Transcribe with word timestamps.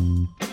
you 0.00 0.49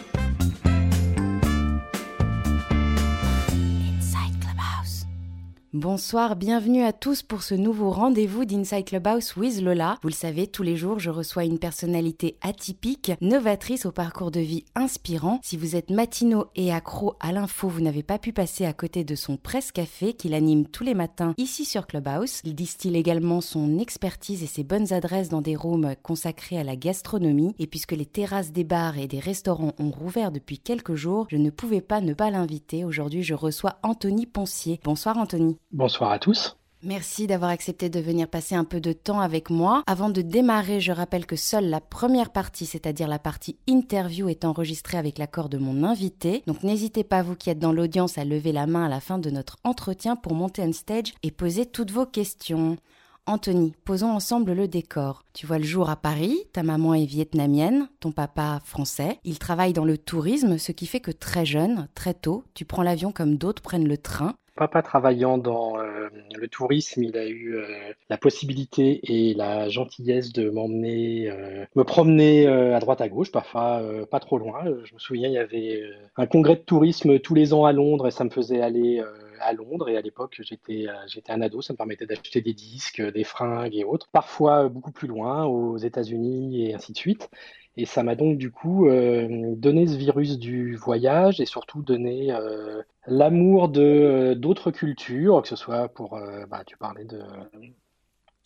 Bonsoir, 5.73 6.37
bienvenue 6.37 6.83
à 6.83 6.93
tous 6.93 7.23
pour 7.23 7.43
ce 7.43 7.53
nouveau 7.53 7.91
rendez-vous 7.91 8.45
d'Inside 8.45 8.85
Clubhouse 8.85 9.35
with 9.35 9.61
Lola. 9.61 9.97
Vous 10.01 10.07
le 10.07 10.13
savez, 10.13 10.47
tous 10.47 10.63
les 10.63 10.77
jours, 10.77 10.97
je 10.97 11.09
reçois 11.09 11.43
une 11.43 11.59
personnalité 11.59 12.37
atypique, 12.41 13.11
novatrice 13.19 13.85
au 13.85 13.91
parcours 13.91 14.31
de 14.31 14.39
vie 14.39 14.63
inspirant. 14.75 15.41
Si 15.43 15.57
vous 15.57 15.75
êtes 15.75 15.89
matinaux 15.89 16.45
et 16.55 16.71
accro 16.71 17.15
à 17.19 17.33
l'info, 17.33 17.67
vous 17.67 17.81
n'avez 17.81 18.01
pas 18.01 18.17
pu 18.17 18.31
passer 18.31 18.63
à 18.63 18.71
côté 18.71 19.03
de 19.03 19.13
son 19.15 19.35
presse 19.35 19.73
café 19.73 20.13
qu'il 20.13 20.33
anime 20.33 20.65
tous 20.65 20.85
les 20.85 20.93
matins 20.93 21.33
ici 21.37 21.65
sur 21.65 21.85
Clubhouse. 21.85 22.39
Il 22.45 22.55
distille 22.55 22.95
également 22.95 23.41
son 23.41 23.77
expertise 23.77 24.43
et 24.43 24.47
ses 24.47 24.63
bonnes 24.63 24.93
adresses 24.93 25.27
dans 25.27 25.41
des 25.41 25.57
rooms 25.57 25.95
consacrés 26.01 26.57
à 26.57 26.63
la 26.63 26.77
gastronomie. 26.77 27.53
Et 27.59 27.67
puisque 27.67 27.91
les 27.91 28.05
terrasses 28.05 28.53
des 28.53 28.63
bars 28.63 28.97
et 28.97 29.07
des 29.07 29.19
restaurants 29.19 29.73
ont 29.79 29.91
rouvert 29.91 30.31
depuis 30.31 30.59
quelques 30.59 30.95
jours, 30.95 31.27
je 31.29 31.35
ne 31.35 31.49
pouvais 31.49 31.81
pas 31.81 31.99
ne 31.99 32.13
pas 32.13 32.31
l'inviter. 32.31 32.85
Aujourd'hui, 32.85 33.21
je 33.21 33.33
reçois 33.33 33.79
Anthony 33.83 34.25
Poncier. 34.25 34.79
Bonsoir 34.85 35.17
Anthony. 35.17 35.56
Bonsoir 35.71 36.11
à 36.11 36.19
tous. 36.19 36.57
Merci 36.83 37.25
d'avoir 37.25 37.49
accepté 37.49 37.89
de 37.89 37.99
venir 37.99 38.27
passer 38.27 38.53
un 38.53 38.63
peu 38.63 38.79
de 38.79 38.93
temps 38.93 39.19
avec 39.19 39.49
moi. 39.49 39.81
Avant 39.87 40.09
de 40.09 40.21
démarrer, 40.21 40.79
je 40.79 40.91
rappelle 40.91 41.25
que 41.25 41.35
seule 41.35 41.69
la 41.69 41.81
première 41.81 42.29
partie, 42.29 42.67
c'est-à-dire 42.67 43.07
la 43.07 43.17
partie 43.17 43.57
interview, 43.65 44.29
est 44.29 44.45
enregistrée 44.45 44.97
avec 44.97 45.17
l'accord 45.17 45.49
de 45.49 45.57
mon 45.57 45.83
invité. 45.83 46.43
Donc 46.45 46.61
n'hésitez 46.61 47.03
pas, 47.03 47.23
vous 47.23 47.35
qui 47.35 47.49
êtes 47.49 47.57
dans 47.57 47.73
l'audience, 47.73 48.19
à 48.19 48.25
lever 48.25 48.51
la 48.51 48.67
main 48.67 48.85
à 48.85 48.89
la 48.89 48.99
fin 48.99 49.17
de 49.17 49.31
notre 49.31 49.57
entretien 49.63 50.15
pour 50.15 50.35
monter 50.35 50.61
on 50.61 50.71
stage 50.71 51.15
et 51.23 51.31
poser 51.31 51.65
toutes 51.65 51.91
vos 51.91 52.05
questions. 52.05 52.77
Anthony, 53.25 53.73
posons 53.83 54.11
ensemble 54.11 54.53
le 54.53 54.67
décor. 54.67 55.23
Tu 55.33 55.47
vois 55.47 55.57
le 55.57 55.65
jour 55.65 55.89
à 55.89 55.95
Paris, 55.97 56.37
ta 56.53 56.61
maman 56.61 56.93
est 56.93 57.05
vietnamienne, 57.05 57.89
ton 57.99 58.11
papa 58.11 58.61
français. 58.63 59.19
Il 59.25 59.39
travaille 59.39 59.73
dans 59.73 59.83
le 59.83 59.97
tourisme, 59.97 60.59
ce 60.59 60.71
qui 60.71 60.85
fait 60.85 61.01
que 61.01 61.11
très 61.11 61.45
jeune, 61.45 61.89
très 61.95 62.13
tôt, 62.13 62.43
tu 62.53 62.65
prends 62.65 62.83
l'avion 62.83 63.11
comme 63.11 63.35
d'autres 63.35 63.63
prennent 63.63 63.87
le 63.87 63.97
train 63.97 64.35
papa 64.57 64.81
travaillant 64.81 65.37
dans 65.37 65.79
euh, 65.79 66.09
le 66.35 66.47
tourisme, 66.49 67.03
il 67.03 67.17
a 67.17 67.25
eu 67.25 67.55
euh, 67.55 67.65
la 68.09 68.17
possibilité 68.17 68.99
et 69.03 69.33
la 69.33 69.69
gentillesse 69.69 70.33
de 70.33 70.49
m'emmener, 70.49 71.29
euh, 71.31 71.65
me 71.75 71.83
promener 71.83 72.47
à 72.47 72.79
droite 72.79 72.99
à 72.99 73.07
gauche, 73.07 73.31
parfois 73.31 73.81
pas 74.11 74.19
trop 74.19 74.37
loin. 74.37 74.65
Je 74.83 74.93
me 74.93 74.99
souviens, 74.99 75.29
il 75.29 75.33
y 75.33 75.37
avait 75.37 75.81
un 76.17 76.25
congrès 76.25 76.55
de 76.55 76.61
tourisme 76.61 77.19
tous 77.19 77.35
les 77.35 77.53
ans 77.53 77.65
à 77.65 77.71
Londres 77.71 78.07
et 78.07 78.11
ça 78.11 78.23
me 78.23 78.29
faisait 78.29 78.61
aller 78.61 79.01
à 79.39 79.53
Londres. 79.53 79.89
Et 79.89 79.97
à 79.97 80.01
l'époque, 80.01 80.39
j'étais 80.41 80.87
j'étais 81.07 81.31
un 81.31 81.41
ado, 81.41 81.61
ça 81.61 81.73
me 81.73 81.77
permettait 81.77 82.05
d'acheter 82.05 82.41
des 82.41 82.53
disques, 82.53 83.01
des 83.01 83.23
fringues 83.23 83.75
et 83.75 83.83
autres. 83.83 84.09
Parfois 84.11 84.67
beaucoup 84.67 84.91
plus 84.91 85.07
loin, 85.07 85.45
aux 85.45 85.77
États-Unis 85.77 86.65
et 86.65 86.73
ainsi 86.73 86.91
de 86.91 86.97
suite. 86.97 87.29
Et 87.77 87.85
ça 87.85 88.01
m'a 88.01 88.15
donc 88.15 88.39
du 88.39 88.49
coup 88.49 88.87
euh, 88.87 89.53
donné 89.55 89.85
ce 89.85 89.95
virus 89.95 90.39
du 90.39 90.75
voyage 90.75 91.39
et 91.39 91.45
surtout 91.45 91.83
donné 91.83 92.33
euh, 92.33 92.81
l'amour 93.05 93.69
de 93.69 93.81
euh, 93.81 94.35
d'autres 94.35 94.71
cultures, 94.71 95.43
que 95.43 95.47
ce 95.47 95.55
soit 95.55 95.87
pour, 95.87 96.19
bah, 96.49 96.63
tu 96.65 96.75
parlais 96.75 97.05
de, 97.05 97.21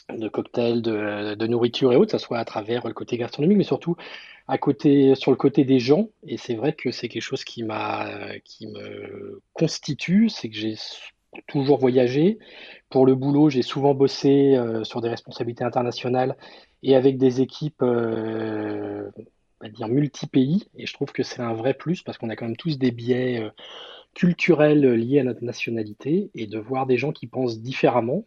de 0.10 0.28
cocktails, 0.28 0.82
de, 0.82 1.36
de, 1.36 1.48
nourriture 1.48 1.94
et 1.94 1.96
autres, 1.96 2.12
que 2.12 2.18
ce 2.18 2.26
soit 2.26 2.40
à 2.40 2.46
travers 2.46 2.86
le 2.86 2.94
côté 2.94 3.18
gastronomique, 3.18 3.58
mais 3.58 3.64
surtout 3.64 3.96
à 4.50 4.58
côté, 4.58 5.16
sur 5.16 5.32
le 5.32 5.38
côté 5.38 5.64
des 5.64 5.80
gens. 5.80 6.10
Et 6.28 6.36
c'est 6.36 6.56
vrai 6.56 6.74
que 6.74 6.92
c'est 6.92 7.08
quelque 7.08 7.22
chose 7.24 7.46
qui 7.46 7.64
m'a, 7.64 8.10
qui 8.44 8.68
me 8.68 9.42
constitue, 9.54 10.28
c'est 10.28 10.50
que 10.50 10.56
j'ai 10.58 10.76
toujours 11.48 11.78
voyagé. 11.78 12.38
Pour 12.92 13.06
le 13.06 13.16
boulot, 13.16 13.50
j'ai 13.50 13.64
souvent 13.64 13.96
bossé 13.96 14.60
sur 14.84 15.02
des 15.02 15.10
responsabilités 15.10 15.64
internationales 15.64 16.36
et 16.84 16.96
avec 16.96 17.18
des 17.18 17.42
équipes, 17.42 17.84
euh, 17.84 19.10
on 19.62 19.66
va 19.66 19.70
dire 19.70 19.88
multi-pays. 19.88 20.68
Et 20.78 20.86
je 20.86 20.94
trouve 20.94 21.12
que 21.12 21.24
c'est 21.24 21.42
un 21.42 21.54
vrai 21.54 21.74
plus 21.74 22.02
parce 22.02 22.18
qu'on 22.18 22.30
a 22.30 22.36
quand 22.36 22.46
même 22.46 22.58
tous 22.58 22.78
des 22.78 22.92
biais 22.92 23.42
euh, 23.42 23.50
culturels 24.14 24.86
liés 24.94 25.20
à 25.20 25.24
notre 25.24 25.44
nationalité 25.44 26.32
et 26.36 26.48
de 26.48 26.60
voir 26.60 26.86
des 26.86 26.98
gens 26.98 27.12
qui 27.12 27.28
pensent 27.28 27.60
différemment. 27.60 28.26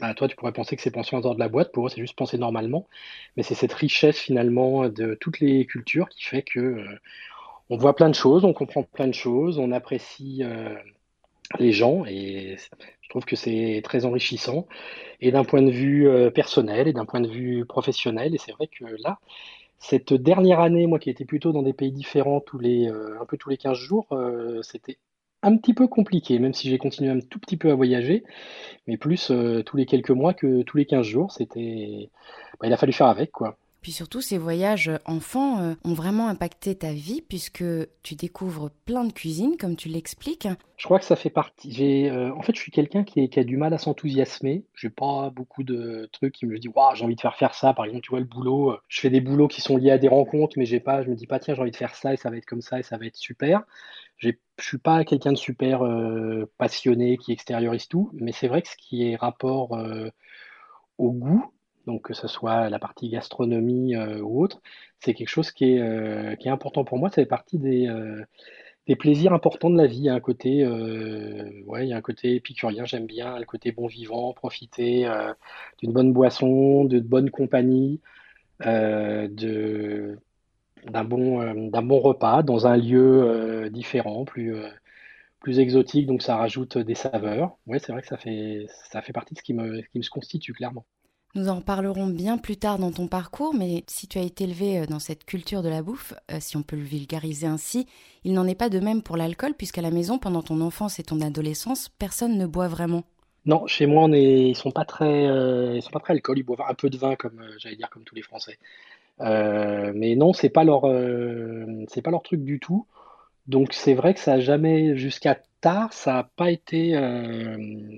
Bah, 0.00 0.14
toi, 0.14 0.28
tu 0.28 0.36
pourrais 0.36 0.52
penser 0.52 0.76
que 0.76 0.82
c'est 0.82 0.92
penser 0.92 1.16
en 1.16 1.20
dehors 1.20 1.34
de 1.34 1.40
la 1.40 1.48
boîte. 1.48 1.72
Pour 1.72 1.86
eux, 1.86 1.90
c'est 1.90 2.00
juste 2.00 2.16
penser 2.16 2.38
normalement. 2.38 2.86
Mais 3.36 3.42
c'est 3.42 3.56
cette 3.56 3.72
richesse 3.72 4.18
finalement 4.18 4.88
de 4.88 5.14
toutes 5.14 5.40
les 5.40 5.66
cultures 5.66 6.08
qui 6.08 6.24
fait 6.24 6.42
que 6.42 6.60
euh, 6.60 6.84
on 7.70 7.76
voit 7.76 7.96
plein 7.96 8.08
de 8.08 8.14
choses, 8.14 8.44
on 8.44 8.52
comprend 8.52 8.84
plein 8.84 9.08
de 9.08 9.12
choses, 9.12 9.58
on 9.58 9.72
apprécie 9.72 10.42
euh, 10.42 10.74
les 11.58 11.72
gens 11.72 12.04
et 12.04 12.56
je 13.00 13.08
trouve 13.08 13.24
que 13.24 13.36
c'est 13.36 13.80
très 13.82 14.04
enrichissant 14.04 14.66
et 15.20 15.32
d'un 15.32 15.44
point 15.44 15.62
de 15.62 15.70
vue 15.70 16.08
euh, 16.08 16.30
personnel 16.30 16.88
et 16.88 16.92
d'un 16.92 17.06
point 17.06 17.20
de 17.20 17.28
vue 17.28 17.64
professionnel. 17.64 18.34
Et 18.34 18.38
c'est 18.38 18.52
vrai 18.52 18.66
que 18.68 18.84
là, 19.02 19.18
cette 19.78 20.12
dernière 20.12 20.60
année, 20.60 20.86
moi 20.86 20.98
qui 20.98 21.10
étais 21.10 21.24
plutôt 21.24 21.52
dans 21.52 21.62
des 21.62 21.72
pays 21.72 21.92
différents 21.92 22.40
tous 22.40 22.58
les, 22.58 22.88
euh, 22.88 23.20
un 23.20 23.24
peu 23.24 23.36
tous 23.36 23.48
les 23.48 23.56
15 23.56 23.76
jours, 23.78 24.06
euh, 24.12 24.60
c'était 24.62 24.98
un 25.42 25.56
petit 25.56 25.72
peu 25.72 25.86
compliqué, 25.86 26.38
même 26.38 26.52
si 26.52 26.68
j'ai 26.68 26.78
continué 26.78 27.10
un 27.10 27.20
tout 27.20 27.38
petit 27.38 27.56
peu 27.56 27.70
à 27.70 27.74
voyager, 27.76 28.24
mais 28.88 28.96
plus 28.96 29.32
tous 29.64 29.76
les 29.76 29.86
quelques 29.86 30.10
mois 30.10 30.34
que 30.34 30.62
tous 30.62 30.76
les 30.76 30.84
15 30.84 31.06
jours, 31.06 31.30
c'était, 31.30 32.10
bah, 32.60 32.66
il 32.66 32.72
a 32.72 32.76
fallu 32.76 32.92
faire 32.92 33.06
avec, 33.06 33.30
quoi. 33.30 33.56
Puis 33.80 33.92
surtout, 33.92 34.20
ces 34.20 34.38
voyages 34.38 34.90
enfants 35.04 35.60
euh, 35.60 35.74
ont 35.84 35.94
vraiment 35.94 36.28
impacté 36.28 36.74
ta 36.74 36.92
vie 36.92 37.22
puisque 37.22 37.64
tu 38.02 38.16
découvres 38.16 38.70
plein 38.84 39.04
de 39.04 39.12
cuisines, 39.12 39.56
comme 39.56 39.76
tu 39.76 39.88
l'expliques. 39.88 40.48
Je 40.76 40.84
crois 40.84 40.98
que 40.98 41.04
ça 41.04 41.16
fait 41.16 41.30
partie. 41.30 41.70
J'ai, 41.70 42.10
euh, 42.10 42.34
en 42.34 42.42
fait, 42.42 42.54
je 42.54 42.60
suis 42.60 42.72
quelqu'un 42.72 43.04
qui, 43.04 43.30
a 43.38 43.44
du 43.44 43.56
mal 43.56 43.72
à 43.72 43.78
s'enthousiasmer. 43.78 44.64
J'ai 44.74 44.90
pas 44.90 45.30
beaucoup 45.30 45.62
de 45.62 46.08
trucs 46.12 46.34
qui 46.34 46.46
me 46.46 46.58
disent, 46.58 46.72
waouh, 46.74 46.94
j'ai 46.94 47.04
envie 47.04 47.14
de 47.14 47.20
faire 47.20 47.36
faire 47.36 47.54
ça. 47.54 47.72
Par 47.72 47.84
exemple, 47.84 48.02
tu 48.02 48.10
vois 48.10 48.20
le 48.20 48.26
boulot. 48.26 48.72
Euh, 48.72 48.78
je 48.88 49.00
fais 49.00 49.10
des 49.10 49.20
boulots 49.20 49.48
qui 49.48 49.60
sont 49.60 49.76
liés 49.76 49.92
à 49.92 49.98
des 49.98 50.08
rencontres, 50.08 50.54
mais 50.56 50.66
j'ai 50.66 50.80
pas. 50.80 51.02
Je 51.02 51.10
me 51.10 51.14
dis 51.14 51.26
pas, 51.26 51.38
tiens, 51.38 51.54
j'ai 51.54 51.60
envie 51.60 51.70
de 51.70 51.76
faire 51.76 51.94
ça 51.94 52.12
et 52.12 52.16
ça 52.16 52.30
va 52.30 52.36
être 52.36 52.46
comme 52.46 52.62
ça 52.62 52.80
et 52.80 52.82
ça 52.82 52.98
va 52.98 53.06
être 53.06 53.16
super. 53.16 53.62
Je 54.16 54.30
suis 54.58 54.78
pas 54.78 55.04
quelqu'un 55.04 55.30
de 55.30 55.38
super 55.38 55.80
passionné 56.56 57.16
qui 57.18 57.30
extériorise 57.30 57.86
tout, 57.86 58.10
mais 58.14 58.32
c'est 58.32 58.48
vrai 58.48 58.62
que 58.62 58.68
ce 58.68 58.76
qui 58.76 59.08
est 59.08 59.14
rapport 59.14 59.78
au 60.98 61.12
goût, 61.12 61.52
donc 61.88 62.02
que 62.02 62.14
ce 62.14 62.28
soit 62.28 62.68
la 62.70 62.78
partie 62.78 63.08
gastronomie 63.08 63.96
euh, 63.96 64.20
ou 64.20 64.42
autre, 64.42 64.60
c'est 65.00 65.14
quelque 65.14 65.28
chose 65.28 65.50
qui 65.52 65.72
est, 65.72 65.80
euh, 65.80 66.36
qui 66.36 66.48
est 66.48 66.50
important 66.50 66.84
pour 66.84 66.98
moi. 66.98 67.08
Ça 67.08 67.16
fait 67.16 67.26
partie 67.26 67.58
des, 67.58 67.88
euh, 67.88 68.22
des 68.86 68.96
plaisirs 68.96 69.32
importants 69.32 69.70
de 69.70 69.78
la 69.78 69.86
vie. 69.86 69.98
Il 69.98 70.04
y 70.04 70.08
a 70.10 70.14
un 70.14 70.20
côté, 70.20 70.66
ouais, 71.66 71.86
il 71.86 71.88
y 71.88 71.92
a 71.94 71.96
un 71.96 72.02
côté 72.02 72.34
épicurien, 72.36 72.84
j'aime 72.84 73.06
bien 73.06 73.38
le 73.38 73.46
côté 73.46 73.72
bon 73.72 73.86
vivant, 73.86 74.32
profiter 74.34 75.08
d'une 75.78 75.92
bonne 75.92 76.12
boisson, 76.12 76.84
de, 76.84 77.00
bonne 77.00 77.30
compagnie, 77.30 78.00
de, 78.60 80.18
d'un 80.86 81.04
bon, 81.04 81.68
d'un 81.70 81.82
bon 81.82 82.00
repas 82.00 82.42
dans 82.42 82.66
un 82.66 82.76
lieu 82.76 83.68
différent, 83.70 84.24
plus, 84.24 84.54
plus 85.40 85.58
exotique, 85.60 86.06
donc 86.06 86.22
ça 86.22 86.36
rajoute 86.36 86.78
des 86.78 86.94
saveurs. 86.94 87.58
Ouais, 87.66 87.78
c'est 87.78 87.92
vrai 87.92 88.02
que 88.02 88.08
ça 88.08 88.16
fait, 88.16 88.66
ça 88.90 89.02
fait 89.02 89.12
partie 89.12 89.34
de 89.34 89.38
ce 89.38 89.44
qui 89.44 89.54
me, 89.54 89.82
qui 89.92 89.98
me 89.98 90.10
constitue 90.10 90.52
clairement. 90.54 90.86
Nous 91.34 91.48
en 91.50 91.60
parlerons 91.60 92.06
bien 92.06 92.38
plus 92.38 92.56
tard 92.56 92.78
dans 92.78 92.90
ton 92.90 93.06
parcours, 93.06 93.54
mais 93.54 93.84
si 93.86 94.08
tu 94.08 94.18
as 94.18 94.22
été 94.22 94.44
élevé 94.44 94.78
euh, 94.78 94.86
dans 94.86 94.98
cette 94.98 95.26
culture 95.26 95.62
de 95.62 95.68
la 95.68 95.82
bouffe, 95.82 96.14
euh, 96.32 96.38
si 96.40 96.56
on 96.56 96.62
peut 96.62 96.76
le 96.76 96.82
vulgariser 96.82 97.46
ainsi, 97.46 97.86
il 98.24 98.32
n'en 98.32 98.46
est 98.46 98.54
pas 98.54 98.70
de 98.70 98.80
même 98.80 99.02
pour 99.02 99.18
l'alcool, 99.18 99.52
puisqu'à 99.52 99.82
la 99.82 99.90
maison, 99.90 100.18
pendant 100.18 100.42
ton 100.42 100.62
enfance 100.62 100.98
et 100.98 101.02
ton 101.02 101.20
adolescence, 101.20 101.90
personne 101.90 102.38
ne 102.38 102.46
boit 102.46 102.68
vraiment. 102.68 103.04
Non, 103.44 103.66
chez 103.66 103.86
moi, 103.86 104.04
on 104.04 104.12
ils 104.14 104.56
sont 104.56 104.70
pas 104.70 104.86
très, 104.86 105.26
euh, 105.26 105.76
ils 105.76 105.82
sont 105.82 105.90
pas 105.90 106.00
très 106.00 106.14
alcool. 106.14 106.38
Ils 106.38 106.44
boivent 106.44 106.64
un 106.66 106.74
peu 106.74 106.88
de 106.88 106.96
vin, 106.96 107.14
comme 107.14 107.44
j'allais 107.58 107.76
dire, 107.76 107.90
comme 107.90 108.04
tous 108.04 108.14
les 108.14 108.22
Français. 108.22 108.58
mais 109.20 110.16
non, 110.16 110.32
c'est 110.32 110.48
pas 110.48 110.64
leur, 110.64 110.82
c'est 111.88 112.02
pas 112.02 112.10
leur 112.10 112.22
truc 112.22 112.42
du 112.42 112.58
tout. 112.58 112.86
Donc 113.46 113.72
c'est 113.72 113.94
vrai 113.94 114.14
que 114.14 114.20
ça 114.20 114.34
a 114.34 114.40
jamais, 114.40 114.96
jusqu'à 114.96 115.38
tard, 115.60 115.92
ça 115.92 116.18
a 116.18 116.24
pas 116.24 116.50
été, 116.50 116.92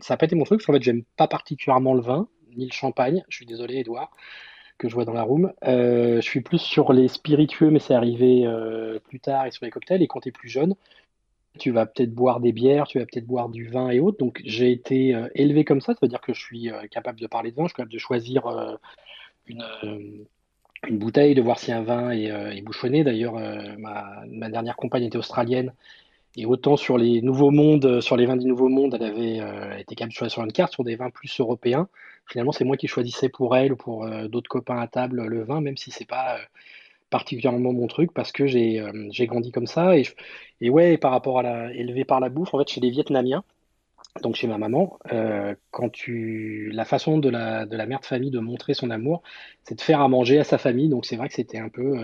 ça 0.02 0.14
a 0.14 0.16
pas 0.16 0.26
été 0.26 0.36
mon 0.36 0.44
truc. 0.44 0.60
Parce 0.60 0.66
qu'en 0.66 0.74
fait, 0.74 0.82
j'aime 0.82 1.04
pas 1.16 1.28
particulièrement 1.28 1.94
le 1.94 2.02
vin 2.02 2.28
ni 2.56 2.66
le 2.66 2.72
champagne. 2.72 3.24
Je 3.28 3.36
suis 3.36 3.46
désolé, 3.46 3.78
Edouard, 3.78 4.10
que 4.78 4.88
je 4.88 4.94
vois 4.94 5.04
dans 5.04 5.12
la 5.12 5.22
room. 5.22 5.52
Euh, 5.64 6.16
je 6.16 6.28
suis 6.28 6.40
plus 6.40 6.58
sur 6.58 6.92
les 6.92 7.08
spiritueux, 7.08 7.70
mais 7.70 7.78
c'est 7.78 7.94
arrivé 7.94 8.46
euh, 8.46 8.98
plus 8.98 9.20
tard, 9.20 9.46
et 9.46 9.50
sur 9.50 9.64
les 9.64 9.70
cocktails. 9.70 10.02
Et 10.02 10.08
quand 10.08 10.20
tu 10.20 10.28
es 10.30 10.32
plus 10.32 10.48
jeune, 10.48 10.74
tu 11.58 11.70
vas 11.70 11.86
peut-être 11.86 12.14
boire 12.14 12.40
des 12.40 12.52
bières, 12.52 12.86
tu 12.86 12.98
vas 12.98 13.06
peut-être 13.06 13.26
boire 13.26 13.48
du 13.48 13.68
vin 13.68 13.90
et 13.90 14.00
autres. 14.00 14.18
Donc 14.18 14.40
j'ai 14.44 14.72
été 14.72 15.14
euh, 15.14 15.28
élevé 15.34 15.64
comme 15.64 15.80
ça, 15.80 15.92
ça 15.94 15.98
veut 16.02 16.08
dire 16.08 16.20
que 16.20 16.32
je 16.32 16.40
suis 16.40 16.70
capable 16.90 17.20
de 17.20 17.26
parler 17.26 17.50
de 17.50 17.56
vin, 17.56 17.64
je 17.64 17.68
suis 17.68 17.76
capable 17.76 17.92
de 17.92 17.98
choisir 17.98 18.78
une, 19.46 20.26
bouteille, 20.90 21.34
de 21.34 21.42
voir 21.42 21.58
si 21.58 21.72
un 21.72 21.82
vin 21.82 22.10
est, 22.10 22.62
bouchonné. 22.62 23.04
D'ailleurs, 23.04 23.34
ma, 23.78 24.48
dernière 24.48 24.76
compagne 24.76 25.04
était 25.04 25.18
australienne 25.18 25.72
et 26.36 26.46
autant 26.46 26.76
sur 26.76 26.96
les 26.96 27.22
nouveaux 27.22 27.50
mondes, 27.50 27.84
euh, 27.86 28.00
sur 28.00 28.16
les 28.16 28.26
vins 28.26 28.36
du 28.36 28.46
nouveau 28.46 28.68
monde, 28.68 28.94
elle 28.94 29.02
avait 29.02 29.40
euh, 29.40 29.76
été 29.78 29.96
choisir 30.10 30.30
sur 30.30 30.44
une 30.44 30.52
carte, 30.52 30.72
sur 30.72 30.84
des 30.84 30.96
vins 30.96 31.10
plus 31.10 31.40
européens. 31.40 31.88
Finalement, 32.26 32.52
c'est 32.52 32.64
moi 32.64 32.76
qui 32.76 32.86
choisissais 32.86 33.28
pour 33.28 33.56
elle 33.56 33.72
ou 33.72 33.76
pour 33.76 34.04
euh, 34.04 34.28
d'autres 34.28 34.48
copains 34.48 34.78
à 34.78 34.86
table 34.86 35.24
le 35.24 35.42
vin, 35.42 35.60
même 35.60 35.76
si 35.76 35.90
c'est 35.90 36.06
pas 36.06 36.38
particulièrement 37.10 37.72
mon 37.72 37.88
truc, 37.88 38.12
parce 38.14 38.30
que 38.30 38.46
j'ai 38.46 38.80
grandi 39.26 39.50
comme 39.50 39.66
ça. 39.66 39.98
Et, 39.98 40.04
et 40.60 40.70
ouais, 40.70 40.96
par 40.96 41.10
rapport 41.10 41.40
à 41.40 41.42
la 41.42 41.72
élevé 41.74 42.04
par 42.04 42.20
la 42.20 42.28
bouffe, 42.28 42.54
en 42.54 42.58
fait, 42.58 42.68
chez 42.68 42.80
les 42.80 42.90
Vietnamiens, 42.90 43.42
donc 44.22 44.36
chez 44.36 44.46
ma 44.46 44.58
maman, 44.58 44.96
quand 45.72 45.88
tu 45.90 46.70
la 46.72 46.84
façon 46.84 47.18
de 47.18 47.28
la 47.28 47.66
de 47.66 47.76
la 47.76 47.86
mère 47.86 48.00
de 48.00 48.06
famille 48.06 48.30
de 48.30 48.38
montrer 48.38 48.74
son 48.74 48.90
amour, 48.90 49.22
c'est 49.64 49.74
de 49.74 49.80
faire 49.80 50.00
à 50.00 50.08
manger 50.08 50.38
à 50.38 50.44
sa 50.44 50.58
famille. 50.58 50.88
Donc 50.88 51.04
c'est 51.04 51.16
vrai 51.16 51.28
que 51.28 51.34
c'était 51.34 51.58
un 51.58 51.68
peu 51.68 51.96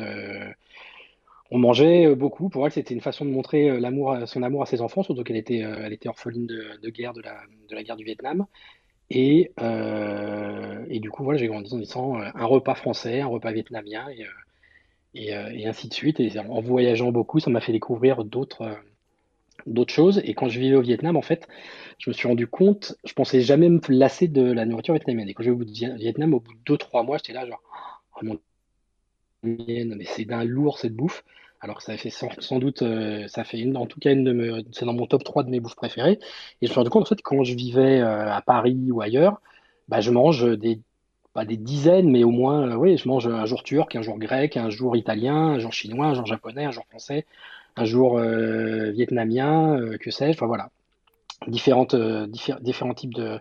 On 1.50 1.58
mangeait 1.58 2.14
beaucoup. 2.14 2.48
Pour 2.48 2.66
elle, 2.66 2.72
c'était 2.72 2.94
une 2.94 3.00
façon 3.00 3.24
de 3.24 3.30
montrer 3.30 3.78
l'amour, 3.78 4.16
son 4.26 4.42
amour 4.42 4.62
à 4.62 4.66
ses 4.66 4.80
enfants, 4.80 5.02
surtout 5.02 5.22
qu'elle 5.22 5.36
était, 5.36 5.58
elle 5.58 5.92
était 5.92 6.08
orpheline 6.08 6.46
de, 6.46 6.90
guerre 6.90 7.12
de 7.12 7.22
la, 7.22 7.40
de 7.68 7.74
la 7.74 7.82
guerre 7.82 7.96
du 7.96 8.04
Vietnam. 8.04 8.46
Et, 9.10 9.52
et 10.88 11.00
du 11.00 11.10
coup, 11.10 11.22
voilà, 11.22 11.38
j'ai 11.38 11.46
grandi 11.46 11.72
en 11.72 11.78
disant 11.78 12.16
un 12.16 12.44
repas 12.46 12.74
français, 12.74 13.20
un 13.20 13.28
repas 13.28 13.52
vietnamien, 13.52 14.06
et, 14.10 15.30
et, 15.30 15.66
ainsi 15.66 15.88
de 15.88 15.94
suite. 15.94 16.20
Et 16.20 16.38
en 16.38 16.60
voyageant 16.60 17.12
beaucoup, 17.12 17.38
ça 17.38 17.50
m'a 17.50 17.60
fait 17.60 17.72
découvrir 17.72 18.24
d'autres 18.24 18.76
d'autres 19.66 19.92
choses. 19.92 20.20
Et 20.24 20.34
quand 20.34 20.48
je 20.48 20.60
vivais 20.60 20.76
au 20.76 20.82
Vietnam, 20.82 21.16
en 21.16 21.22
fait, 21.22 21.48
je 21.98 22.10
me 22.10 22.14
suis 22.14 22.28
rendu 22.28 22.46
compte, 22.46 22.94
je 23.04 23.12
pensais 23.12 23.40
jamais 23.40 23.68
me 23.68 23.80
lasser 23.88 24.28
de 24.28 24.42
la 24.42 24.64
nourriture 24.64 24.94
vietnamienne. 24.94 25.28
Et 25.28 25.34
quand 25.34 25.42
je 25.42 25.50
vais 25.50 25.56
au 25.56 25.96
Vietnam, 25.96 26.34
au 26.34 26.40
bout 26.40 26.54
de 26.54 26.76
2-3 26.76 27.04
mois, 27.04 27.18
j'étais 27.18 27.32
là, 27.32 27.46
genre, 27.46 27.62
oh 28.22 28.36
mais 29.46 30.04
c'est 30.04 30.24
d'un 30.24 30.44
lourd 30.44 30.78
cette 30.78 30.94
bouffe. 30.94 31.22
Alors 31.60 31.78
que 31.78 31.82
ça 31.82 31.96
fait 31.96 32.10
sans, 32.10 32.58
doute, 32.58 32.82
euh, 32.82 33.26
ça 33.28 33.44
fait 33.44 33.64
en 33.74 33.86
tout 33.86 33.98
cas 33.98 34.12
une 34.12 34.24
de 34.24 34.64
c'est 34.72 34.84
dans 34.84 34.92
mon 34.92 35.06
top 35.06 35.24
3 35.24 35.42
de 35.42 35.50
mes 35.50 35.60
bouffes 35.60 35.76
préférées. 35.76 36.18
Et 36.60 36.66
je 36.66 36.66
me 36.66 36.70
suis 36.70 36.78
rendu 36.78 36.90
compte, 36.90 37.02
en 37.02 37.06
fait, 37.06 37.22
quand 37.22 37.42
je 37.44 37.54
vivais 37.54 38.00
euh, 38.00 38.30
à 38.30 38.42
Paris 38.42 38.90
ou 38.92 39.00
ailleurs, 39.00 39.40
bah, 39.88 40.00
je 40.00 40.10
mange 40.10 40.46
des, 40.58 40.80
pas 41.32 41.44
des 41.44 41.56
dizaines, 41.56 42.10
mais 42.10 42.24
au 42.24 42.30
moins, 42.30 42.68
euh, 42.68 42.74
oui, 42.76 42.96
je 42.98 43.08
mange 43.08 43.26
un 43.26 43.46
jour 43.46 43.62
turc, 43.62 43.96
un 43.96 44.02
jour 44.02 44.18
grec, 44.18 44.56
un 44.56 44.70
jour 44.70 44.96
italien, 44.96 45.34
un 45.34 45.58
jour 45.58 45.72
chinois, 45.72 46.06
un 46.06 46.14
jour 46.14 46.26
japonais, 46.26 46.64
un 46.66 46.70
jour 46.72 46.84
français, 46.88 47.26
un 47.76 47.84
jour 47.84 48.18
vietnamien, 48.18 49.78
que 50.00 50.10
sais-je, 50.10 50.38
enfin 50.38 50.46
voilà, 50.46 50.70
différentes, 51.46 51.94
différents 51.94 52.94
types 52.94 53.12
de, 53.14 53.38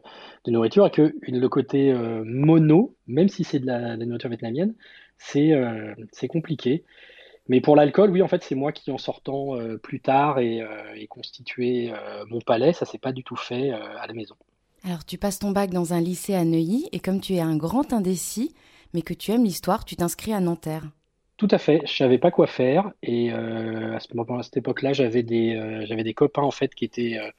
nourriture, 0.48 0.88
et 0.88 0.92
que 0.92 1.14
le 1.26 1.48
côté 1.48 1.94
mono, 2.26 2.96
même 3.08 3.30
si 3.30 3.46
c'est 3.46 3.60
de 3.60 3.66
la, 3.66 3.96
nourriture 3.96 4.30
vietnamienne, 4.30 4.74
c'est 5.18 5.54
c'est 6.12 6.28
compliqué. 6.28 6.84
Mais 7.48 7.62
pour 7.62 7.76
l'alcool, 7.76 8.10
oui, 8.10 8.24
en 8.24 8.28
fait, 8.28 8.44
c'est 8.44 8.56
moi 8.56 8.72
qui, 8.72 8.92
en 8.92 8.98
sortant 8.98 9.56
plus 9.84 10.00
tard 10.00 10.40
et, 10.40 10.64
et 10.96 11.08
constitué 11.08 11.92
mon 12.28 12.42
palais, 12.42 12.74
ça 12.74 12.86
s'est 12.86 12.98
pas 12.98 13.12
du 13.12 13.24
tout 13.24 13.36
fait 13.36 13.72
à 13.72 14.08
la 14.08 14.14
maison. 14.14 14.36
Alors, 14.84 15.06
tu 15.06 15.18
passes 15.18 15.40
ton 15.40 15.52
bac 15.52 15.72
dans 15.72 15.94
un 15.94 16.02
lycée 16.02 16.36
à 16.36 16.46
Neuilly, 16.46 16.90
et 16.92 17.00
comme 17.00 17.20
tu 17.20 17.34
es 17.34 17.40
un 17.40 17.58
grand 17.58 17.92
indécis, 17.94 18.54
mais 18.94 19.02
que 19.02 19.14
tu 19.14 19.32
aimes 19.32 19.44
l'histoire, 19.44 19.84
tu 19.84 19.96
t'inscris 19.96 20.34
à 20.34 20.40
Nanterre. 20.40 20.84
Tout 21.38 21.50
à 21.52 21.58
fait, 21.58 21.82
je 21.86 21.94
savais 21.94 22.18
pas 22.18 22.32
quoi 22.32 22.48
faire 22.48 22.92
et 23.04 23.34
euh, 23.34 23.96
à, 23.96 24.00
ce 24.00 24.16
moment, 24.16 24.40
à 24.40 24.44
cette 24.44 24.56
époque-là, 24.56 24.94
j'avais 24.94 25.22
des, 25.22 25.56
euh, 25.56 25.86
j'avais 25.86 26.04
des 26.04 26.14
copains 26.14 26.44
en 26.44 26.52
fait 26.52 26.74
qui 26.74 26.86
étaient 26.86 27.18
euh, 27.20 27.30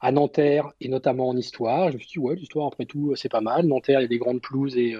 à 0.00 0.12
Nanterre 0.12 0.70
et 0.80 0.88
notamment 0.88 1.28
en 1.28 1.36
histoire. 1.36 1.90
Je 1.90 1.96
me 1.96 1.98
suis 1.98 2.12
dit 2.12 2.18
ouais, 2.18 2.36
l'histoire 2.36 2.66
après 2.68 2.86
tout 2.86 3.14
c'est 3.16 3.28
pas 3.28 3.42
mal. 3.42 3.66
Nanterre 3.66 4.00
il 4.00 4.04
y 4.04 4.06
a 4.06 4.08
des 4.08 4.18
grandes 4.18 4.40
pelouses 4.40 4.78
et 4.78 4.94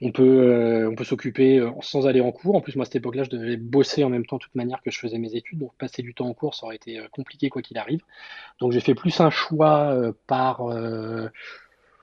on 0.00 0.12
peut, 0.12 0.88
on 0.90 0.94
peut 0.94 1.04
s'occuper 1.04 1.66
sans 1.80 2.06
aller 2.06 2.20
en 2.20 2.32
cours. 2.32 2.56
En 2.56 2.60
plus 2.60 2.76
moi 2.76 2.82
à 2.82 2.86
cette 2.86 2.96
époque-là, 2.96 3.24
je 3.24 3.30
devais 3.30 3.56
bosser 3.56 4.04
en 4.04 4.10
même 4.10 4.26
temps 4.26 4.36
de 4.36 4.42
toute 4.42 4.54
manière 4.54 4.80
que 4.82 4.90
je 4.90 4.98
faisais 4.98 5.18
mes 5.18 5.34
études, 5.34 5.58
donc 5.58 5.74
passer 5.76 6.02
du 6.02 6.14
temps 6.14 6.26
en 6.26 6.34
cours 6.34 6.54
ça 6.54 6.66
aurait 6.66 6.76
été 6.76 7.00
compliqué 7.12 7.50
quoi 7.50 7.62
qu'il 7.62 7.78
arrive. 7.78 8.00
Donc 8.60 8.72
j'ai 8.72 8.80
fait 8.80 8.94
plus 8.94 9.20
un 9.20 9.30
choix 9.30 9.94
par 10.26 10.66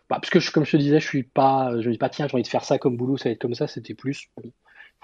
bah, 0.10 0.20
parce 0.22 0.30
que 0.30 0.52
comme 0.52 0.66
je 0.66 0.72
te 0.72 0.78
disais, 0.78 1.00
je 1.00 1.08
suis 1.08 1.24
pas, 1.24 1.72
je 1.80 1.88
me 1.88 1.94
dis 1.94 1.98
pas 1.98 2.10
tiens, 2.10 2.28
j'ai 2.28 2.36
envie 2.36 2.44
de 2.44 2.48
faire 2.48 2.64
ça 2.64 2.78
comme 2.78 2.98
boulot, 2.98 3.18
ça 3.18 3.30
va 3.30 3.34
être 3.34 3.42
comme 3.42 3.56
ça. 3.56 3.68
C'était 3.68 3.96
plus 3.96 4.30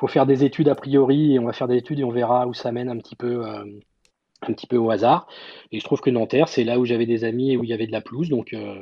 faut 0.02 0.08
faire 0.08 0.26
des 0.26 0.44
études 0.44 0.68
a 0.68 0.76
priori 0.76 1.36
et 1.36 1.40
on 1.40 1.46
va 1.46 1.54
faire 1.54 1.68
des 1.68 1.78
études 1.78 2.00
et 2.00 2.04
on 2.04 2.10
verra 2.10 2.48
où 2.48 2.54
ça 2.56 2.72
mène 2.72 2.90
un 2.90 2.98
petit 2.98 3.16
peu, 3.16 3.46
euh, 3.46 3.64
un 4.42 4.54
petit 4.54 4.66
peu 4.66 4.78
au 4.78 4.90
hasard. 4.90 5.28
Et 5.72 5.80
je 5.80 5.86
trouve 5.86 6.02
que 6.02 6.10
Nanterre, 6.10 6.48
c'est 6.48 6.64
là 6.64 6.80
où 6.80 6.86
j'avais 6.86 7.06
des 7.06 7.24
amis 7.24 7.52
et 7.54 7.58
où 7.58 7.64
il 7.64 7.70
y 7.70 7.74
avait 7.74 7.86
de 7.86 7.92
la 7.92 8.02
pelouse. 8.02 8.30
Donc 8.30 8.54
euh, 8.54 8.82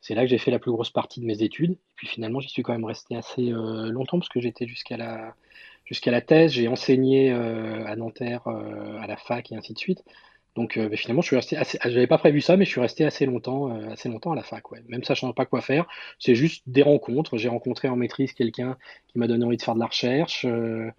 c'est 0.00 0.14
là 0.14 0.22
que 0.22 0.28
j'ai 0.28 0.38
fait 0.38 0.50
la 0.50 0.58
plus 0.58 0.70
grosse 0.70 0.90
partie 0.90 1.20
de 1.20 1.26
mes 1.26 1.42
études. 1.42 1.72
Et 1.72 1.78
puis 1.96 2.06
finalement, 2.06 2.40
j'y 2.40 2.48
suis 2.48 2.62
quand 2.62 2.72
même 2.72 2.84
resté 2.84 3.16
assez 3.16 3.52
euh, 3.52 3.90
longtemps 3.90 4.18
parce 4.18 4.28
que 4.28 4.40
j'étais 4.40 4.66
jusqu'à 4.66 4.96
la, 4.96 5.34
la 6.06 6.20
thèse. 6.20 6.52
J'ai 6.52 6.68
enseigné 6.68 7.30
à 7.30 7.96
Nanterre, 7.96 8.46
à 8.46 9.06
la 9.06 9.16
fac 9.16 9.52
et 9.52 9.56
ainsi 9.56 9.72
de 9.72 9.78
suite. 9.78 10.04
Donc 10.56 10.78
euh, 10.78 10.88
finalement, 10.96 11.20
je 11.20 11.26
suis 11.28 11.36
resté 11.36 11.56
assez, 11.56 11.78
j'avais 11.84 12.06
pas 12.06 12.18
prévu 12.18 12.40
ça, 12.40 12.56
mais 12.56 12.64
je 12.64 12.70
suis 12.70 12.80
resté 12.80 13.04
assez 13.04 13.26
longtemps, 13.26 13.70
euh, 13.70 13.90
assez 13.90 14.08
longtemps 14.08 14.32
à 14.32 14.34
la 14.34 14.42
fac. 14.42 14.64
Même 14.88 15.04
sachant 15.04 15.32
pas 15.34 15.44
quoi 15.44 15.60
faire. 15.60 15.86
C'est 16.18 16.34
juste 16.34 16.62
des 16.66 16.82
rencontres. 16.82 17.36
J'ai 17.36 17.50
rencontré 17.50 17.88
en 17.88 17.96
maîtrise 17.96 18.32
quelqu'un 18.32 18.76
qui 19.06 19.18
m'a 19.18 19.28
donné 19.28 19.44
envie 19.44 19.58
de 19.58 19.62
faire 19.62 19.74
de 19.74 19.80
la 19.80 19.86
recherche, 19.86 20.46
euh, 20.46 20.90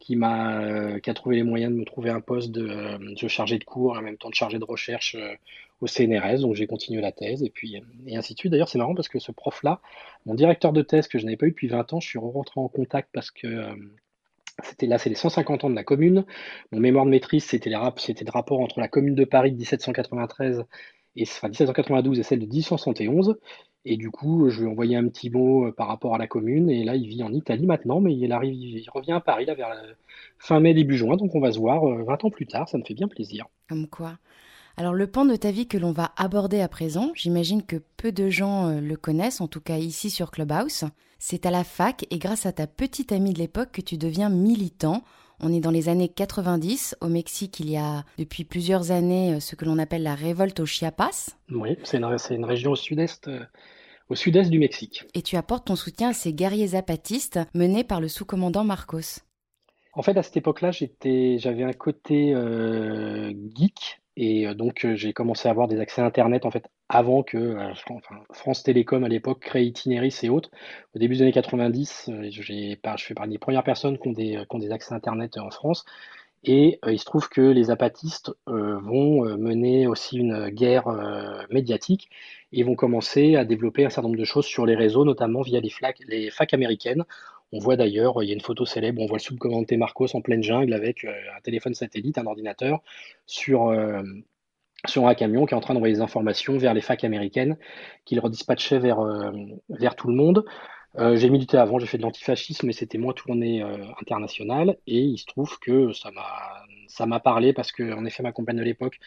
qui 0.00 0.16
m'a, 0.16 1.00
qui 1.00 1.08
a 1.08 1.14
trouvé 1.14 1.36
les 1.36 1.44
moyens 1.44 1.72
de 1.72 1.78
me 1.78 1.84
trouver 1.84 2.10
un 2.10 2.20
poste 2.20 2.50
de, 2.50 3.14
de 3.14 3.28
chargé 3.28 3.58
de 3.58 3.64
cours, 3.64 3.96
en 3.96 4.02
même 4.02 4.18
temps 4.18 4.30
de 4.30 4.34
chargé 4.34 4.58
de 4.58 4.64
recherche 4.64 5.16
au 5.80 5.86
CNRS. 5.86 6.40
Donc 6.40 6.54
j'ai 6.54 6.66
continué 6.66 7.00
la 7.00 7.12
thèse 7.12 7.42
et 7.42 7.50
puis 7.50 7.82
et 8.06 8.16
ainsi 8.16 8.34
de 8.34 8.38
suite. 8.38 8.52
D'ailleurs, 8.52 8.68
c'est 8.68 8.78
marrant 8.78 8.94
parce 8.94 9.08
que 9.08 9.18
ce 9.18 9.32
prof-là, 9.32 9.80
mon 10.26 10.34
directeur 10.34 10.72
de 10.72 10.82
thèse 10.82 11.08
que 11.08 11.18
je 11.18 11.24
n'avais 11.24 11.36
pas 11.36 11.46
eu 11.46 11.50
depuis 11.50 11.68
20 11.68 11.92
ans, 11.92 12.00
je 12.00 12.08
suis 12.08 12.18
rentré 12.18 12.60
en 12.60 12.68
contact 12.68 13.10
parce 13.12 13.30
que 13.30 13.74
c'était 14.62 14.86
là, 14.86 14.98
c'est 14.98 15.10
les 15.10 15.16
150 15.16 15.64
ans 15.64 15.70
de 15.70 15.74
la 15.74 15.84
commune. 15.84 16.24
Mon 16.70 16.80
mémoire 16.80 17.04
de 17.04 17.10
maîtrise, 17.10 17.44
c'était 17.44 17.70
les 17.70 17.76
le 17.76 18.30
rapport 18.30 18.60
entre 18.60 18.80
la 18.80 18.88
commune 18.88 19.14
de 19.14 19.24
Paris 19.24 19.50
de 19.50 19.56
1793 19.56 20.64
et 21.16 21.22
enfin 21.22 21.48
1792 21.48 22.18
et 22.18 22.22
celle 22.22 22.40
de 22.40 22.46
1871. 22.46 23.36
Et 23.84 23.96
du 23.96 24.10
coup, 24.10 24.48
je 24.48 24.60
lui 24.60 24.66
ai 24.66 24.70
envoyé 24.70 24.96
un 24.96 25.06
petit 25.08 25.28
mot 25.28 25.66
euh, 25.66 25.72
par 25.72 25.88
rapport 25.88 26.14
à 26.14 26.18
la 26.18 26.26
commune. 26.26 26.70
Et 26.70 26.84
là, 26.84 26.96
il 26.96 27.06
vit 27.06 27.22
en 27.22 27.32
Italie 27.32 27.66
maintenant, 27.66 28.00
mais 28.00 28.14
il 28.16 28.32
arrive, 28.32 28.54
il 28.54 28.88
revient 28.90 29.12
à 29.12 29.20
Paris 29.20 29.44
là 29.44 29.54
vers 29.54 29.74
fin 30.38 30.58
mai, 30.60 30.72
début 30.72 30.96
juin. 30.96 31.16
Donc 31.16 31.34
on 31.34 31.40
va 31.40 31.52
se 31.52 31.58
voir 31.58 31.84
20 31.84 32.00
euh, 32.00 32.26
ans 32.26 32.30
plus 32.30 32.46
tard. 32.46 32.68
Ça 32.68 32.78
me 32.78 32.84
fait 32.84 32.94
bien 32.94 33.08
plaisir. 33.08 33.46
Comme 33.68 33.88
quoi. 33.88 34.18
Alors 34.76 34.92
le 34.92 35.06
pan 35.06 35.24
de 35.24 35.36
ta 35.36 35.52
vie 35.52 35.68
que 35.68 35.78
l'on 35.78 35.92
va 35.92 36.12
aborder 36.16 36.60
à 36.60 36.68
présent, 36.68 37.12
j'imagine 37.14 37.62
que 37.64 37.76
peu 37.96 38.10
de 38.10 38.28
gens 38.28 38.68
euh, 38.68 38.80
le 38.80 38.96
connaissent, 38.96 39.40
en 39.40 39.46
tout 39.46 39.60
cas 39.60 39.76
ici 39.76 40.10
sur 40.10 40.32
Clubhouse. 40.32 40.84
C'est 41.18 41.46
à 41.46 41.52
la 41.52 41.62
fac 41.62 42.06
et 42.10 42.18
grâce 42.18 42.44
à 42.44 42.52
ta 42.52 42.66
petite 42.66 43.12
amie 43.12 43.32
de 43.32 43.38
l'époque 43.38 43.70
que 43.70 43.80
tu 43.80 43.96
deviens 43.96 44.30
militant. 44.30 45.04
On 45.40 45.52
est 45.52 45.60
dans 45.60 45.70
les 45.70 45.88
années 45.88 46.08
90. 46.08 46.96
Au 47.00 47.08
Mexique, 47.08 47.60
il 47.60 47.70
y 47.70 47.76
a 47.76 48.04
depuis 48.18 48.44
plusieurs 48.44 48.90
années 48.90 49.34
euh, 49.34 49.40
ce 49.40 49.54
que 49.54 49.64
l'on 49.64 49.78
appelle 49.78 50.02
la 50.02 50.16
révolte 50.16 50.58
aux 50.58 50.66
Chiapas. 50.66 51.36
Oui, 51.50 51.78
c'est 51.84 51.98
une, 51.98 52.44
région 52.44 52.72
au 52.72 52.76
sud-est. 52.76 53.28
Euh, 53.28 53.44
au 54.08 54.16
sud-est 54.16 54.50
du 54.50 54.58
Mexique. 54.58 55.04
Et 55.14 55.22
tu 55.22 55.36
apportes 55.36 55.66
ton 55.66 55.76
soutien 55.76 56.10
à 56.10 56.12
ces 56.12 56.32
guerriers 56.32 56.68
zapatistes 56.68 57.38
menés 57.54 57.84
par 57.84 58.00
le 58.00 58.08
sous-commandant 58.08 58.64
Marcos. 58.64 59.20
En 59.94 60.02
fait, 60.02 60.16
à 60.16 60.22
cette 60.22 60.36
époque-là, 60.36 60.72
j'avais 60.72 61.62
un 61.62 61.72
côté 61.72 62.34
euh, 62.34 63.32
geek 63.54 64.02
et 64.16 64.46
euh, 64.46 64.54
donc, 64.54 64.84
euh, 64.84 64.94
j'ai 64.94 65.12
commencé 65.12 65.48
à 65.48 65.50
avoir 65.50 65.68
des 65.68 65.80
accès 65.80 66.00
à 66.00 66.04
Internet 66.06 66.46
en 66.46 66.50
fait 66.50 66.68
avant 66.88 67.22
que 67.22 67.36
euh, 67.36 67.74
France 68.32 68.62
Télécom 68.62 69.02
à 69.02 69.08
l'époque 69.08 69.40
crée 69.40 69.64
Itinéris 69.64 70.20
et 70.22 70.28
autres. 70.28 70.50
Au 70.94 70.98
début 70.98 71.16
des 71.16 71.22
années 71.22 71.32
90, 71.32 72.10
j'ai, 72.28 72.30
je 72.30 72.42
fais 72.42 73.14
partie 73.14 73.30
des 73.30 73.38
premières 73.38 73.64
personnes 73.64 73.98
qui 73.98 74.08
ont 74.08 74.12
des, 74.12 74.44
qui 74.48 74.56
ont 74.56 74.58
des 74.58 74.70
accès 74.70 74.94
Internet 74.94 75.36
en 75.38 75.50
France. 75.50 75.84
Et 76.46 76.78
il 76.86 76.98
se 76.98 77.06
trouve 77.06 77.30
que 77.30 77.40
les 77.40 77.70
apatistes 77.70 78.30
vont 78.46 79.24
mener 79.38 79.86
aussi 79.86 80.18
une 80.18 80.50
guerre 80.50 80.84
médiatique 81.48 82.10
et 82.52 82.62
vont 82.64 82.74
commencer 82.74 83.36
à 83.36 83.46
développer 83.46 83.86
un 83.86 83.88
certain 83.88 84.08
nombre 84.08 84.20
de 84.20 84.24
choses 84.24 84.44
sur 84.44 84.66
les 84.66 84.74
réseaux, 84.74 85.06
notamment 85.06 85.40
via 85.40 85.60
les, 85.60 85.72
les 86.06 86.30
facs 86.30 86.52
américaines. 86.52 87.04
On 87.52 87.58
voit 87.58 87.76
d'ailleurs, 87.76 88.22
il 88.22 88.28
y 88.28 88.30
a 88.30 88.34
une 88.34 88.40
photo 88.40 88.66
célèbre, 88.66 89.00
on 89.00 89.06
voit 89.06 89.18
le 89.18 89.22
sous-commandant 89.22 89.76
Marcos 89.76 90.08
en 90.14 90.20
pleine 90.20 90.42
jungle 90.42 90.72
avec 90.72 91.04
euh, 91.04 91.12
un 91.36 91.40
téléphone 91.40 91.74
satellite, 91.74 92.18
un 92.18 92.26
ordinateur, 92.26 92.82
sur, 93.26 93.68
euh, 93.68 94.02
sur 94.86 95.06
un 95.06 95.14
camion 95.14 95.46
qui 95.46 95.54
est 95.54 95.56
en 95.56 95.60
train 95.60 95.74
d'envoyer 95.74 95.94
des 95.94 96.00
informations 96.00 96.58
vers 96.58 96.74
les 96.74 96.80
facs 96.80 97.04
américaines 97.04 97.56
qu'il 98.04 98.18
redispatchait 98.20 98.78
vers, 98.78 99.00
euh, 99.00 99.30
vers 99.68 99.96
tout 99.96 100.08
le 100.08 100.14
monde. 100.14 100.44
j'ai 101.14 101.30
milité 101.30 101.56
avant, 101.56 101.78
j'ai 101.78 101.86
fait 101.86 101.98
de 101.98 102.02
l'antifascisme, 102.02 102.66
mais 102.66 102.72
c'était 102.72 102.98
moins 102.98 103.12
tourné 103.12 103.62
international. 104.00 104.76
Et 104.86 105.00
il 105.00 105.18
se 105.18 105.26
trouve 105.26 105.58
que 105.58 105.92
ça 105.92 106.10
m'a 106.12 106.28
ça 106.88 107.06
m'a 107.06 107.18
parlé 107.20 107.52
parce 107.52 107.72
que, 107.72 107.92
en 107.92 108.04
effet, 108.04 108.22
ma 108.22 108.32
compagne 108.32 108.56
de 108.56 108.62
l'époque 108.62 109.00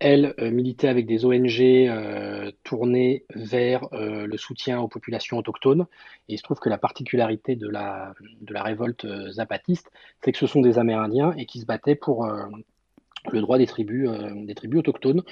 elle 0.00 0.34
euh, 0.38 0.50
militait 0.50 0.88
avec 0.88 1.06
des 1.06 1.24
ONG 1.24 1.60
euh, 1.60 2.52
tournées 2.62 3.24
vers 3.34 3.92
euh, 3.92 4.26
le 4.26 4.36
soutien 4.36 4.80
aux 4.80 4.88
populations 4.88 5.38
autochtones. 5.38 5.86
Et 6.28 6.34
il 6.34 6.38
se 6.38 6.42
trouve 6.42 6.58
que 6.58 6.68
la 6.68 6.78
particularité 6.78 7.56
de 7.56 7.68
la, 7.68 8.14
révolte 8.48 9.06
zapatiste, 9.30 9.90
c'est 10.22 10.32
que 10.32 10.38
ce 10.38 10.46
sont 10.46 10.60
des 10.60 10.78
Amérindiens 10.78 11.34
et 11.36 11.46
qui 11.46 11.60
se 11.60 11.66
battaient 11.66 11.96
pour 11.96 12.28
le 13.32 13.40
droit 13.40 13.58
des 13.58 13.66
tribus, 13.66 14.08
des 14.44 14.54
tribus 14.54 14.80
autochtones. 14.80 15.22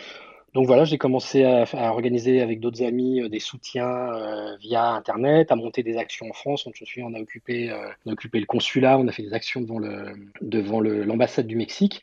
Donc 0.54 0.66
voilà, 0.66 0.84
j'ai 0.84 0.96
commencé 0.96 1.44
à, 1.44 1.92
organiser 1.92 2.40
avec 2.40 2.60
d'autres 2.60 2.82
amis 2.82 3.28
des 3.28 3.40
soutiens 3.40 4.56
via 4.58 4.92
Internet, 4.92 5.52
à 5.52 5.56
monter 5.56 5.82
des 5.82 5.98
actions 5.98 6.26
en 6.30 6.32
France. 6.32 6.64
je 6.64 6.70
me 6.82 6.86
souviens, 6.86 7.06
on 7.06 7.14
a 7.14 7.20
occupé, 7.20 7.72
on 8.06 8.10
a 8.10 8.12
occupé 8.12 8.40
le 8.40 8.46
consulat, 8.46 8.98
on 8.98 9.06
a 9.06 9.12
fait 9.12 9.22
des 9.22 9.34
actions 9.34 9.60
devant 10.40 10.80
l'ambassade 10.80 11.46
du 11.46 11.56
Mexique. 11.56 12.02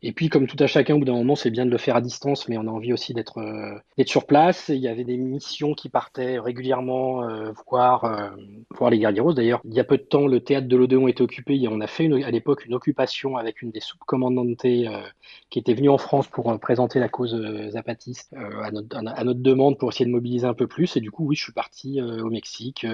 Et 0.00 0.12
puis, 0.12 0.28
comme 0.28 0.46
tout 0.46 0.56
à 0.60 0.68
chacun, 0.68 0.94
au 0.94 0.98
bout 0.98 1.04
d'un 1.04 1.14
moment, 1.14 1.34
c'est 1.34 1.50
bien 1.50 1.66
de 1.66 1.70
le 1.70 1.78
faire 1.78 1.96
à 1.96 2.00
distance, 2.00 2.48
mais 2.48 2.56
on 2.56 2.68
a 2.68 2.70
envie 2.70 2.92
aussi 2.92 3.14
d'être 3.14 3.38
euh, 3.38 4.04
sur 4.06 4.26
place. 4.26 4.68
il 4.68 4.76
y 4.76 4.86
avait 4.86 5.02
des 5.02 5.16
missions 5.16 5.74
qui 5.74 5.88
partaient 5.88 6.38
régulièrement 6.38 7.24
euh, 7.24 7.50
voir 7.68 8.04
euh, 8.04 8.30
voir 8.70 8.90
les 8.90 8.98
guerrieros. 9.00 9.32
D'ailleurs, 9.32 9.60
il 9.64 9.74
y 9.74 9.80
a 9.80 9.84
peu 9.84 9.96
de 9.96 10.02
temps, 10.02 10.28
le 10.28 10.38
théâtre 10.38 10.68
de 10.68 10.76
l'Odéon 10.76 11.08
était 11.08 11.22
occupé. 11.22 11.56
Et 11.60 11.66
on 11.66 11.80
a 11.80 11.88
fait 11.88 12.04
une, 12.04 12.22
à 12.22 12.30
l'époque 12.30 12.64
une 12.64 12.74
occupation 12.74 13.36
avec 13.36 13.60
une 13.60 13.72
des 13.72 13.80
sous-commandantes 13.80 14.56
qui 14.58 15.58
était 15.58 15.74
venue 15.74 15.90
en 15.90 15.98
France 15.98 16.28
pour 16.28 16.58
présenter 16.60 17.00
la 17.00 17.08
cause 17.08 17.36
zapatiste 17.70 18.34
à 18.34 18.70
notre, 18.70 18.96
à, 18.96 19.24
notre 19.24 19.40
demande 19.40 19.78
pour 19.78 19.90
essayer 19.90 20.06
de 20.06 20.12
mobiliser 20.12 20.46
un 20.46 20.54
peu 20.54 20.68
plus. 20.68 20.96
Et 20.96 21.00
du 21.00 21.10
coup, 21.10 21.26
oui, 21.26 21.34
je 21.34 21.42
suis 21.42 21.52
parti 21.52 22.00
au 22.00 22.30
Mexique 22.30 22.86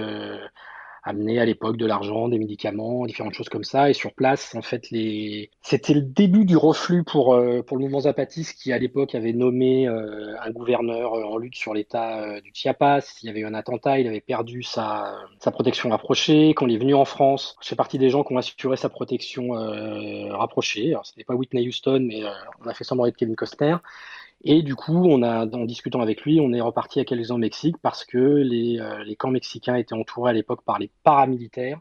amener 1.04 1.38
à 1.38 1.44
l'époque 1.44 1.76
de 1.76 1.86
l'argent, 1.86 2.28
des 2.28 2.38
médicaments, 2.38 3.04
différentes 3.06 3.34
choses 3.34 3.50
comme 3.50 3.64
ça. 3.64 3.90
Et 3.90 3.92
sur 3.92 4.14
place, 4.14 4.54
en 4.54 4.62
fait, 4.62 4.90
les... 4.90 5.50
c'était 5.62 5.92
le 5.92 6.00
début 6.00 6.46
du 6.46 6.56
reflux 6.56 7.04
pour, 7.04 7.34
euh, 7.34 7.62
pour 7.62 7.76
le 7.76 7.82
mouvement 7.82 8.00
zapatiste 8.00 8.58
qui, 8.58 8.72
à 8.72 8.78
l'époque, 8.78 9.14
avait 9.14 9.34
nommé 9.34 9.86
euh, 9.86 10.34
un 10.42 10.50
gouverneur 10.50 11.14
euh, 11.14 11.24
en 11.24 11.36
lutte 11.36 11.56
sur 11.56 11.74
l'état 11.74 12.40
du 12.40 12.50
Chiapas. 12.54 13.18
Il 13.22 13.26
y 13.26 13.28
avait 13.28 13.40
eu 13.40 13.46
un 13.46 13.54
attentat, 13.54 14.00
il 14.00 14.08
avait 14.08 14.22
perdu 14.22 14.62
sa, 14.62 15.14
sa 15.38 15.50
protection 15.50 15.90
rapprochée. 15.90 16.54
Quand 16.54 16.66
il 16.66 16.74
est 16.74 16.78
venu 16.78 16.94
en 16.94 17.04
France, 17.04 17.56
je 17.60 17.68
fais 17.68 17.76
partie 17.76 17.98
des 17.98 18.08
gens 18.08 18.24
qui 18.24 18.32
ont 18.32 18.38
assuré 18.38 18.76
sa 18.76 18.88
protection 18.88 19.50
rapprochée. 20.30 20.90
Alors, 20.90 21.04
c'était 21.04 21.24
pas 21.24 21.34
Whitney 21.34 21.68
Houston, 21.68 22.00
mais 22.08 22.22
on 22.64 22.68
a 22.68 22.74
fait 22.74 22.84
semblant 22.84 23.06
être 23.06 23.16
Kevin 23.16 23.36
Costner. 23.36 23.76
Et 24.46 24.62
du 24.62 24.74
coup, 24.74 25.10
en 25.10 25.64
discutant 25.64 26.02
avec 26.02 26.22
lui, 26.22 26.38
on 26.38 26.52
est 26.52 26.60
reparti 26.60 27.00
à 27.00 27.04
quelques 27.06 27.30
ans 27.30 27.36
au 27.36 27.38
Mexique 27.38 27.76
parce 27.80 28.04
que 28.04 28.18
les, 28.18 28.78
euh, 28.78 29.02
les 29.04 29.16
camps 29.16 29.30
mexicains 29.30 29.76
étaient 29.76 29.94
entourés 29.94 30.30
à 30.30 30.32
l'époque 30.34 30.62
par 30.64 30.78
les 30.78 30.90
paramilitaires 31.02 31.80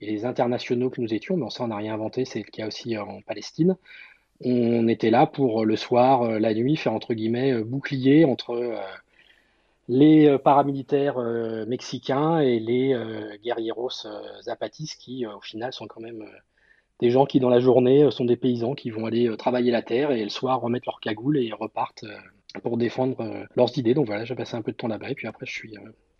et 0.00 0.06
les 0.06 0.24
internationaux 0.24 0.90
que 0.90 1.00
nous 1.00 1.14
étions. 1.14 1.36
Mais 1.36 1.48
ça, 1.50 1.62
on 1.62 1.68
n'a 1.68 1.76
rien 1.76 1.94
inventé, 1.94 2.24
c'est 2.24 2.40
le 2.40 2.50
cas 2.50 2.66
aussi 2.66 2.98
en 2.98 3.22
Palestine. 3.22 3.76
On 4.44 4.88
était 4.88 5.10
là 5.10 5.26
pour 5.26 5.64
le 5.64 5.76
soir, 5.76 6.22
euh, 6.22 6.38
la 6.40 6.52
nuit, 6.52 6.76
faire 6.76 6.94
entre 6.94 7.14
guillemets 7.14 7.52
euh, 7.52 7.64
bouclier 7.64 8.24
entre 8.24 8.74
les 9.88 10.38
paramilitaires 10.38 11.18
mexicains 11.66 12.38
et 12.38 12.60
les 12.60 12.94
guerrieros 13.42 13.90
zapatistes 14.40 15.00
qui, 15.00 15.26
au 15.26 15.40
final, 15.40 15.72
sont 15.72 15.88
quand 15.88 16.00
même 16.00 16.24
des 17.00 17.10
gens 17.10 17.24
qui 17.26 17.40
dans 17.40 17.48
la 17.48 17.60
journée 17.60 18.04
euh, 18.04 18.10
sont 18.10 18.24
des 18.24 18.36
paysans 18.36 18.74
qui 18.74 18.90
vont 18.90 19.06
aller 19.06 19.28
euh, 19.28 19.36
travailler 19.36 19.70
la 19.70 19.82
terre 19.82 20.10
et 20.10 20.22
le 20.22 20.28
soir 20.28 20.60
remettre 20.60 20.86
leur 20.86 21.00
cagoule 21.00 21.38
et 21.38 21.50
repartent 21.52 22.04
euh, 22.04 22.60
pour 22.62 22.76
défendre 22.76 23.46
leurs 23.56 23.78
idées. 23.78 23.94
Donc 23.94 24.06
voilà, 24.06 24.24
j'ai 24.24 24.34
passé 24.34 24.56
un 24.56 24.62
peu 24.62 24.72
de 24.72 24.76
temps 24.76 24.88
là-bas 24.88 25.10
et 25.10 25.14
puis 25.14 25.28
après 25.28 25.46
je 25.46 25.52
suis, 25.52 25.74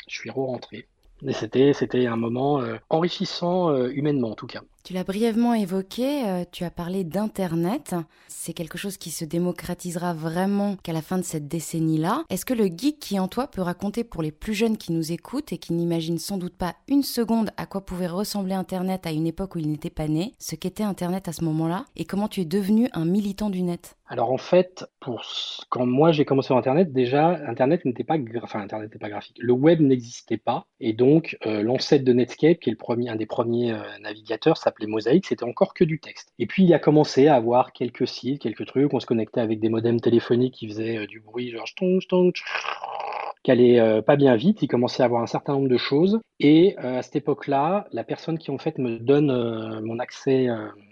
je 0.07 0.15
suis 0.15 0.31
re-rentré. 0.31 0.87
Et 1.27 1.33
c'était, 1.33 1.73
c'était 1.73 2.07
un 2.07 2.15
moment 2.15 2.63
enrichissant 2.89 3.77
humainement 3.89 4.31
en 4.31 4.35
tout 4.37 4.47
cas. 4.47 4.61
Tu 4.83 4.95
l'as 4.95 5.05
brièvement 5.05 5.53
évoqué, 5.53 6.27
euh, 6.27 6.45
tu 6.51 6.65
as 6.65 6.71
parlé 6.71 7.05
d'Internet. 7.05 7.95
C'est 8.29 8.55
quelque 8.55 8.79
chose 8.79 8.97
qui 8.97 9.11
se 9.11 9.27
démocratisera 9.27 10.15
vraiment 10.15 10.77
qu'à 10.77 10.95
la 10.95 11.03
fin 11.03 11.19
de 11.19 11.23
cette 11.23 11.49
décennie-là. 11.49 12.25
Est-ce 12.31 12.47
que 12.47 12.55
le 12.55 12.65
geek 12.65 12.99
qui 12.99 13.21
en 13.21 13.29
toi 13.29 13.47
peut 13.47 13.61
raconter 13.61 14.05
pour 14.05 14.23
les 14.23 14.33
plus 14.33 14.55
jeunes 14.55 14.79
qui 14.79 14.93
nous 14.93 15.13
écoutent 15.13 15.53
et 15.53 15.59
qui 15.59 15.75
n'imaginent 15.75 16.19
sans 16.19 16.39
doute 16.39 16.57
pas 16.57 16.75
une 16.89 17.03
seconde 17.03 17.51
à 17.59 17.67
quoi 17.67 17.85
pouvait 17.85 18.07
ressembler 18.07 18.55
Internet 18.55 19.07
à 19.07 19.13
une 19.13 19.27
époque 19.27 19.55
où 19.55 19.59
il 19.59 19.71
n'était 19.71 19.91
pas 19.91 20.09
né, 20.09 20.33
ce 20.39 20.55
qu'était 20.55 20.83
Internet 20.83 21.29
à 21.29 21.33
ce 21.33 21.45
moment-là 21.45 21.85
et 21.97 22.07
comment 22.07 22.29
tu 22.29 22.41
es 22.41 22.47
devenu 22.47 22.89
un 22.95 23.05
militant 23.05 23.51
du 23.51 23.61
net? 23.61 23.97
Alors 24.11 24.33
en 24.33 24.39
fait, 24.39 24.85
quand 25.69 25.87
moi 25.87 26.11
j'ai 26.11 26.25
commencé 26.25 26.47
sur 26.47 26.57
Internet, 26.57 26.93
déjà 26.93 27.29
Internet 27.47 27.85
n'était 27.85 28.03
pas, 28.03 28.17
enfin 28.43 28.61
Internet 28.61 28.89
n'était 28.89 28.99
pas 28.99 29.09
graphique. 29.09 29.37
Le 29.39 29.53
web 29.53 29.81
n'existait 29.81 30.37
pas 30.37 30.67
et 30.81 30.93
donc 30.93 31.39
euh, 31.47 31.63
l'ancêtre 31.63 32.05
de 32.05 32.13
Netscape, 32.13 32.59
qui 32.59 32.71
est 32.71 32.73
le 32.73 32.77
premier, 32.77 33.09
un 33.09 33.15
des 33.15 33.27
premiers 33.27 33.73
euh, 33.73 33.83
navigateurs, 34.01 34.57
ça 34.57 34.70
s'appelait 34.71 34.87
Mosaïque, 34.87 35.27
c'était 35.27 35.45
encore 35.45 35.75
que 35.75 35.85
du 35.85 35.99
texte. 35.99 36.33
Et 36.39 36.47
puis 36.47 36.65
il 36.65 36.73
a 36.73 36.79
commencé 36.79 37.27
à 37.27 37.35
avoir 37.35 37.73
quelques 37.73 38.07
sites, 38.07 38.41
quelques 38.41 38.67
trucs, 38.67 38.95
on 38.95 39.00
se 39.00 39.07
connectait 39.07 39.41
avec 39.41 39.59
des 39.61 39.69
modems 39.69 40.00
téléphoniques 40.00 40.55
qui 40.55 40.69
faisaient 40.69 40.99
euh, 40.99 41.07
du 41.07 41.21
bruit, 41.21 41.50
genre 41.50 41.67
tong 41.77 42.00
tong 42.09 42.33
qui 43.43 43.50
allait 43.50 43.81
euh, 43.81 44.03
pas 44.03 44.17
bien 44.17 44.37
vite, 44.37 44.61
il 44.61 44.69
commençait 44.69 45.03
à 45.03 45.07
avoir 45.07 45.23
un 45.23 45.27
certain 45.27 45.55
nombre 45.55 45.69
de 45.69 45.79
choses. 45.79 46.21
Et 46.41 46.77
euh, 46.85 46.99
à 46.99 47.03
cette 47.03 47.17
époque-là, 47.17 47.89
la 47.91 48.05
personne 48.05 48.37
qui 48.37 48.50
en 48.50 48.59
fait 48.59 48.77
me 48.77 48.99
donne 48.99 49.81
mon 49.81 49.99
accès 49.99 50.49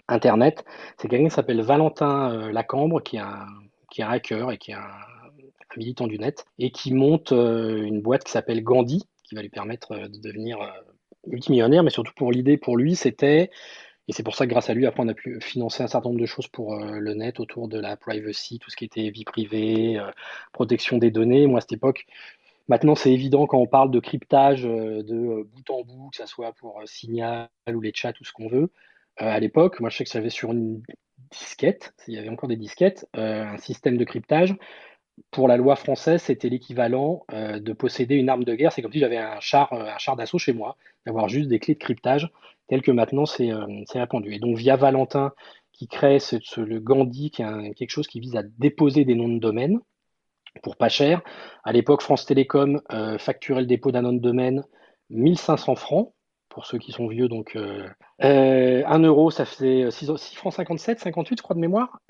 Internet, 0.07 0.65
c'est 0.97 1.07
quelqu'un 1.07 1.29
qui 1.29 1.35
s'appelle 1.35 1.61
Valentin 1.61 2.51
Lacambre, 2.51 3.03
qui 3.03 3.17
est, 3.17 3.19
un, 3.19 3.45
hacker 3.99 4.51
et 4.51 4.57
qui 4.57 4.71
est 4.71 4.73
un 4.73 5.77
militant 5.77 6.07
du 6.07 6.17
net, 6.17 6.43
et 6.57 6.71
qui 6.71 6.91
monte 6.91 7.31
une 7.31 8.01
boîte 8.01 8.23
qui 8.23 8.31
s'appelle 8.31 8.63
Gandhi, 8.63 9.07
qui 9.23 9.35
va 9.35 9.43
lui 9.43 9.49
permettre 9.49 9.95
de 9.95 10.19
devenir 10.19 10.57
multimillionnaire, 11.27 11.83
mais 11.83 11.89
surtout 11.89 12.13
pour 12.15 12.31
l'idée 12.31 12.57
pour 12.57 12.77
lui, 12.77 12.95
c'était, 12.95 13.49
et 14.09 14.13
c'est 14.13 14.23
pour 14.23 14.35
ça 14.35 14.45
que 14.45 14.49
grâce 14.51 14.71
à 14.71 14.73
lui, 14.73 14.87
après, 14.87 15.03
on 15.03 15.07
a 15.07 15.13
pu 15.13 15.39
financer 15.39 15.83
un 15.83 15.87
certain 15.87 16.09
nombre 16.09 16.21
de 16.21 16.25
choses 16.25 16.47
pour 16.47 16.73
euh, 16.73 16.97
le 16.99 17.13
net 17.13 17.39
autour 17.39 17.67
de 17.67 17.79
la 17.79 17.95
privacy, 17.95 18.57
tout 18.57 18.71
ce 18.71 18.75
qui 18.75 18.85
était 18.85 19.09
vie 19.11 19.23
privée, 19.23 19.99
euh, 19.99 20.09
protection 20.51 20.97
des 20.97 21.11
données. 21.11 21.45
Moi, 21.45 21.59
à 21.59 21.61
cette 21.61 21.73
époque, 21.73 22.07
maintenant, 22.67 22.95
c'est 22.95 23.13
évident 23.13 23.45
quand 23.45 23.59
on 23.59 23.67
parle 23.67 23.91
de 23.91 23.99
cryptage 23.99 24.65
euh, 24.65 25.03
de 25.03 25.43
bout 25.43 25.69
en 25.69 25.83
bout, 25.83 26.09
que 26.09 26.17
ce 26.17 26.25
soit 26.25 26.53
pour 26.53 26.81
Signal 26.85 27.49
ou 27.67 27.81
les 27.81 27.91
chats, 27.93 28.13
tout 28.13 28.23
ce 28.23 28.33
qu'on 28.33 28.47
veut. 28.47 28.71
à 29.17 29.39
l'époque, 29.39 29.79
moi, 29.79 29.91
je 29.91 29.97
sais 29.97 30.05
que 30.05 30.11
j'avais 30.11 30.29
sur 30.29 30.51
une 30.53 30.81
disquette, 31.29 31.93
il 32.07 32.15
y 32.15 32.17
avait 32.17 32.29
encore 32.29 32.49
des 32.49 32.55
disquettes, 32.55 33.05
un 33.13 33.57
système 33.57 33.97
de 33.97 34.05
cryptage 34.05 34.55
pour 35.31 35.47
la 35.47 35.57
loi 35.57 35.75
française, 35.75 36.21
c'était 36.21 36.49
l'équivalent 36.49 37.25
euh, 37.33 37.59
de 37.59 37.73
posséder 37.73 38.15
une 38.15 38.29
arme 38.29 38.43
de 38.43 38.55
guerre. 38.55 38.71
C'est 38.71 38.81
comme 38.81 38.91
si 38.91 38.99
j'avais 38.99 39.17
un 39.17 39.39
char, 39.39 39.71
euh, 39.73 39.85
un 39.85 39.97
char 39.97 40.15
d'assaut 40.15 40.37
chez 40.37 40.53
moi, 40.53 40.77
d'avoir 41.05 41.29
juste 41.29 41.49
des 41.49 41.59
clés 41.59 41.75
de 41.75 41.79
cryptage, 41.79 42.29
tel 42.67 42.81
que 42.81 42.91
maintenant 42.91 43.25
c'est 43.25 43.51
euh, 43.51 43.65
répandu. 43.93 44.33
Et 44.33 44.39
donc 44.39 44.57
via 44.57 44.75
Valentin, 44.75 45.33
qui 45.73 45.87
crée 45.87 46.19
ce, 46.19 46.37
le 46.59 46.79
Gandhi, 46.79 47.31
qui 47.31 47.41
est 47.41 47.73
quelque 47.73 47.91
chose 47.91 48.07
qui 48.07 48.19
vise 48.19 48.35
à 48.35 48.43
déposer 48.43 49.05
des 49.05 49.15
noms 49.15 49.29
de 49.29 49.39
domaine 49.39 49.79
pour 50.63 50.75
pas 50.75 50.89
cher. 50.89 51.21
À 51.63 51.71
l'époque, 51.71 52.01
France 52.01 52.25
Télécom 52.25 52.81
facturait 53.17 53.61
le 53.61 53.67
dépôt 53.67 53.91
d'un 53.91 54.01
nom 54.01 54.11
de 54.11 54.19
domaine 54.19 54.63
1500 55.09 55.75
francs. 55.75 56.13
Pour 56.49 56.65
ceux 56.65 56.79
qui 56.79 56.91
sont 56.91 57.07
vieux, 57.07 57.29
donc 57.29 57.55
1 58.19 58.99
euro, 59.03 59.31
ça 59.31 59.45
faisait 59.45 59.89
6, 59.89 60.17
6 60.17 60.35
francs 60.35 60.53
57, 60.53 60.99
58, 60.99 61.37
je 61.37 61.43
crois 61.43 61.55
de 61.55 61.61
mémoire. 61.61 62.01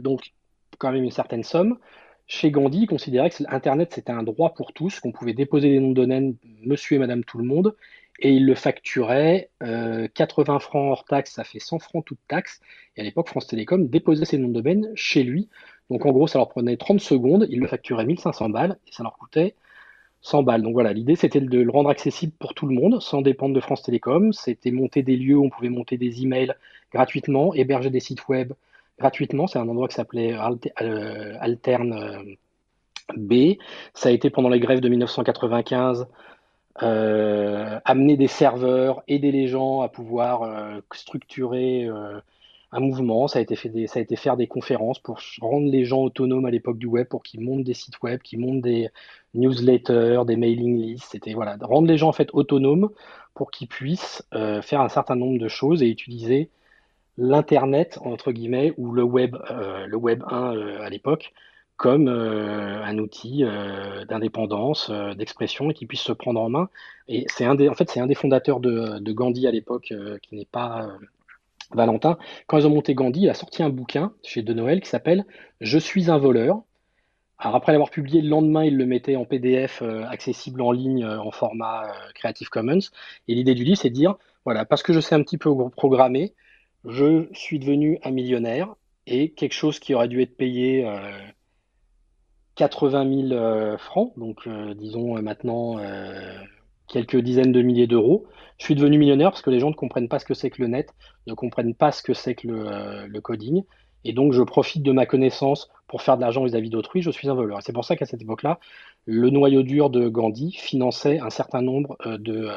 donc 0.00 0.32
quand 0.78 0.92
même 0.92 1.04
une 1.04 1.10
certaine 1.10 1.44
somme. 1.44 1.78
Chez 2.26 2.50
Gandhi, 2.50 2.82
il 2.82 2.86
considérait 2.86 3.30
que 3.30 3.36
Internet, 3.48 3.92
c'était 3.92 4.12
un 4.12 4.22
droit 4.22 4.54
pour 4.54 4.72
tous, 4.72 5.00
qu'on 5.00 5.12
pouvait 5.12 5.34
déposer 5.34 5.70
des 5.70 5.80
noms 5.80 5.90
de 5.90 5.94
domaine, 5.94 6.36
monsieur 6.62 6.96
et 6.96 6.98
madame 6.98 7.22
tout 7.22 7.36
le 7.38 7.44
monde, 7.44 7.76
et 8.20 8.32
il 8.32 8.46
le 8.46 8.54
facturait 8.54 9.50
80 9.60 10.54
euh, 10.54 10.58
francs 10.58 10.90
hors 10.90 11.04
taxe, 11.04 11.32
ça 11.32 11.44
fait 11.44 11.58
100 11.58 11.80
francs 11.80 12.04
toute 12.04 12.20
taxe. 12.28 12.60
Et 12.96 13.00
à 13.00 13.04
l'époque, 13.04 13.28
France 13.28 13.46
Télécom 13.46 13.88
déposait 13.88 14.24
ses 14.24 14.38
noms 14.38 14.48
de 14.48 14.54
domaine 14.54 14.90
chez 14.94 15.22
lui. 15.22 15.48
Donc 15.90 16.06
en 16.06 16.12
gros, 16.12 16.26
ça 16.26 16.38
leur 16.38 16.48
prenait 16.48 16.76
30 16.76 17.00
secondes, 17.00 17.46
il 17.50 17.60
le 17.60 17.66
facturait 17.66 18.06
1500 18.06 18.48
balles, 18.50 18.78
et 18.86 18.92
ça 18.92 19.02
leur 19.02 19.18
coûtait 19.18 19.54
100 20.22 20.44
balles. 20.44 20.62
Donc 20.62 20.72
voilà, 20.72 20.92
l'idée 20.92 21.16
c'était 21.16 21.40
de 21.40 21.60
le 21.60 21.70
rendre 21.70 21.90
accessible 21.90 22.32
pour 22.38 22.54
tout 22.54 22.66
le 22.66 22.74
monde, 22.74 23.02
sans 23.02 23.20
dépendre 23.20 23.54
de 23.54 23.60
France 23.60 23.82
Télécom. 23.82 24.32
C'était 24.32 24.70
monter 24.70 25.02
des 25.02 25.16
lieux 25.16 25.36
où 25.36 25.44
on 25.44 25.50
pouvait 25.50 25.68
monter 25.68 25.98
des 25.98 26.22
emails 26.22 26.54
gratuitement, 26.92 27.52
héberger 27.52 27.90
des 27.90 28.00
sites 28.00 28.28
web 28.28 28.52
gratuitement. 28.98 29.46
C'est 29.46 29.58
un 29.58 29.68
endroit 29.68 29.88
qui 29.88 29.94
s'appelait 29.94 30.34
euh, 30.34 31.36
Alterne 31.40 31.92
euh, 31.92 32.36
B. 33.16 33.56
Ça 33.92 34.08
a 34.08 34.12
été 34.12 34.30
pendant 34.30 34.48
les 34.48 34.60
grèves 34.60 34.80
de 34.80 34.88
1995. 34.88 36.06
Euh, 36.82 37.78
amener 37.84 38.16
des 38.16 38.26
serveurs, 38.26 39.02
aider 39.06 39.30
les 39.30 39.46
gens 39.46 39.82
à 39.82 39.88
pouvoir 39.88 40.80
structurer 40.92 41.88
un 42.72 42.80
mouvement. 42.80 43.28
Ça 43.28 43.38
a 43.38 43.42
été 43.42 43.54
ça 43.54 43.98
a 43.98 44.02
été 44.02 44.16
faire 44.16 44.36
des 44.36 44.48
conférences 44.48 44.98
pour 44.98 45.20
rendre 45.40 45.70
les 45.70 45.84
gens 45.84 46.02
autonomes 46.02 46.46
à 46.46 46.50
l'époque 46.50 46.78
du 46.78 46.86
web, 46.86 47.06
pour 47.06 47.22
qu'ils 47.22 47.40
montent 47.40 47.62
des 47.62 47.74
sites 47.74 48.02
web, 48.02 48.20
qu'ils 48.22 48.40
montent 48.40 48.62
des 48.62 48.88
newsletters, 49.34 50.22
des 50.26 50.36
mailing 50.36 50.76
lists. 50.76 51.10
C'était 51.12 51.34
voilà, 51.34 51.56
rendre 51.60 51.86
les 51.86 51.96
gens 51.96 52.08
en 52.08 52.12
fait 52.12 52.30
autonomes 52.32 52.90
pour 53.34 53.52
qu'ils 53.52 53.68
puissent 53.68 54.26
faire 54.32 54.80
un 54.80 54.88
certain 54.88 55.14
nombre 55.14 55.38
de 55.38 55.48
choses 55.48 55.80
et 55.80 55.88
utiliser 55.88 56.50
l'internet 57.16 57.98
entre 58.02 58.32
guillemets 58.32 58.72
ou 58.76 58.92
le 58.92 59.02
web 59.02 59.36
euh, 59.50 59.86
le 59.86 59.96
web 59.96 60.22
1 60.26 60.56
euh, 60.56 60.82
à 60.82 60.90
l'époque 60.90 61.32
comme 61.76 62.06
euh, 62.08 62.84
un 62.84 62.98
outil 62.98 63.42
d'indépendance 64.08 64.92
d'expression 65.16 65.70
et 65.70 65.74
qui 65.74 65.86
puisse 65.86 66.02
se 66.02 66.12
prendre 66.12 66.40
en 66.40 66.48
main. 66.48 66.68
Et 67.08 67.24
c'est 67.28 67.44
un 67.44 67.56
des 67.56 67.68
en 67.68 67.74
fait 67.74 67.90
c'est 67.90 67.98
un 67.98 68.06
des 68.06 68.14
fondateurs 68.14 68.60
de, 68.60 69.00
de 69.00 69.12
Gandhi 69.12 69.46
à 69.48 69.50
l'époque 69.50 69.92
qui 70.22 70.36
n'est 70.36 70.44
pas 70.44 70.88
Valentin. 71.72 72.16
Quand 72.46 72.58
ils 72.58 72.66
ont 72.68 72.70
monté 72.70 72.94
Gandhi 72.94 73.22
il 73.22 73.30
a 73.30 73.34
sorti 73.34 73.64
un 73.64 73.70
bouquin 73.70 74.12
chez 74.22 74.42
De 74.42 74.52
Noël 74.52 74.80
qui 74.80 74.88
s'appelle 74.88 75.24
Je 75.60 75.78
suis 75.78 76.10
un 76.10 76.18
voleur 76.18 76.62
alors 77.38 77.56
après 77.56 77.72
l'avoir 77.72 77.90
publié 77.90 78.22
le 78.22 78.28
lendemain, 78.28 78.64
il 78.64 78.76
le 78.76 78.86
mettait 78.86 79.16
en 79.16 79.24
PDF 79.24 79.82
accessible 79.82 80.62
en 80.62 80.70
ligne 80.70 81.04
en 81.04 81.32
format 81.32 81.92
Creative 82.14 82.48
Commons. 82.48 82.78
Et 83.26 83.34
l'idée 83.34 83.54
du 83.54 83.64
livre, 83.64 83.76
c'est 83.76 83.90
de 83.90 83.94
dire, 83.94 84.14
voilà, 84.44 84.64
parce 84.64 84.84
que 84.84 84.92
je 84.92 85.00
sais 85.00 85.16
un 85.16 85.22
petit 85.22 85.36
peu 85.36 85.50
programmer, 85.70 86.32
je 86.86 87.28
suis 87.32 87.58
devenu 87.58 87.98
un 88.02 88.10
millionnaire 88.10 88.74
et 89.06 89.32
quelque 89.32 89.52
chose 89.54 89.78
qui 89.78 89.94
aurait 89.94 90.08
dû 90.08 90.22
être 90.22 90.36
payé 90.36 90.84
80 92.56 93.28
000 93.28 93.32
euh, 93.32 93.76
francs, 93.78 94.12
donc 94.16 94.46
euh, 94.46 94.74
disons 94.74 95.16
euh, 95.16 95.22
maintenant 95.22 95.76
quelques 96.88 97.16
dizaines 97.16 97.52
de 97.52 97.62
milliers 97.62 97.86
d'euros. 97.86 98.26
Je 98.58 98.64
suis 98.66 98.74
devenu 98.74 98.98
millionnaire 98.98 99.30
parce 99.30 99.42
que 99.42 99.50
les 99.50 99.58
gens 99.58 99.70
ne 99.70 99.74
comprennent 99.74 100.08
pas 100.08 100.18
ce 100.18 100.24
que 100.24 100.34
c'est 100.34 100.50
que 100.50 100.62
le 100.62 100.68
net, 100.68 100.94
ne 101.26 101.34
comprennent 101.34 101.74
pas 101.74 101.90
ce 101.90 102.02
que 102.02 102.14
c'est 102.14 102.34
que 102.34 102.46
le, 102.46 103.20
coding. 103.20 103.64
Et 104.04 104.12
donc, 104.12 104.32
je 104.32 104.42
profite 104.42 104.82
de 104.82 104.92
ma 104.92 105.06
connaissance 105.06 105.70
pour 105.88 106.02
faire 106.02 106.16
de 106.16 106.20
l'argent 106.20 106.44
vis-à-vis 106.44 106.68
d'autrui. 106.68 107.00
Je 107.00 107.10
suis 107.10 107.28
un 107.28 107.34
voleur. 107.34 107.62
C'est 107.62 107.72
pour 107.72 107.86
ça 107.86 107.96
qu'à 107.96 108.04
cette 108.04 108.20
époque-là, 108.20 108.60
le 109.06 109.30
noyau 109.30 109.62
dur 109.62 109.88
de 109.88 110.08
Gandhi 110.08 110.52
finançait 110.52 111.18
un 111.18 111.30
certain 111.30 111.62
nombre 111.62 111.96
de, 112.04 112.50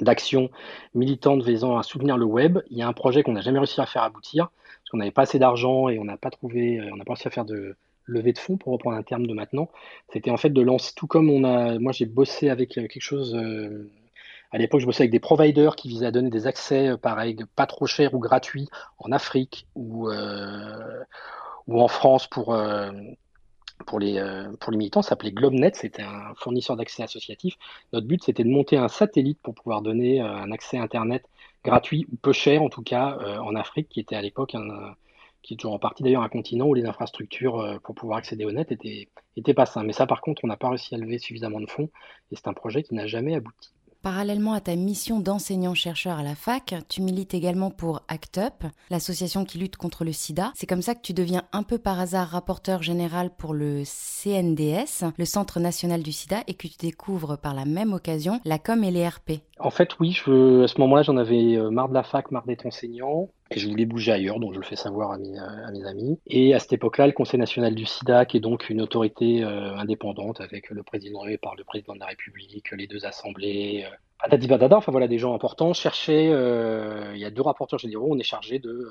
d'actions 0.00 0.50
militantes 0.94 1.42
visant 1.42 1.76
à 1.76 1.82
soutenir 1.82 2.16
le 2.16 2.24
web. 2.24 2.58
Il 2.70 2.78
y 2.78 2.82
a 2.82 2.88
un 2.88 2.92
projet 2.92 3.22
qu'on 3.22 3.32
n'a 3.32 3.40
jamais 3.40 3.58
réussi 3.58 3.80
à 3.80 3.86
faire 3.86 4.02
aboutir, 4.02 4.48
parce 4.48 4.90
qu'on 4.90 4.98
n'avait 4.98 5.10
pas 5.10 5.22
assez 5.22 5.38
d'argent 5.38 5.88
et 5.88 5.98
on 5.98 6.04
n'a 6.04 6.16
pas 6.16 6.30
trouvé, 6.30 6.78
euh, 6.78 6.90
on 6.92 6.96
n'a 6.96 7.04
pas 7.04 7.12
réussi 7.12 7.28
à 7.28 7.30
faire 7.30 7.44
de 7.44 7.76
levée 8.06 8.32
de 8.32 8.38
fonds 8.38 8.56
pour 8.56 8.72
reprendre 8.72 8.96
un 8.96 9.02
terme 9.02 9.26
de 9.26 9.34
maintenant. 9.34 9.70
C'était 10.12 10.30
en 10.30 10.36
fait 10.36 10.50
de 10.50 10.60
lancer, 10.60 10.92
tout 10.96 11.06
comme 11.06 11.30
on 11.30 11.44
a, 11.44 11.78
moi 11.78 11.92
j'ai 11.92 12.06
bossé 12.06 12.50
avec 12.50 12.76
euh, 12.78 12.88
quelque 12.88 13.00
chose, 13.00 13.34
euh, 13.34 13.90
À 14.50 14.58
l'époque, 14.58 14.80
je 14.80 14.86
bossais 14.86 15.02
avec 15.02 15.12
des 15.12 15.20
providers 15.20 15.76
qui 15.76 15.88
visaient 15.88 16.06
à 16.06 16.10
donner 16.10 16.30
des 16.30 16.46
accès, 16.46 16.96
pareil, 17.00 17.36
pas 17.56 17.66
trop 17.66 17.86
chers 17.86 18.14
ou 18.14 18.18
gratuits 18.18 18.68
en 18.98 19.12
Afrique 19.12 19.66
ou, 19.74 20.10
ou 21.68 21.80
en 21.80 21.88
France 21.88 22.26
pour, 22.26 22.54
pour 23.82 24.00
les, 24.00 24.18
euh, 24.18 24.50
pour 24.60 24.72
les 24.72 24.78
militants, 24.78 25.02
ça 25.02 25.10
s'appelait 25.10 25.32
GlobeNet, 25.32 25.72
c'était 25.74 26.02
un 26.02 26.34
fournisseur 26.36 26.76
d'accès 26.76 27.02
associatif. 27.02 27.56
Notre 27.92 28.06
but, 28.06 28.22
c'était 28.22 28.44
de 28.44 28.48
monter 28.48 28.76
un 28.76 28.88
satellite 28.88 29.38
pour 29.42 29.54
pouvoir 29.54 29.82
donner 29.82 30.20
euh, 30.20 30.26
un 30.26 30.52
accès 30.52 30.78
Internet 30.78 31.24
gratuit 31.64 32.06
ou 32.12 32.16
peu 32.16 32.32
cher, 32.32 32.62
en 32.62 32.68
tout 32.68 32.82
cas, 32.82 33.18
euh, 33.20 33.38
en 33.38 33.54
Afrique, 33.54 33.88
qui 33.88 34.00
était 34.00 34.16
à 34.16 34.22
l'époque 34.22 34.56
qui 35.42 35.54
est 35.54 35.56
toujours 35.56 35.74
en 35.74 35.80
partie 35.80 36.04
d'ailleurs 36.04 36.22
un 36.22 36.28
continent 36.28 36.66
où 36.66 36.74
les 36.74 36.86
infrastructures 36.86 37.80
pour 37.82 37.96
pouvoir 37.96 38.18
accéder 38.18 38.44
au 38.44 38.52
net 38.52 38.70
étaient, 38.70 39.08
étaient 39.36 39.54
pas 39.54 39.66
simples. 39.66 39.86
Mais 39.88 39.92
ça, 39.92 40.06
par 40.06 40.20
contre, 40.20 40.44
on 40.44 40.46
n'a 40.46 40.56
pas 40.56 40.68
réussi 40.68 40.94
à 40.94 40.98
lever 40.98 41.18
suffisamment 41.18 41.60
de 41.60 41.66
fonds 41.66 41.90
et 42.30 42.36
c'est 42.36 42.46
un 42.46 42.52
projet 42.52 42.84
qui 42.84 42.94
n'a 42.94 43.08
jamais 43.08 43.34
abouti. 43.34 43.72
Parallèlement 44.02 44.52
à 44.52 44.60
ta 44.60 44.74
mission 44.74 45.20
d'enseignant-chercheur 45.20 46.18
à 46.18 46.24
la 46.24 46.34
fac, 46.34 46.74
tu 46.88 47.02
milites 47.02 47.34
également 47.34 47.70
pour 47.70 48.02
ACT 48.08 48.38
UP, 48.38 48.64
l'association 48.90 49.44
qui 49.44 49.58
lutte 49.58 49.76
contre 49.76 50.04
le 50.04 50.10
sida. 50.10 50.50
C'est 50.56 50.66
comme 50.66 50.82
ça 50.82 50.96
que 50.96 51.02
tu 51.02 51.12
deviens 51.12 51.44
un 51.52 51.62
peu 51.62 51.78
par 51.78 52.00
hasard 52.00 52.26
rapporteur 52.30 52.82
général 52.82 53.30
pour 53.30 53.54
le 53.54 53.84
CNDS, 53.84 55.04
le 55.16 55.24
Centre 55.24 55.60
national 55.60 56.02
du 56.02 56.10
sida, 56.10 56.38
et 56.48 56.54
que 56.54 56.66
tu 56.66 56.76
découvres 56.80 57.38
par 57.38 57.54
la 57.54 57.64
même 57.64 57.92
occasion 57.92 58.40
la 58.44 58.58
com 58.58 58.82
et 58.82 58.90
les 58.90 59.06
RP. 59.06 59.34
En 59.60 59.70
fait, 59.70 59.90
oui, 60.00 60.18
à 60.26 60.66
ce 60.66 60.80
moment-là, 60.80 61.02
j'en 61.04 61.16
avais 61.16 61.54
euh, 61.54 61.70
marre 61.70 61.88
de 61.88 61.94
la 61.94 62.02
fac, 62.02 62.32
marre 62.32 62.44
d'être 62.44 62.66
enseignant, 62.66 63.28
et 63.56 63.60
je 63.60 63.68
voulais 63.68 63.86
bouger 63.86 64.12
ailleurs, 64.12 64.40
donc 64.40 64.54
je 64.54 64.58
le 64.58 64.64
fais 64.64 64.76
savoir 64.76 65.12
à 65.12 65.18
mes, 65.18 65.38
euh, 65.38 65.86
amis. 65.86 66.18
Et 66.26 66.54
à 66.54 66.58
cette 66.58 66.72
époque-là, 66.72 67.06
le 67.06 67.12
Conseil 67.12 67.38
national 67.38 67.74
du 67.74 67.86
sida, 67.86 68.24
qui 68.24 68.36
est 68.36 68.40
donc 68.40 68.70
une 68.70 68.80
autorité 68.80 69.42
euh, 69.42 69.76
indépendante 69.76 70.40
avec 70.40 70.70
le 70.70 70.82
président 70.82 71.20
par 71.40 71.54
le 71.56 71.64
président 71.64 71.94
de 71.94 72.00
la 72.00 72.06
République, 72.06 72.70
les 72.72 72.86
deux 72.86 73.04
assemblées, 73.06 73.86
patati 74.18 74.48
patata, 74.48 74.76
enfin 74.76 74.92
voilà, 74.92 75.08
des 75.08 75.18
gens 75.18 75.34
importants, 75.34 75.72
cherchaient, 75.72 76.26
il 76.26 77.20
y 77.20 77.24
a 77.24 77.30
deux 77.30 77.42
rapporteurs 77.42 77.78
généraux, 77.78 78.08
on 78.10 78.18
est 78.18 78.24
chargé 78.24 78.58
de 78.58 78.90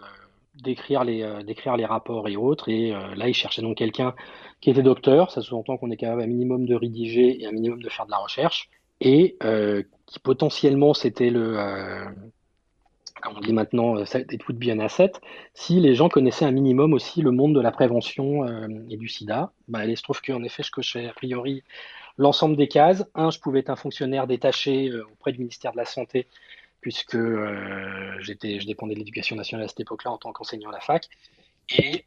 d'écrire 0.56 1.06
les, 1.06 1.26
d'écrire 1.46 1.78
les 1.78 1.86
rapports 1.86 2.28
et 2.28 2.36
autres. 2.36 2.68
Et 2.70 2.92
là, 2.92 3.30
ils 3.30 3.34
cherchaient 3.34 3.62
donc 3.62 3.78
quelqu'un 3.78 4.14
qui 4.60 4.70
était 4.70 4.84
docteur. 4.84 5.32
Ça 5.32 5.42
sous-entend 5.42 5.78
qu'on 5.78 5.92
est 5.92 5.98
capable 5.98 6.22
un 6.22 6.28
minimum 6.28 6.66
de 6.66 6.76
rédiger 6.76 7.42
et 7.42 7.48
un 7.48 7.52
minimum 7.52 7.82
de 7.82 7.90
faire 7.90 8.06
de 8.06 8.12
la 8.12 8.18
recherche. 8.18 8.70
Et 9.00 9.38
qui 10.12 10.20
potentiellement 10.20 10.94
c'était 10.94 11.30
le, 11.30 11.58
euh, 11.58 12.06
comme 13.22 13.38
on 13.38 13.40
dit 13.40 13.54
maintenant, 13.54 13.98
it 13.98 14.16
euh, 14.16 14.38
would 14.48 14.60
be 14.60 14.70
an 14.70 14.80
asset, 14.80 15.14
si 15.54 15.80
les 15.80 15.96
gens 15.96 16.10
connaissaient 16.10 16.46
un 16.46 16.52
minimum 16.52 16.94
aussi 16.94 17.22
le 17.22 17.32
monde 17.32 17.56
de 17.56 17.62
la 17.62 17.72
prévention 17.72 18.46
euh, 18.46 18.68
et 18.90 18.98
du 18.98 19.08
sida. 19.08 19.52
Bah, 19.68 19.86
il 19.86 19.96
se 19.98 20.04
trouve 20.04 20.22
qu'en 20.22 20.44
effet, 20.44 20.64
je 20.64 20.72
cochais 20.72 21.08
a 21.08 21.14
priori 21.14 21.64
l'ensemble 22.18 22.56
des 22.56 22.68
cases. 22.68 23.06
Un, 23.16 23.32
je 23.32 23.40
pouvais 23.40 23.60
être 23.60 23.70
un 23.70 23.76
fonctionnaire 23.76 24.28
détaché 24.28 24.92
auprès 25.14 25.32
du 25.32 25.40
ministère 25.40 25.72
de 25.72 25.78
la 25.78 25.86
Santé, 25.86 26.28
puisque 26.82 27.18
j'étais, 28.20 28.60
je 28.60 28.68
dépendais 28.68 28.96
de 28.96 29.00
l'éducation 29.00 29.36
nationale 29.36 29.66
à 29.66 29.68
cette 29.68 29.80
époque-là 29.80 30.12
en 30.12 30.18
tant 30.18 30.34
qu'enseignant 30.34 30.70
à 30.70 30.74
la 30.74 30.82
fac. 30.82 31.08
Et 31.78 32.06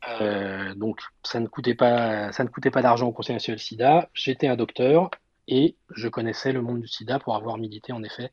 donc, 0.76 1.00
ça 1.22 1.40
ne 1.40 1.46
coûtait 1.46 1.74
pas, 1.74 2.32
ça 2.32 2.44
ne 2.44 2.48
coûtait 2.48 2.70
pas 2.70 2.82
d'argent 2.82 3.06
au 3.06 3.12
Conseil 3.12 3.34
national 3.34 3.58
sida. 3.58 4.10
J'étais 4.12 4.46
un 4.46 4.56
docteur 4.56 5.10
et 5.48 5.76
je 5.94 6.08
connaissais 6.08 6.52
le 6.52 6.62
monde 6.62 6.80
du 6.80 6.88
sida 6.88 7.18
pour 7.18 7.34
avoir 7.34 7.58
milité, 7.58 7.92
en 7.92 8.02
effet, 8.02 8.30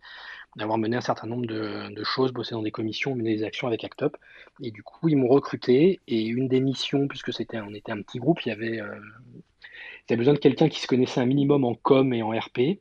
d'avoir 0.55 0.77
mené 0.77 0.97
un 0.97 1.01
certain 1.01 1.27
nombre 1.27 1.45
de, 1.45 2.03
choses, 2.03 2.33
bossé 2.33 2.55
dans 2.55 2.61
des 2.61 2.71
commissions, 2.71 3.15
mené 3.15 3.35
des 3.35 3.43
actions 3.43 3.67
avec 3.67 3.83
ACT 3.83 4.03
UP. 4.03 4.17
Et 4.61 4.71
du 4.71 4.83
coup, 4.83 5.07
ils 5.07 5.15
m'ont 5.15 5.29
recruté. 5.29 5.99
Et 6.07 6.23
une 6.23 6.47
des 6.47 6.59
missions, 6.59 7.07
puisque 7.07 7.33
c'était, 7.33 7.59
on 7.61 7.73
était 7.73 7.91
un 7.91 8.01
petit 8.01 8.19
groupe, 8.19 8.41
il 8.45 8.49
y 8.49 8.51
avait, 8.51 8.81
euh, 8.81 10.15
besoin 10.15 10.33
de 10.33 10.39
quelqu'un 10.39 10.67
qui 10.67 10.81
se 10.81 10.87
connaissait 10.87 11.21
un 11.21 11.25
minimum 11.25 11.63
en 11.63 11.73
com 11.75 12.13
et 12.13 12.21
en 12.21 12.31
RP. 12.31 12.79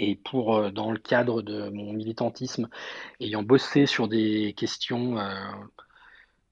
Et 0.00 0.14
pour, 0.14 0.56
euh, 0.56 0.70
dans 0.70 0.92
le 0.92 0.98
cadre 0.98 1.42
de 1.42 1.68
mon 1.70 1.92
militantisme, 1.92 2.68
ayant 3.20 3.42
bossé 3.42 3.86
sur 3.86 4.06
des 4.06 4.54
questions 4.56 5.18
euh, 5.18 5.34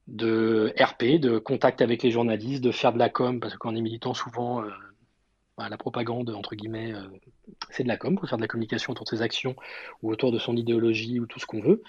de 0.08 0.74
RP, 0.80 1.20
de 1.20 1.38
contact 1.38 1.80
avec 1.82 2.02
les 2.02 2.10
journalistes, 2.10 2.64
de 2.64 2.72
faire 2.72 2.92
de 2.92 2.98
la 2.98 3.08
com, 3.08 3.38
parce 3.38 3.52
que 3.52 3.58
quand 3.58 3.72
on 3.72 3.76
est 3.76 3.80
militant, 3.80 4.14
souvent, 4.14 4.64
la 5.58 5.76
propagande, 5.76 6.30
entre 6.30 6.54
guillemets, 6.54 6.92
euh, 6.92 7.02
c'est 7.70 7.82
de 7.82 7.88
la 7.88 7.96
com, 7.96 8.16
pour 8.16 8.28
faire 8.28 8.38
de 8.38 8.42
la 8.42 8.48
communication 8.48 8.92
autour 8.92 9.04
de 9.04 9.10
ses 9.10 9.22
actions 9.22 9.56
ou 10.02 10.10
autour 10.10 10.32
de 10.32 10.38
son 10.38 10.56
idéologie 10.56 11.18
ou 11.20 11.26
tout 11.26 11.40
ce 11.40 11.46
qu'on 11.46 11.60
veut. 11.60 11.82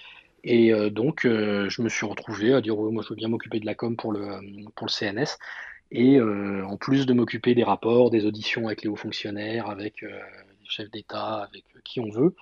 Et 0.43 0.73
euh, 0.73 0.89
donc, 0.89 1.25
euh, 1.25 1.69
je 1.69 1.81
me 1.81 1.89
suis 1.89 2.05
retrouvé 2.05 2.53
à 2.53 2.61
dire, 2.61 2.75
moi, 2.75 3.03
je 3.03 3.09
veux 3.09 3.15
bien 3.15 3.27
m'occuper 3.27 3.59
de 3.59 3.65
la 3.65 3.75
com 3.75 3.95
pour 3.97 4.11
le, 4.11 4.39
pour 4.75 4.89
CNS. 4.89 5.37
Et 5.89 6.19
en 6.19 6.75
plus 6.75 7.05
de 7.05 7.13
m'occuper 7.13 7.55
des 7.55 7.63
rapports, 7.63 8.09
des 8.09 8.25
auditions 8.25 8.67
avec 8.67 8.81
les 8.81 8.89
hauts 8.89 8.97
fonctionnaires, 8.97 9.69
avec 9.69 10.01
les 10.01 10.09
chefs 10.67 10.91
d'État, 10.91 11.43
avec 11.43 11.63
qui 11.85 12.01
on 12.01 12.09
veut, 12.09 12.35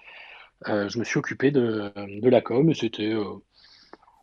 je 0.65 0.97
me 0.97 1.03
suis 1.03 1.19
occupé 1.19 1.51
de, 1.51 1.91
de 1.95 2.29
la 2.31 2.41
com 2.41 2.73
c'était 2.73 3.13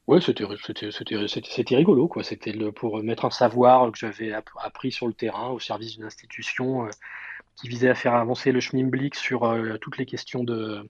Ouais, 0.09 0.21
c'était 0.21 1.77
rigolo 1.77 2.09
quoi. 2.09 2.25
C'était 2.25 2.53
pour 2.73 3.03
mettre 3.03 3.25
un 3.25 3.31
savoir 3.31 3.91
que 3.93 3.99
j'avais 3.99 4.33
appris 4.33 4.91
sur 4.91 5.07
le 5.07 5.13
terrain 5.13 5.51
au 5.51 5.61
service 5.61 5.95
d'une 5.97 6.05
institution 6.05 6.87
euh, 6.87 6.91
qui 7.57 7.69
visait 7.69 7.89
à 7.89 7.95
faire 7.95 8.15
avancer 8.15 8.51
le 8.51 8.61
schmilblick 8.61 9.15
sur 9.15 9.45
euh, 9.45 9.77
toutes 9.81 9.99
les 9.99 10.07
questions 10.07 10.43
de, 10.43 10.89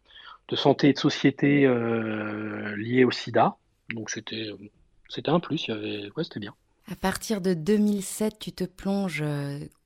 de 0.49 0.57
santé 0.57 0.89
et 0.89 0.93
de 0.95 0.99
société 0.99 1.67
euh, 1.67 2.75
liées 2.77 3.05
au 3.05 3.11
SIDA. 3.11 3.57
Donc 3.91 4.09
c'était 4.11 4.49
un 5.27 5.41
plus. 5.41 5.69
Ouais, 5.69 6.25
c'était 6.25 6.41
bien. 6.41 6.55
À 6.91 6.97
partir 6.97 7.43
de 7.43 7.53
2007, 7.53 8.39
tu 8.39 8.53
te 8.53 8.65
plonges 8.65 9.23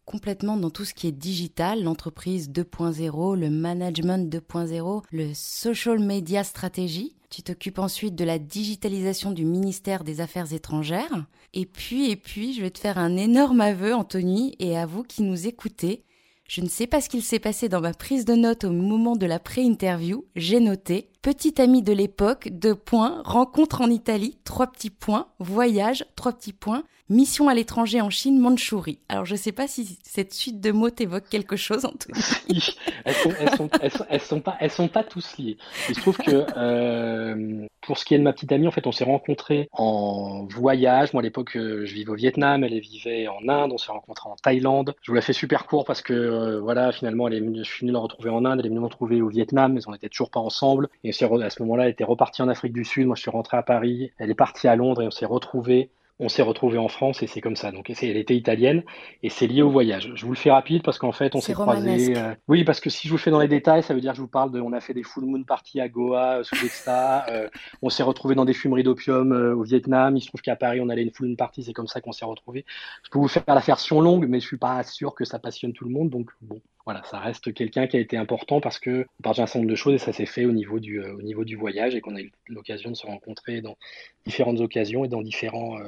complètement 0.04 0.56
dans 0.56 0.70
tout 0.70 0.84
ce 0.84 0.94
qui 0.94 1.08
est 1.08 1.12
digital, 1.12 1.82
l'entreprise 1.82 2.48
2.0, 2.48 3.36
le 3.36 3.50
management 3.50 4.32
2.0, 4.32 5.02
le 5.10 5.34
social 5.34 5.98
media 5.98 6.44
stratégie. 6.44 7.15
Tu 7.30 7.42
t'occupes 7.42 7.78
ensuite 7.78 8.14
de 8.14 8.24
la 8.24 8.38
digitalisation 8.38 9.30
du 9.30 9.44
ministère 9.44 10.04
des 10.04 10.20
Affaires 10.20 10.52
étrangères. 10.52 11.26
Et 11.54 11.66
puis, 11.66 12.10
et 12.10 12.16
puis, 12.16 12.54
je 12.54 12.62
vais 12.62 12.70
te 12.70 12.78
faire 12.78 12.98
un 12.98 13.16
énorme 13.16 13.60
aveu, 13.60 13.94
Anthony, 13.94 14.54
et 14.58 14.76
à 14.76 14.86
vous 14.86 15.02
qui 15.02 15.22
nous 15.22 15.46
écoutez. 15.46 16.04
Je 16.48 16.60
ne 16.60 16.68
sais 16.68 16.86
pas 16.86 17.00
ce 17.00 17.08
qu'il 17.08 17.22
s'est 17.22 17.40
passé 17.40 17.68
dans 17.68 17.80
ma 17.80 17.92
prise 17.92 18.24
de 18.24 18.34
notes 18.34 18.64
au 18.64 18.70
moment 18.70 19.16
de 19.16 19.26
la 19.26 19.40
pré-interview. 19.40 20.24
J'ai 20.36 20.60
noté 20.60 21.10
petit 21.26 21.60
ami 21.60 21.82
de 21.82 21.92
l'époque, 21.92 22.50
deux 22.52 22.76
points, 22.76 23.20
rencontre 23.24 23.80
en 23.80 23.90
Italie, 23.90 24.38
trois 24.44 24.68
petits 24.68 24.90
points, 24.90 25.26
voyage, 25.40 26.06
trois 26.14 26.32
petits 26.32 26.52
points, 26.52 26.84
mission 27.08 27.48
à 27.48 27.54
l'étranger 27.54 28.00
en 28.00 28.10
Chine, 28.10 28.38
Mandchourie. 28.38 29.00
Alors 29.08 29.24
je 29.24 29.32
ne 29.32 29.38
sais 29.38 29.50
pas 29.50 29.66
si 29.66 29.98
cette 30.04 30.32
suite 30.32 30.60
de 30.60 30.70
mots 30.70 30.90
t'évoque 30.90 31.28
quelque 31.28 31.56
chose, 31.56 31.84
Anthony. 31.84 32.20
elles 33.04 33.14
sont, 33.14 33.32
elles 33.40 33.56
sont, 33.90 34.06
sont, 34.20 34.40
pas, 34.40 34.56
elles 34.60 34.70
sont 34.70 34.86
pas 34.86 35.02
tous 35.02 35.36
liées. 35.38 35.56
Il 35.88 35.96
se 35.96 36.00
trouve 36.00 36.16
que 36.16 36.46
euh, 36.56 37.66
pour 37.86 37.98
ce 37.98 38.04
qui 38.04 38.14
est 38.14 38.18
de 38.18 38.22
ma 38.22 38.32
petite 38.32 38.50
amie, 38.52 38.66
en 38.66 38.72
fait, 38.72 38.86
on 38.86 38.92
s'est 38.92 39.04
rencontrés 39.04 39.68
en 39.72 40.46
voyage. 40.50 41.12
Moi, 41.12 41.22
à 41.22 41.24
l'époque, 41.24 41.56
euh, 41.56 41.86
je 41.86 41.94
vivais 41.94 42.10
au 42.10 42.16
Vietnam, 42.16 42.64
elle 42.64 42.78
vivait 42.80 43.28
en 43.28 43.48
Inde. 43.48 43.70
On 43.72 43.78
s'est 43.78 43.92
rencontrés 43.92 44.28
en 44.28 44.36
Thaïlande. 44.36 44.94
Je 45.02 45.10
vous 45.10 45.14
la 45.14 45.22
fais 45.22 45.32
super 45.32 45.66
court 45.66 45.84
parce 45.84 46.02
que 46.02 46.12
euh, 46.12 46.60
voilà, 46.60 46.90
finalement, 46.92 47.30
je 47.30 47.62
suis 47.62 47.82
venu 47.82 47.92
la 47.92 48.00
retrouver 48.00 48.30
en 48.30 48.44
Inde, 48.44 48.58
elle 48.60 48.66
est 48.66 48.68
venue 48.68 48.80
me 48.80 48.86
retrouver 48.86 49.22
au 49.22 49.28
Vietnam, 49.28 49.72
mais 49.72 49.80
on 49.86 49.92
n'était 49.92 50.08
toujours 50.08 50.30
pas 50.30 50.40
ensemble. 50.40 50.88
À 51.22 51.50
ce 51.50 51.62
moment-là, 51.62 51.84
elle 51.84 51.90
était 51.90 52.04
repartie 52.04 52.42
en 52.42 52.48
Afrique 52.48 52.72
du 52.72 52.84
Sud. 52.84 53.06
Moi, 53.06 53.16
je 53.16 53.22
suis 53.22 53.30
rentré 53.30 53.56
à 53.56 53.62
Paris. 53.62 54.12
Elle 54.18 54.30
est 54.30 54.34
partie 54.34 54.68
à 54.68 54.76
Londres 54.76 55.02
et 55.02 55.06
on 55.06 55.10
s'est 55.10 55.26
retrouvés 55.26 55.90
on 56.18 56.28
s'est 56.28 56.42
retrouvé 56.42 56.78
en 56.78 56.88
France 56.88 57.22
et 57.22 57.26
c'est 57.26 57.40
comme 57.40 57.56
ça. 57.56 57.72
Donc 57.72 57.90
elle 57.90 58.16
était 58.16 58.36
italienne 58.36 58.82
et 59.22 59.28
c'est 59.28 59.46
lié 59.46 59.62
au 59.62 59.70
voyage. 59.70 60.12
Je 60.14 60.24
vous 60.24 60.32
le 60.32 60.38
fais 60.38 60.50
rapide 60.50 60.82
parce 60.82 60.98
qu'en 60.98 61.12
fait 61.12 61.34
on 61.34 61.40
s'est 61.40 61.52
croisés. 61.52 62.16
Euh, 62.16 62.34
oui, 62.48 62.64
parce 62.64 62.80
que 62.80 62.88
si 62.88 63.06
je 63.06 63.12
vous 63.12 63.18
fais 63.18 63.30
dans 63.30 63.40
les 63.40 63.48
détails, 63.48 63.82
ça 63.82 63.92
veut 63.92 64.00
dire 64.00 64.12
que 64.12 64.16
je 64.16 64.22
vous 64.22 64.28
parle 64.28 64.50
de. 64.50 64.60
On 64.60 64.72
a 64.72 64.80
fait 64.80 64.94
des 64.94 65.02
full 65.02 65.24
moon 65.26 65.44
parties 65.44 65.80
à 65.80 65.88
Goa, 65.88 66.38
euh, 66.38 66.42
sous 66.42 66.56
Vesta. 66.56 67.26
Euh, 67.30 67.48
on 67.82 67.90
s'est 67.90 68.02
retrouvé 68.02 68.34
dans 68.34 68.46
des 68.46 68.54
fumeries 68.54 68.82
d'opium 68.82 69.32
au 69.32 69.62
Vietnam. 69.62 70.16
Il 70.16 70.22
se 70.22 70.28
trouve 70.28 70.40
qu'à 70.40 70.56
Paris 70.56 70.80
on 70.80 70.88
allait 70.88 71.02
une 71.02 71.12
full 71.12 71.28
moon 71.28 71.36
party. 71.36 71.64
C'est 71.64 71.74
comme 71.74 71.88
ça 71.88 72.00
qu'on 72.00 72.12
s'est 72.12 72.24
retrouvés. 72.24 72.64
Je 73.02 73.10
peux 73.10 73.18
vous 73.18 73.28
faire 73.28 73.44
la 73.46 73.60
version 73.60 74.00
longue, 74.00 74.26
mais 74.26 74.40
je 74.40 74.46
suis 74.46 74.58
pas 74.58 74.82
sûr 74.84 75.14
que 75.14 75.24
ça 75.24 75.38
passionne 75.38 75.74
tout 75.74 75.84
le 75.84 75.90
monde. 75.90 76.08
Donc 76.08 76.30
bon, 76.40 76.60
voilà, 76.86 77.02
ça 77.04 77.18
reste 77.18 77.52
quelqu'un 77.52 77.86
qui 77.86 77.96
a 77.96 78.00
été 78.00 78.16
important 78.16 78.60
parce 78.60 78.78
que 78.78 79.06
on 79.18 79.22
partage 79.22 79.42
un 79.42 79.46
certain 79.46 79.58
nombre 79.58 79.70
de 79.70 79.76
choses 79.76 79.94
et 79.94 79.98
ça 79.98 80.12
s'est 80.12 80.24
fait 80.24 80.46
au 80.46 80.52
niveau 80.52 80.80
du 80.80 81.02
du 81.20 81.56
voyage 81.56 81.94
et 81.94 82.00
qu'on 82.00 82.16
a 82.16 82.20
eu 82.20 82.32
l'occasion 82.48 82.90
de 82.90 82.96
se 82.96 83.06
rencontrer 83.06 83.60
dans 83.60 83.76
différentes 84.24 84.60
occasions 84.60 85.04
et 85.04 85.08
dans 85.08 85.22
différents 85.22 85.78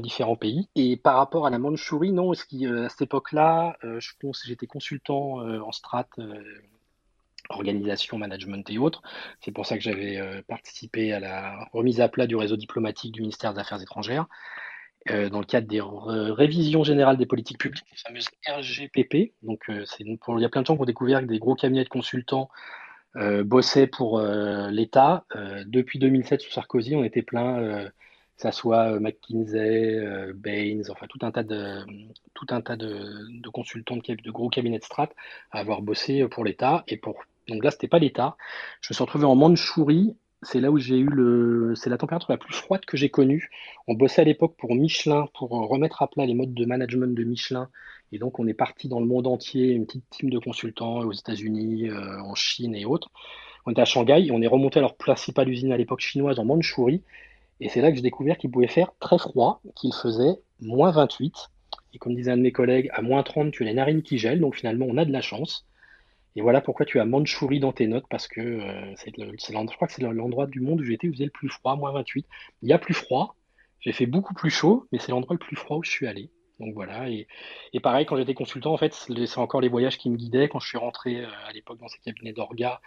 différents 0.00 0.36
pays. 0.36 0.68
Et 0.74 0.96
par 0.96 1.16
rapport 1.16 1.46
à 1.46 1.50
la 1.50 1.58
Mandchourie, 1.58 2.12
non, 2.12 2.34
ce 2.34 2.44
qui, 2.44 2.66
euh, 2.66 2.86
à 2.86 2.88
cette 2.88 3.02
époque-là, 3.02 3.76
euh, 3.84 4.00
j'étais 4.44 4.66
consultant 4.66 5.40
euh, 5.40 5.60
en 5.60 5.72
strat, 5.72 6.08
organisation, 7.48 8.18
management 8.18 8.68
et 8.70 8.78
autres. 8.78 9.02
C'est 9.40 9.52
pour 9.52 9.66
ça 9.66 9.76
que 9.76 9.82
j'avais 9.82 10.20
participé 10.48 11.12
à 11.12 11.20
la 11.20 11.68
remise 11.72 12.00
à 12.00 12.08
plat 12.08 12.26
du 12.26 12.34
réseau 12.34 12.56
diplomatique 12.56 13.12
du 13.12 13.20
ministère 13.20 13.54
des 13.54 13.60
Affaires 13.60 13.80
étrangères. 13.80 14.26
Dans 15.30 15.40
le 15.40 15.44
cadre 15.44 15.66
des 15.66 15.80
révisions 16.32 16.84
générales 16.84 17.16
des 17.16 17.26
politiques 17.26 17.58
publiques, 17.58 17.84
les 17.90 17.98
fameuses 17.98 18.28
RGPP. 18.48 19.32
Donc, 19.42 19.70
pour, 20.20 20.38
il 20.38 20.42
y 20.42 20.44
a 20.44 20.48
plein 20.48 20.62
de 20.62 20.66
gens 20.66 20.76
qui 20.76 20.82
ont 20.82 20.86
découvert 20.86 21.20
que 21.20 21.26
des 21.26 21.38
gros 21.38 21.54
cabinets 21.54 21.84
de 21.84 21.88
consultants 21.88 22.48
bossaient 23.14 23.86
pour 23.86 24.20
l'État. 24.20 25.24
depuis 25.66 25.98
2007 25.98 26.40
sous 26.40 26.50
Sarkozy, 26.52 26.96
on 26.96 27.04
était 27.04 27.22
plein 27.22 27.90
que 28.36 28.42
ça 28.42 28.52
soit 28.52 28.92
euh, 28.92 29.00
McKinsey, 29.00 29.96
euh, 29.96 30.32
Baines, 30.34 30.84
enfin 30.90 31.06
tout 31.08 31.18
un 31.22 31.30
tas 31.30 31.42
de 31.42 31.84
tout 32.34 32.46
un 32.50 32.60
tas 32.60 32.76
de, 32.76 33.48
consultants 33.48 33.96
de, 33.96 34.14
de, 34.14 34.30
gros 34.30 34.50
cabinets 34.50 34.78
de 34.78 34.84
strat 34.84 35.08
à 35.50 35.60
avoir 35.60 35.80
bossé 35.82 36.26
pour 36.28 36.44
l'État 36.44 36.84
et 36.86 36.98
pour 36.98 37.24
Donc 37.48 37.64
là, 37.64 37.70
c'était 37.70 37.88
pas 37.88 37.98
l'état. 37.98 38.36
Je 38.82 38.92
me 38.92 38.94
suis 38.94 39.02
retrouvé 39.02 39.24
en 39.24 39.34
Mandchourie. 39.34 40.16
C'est 40.42 40.60
là 40.60 40.70
où 40.70 40.78
j'ai 40.78 40.98
eu 40.98 41.08
le, 41.08 41.74
c'est 41.74 41.90
la 41.90 41.98
température 41.98 42.30
la 42.30 42.36
plus 42.36 42.54
froide 42.54 42.84
que 42.84 42.96
j'ai 42.96 43.08
connue. 43.08 43.50
On 43.86 43.94
bossait 43.94 44.20
à 44.20 44.24
l'époque 44.24 44.54
pour 44.56 44.74
Michelin, 44.74 45.26
pour 45.34 45.50
remettre 45.50 46.02
à 46.02 46.08
plat 46.08 46.26
les 46.26 46.34
modes 46.34 46.54
de 46.54 46.64
management 46.66 47.14
de 47.14 47.24
Michelin. 47.24 47.68
Et 48.12 48.18
donc, 48.18 48.38
on 48.38 48.46
est 48.46 48.54
parti 48.54 48.88
dans 48.88 49.00
le 49.00 49.06
monde 49.06 49.26
entier, 49.26 49.70
une 49.72 49.86
petite 49.86 50.08
team 50.10 50.30
de 50.30 50.38
consultants 50.38 50.98
aux 51.00 51.12
États-Unis, 51.12 51.88
euh, 51.88 52.20
en 52.20 52.34
Chine 52.34 52.74
et 52.74 52.84
autres. 52.84 53.10
On 53.64 53.72
était 53.72 53.80
à 53.80 53.84
Shanghai 53.84 54.26
et 54.26 54.30
on 54.30 54.42
est 54.42 54.46
remonté 54.46 54.78
à 54.78 54.82
leur 54.82 54.96
principale 54.96 55.48
usine 55.48 55.72
à 55.72 55.76
l'époque 55.76 56.00
chinoise 56.00 56.38
en 56.38 56.44
Mandchourie. 56.44 57.02
Et 57.60 57.68
c'est 57.68 57.80
là 57.80 57.90
que 57.90 57.96
j'ai 57.96 58.02
découvert 58.02 58.38
qu'il 58.38 58.50
pouvait 58.50 58.68
faire 58.68 58.92
très 59.00 59.18
froid, 59.18 59.60
qu'il 59.74 59.92
faisait 59.92 60.36
moins 60.60 60.92
28. 60.92 61.34
Et 61.94 61.98
comme 61.98 62.14
disait 62.14 62.30
un 62.30 62.36
de 62.36 62.42
mes 62.42 62.52
collègues, 62.52 62.90
à 62.92 63.02
moins 63.02 63.22
30, 63.22 63.50
tu 63.50 63.62
as 63.62 63.66
les 63.66 63.74
narines 63.74 64.02
qui 64.02 64.18
gèlent. 64.18 64.40
Donc 64.40 64.54
finalement, 64.54 64.86
on 64.88 64.98
a 64.98 65.04
de 65.04 65.12
la 65.12 65.22
chance. 65.22 65.66
Et 66.36 66.42
voilà 66.42 66.60
pourquoi 66.60 66.84
tu 66.84 67.00
as 67.00 67.06
Mandchourie 67.06 67.60
dans 67.60 67.72
tes 67.72 67.86
notes, 67.86 68.04
parce 68.10 68.28
que 68.28 68.42
euh, 68.42 68.94
c'est 68.96 69.16
le, 69.16 69.32
je 69.38 69.74
crois 69.74 69.88
que 69.88 69.94
c'est 69.94 70.02
l'endroit 70.02 70.46
du 70.46 70.60
monde 70.60 70.82
où 70.82 70.84
été 70.84 71.08
où 71.08 71.10
il 71.10 71.14
faisait 71.14 71.24
le 71.24 71.30
plus 71.30 71.48
froid, 71.48 71.76
moins 71.76 71.92
28. 71.92 72.26
Il 72.62 72.68
y 72.68 72.74
a 72.74 72.78
plus 72.78 72.92
froid, 72.92 73.34
j'ai 73.80 73.92
fait 73.92 74.04
beaucoup 74.04 74.34
plus 74.34 74.50
chaud, 74.50 74.86
mais 74.92 74.98
c'est 74.98 75.12
l'endroit 75.12 75.32
le 75.34 75.38
plus 75.38 75.56
froid 75.56 75.78
où 75.78 75.82
je 75.82 75.90
suis 75.90 76.06
allé. 76.06 76.30
Donc 76.60 76.74
voilà, 76.74 77.08
et, 77.08 77.26
pareil, 77.82 78.04
quand 78.06 78.16
j'étais 78.16 78.34
consultant, 78.34 78.72
en 78.72 78.76
fait, 78.76 78.92
c'est 78.94 79.38
encore 79.38 79.60
les 79.62 79.68
voyages 79.68 79.96
qui 79.98 80.10
me 80.10 80.16
guidaient. 80.16 80.48
Quand 80.48 80.58
je 80.60 80.68
suis 80.68 80.78
rentré 80.78 81.20
euh, 81.20 81.28
à 81.46 81.52
l'époque 81.52 81.78
dans 81.78 81.88
ces 81.88 81.98
cabinets 81.98 82.32
d'orga 82.32 82.80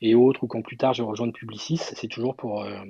et 0.00 0.14
autres, 0.14 0.44
ou 0.44 0.46
quand 0.46 0.62
plus 0.62 0.76
tard 0.76 0.94
je 0.94 1.02
rejoins 1.02 1.30
Publicis, 1.30 1.78
c'est 1.78 2.08
toujours 2.08 2.36
pour 2.36 2.62
euh, 2.62 2.84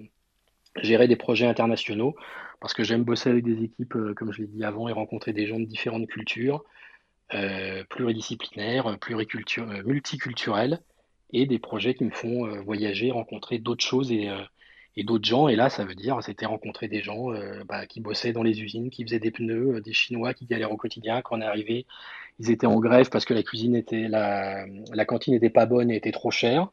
gérer 0.82 1.08
des 1.08 1.16
projets 1.16 1.46
internationaux, 1.46 2.16
parce 2.60 2.74
que 2.74 2.84
j'aime 2.84 3.04
bosser 3.04 3.30
avec 3.30 3.44
des 3.44 3.64
équipes, 3.64 3.96
comme 4.16 4.30
je 4.30 4.42
l'ai 4.42 4.46
dit 4.46 4.62
avant, 4.62 4.88
et 4.88 4.92
rencontrer 4.92 5.32
des 5.32 5.46
gens 5.46 5.58
de 5.58 5.64
différentes 5.64 6.06
cultures. 6.06 6.64
Euh, 7.34 7.82
pluridisciplinaires, 7.88 8.86
euh, 8.88 9.82
multiculturels, 9.84 10.80
et 11.32 11.46
des 11.46 11.58
projets 11.58 11.94
qui 11.94 12.04
me 12.04 12.10
font 12.10 12.46
euh, 12.46 12.60
voyager, 12.60 13.10
rencontrer 13.10 13.58
d'autres 13.58 13.84
choses 13.84 14.12
et, 14.12 14.28
et 14.96 15.04
d'autres 15.04 15.24
gens. 15.24 15.48
Et 15.48 15.56
là, 15.56 15.70
ça 15.70 15.84
veut 15.84 15.94
dire, 15.94 16.22
c'était 16.22 16.44
rencontrer 16.44 16.88
des 16.88 17.02
gens 17.02 17.28
bah, 17.66 17.86
qui 17.86 18.00
bossaient 18.00 18.32
dans 18.32 18.42
les 18.42 18.60
usines, 18.60 18.90
qui 18.90 19.02
faisaient 19.04 19.18
des 19.18 19.30
pneus, 19.30 19.80
des 19.80 19.94
Chinois 19.94 20.34
qui 20.34 20.44
galèrent 20.44 20.72
au 20.72 20.76
quotidien. 20.76 21.22
Quand 21.22 21.38
on 21.38 21.40
est 21.40 21.46
arrivé, 21.46 21.86
ils 22.38 22.50
étaient 22.50 22.66
en 22.66 22.78
grève 22.80 23.08
parce 23.08 23.24
que 23.24 23.34
la 23.34 23.42
cuisine 23.42 23.76
était, 23.76 24.08
la, 24.08 24.66
la 24.92 25.04
cantine 25.06 25.32
n'était 25.32 25.50
pas 25.50 25.64
bonne 25.64 25.90
et 25.90 25.96
était 25.96 26.12
trop 26.12 26.30
chère. 26.30 26.68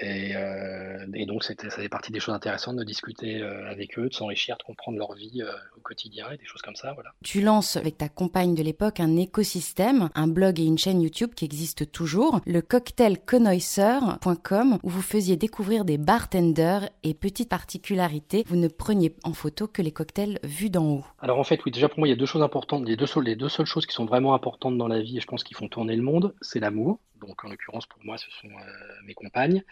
Et, 0.00 0.32
euh, 0.34 1.06
et, 1.14 1.26
donc, 1.26 1.44
ça 1.44 1.54
fait 1.54 1.88
partie 1.88 2.10
des 2.12 2.20
choses 2.20 2.34
intéressantes 2.34 2.76
de 2.76 2.84
discuter 2.84 3.42
euh, 3.42 3.70
avec 3.70 3.98
eux, 3.98 4.08
de 4.08 4.14
s'enrichir, 4.14 4.56
de 4.56 4.62
comprendre 4.62 4.96
leur 4.98 5.12
vie 5.14 5.42
euh, 5.42 5.52
au 5.76 5.80
quotidien 5.80 6.30
et 6.32 6.38
des 6.38 6.46
choses 6.46 6.62
comme 6.62 6.76
ça. 6.76 6.94
Voilà. 6.94 7.10
Tu 7.22 7.42
lances 7.42 7.76
avec 7.76 7.98
ta 7.98 8.08
compagne 8.08 8.54
de 8.54 8.62
l'époque 8.62 9.00
un 9.00 9.16
écosystème, 9.16 10.08
un 10.14 10.28
blog 10.28 10.60
et 10.60 10.64
une 10.64 10.78
chaîne 10.78 11.02
YouTube 11.02 11.34
qui 11.34 11.44
existent 11.44 11.84
toujours, 11.84 12.40
le 12.46 12.62
cocktailconnoisseur.com, 12.62 14.78
où 14.82 14.88
vous 14.88 15.02
faisiez 15.02 15.36
découvrir 15.36 15.84
des 15.84 15.98
bartenders 15.98 16.88
et 17.02 17.12
petite 17.12 17.50
particularité, 17.50 18.44
vous 18.46 18.56
ne 18.56 18.68
preniez 18.68 19.14
en 19.24 19.34
photo 19.34 19.66
que 19.66 19.82
les 19.82 19.92
cocktails 19.92 20.38
vus 20.42 20.70
d'en 20.70 20.86
haut. 20.86 21.04
Alors 21.20 21.38
en 21.38 21.44
fait, 21.44 21.62
oui, 21.64 21.70
déjà 21.70 21.90
pour 21.90 21.98
moi, 21.98 22.08
il 22.08 22.12
y 22.12 22.14
a 22.14 22.16
deux 22.16 22.26
choses 22.26 22.42
importantes, 22.42 22.86
les 22.86 22.96
deux, 22.96 23.04
les 23.20 23.36
deux 23.36 23.50
seules 23.50 23.66
choses 23.66 23.84
qui 23.86 23.94
sont 23.94 24.06
vraiment 24.06 24.34
importantes 24.34 24.78
dans 24.78 24.88
la 24.88 25.00
vie 25.00 25.18
et 25.18 25.20
je 25.20 25.26
pense 25.26 25.44
qu'ils 25.44 25.56
font 25.56 25.68
tourner 25.68 25.96
le 25.96 26.02
monde, 26.02 26.34
c'est 26.40 26.60
l'amour 26.60 26.98
donc 27.26 27.44
en 27.44 27.48
l'occurrence 27.48 27.86
pour 27.86 28.04
moi 28.04 28.18
ce 28.18 28.30
sont 28.30 28.48
euh, 28.48 28.72
mes 29.04 29.14
compagnes, 29.14 29.62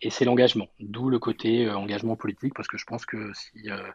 et 0.00 0.10
c'est 0.10 0.24
l'engagement, 0.24 0.68
d'où 0.78 1.08
le 1.08 1.18
côté 1.18 1.66
euh, 1.66 1.76
engagement 1.76 2.16
politique, 2.16 2.54
parce 2.54 2.68
que 2.68 2.78
je 2.78 2.84
pense 2.84 3.04
que 3.04 3.32
si... 3.34 3.70
Euh, 3.70 3.90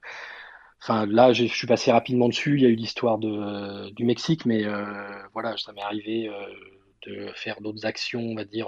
enfin, 0.81 1.05
là, 1.05 1.33
je 1.33 1.45
suis 1.45 1.67
passé 1.67 1.91
rapidement 1.91 2.27
dessus. 2.27 2.55
Il 2.57 2.61
y 2.61 2.65
a 2.65 2.69
eu 2.69 2.75
l'histoire 2.75 3.17
du 3.17 4.05
Mexique, 4.05 4.45
mais 4.45 4.63
voilà, 5.33 5.57
ça 5.57 5.73
m'est 5.73 5.81
arrivé 5.81 6.29
de 7.07 7.31
faire 7.33 7.59
d'autres 7.61 7.85
actions, 7.85 8.21
on 8.21 8.35
va 8.35 8.45
dire, 8.45 8.67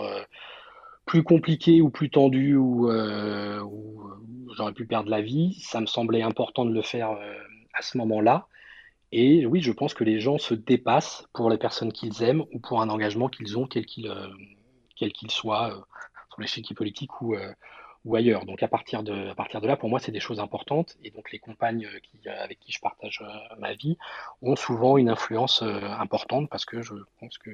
plus 1.06 1.22
compliquées 1.22 1.82
ou 1.82 1.90
plus 1.92 2.10
tendues, 2.10 2.56
où 2.56 2.90
j'aurais 4.56 4.74
pu 4.74 4.88
perdre 4.88 5.12
la 5.12 5.22
vie. 5.22 5.60
Ça 5.62 5.80
me 5.80 5.86
semblait 5.86 6.24
important 6.24 6.66
de 6.66 6.74
le 6.74 6.82
faire 6.82 7.12
à 7.74 7.82
ce 7.84 7.98
moment-là. 8.00 8.48
Et 9.12 9.46
oui, 9.46 9.62
je 9.62 9.72
pense 9.72 9.94
que 9.94 10.04
les 10.04 10.20
gens 10.20 10.38
se 10.38 10.54
dépassent 10.54 11.26
pour 11.34 11.50
les 11.50 11.58
personnes 11.58 11.94
qu'ils 11.94 12.24
aiment 12.24 12.44
ou 12.52 12.60
pour 12.60 12.82
un 12.82 12.90
engagement 12.90 13.30
qu'ils 13.30 13.58
ont, 13.58 13.66
quel 13.66 13.86
qu'il 13.86 14.08
euh, 14.08 15.30
soit, 15.30 15.72
euh, 15.72 15.82
sur 16.30 16.42
l'échiquier 16.42 16.76
politique 16.76 17.22
ou, 17.22 17.36
euh, 17.36 17.54
ou 18.04 18.16
ailleurs. 18.18 18.46
Donc 18.46 18.64
à 18.64 18.68
partir, 18.68 19.04
de, 19.04 19.30
à 19.30 19.36
partir 19.36 19.62
de 19.62 19.68
là, 19.68 19.78
pour 19.78 19.90
moi, 19.90 20.00
c'est 20.00 20.12
des 20.12 20.20
choses 20.20 20.42
importantes. 20.42 20.98
Et 21.04 21.12
donc 21.12 21.32
les 21.32 21.40
compagnes 21.40 21.88
qui, 22.04 22.28
avec 22.28 22.60
qui 22.60 22.74
je 22.74 22.82
partage 22.82 23.24
ma 23.58 23.74
vie 23.74 23.98
ont 24.42 24.58
souvent 24.58 24.98
une 24.98 25.10
influence 25.10 25.62
importante 25.62 26.50
parce 26.50 26.66
que 26.66 26.82
je 26.82 26.96
pense 27.20 27.38
que 27.38 27.52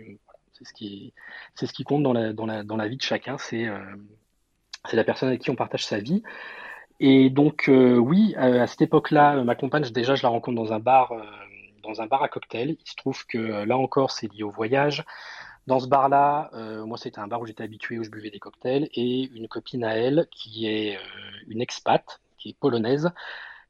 c'est 0.53 0.65
ce, 0.65 0.73
qui, 0.73 1.13
ce 1.55 1.65
qui 1.65 1.83
compte 1.83 2.01
dans 2.01 2.13
la, 2.13 2.33
dans 2.33 2.47
la, 2.47 2.63
dans 2.63 2.77
la 2.77 2.87
vie 2.87 2.97
de 2.97 3.03
chacun, 3.03 3.37
c'est 3.37 3.67
la 4.91 5.03
personne 5.03 5.29
avec 5.29 5.41
qui 5.41 5.51
on 5.51 5.55
partage 5.55 5.85
sa 5.85 5.99
vie. 5.99 6.23
Et 6.99 7.29
donc 7.29 7.69
euh, 7.69 7.97
oui, 7.97 8.35
euh, 8.37 8.61
à 8.61 8.67
cette 8.67 8.81
époque-là, 8.81 9.37
euh, 9.37 9.43
ma 9.43 9.55
compagne, 9.55 9.83
déjà, 9.91 10.15
je 10.15 10.23
la 10.23 10.29
rencontre 10.29 10.55
dans 10.55 10.73
un 10.73 10.79
bar, 10.79 11.13
dans 11.83 12.01
un 12.01 12.07
bar 12.07 12.23
à 12.23 12.29
cocktail. 12.29 12.77
Il 12.79 12.89
se 12.89 12.95
trouve 12.95 13.25
que 13.25 13.37
là 13.37 13.77
encore, 13.77 14.11
c'est 14.11 14.31
lié 14.31 14.43
au 14.43 14.51
voyage. 14.51 15.03
Dans 15.65 15.79
ce 15.79 15.87
bar-là, 15.87 16.51
moi, 16.85 16.97
c'était 16.97 17.19
un 17.19 17.27
bar 17.27 17.41
où 17.41 17.45
j'étais 17.45 17.63
habitué, 17.63 17.97
où 17.97 18.03
je 18.03 18.09
buvais 18.09 18.29
des 18.29 18.39
cocktails, 18.39 18.89
et 18.93 19.29
une 19.33 19.47
copine 19.47 19.83
à 19.83 19.95
elle, 19.95 20.27
qui 20.31 20.67
est 20.67 20.97
une 21.47 21.61
expat, 21.61 22.21
qui 22.37 22.49
est 22.49 22.57
polonaise, 22.59 23.11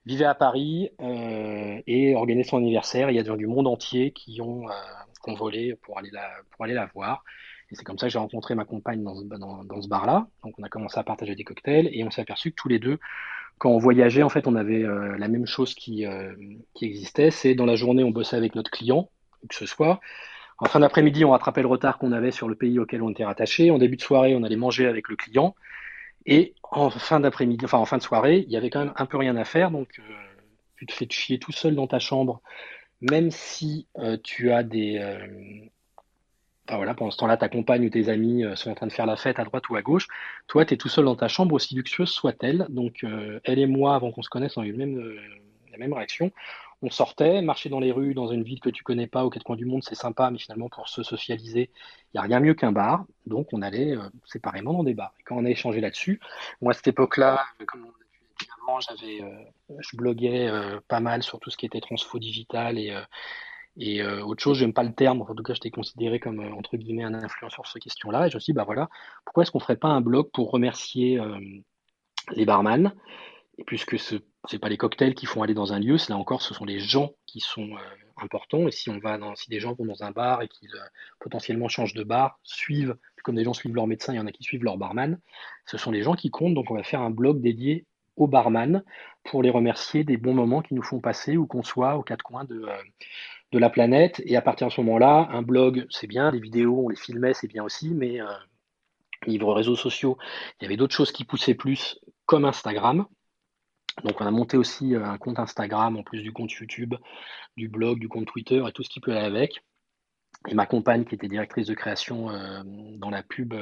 vivait 0.06 0.26
à 0.26 0.34
Paris 0.34 0.90
et 1.00 2.16
organisait 2.16 2.50
son 2.50 2.58
anniversaire. 2.58 3.12
Il 3.12 3.16
y 3.16 3.20
a 3.20 3.24
du 3.24 3.48
monde 3.48 3.68
entier 3.68 4.12
qui 4.12 4.42
ont 4.42 4.66
convolé 5.22 5.76
pour 5.76 6.00
aller 6.00 6.10
la, 6.12 6.30
pour 6.52 6.66
aller 6.66 6.74
la 6.74 6.88
voir. 6.88 7.24
Et 7.74 7.76
c'est 7.76 7.84
comme 7.84 7.98
ça 7.98 8.06
que 8.06 8.14
j'ai 8.14 8.20
rencontré 8.20 8.54
ma 8.54 8.66
compagne 8.66 9.04
dans 9.04 9.16
ce, 9.16 9.24
dans, 9.24 9.82
ce 9.82 9.88
bar-là. 9.88 10.28
Donc 10.44 10.54
on 10.60 10.64
a 10.64 10.70
commencé 10.70 11.00
à 11.00 11.04
partager 11.04 11.34
des 11.34 11.44
cocktails 11.44 11.90
et 11.92 12.04
on 12.04 12.12
s'est 12.12 12.22
aperçu 12.22 12.52
que 12.52 12.56
tous 12.56 12.68
les 12.68 12.78
deux, 12.78 13.00
quand 13.58 13.72
on 13.72 13.80
voyageait, 13.80 14.22
en 14.22 14.30
fait, 14.30 14.46
on 14.46 14.56
avait 14.56 14.84
euh, 14.84 15.18
la 15.18 15.28
même 15.28 15.48
chose 15.48 15.74
qui, 15.74 16.06
euh, 16.06 16.36
qui 16.76 16.86
existait. 16.86 17.32
C'est 17.32 17.56
dans 17.56 17.66
la 17.66 17.76
journée, 17.76 18.04
on 18.04 18.12
bossait 18.12 18.36
avec 18.36 18.54
notre 18.54 18.70
client, 18.70 19.10
que 19.50 19.56
ce 19.56 19.66
soit. 19.66 20.00
En 20.60 20.66
fin 20.66 20.80
d'après-midi, 20.82 21.26
on 21.26 21.32
rattrapait 21.32 21.64
le 21.64 21.68
retard 21.68 21.98
qu'on 21.98 22.12
avait 22.12 22.30
sur 22.30 22.48
le 22.48 22.54
pays 22.54 22.78
auquel 22.78 23.02
on 23.02 23.10
était 23.10 23.26
rattaché. 23.26 23.72
En 23.72 23.80
début 23.80 23.98
de 23.98 24.04
soirée, 24.04 24.36
on 24.36 24.44
allait 24.44 24.56
manger 24.56 24.86
avec 24.86 25.10
le 25.10 25.16
client. 25.16 25.56
Et 26.28 26.54
en 26.62 26.92
fin 26.92 27.20
d'après-midi, 27.20 27.66
enfin 27.66 27.80
en 27.80 27.86
fin 27.86 27.98
de 27.98 28.04
soirée, 28.04 28.46
il 28.46 28.52
y 28.52 28.56
avait 28.56 28.70
quand 28.70 28.80
même 28.80 28.94
un 28.98 29.08
peu 29.08 29.18
rien 29.18 29.36
à 29.36 29.46
faire. 29.46 29.72
Donc, 29.72 29.98
euh, 29.98 30.04
tu 30.78 30.86
te 30.86 30.94
fais 30.94 31.08
chier 31.10 31.40
tout 31.40 31.52
seul 31.52 31.74
dans 31.74 31.88
ta 31.88 31.98
chambre, 31.98 32.42
même 33.02 33.32
si 33.32 33.88
tu 34.24 34.52
as 34.52 34.64
des, 34.64 35.00
Enfin, 36.68 36.78
voilà, 36.78 36.94
pendant 36.94 37.12
ce 37.12 37.18
temps-là, 37.18 37.36
ta 37.36 37.50
compagne 37.50 37.86
ou 37.86 37.90
tes 37.90 38.08
amis 38.08 38.46
euh, 38.46 38.56
sont 38.56 38.72
en 38.72 38.76
train 38.76 38.88
de 38.88 38.94
faire 38.94 39.06
la 39.06 39.18
fête 39.18 39.38
à 39.38 39.44
droite 39.44 39.68
ou 39.70 39.76
à 39.76 39.82
gauche. 39.82 40.08
Toi, 40.48 40.66
tu 40.66 40.74
es 40.74 40.78
tout 40.78 40.88
seul 40.88 41.06
dans 41.06 41.16
ta 41.16 41.28
chambre, 41.28 41.54
aussi 41.56 41.76
luxueuse 41.76 42.10
soit-elle. 42.10 42.68
Donc, 42.70 43.04
euh, 43.04 43.42
elle 43.44 43.60
et 43.60 43.66
moi, 43.66 43.96
avant 43.96 44.12
qu'on 44.12 44.22
se 44.22 44.30
connaisse, 44.30 44.56
on 44.56 44.62
a 44.62 44.66
eu 44.66 44.72
le 44.72 44.78
même, 44.78 44.98
euh, 44.98 45.20
la 45.74 45.78
même 45.78 45.92
réaction. 45.92 46.32
On 46.82 46.90
sortait, 46.90 47.42
marcher 47.42 47.68
dans 47.68 47.82
les 47.82 47.92
rues, 47.92 48.14
dans 48.14 48.28
une 48.28 48.44
ville 48.44 48.62
que 48.62 48.70
tu 48.70 48.84
connais 48.84 49.08
pas, 49.08 49.26
au 49.26 49.30
quatre 49.30 49.44
coins 49.44 49.58
du 49.58 49.66
monde, 49.66 49.84
c'est 49.84 49.96
sympa, 49.96 50.32
mais 50.32 50.38
finalement, 50.38 50.70
pour 50.70 50.88
se 50.88 51.04
socialiser, 51.04 51.70
il 52.14 52.18
n'y 52.18 52.20
a 52.20 52.24
rien 52.24 52.40
mieux 52.40 52.54
qu'un 52.54 52.72
bar. 52.72 53.06
Donc, 53.26 53.48
on 53.52 53.62
allait 53.62 53.96
séparément 54.26 54.74
dans 54.74 54.84
des 54.84 54.94
bars. 54.94 55.14
Et 55.20 55.24
quand 55.24 55.36
on 55.36 55.46
a 55.46 55.50
échangé 55.50 55.82
là-dessus, 55.82 56.22
moi, 56.62 56.72
à 56.72 56.74
cette 56.76 56.88
époque-là, 56.88 57.44
comme 57.68 57.86
on 57.86 57.90
a 57.90 58.36
dit 58.40 58.48
avant, 58.62 58.80
j'avais, 58.82 59.22
je 59.80 59.98
bloguais 59.98 60.50
pas 60.90 61.00
mal 61.00 61.24
sur 61.24 61.40
tout 61.40 61.50
ce 61.50 61.58
qui 61.58 61.66
était 61.66 61.80
transfo 61.80 62.20
digital 62.20 62.78
et 62.78 62.94
et 63.78 64.02
euh, 64.02 64.24
autre 64.24 64.44
chose, 64.44 64.60
j'aime 64.60 64.74
pas 64.74 64.84
le 64.84 64.94
terme, 64.94 65.22
en 65.22 65.34
tout 65.34 65.44
cas, 65.44 65.54
je 65.54 65.60
t'ai 65.60 65.72
considéré 65.72 66.20
comme, 66.20 66.40
euh, 66.40 66.54
entre 66.54 66.78
guillemets, 66.78 67.04
un 67.04 67.14
influenceur 67.14 67.66
sur 67.66 67.68
ces 67.68 67.80
questions-là. 67.80 68.28
Et 68.28 68.30
je 68.30 68.36
me 68.36 68.40
suis 68.40 68.54
dit, 68.54 68.56
bah 68.56 68.66
voilà, 68.66 68.90
pourquoi 69.26 69.44
est-ce 69.44 69.52
qu'on 69.52 69.60
ferait 69.60 69.78
pas 69.78 69.88
un 69.88 70.02
blog 70.02 70.30
pour 70.32 70.52
remercier 70.52 71.20
euh, 71.20 71.40
les 72.32 72.46
barman? 72.46 72.94
Et 73.58 73.64
puisque 73.64 73.98
ce 74.00 74.16
n'est 74.52 74.60
pas 74.60 74.70
les 74.70 74.78
cocktails 74.78 75.16
qui 75.16 75.26
font 75.26 75.42
aller 75.42 75.54
dans 75.54 75.74
un 75.74 75.80
lieu, 75.80 75.98
là 76.10 76.18
encore, 76.18 76.42
ce 76.42 76.54
sont 76.54 76.66
les 76.66 76.80
gens 76.80 77.12
qui 77.26 77.40
sont 77.40 77.70
importants. 78.18 78.68
Et 78.68 78.72
si 78.72 78.90
on 78.90 79.00
va 79.00 79.18
dans, 79.18 79.36
si 79.36 79.50
des 79.50 79.60
gens 79.60 79.74
vont 79.74 79.86
dans 79.86 80.04
un 80.04 80.12
bar 80.12 80.42
et 80.42 80.48
qu'ils 80.48 80.72
potentiellement 81.20 81.68
changent 81.68 81.94
de 81.94 82.04
bar, 82.04 82.40
suivent, 82.44 82.96
comme 83.24 83.36
des 83.36 83.44
gens 83.44 83.54
suivent 83.54 83.76
leur 83.76 83.86
médecin, 83.86 84.14
il 84.14 84.18
y 84.18 84.20
en 84.20 84.26
a 84.26 84.32
qui 84.32 84.44
suivent 84.44 84.64
leur 84.64 84.78
barman, 84.78 85.20
ce 85.68 85.78
sont 85.78 85.92
les 85.92 86.02
gens 86.02 86.16
qui 86.16 86.32
comptent. 86.32 86.56
Donc 86.56 86.72
on 86.72 86.76
va 86.76 86.84
faire 86.84 87.02
un 87.02 87.12
blog 87.12 87.42
dédié 87.42 87.86
aux 88.16 88.28
barman 88.28 88.84
pour 89.24 89.44
les 89.44 89.50
remercier 89.52 90.04
des 90.04 90.18
bons 90.18 90.34
moments 90.34 90.62
qu'ils 90.62 90.78
nous 90.78 90.84
font 90.84 91.00
passer 91.00 91.38
ou 91.38 91.46
qu'on 91.46 91.64
soit 91.64 91.96
aux 91.98 92.04
quatre 92.04 92.24
coins 92.24 92.44
de, 92.44 92.66
de 93.54 93.60
la 93.60 93.70
planète. 93.70 94.22
Et 94.26 94.36
à 94.36 94.42
partir 94.42 94.68
de 94.68 94.74
ce 94.74 94.82
moment-là, 94.82 95.30
un 95.32 95.44
blog, 95.44 95.86
c'est 95.90 96.08
bien, 96.08 96.32
des 96.32 96.40
vidéos, 96.40 96.86
on 96.86 96.90
les 96.90 96.96
filmait, 96.96 97.34
c'est 97.34 97.48
bien 97.48 97.64
aussi, 97.64 97.94
mais 97.94 98.20
euh, 98.20 98.26
livres 99.28 99.54
réseaux 99.54 99.76
sociaux, 99.76 100.18
il 100.60 100.64
y 100.64 100.66
avait 100.66 100.76
d'autres 100.76 100.96
choses 100.96 101.12
qui 101.12 101.24
poussaient 101.24 101.54
plus, 101.54 102.00
comme 102.26 102.46
Instagram. 102.46 103.06
Donc 104.04 104.20
on 104.20 104.26
a 104.26 104.32
monté 104.32 104.58
aussi 104.58 104.96
euh, 104.96 105.06
un 105.06 105.20
compte 105.20 105.40
Instagram 105.40 105.96
en 105.98 106.04
plus 106.04 106.24
du 106.24 106.34
compte 106.34 106.52
YouTube, 106.52 106.96
du 107.56 107.70
blog, 107.70 108.00
du 108.00 108.10
compte 108.10 108.26
Twitter 108.26 108.64
et 108.68 108.72
tout 108.72 108.84
ce 108.84 108.90
qui 108.90 109.00
peut 109.00 109.12
aller 109.12 109.26
avec. 109.26 109.62
Et 110.50 110.56
ma 110.56 110.66
compagne, 110.66 111.06
qui 111.06 111.16
était 111.16 111.30
directrice 111.30 111.68
de 111.68 111.76
création 111.76 112.32
euh, 112.32 112.64
dans 112.98 113.12
la 113.12 113.22
pub 113.22 113.54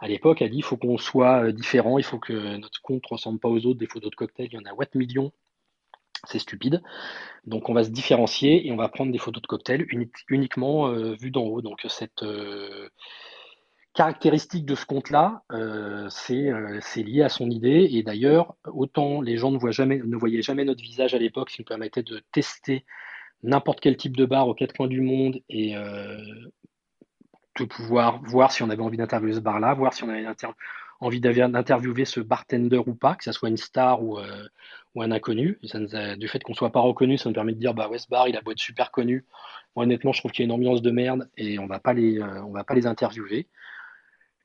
à 0.00 0.08
l'époque, 0.08 0.40
a 0.40 0.48
dit 0.48 0.56
il 0.56 0.64
faut 0.64 0.78
qu'on 0.78 0.96
soit 0.96 1.52
différent, 1.52 1.98
il 1.98 2.04
faut 2.04 2.18
que 2.18 2.56
notre 2.56 2.80
compte 2.80 3.02
ne 3.04 3.14
ressemble 3.14 3.38
pas 3.38 3.48
aux 3.48 3.66
autres, 3.66 3.78
des 3.78 3.86
photos 3.86 4.10
de 4.10 4.16
cocktails, 4.16 4.48
il 4.50 4.54
y 4.54 4.58
en 4.58 4.64
a 4.64 4.72
what 4.72 4.86
millions 4.94 5.30
c'est 6.26 6.38
stupide. 6.38 6.82
Donc 7.46 7.68
on 7.68 7.74
va 7.74 7.84
se 7.84 7.90
différencier 7.90 8.66
et 8.66 8.72
on 8.72 8.76
va 8.76 8.88
prendre 8.88 9.12
des 9.12 9.18
photos 9.18 9.42
de 9.42 9.46
cocktails 9.46 9.86
uniquement 10.28 10.88
euh, 10.88 11.14
vues 11.14 11.30
d'en 11.30 11.44
haut. 11.44 11.62
Donc 11.62 11.84
cette 11.88 12.22
euh, 12.22 12.88
caractéristique 13.94 14.64
de 14.64 14.74
ce 14.74 14.86
compte-là, 14.86 15.42
c'est 16.10 17.02
lié 17.02 17.22
à 17.22 17.28
son 17.28 17.50
idée. 17.50 17.88
Et 17.90 18.02
d'ailleurs, 18.02 18.54
autant 18.66 19.20
les 19.20 19.36
gens 19.36 19.50
ne, 19.50 20.16
voyaient 20.16 20.42
jamais 20.42 20.64
notre 20.64 20.82
visage 20.82 21.14
à 21.14 21.18
l'époque, 21.18 21.50
ce 21.50 21.56
qui 21.56 21.62
nous 21.62 21.66
permettait 21.66 22.02
de 22.02 22.22
tester 22.32 22.84
n'importe 23.42 23.80
quel 23.80 23.96
type 23.96 24.16
de 24.16 24.24
bar 24.24 24.46
aux 24.48 24.54
quatre 24.54 24.76
coins 24.76 24.88
du 24.88 25.00
monde 25.00 25.40
et 25.48 25.74
de 27.58 27.64
pouvoir 27.64 28.22
voir 28.22 28.52
si 28.52 28.62
on 28.62 28.70
avait 28.70 28.82
envie 28.82 28.98
d'interviewer 28.98 29.34
ce 29.34 29.40
bar-là, 29.40 29.74
voir 29.74 29.92
si 29.92 30.04
on 30.04 30.08
avait 30.08 30.22
envie 31.00 31.20
d'interviewer 31.20 32.04
ce 32.04 32.20
bartender 32.20 32.82
ou 32.86 32.94
pas, 32.94 33.14
que 33.14 33.24
ce 33.24 33.32
soit 33.32 33.48
une 33.48 33.56
star 33.56 34.02
ou, 34.02 34.18
euh, 34.18 34.48
un 35.00 35.12
inconnu. 35.12 35.60
ça 35.62 36.16
du 36.16 36.26
fait 36.26 36.42
qu'on 36.42 36.54
soit 36.54 36.72
pas 36.72 36.80
reconnu, 36.80 37.18
ça 37.18 37.28
nous 37.28 37.34
permet 37.34 37.52
de 37.52 37.58
dire 37.60 37.72
bah 37.72 37.88
ouais 37.88 37.98
ce 37.98 38.08
bar 38.08 38.26
il 38.26 38.36
a 38.36 38.40
beau 38.40 38.50
être 38.50 38.58
super 38.58 38.90
connu. 38.90 39.24
Moi 39.76 39.84
honnêtement 39.84 40.12
je 40.12 40.20
trouve 40.20 40.32
qu'il 40.32 40.42
y 40.42 40.44
a 40.44 40.46
une 40.46 40.52
ambiance 40.52 40.82
de 40.82 40.90
merde 40.90 41.30
et 41.36 41.60
on 41.60 41.66
va 41.66 41.78
pas 41.78 41.92
les 41.92 42.18
euh, 42.18 42.42
on 42.42 42.50
va 42.50 42.64
pas 42.64 42.74
les 42.74 42.88
interviewer 42.88 43.46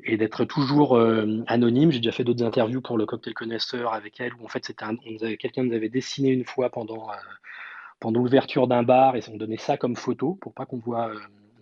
et 0.04 0.16
d'être 0.16 0.46
toujours 0.46 0.96
euh, 0.96 1.44
anonyme. 1.48 1.92
J'ai 1.92 2.00
déjà 2.00 2.12
fait 2.12 2.24
d'autres 2.24 2.44
interviews 2.44 2.82
pour 2.82 3.00
le 3.00 3.08
cocktail 3.08 3.34
connaisseur 3.34 3.94
avec 3.94 4.20
elle 4.20 4.34
où 4.36 4.46
en 4.46 4.48
fait 4.48 4.62
quelqu'un 5.40 5.64
nous 5.64 5.74
avait 5.74 5.90
dessiné 5.90 6.30
une 6.30 6.46
fois 6.46 6.70
pendant 6.70 7.08
pendant 8.00 8.20
l'ouverture 8.20 8.68
d'un 8.68 8.84
bar 8.84 9.16
et 9.16 9.22
on 9.32 9.38
donnait 9.38 9.58
ça 9.58 9.78
comme 9.78 9.96
photo 9.96 10.38
pour 10.40 10.54
pas 10.54 10.68
qu'on 10.68 10.78
voit 10.78 11.12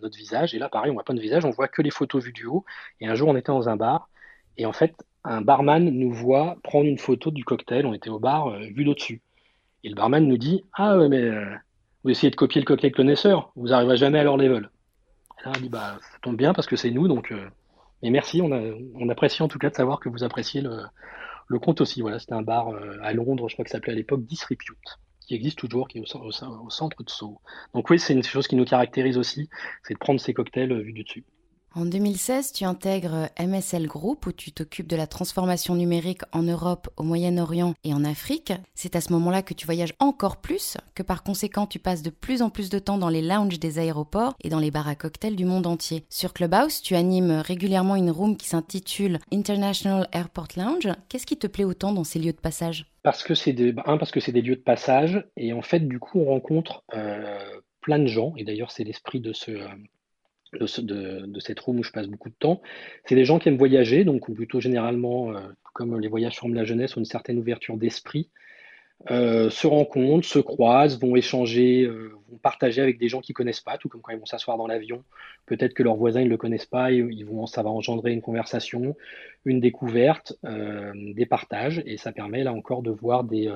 notre 0.02 0.18
visage. 0.18 0.54
Et 0.54 0.58
là, 0.58 0.68
pareil, 0.68 0.90
on 0.90 0.94
voit 0.94 1.04
pas 1.04 1.12
notre 1.14 1.22
visage, 1.22 1.44
on 1.44 1.50
voit 1.50 1.68
que 1.68 1.80
les 1.80 1.90
photos 1.90 2.22
vues 2.22 2.32
du 2.32 2.46
haut. 2.46 2.64
Et 3.00 3.06
un 3.06 3.14
jour, 3.14 3.28
on 3.28 3.36
était 3.36 3.52
dans 3.52 3.68
un 3.68 3.76
bar, 3.76 4.10
et 4.56 4.66
en 4.66 4.72
fait, 4.72 4.94
un 5.24 5.40
barman 5.40 5.84
nous 5.84 6.12
voit 6.12 6.56
prendre 6.62 6.86
une 6.86 6.98
photo 6.98 7.30
du 7.30 7.44
cocktail. 7.44 7.86
On 7.86 7.94
était 7.94 8.10
au 8.10 8.18
bar, 8.18 8.48
euh, 8.48 8.60
vu 8.74 8.84
d'au-dessus. 8.84 9.22
Et 9.84 9.88
le 9.88 9.94
barman 9.94 10.26
nous 10.26 10.38
dit 10.38 10.64
Ah 10.74 10.98
ouais, 10.98 11.08
mais 11.08 11.22
euh, 11.22 11.46
vous 12.04 12.10
essayez 12.10 12.30
de 12.30 12.36
copier 12.36 12.60
le 12.60 12.66
cocktail 12.66 12.92
connaisseur, 12.92 13.52
vous 13.56 13.68
n'arriverez 13.68 13.96
jamais 13.96 14.18
à 14.18 14.24
leur 14.24 14.36
level. 14.36 14.70
Et 15.40 15.44
là, 15.44 15.52
on 15.56 15.60
dit 15.60 15.68
Bah, 15.68 15.98
ça 16.00 16.18
tombe 16.22 16.36
bien 16.36 16.54
parce 16.54 16.66
que 16.66 16.76
c'est 16.76 16.90
nous, 16.90 17.08
donc. 17.08 17.32
Euh, 17.32 17.48
mais 18.02 18.10
merci, 18.10 18.42
on, 18.42 18.50
a, 18.50 18.60
on 18.94 19.08
apprécie 19.08 19.42
en 19.44 19.48
tout 19.48 19.58
cas 19.58 19.70
de 19.70 19.76
savoir 19.76 20.00
que 20.00 20.08
vous 20.08 20.24
appréciez 20.24 20.60
le, 20.60 20.80
le 21.46 21.58
compte 21.60 21.80
aussi. 21.80 22.00
Voilà, 22.00 22.18
c'était 22.18 22.32
un 22.32 22.42
bar 22.42 22.70
à 23.00 23.12
Londres, 23.12 23.48
je 23.48 23.54
crois 23.54 23.64
que 23.64 23.70
ça 23.70 23.76
s'appelait 23.76 23.92
à 23.92 23.96
l'époque 23.96 24.24
Disrepute 24.24 24.98
qui 25.26 25.34
existe 25.34 25.58
toujours, 25.58 25.88
qui 25.88 25.98
est 25.98 26.14
au, 26.14 26.18
au, 26.18 26.70
centre 26.70 27.02
de 27.02 27.10
Sceaux. 27.10 27.40
Donc 27.74 27.88
oui, 27.90 27.98
c'est 27.98 28.12
une 28.12 28.22
chose 28.22 28.48
qui 28.48 28.56
nous 28.56 28.64
caractérise 28.64 29.18
aussi, 29.18 29.48
c'est 29.82 29.94
de 29.94 29.98
prendre 29.98 30.20
ces 30.20 30.34
cocktails 30.34 30.72
euh, 30.72 30.80
vus 30.80 30.92
du 30.92 31.04
dessus. 31.04 31.24
En 31.74 31.86
2016, 31.86 32.52
tu 32.52 32.64
intègres 32.64 33.30
MSL 33.40 33.86
Group 33.86 34.26
où 34.26 34.32
tu 34.32 34.52
t'occupes 34.52 34.88
de 34.88 34.96
la 34.96 35.06
transformation 35.06 35.74
numérique 35.74 36.20
en 36.32 36.42
Europe, 36.42 36.90
au 36.98 37.02
Moyen-Orient 37.02 37.72
et 37.82 37.94
en 37.94 38.04
Afrique. 38.04 38.52
C'est 38.74 38.94
à 38.94 39.00
ce 39.00 39.10
moment-là 39.14 39.40
que 39.40 39.54
tu 39.54 39.64
voyages 39.64 39.94
encore 39.98 40.36
plus, 40.36 40.76
que 40.94 41.02
par 41.02 41.22
conséquent 41.22 41.66
tu 41.66 41.78
passes 41.78 42.02
de 42.02 42.10
plus 42.10 42.42
en 42.42 42.50
plus 42.50 42.68
de 42.68 42.78
temps 42.78 42.98
dans 42.98 43.08
les 43.08 43.22
lounges 43.22 43.58
des 43.58 43.78
aéroports 43.78 44.34
et 44.44 44.50
dans 44.50 44.58
les 44.58 44.70
bars 44.70 44.86
à 44.86 44.94
cocktails 44.94 45.34
du 45.34 45.46
monde 45.46 45.66
entier. 45.66 46.04
Sur 46.10 46.34
Clubhouse, 46.34 46.82
tu 46.82 46.94
animes 46.94 47.40
régulièrement 47.42 47.96
une 47.96 48.10
room 48.10 48.36
qui 48.36 48.48
s'intitule 48.48 49.18
International 49.32 50.08
Airport 50.12 50.48
Lounge. 50.58 50.92
Qu'est-ce 51.08 51.26
qui 51.26 51.38
te 51.38 51.46
plaît 51.46 51.64
autant 51.64 51.94
dans 51.94 52.04
ces 52.04 52.18
lieux 52.18 52.32
de 52.32 52.38
passage? 52.38 52.84
Parce 53.02 53.22
que 53.22 53.34
c'est 53.34 53.54
des, 53.54 53.74
c'est 54.20 54.32
des 54.32 54.42
lieux 54.42 54.56
de 54.56 54.60
passage 54.60 55.26
et 55.38 55.54
en 55.54 55.62
fait 55.62 55.80
du 55.80 55.98
coup 55.98 56.20
on 56.20 56.26
rencontre 56.26 56.84
euh, 56.94 57.60
plein 57.80 57.98
de 57.98 58.06
gens 58.06 58.34
et 58.36 58.44
d'ailleurs 58.44 58.70
c'est 58.70 58.84
l'esprit 58.84 59.20
de 59.20 59.32
ce 59.32 59.52
de, 60.60 61.40
cette 61.40 61.60
room 61.60 61.78
où 61.78 61.82
je 61.82 61.90
passe 61.90 62.06
beaucoup 62.06 62.28
de 62.28 62.34
temps, 62.38 62.60
c'est 63.04 63.14
des 63.14 63.24
gens 63.24 63.38
qui 63.38 63.48
aiment 63.48 63.56
voyager, 63.56 64.04
donc 64.04 64.32
plutôt 64.32 64.60
généralement, 64.60 65.34
euh, 65.34 65.40
comme 65.72 65.98
les 65.98 66.08
voyages 66.08 66.38
forment 66.38 66.54
la 66.54 66.64
jeunesse, 66.64 66.96
ont 66.96 67.00
une 67.00 67.06
certaine 67.06 67.38
ouverture 67.38 67.76
d'esprit, 67.76 68.28
euh, 69.10 69.50
se 69.50 69.66
rencontrent, 69.66 70.26
se 70.26 70.38
croisent, 70.38 71.00
vont 71.00 71.16
échanger, 71.16 71.82
euh, 71.82 72.12
vont 72.30 72.38
partager 72.38 72.80
avec 72.80 72.98
des 72.98 73.08
gens 73.08 73.20
qu'ils 73.20 73.34
connaissent 73.34 73.60
pas, 73.60 73.76
tout 73.78 73.88
comme 73.88 74.00
quand 74.00 74.12
ils 74.12 74.18
vont 74.18 74.26
s'asseoir 74.26 74.56
dans 74.56 74.66
l'avion, 74.66 75.02
peut-être 75.46 75.74
que 75.74 75.82
leurs 75.82 75.96
voisins 75.96 76.22
ne 76.22 76.28
le 76.28 76.36
connaissent 76.36 76.66
pas, 76.66 76.92
et 76.92 76.98
ils 76.98 77.24
vont, 77.24 77.46
ça 77.46 77.62
va 77.62 77.70
engendrer 77.70 78.12
une 78.12 78.22
conversation, 78.22 78.94
une 79.44 79.60
découverte, 79.60 80.34
des 80.94 81.26
partages, 81.26 81.82
et 81.84 81.96
ça 81.96 82.12
permet 82.12 82.44
là 82.44 82.52
encore 82.52 82.82
de 82.82 82.92
voir 82.92 83.24
des, 83.24 83.50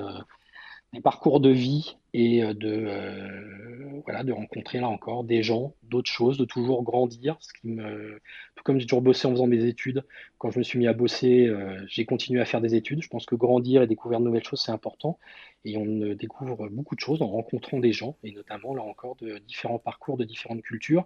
des 0.93 1.01
parcours 1.01 1.39
de 1.39 1.49
vie 1.49 1.97
et 2.13 2.43
euh, 2.43 2.53
de, 2.53 2.85
euh, 2.87 4.01
voilà, 4.05 4.23
de 4.23 4.31
rencontrer 4.31 4.79
là 4.79 4.87
encore 4.87 5.23
des 5.23 5.43
gens, 5.43 5.75
d'autres 5.83 6.09
choses, 6.09 6.37
de 6.37 6.45
toujours 6.45 6.83
grandir. 6.83 7.37
Ce 7.41 7.51
qui 7.53 7.67
me, 7.67 8.21
tout 8.55 8.63
comme 8.63 8.79
j'ai 8.79 8.85
toujours 8.85 9.01
bossé 9.01 9.27
en 9.27 9.31
faisant 9.31 9.47
des 9.47 9.65
études, 9.65 10.03
quand 10.37 10.49
je 10.49 10.59
me 10.59 10.63
suis 10.63 10.79
mis 10.79 10.87
à 10.87 10.93
bosser, 10.93 11.47
euh, 11.47 11.83
j'ai 11.87 12.05
continué 12.05 12.39
à 12.39 12.45
faire 12.45 12.61
des 12.61 12.75
études. 12.75 13.01
Je 13.01 13.09
pense 13.09 13.25
que 13.25 13.35
grandir 13.35 13.81
et 13.81 13.87
découvrir 13.87 14.19
de 14.19 14.25
nouvelles 14.25 14.43
choses, 14.43 14.61
c'est 14.61 14.71
important. 14.71 15.19
Et 15.65 15.77
on 15.77 16.13
découvre 16.15 16.69
beaucoup 16.69 16.95
de 16.95 17.01
choses 17.01 17.21
en 17.21 17.27
rencontrant 17.27 17.79
des 17.79 17.91
gens, 17.91 18.17
et 18.23 18.31
notamment 18.31 18.73
là 18.73 18.83
encore 18.83 19.17
de 19.17 19.39
différents 19.39 19.79
parcours, 19.79 20.17
de 20.17 20.23
différentes 20.23 20.61
cultures. 20.61 21.05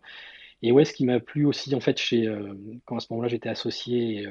Et 0.62 0.72
ouais, 0.72 0.86
ce 0.86 0.94
qui 0.94 1.06
m'a 1.06 1.20
plu 1.20 1.46
aussi, 1.46 1.74
en 1.74 1.80
fait, 1.80 1.98
chez, 1.98 2.32
quand 2.86 2.98
à 2.98 3.00
ce 3.00 3.08
moment-là 3.12 3.30
j'étais 3.30 3.50
associé 3.50 4.28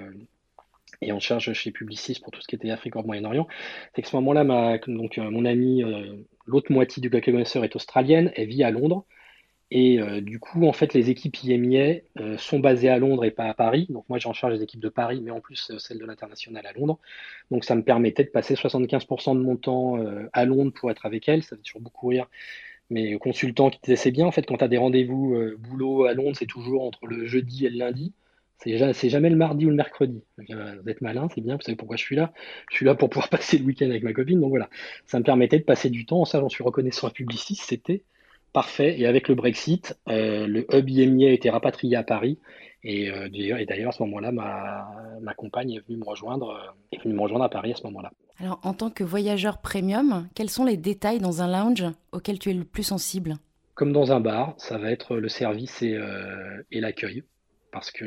et 1.03 1.13
en 1.13 1.21
charge 1.21 1.53
chez 1.53 1.71
Publicis 1.71 2.21
pour 2.23 2.33
tout 2.33 2.41
ce 2.41 2.49
qui 2.49 2.55
était 2.55 2.71
Afrique, 2.71 2.95
Europe, 2.95 3.07
Moyen-Orient, 3.07 3.47
c'est 3.95 4.03
que 4.03 4.09
ce 4.09 4.17
moment-là, 4.17 4.79
donc, 4.87 5.19
euh, 5.19 5.31
mon 5.31 5.45
ami, 5.45 5.83
euh, 5.83 6.17
l'autre 6.47 6.73
moitié 6.73 7.01
du 7.01 7.11
connaisseur 7.11 7.65
est 7.65 7.75
australienne, 7.77 8.33
elle 8.37 8.49
vit 8.49 8.65
à 8.65 8.71
Londres. 8.71 9.05
Et 9.73 10.01
euh, 10.01 10.21
du 10.21 10.41
coup, 10.41 10.67
en 10.67 10.73
fait, 10.73 10.95
les 10.95 11.11
équipes 11.11 11.45
IMIA 11.45 12.01
sont 12.39 12.59
basées 12.59 12.89
à 12.89 12.99
Londres 12.99 13.25
et 13.25 13.31
pas 13.31 13.45
à 13.45 13.55
Paris. 13.55 13.87
Donc 13.89 14.05
moi, 14.09 14.19
j'ai 14.19 14.29
en 14.29 14.33
charge 14.33 14.57
des 14.57 14.65
équipes 14.65 14.81
de 14.81 14.89
Paris, 14.89 15.21
mais 15.23 15.31
en 15.31 15.41
plus 15.41 15.71
celles 15.79 15.99
de 15.99 16.05
l'international 16.05 16.67
à 16.67 16.73
Londres. 16.73 16.99
Donc 17.53 17.65
ça 17.65 17.77
me 17.77 17.85
permettait 17.85 18.25
de 18.25 18.31
passer 18.31 18.55
75% 18.55 19.37
de 19.37 19.41
mon 19.41 19.57
temps 19.57 19.97
à 20.33 20.45
Londres 20.45 20.73
pour 20.75 20.91
être 20.91 21.07
avec 21.07 21.29
elle. 21.29 21.45
Ça 21.45 21.55
fait 21.55 21.63
toujours 21.63 21.83
beaucoup 21.83 22.09
rire. 22.09 22.27
Mais 22.91 23.17
consultant 23.19 23.71
qui 23.71 23.79
disait 23.85 23.95
c'est 23.95 24.11
bien, 24.11 24.27
en 24.27 24.33
fait, 24.33 24.43
quand 24.45 24.57
tu 24.57 24.65
as 24.65 24.69
des 24.69 24.77
rendez-vous 24.77 25.37
boulot 25.57 26.05
à 26.07 26.15
Londres, 26.15 26.37
c'est 26.37 26.47
toujours 26.47 26.83
entre 26.85 27.07
le 27.07 27.27
jeudi 27.27 27.65
et 27.65 27.71
le 27.71 27.79
lundi. 27.79 28.13
C'est 28.63 29.09
jamais 29.09 29.31
le 29.31 29.37
mardi 29.37 29.65
ou 29.65 29.71
le 29.71 29.77
mercredi. 29.77 30.23
Vous 30.37 30.89
êtes 30.89 31.01
malin, 31.01 31.29
c'est 31.35 31.41
bien, 31.41 31.57
vous 31.57 31.63
savez 31.63 31.77
pourquoi 31.77 31.97
je 31.97 32.03
suis 32.03 32.17
là. 32.17 32.33
Je 32.71 32.77
suis 32.77 32.85
là 32.85 32.95
pour 32.95 33.09
pouvoir 33.09 33.29
passer 33.31 33.59
le 33.59 33.65
week-end 33.65 33.87
avec 33.87 34.03
ma 34.03 34.13
copine. 34.13 34.41
Donc 34.41 34.51
voilà, 34.51 34.69
ça 35.07 35.19
me 35.19 35.25
permettait 35.25 35.59
de 35.59 35.65
passer 35.65 35.89
du 35.89 36.05
temps. 36.05 36.25
Ça, 36.25 36.41
j'en 36.41 36.49
suis 36.49 36.63
reconnaissant 36.63 37.07
à 37.09 37.11
Publicis, 37.11 37.55
c'était 37.55 38.03
parfait. 38.53 39.01
Et 39.01 39.07
avec 39.07 39.29
le 39.29 39.35
Brexit, 39.35 39.99
euh, 40.09 40.47
le 40.47 40.67
hub 40.75 40.89
IMIA 40.89 41.31
a 41.31 41.33
été 41.33 41.49
rapatrié 41.49 41.97
à 41.97 42.03
Paris. 42.03 42.39
Et, 42.83 43.11
euh, 43.11 43.29
d'ailleurs, 43.31 43.91
à 43.91 43.93
ce 43.93 44.03
moment-là, 44.03 44.33
ma, 44.33 45.35
compagne 45.35 45.73
est 45.73 45.87
venue 45.87 45.99
me 45.99 46.05
rejoindre, 46.05 46.51
euh, 46.51 46.97
est 46.97 47.03
venue 47.03 47.15
me 47.15 47.21
rejoindre 47.21 47.45
à 47.45 47.49
Paris 47.49 47.73
à 47.73 47.77
ce 47.77 47.85
moment-là. 47.85 48.13
Alors, 48.39 48.61
en 48.63 48.75
tant 48.75 48.91
que 48.91 49.05
voyageur 49.05 49.59
premium, 49.59 50.29
quels 50.35 50.51
sont 50.51 50.65
les 50.65 50.77
détails 50.77 51.19
dans 51.19 51.43
un 51.43 51.49
lounge 51.49 51.85
auxquels 52.13 52.39
tu 52.39 52.51
es 52.51 52.55
le 52.55 52.65
plus 52.65 52.83
sensible? 52.83 53.37
Comme 53.75 53.93
dans 53.93 54.13
un 54.13 54.21
bar, 54.21 54.55
ça 54.59 54.77
va 54.77 54.91
être 54.91 55.17
le 55.17 55.29
service 55.29 55.83
et 55.83 55.99
l'accueil 56.73 57.23
parce 57.71 57.91
que 57.91 58.05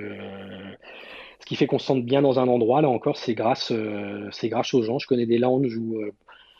ce 1.43 1.45
qui 1.45 1.58
fait 1.58 1.67
qu'on 1.67 1.78
se 1.78 1.86
sente 1.86 2.06
bien 2.06 2.21
dans 2.21 2.39
un 2.39 2.47
endroit, 2.47 2.82
là 2.82 2.88
encore, 2.88 3.17
c'est 3.17 3.34
grâce, 3.34 3.73
euh, 3.73 4.30
c'est 4.32 4.47
grâce 4.47 4.73
aux 4.73 4.82
gens. 4.82 4.97
Je 4.97 5.08
connais 5.08 5.26
des 5.26 5.38
lounges 5.38 5.76
où 5.76 5.97
euh, 5.97 6.13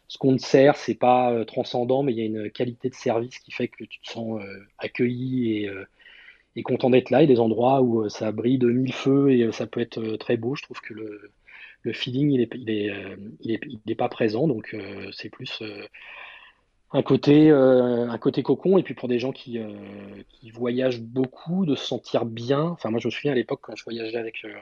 ce 0.10 0.18
qu'on 0.18 0.36
te 0.36 0.42
sert, 0.42 0.76
c'est 0.76 0.96
pas 0.96 1.32
euh, 1.32 1.46
transcendant, 1.46 2.04
mais 2.04 2.12
il 2.12 2.20
y 2.20 2.22
a 2.22 2.26
une 2.26 2.52
qualité 2.52 2.90
de 2.90 2.94
service 2.94 3.40
qui 3.40 3.52
fait 3.54 3.70
que 3.70 3.86
tu 3.86 4.02
te 4.02 4.10
sens 4.10 4.42
accueilli 4.78 5.70
et, 6.56 6.64
content 6.64 6.90
d'être 6.90 7.12
là. 7.12 7.24
Il 7.24 7.30
y 7.30 7.32
a 7.32 7.34
des 7.34 7.40
endroits 7.40 7.82
où 7.82 8.10
ça 8.10 8.34
brille 8.34 8.58
de 8.58 8.70
mille 8.70 8.92
feux 8.92 9.32
et 9.32 9.50
ça 9.54 9.68
peut 9.68 9.80
être 9.80 10.18
très 10.18 10.36
beau. 10.36 10.56
Je 10.56 10.64
trouve 10.64 10.82
que 10.82 10.94
le, 10.94 11.94
feeling, 11.94 12.32
il 12.32 12.42
est, 12.42 12.54
il 12.54 12.70
est, 12.70 12.92
il 13.40 13.52
est, 13.52 13.62
il 13.66 13.92
est 13.92 13.96
pas 13.96 14.10
présent, 14.10 14.50
donc 14.50 14.76
c'est 15.14 15.30
plus 15.30 15.64
un 16.94 17.02
côté, 17.02 17.50
euh, 17.50 18.08
un 18.08 18.18
côté 18.20 18.44
cocon, 18.44 18.78
et 18.78 18.84
puis 18.84 18.94
pour 18.94 19.10
des 19.10 19.18
gens 19.18 19.32
qui, 19.32 19.58
euh, 19.58 19.68
qui, 20.30 20.52
voyagent 20.52 21.02
beaucoup, 21.02 21.66
de 21.66 21.76
se 21.76 21.86
sentir 21.86 22.26
bien. 22.26 22.62
Enfin, 22.62 22.92
moi, 22.92 23.00
je 23.00 23.08
me 23.08 23.12
souviens 23.12 23.32
à 23.32 23.36
l'époque 23.36 23.62
quand 23.64 23.76
je 23.76 23.84
voyageais 23.84 24.18
avec, 24.18 24.46
euh, 24.46 24.54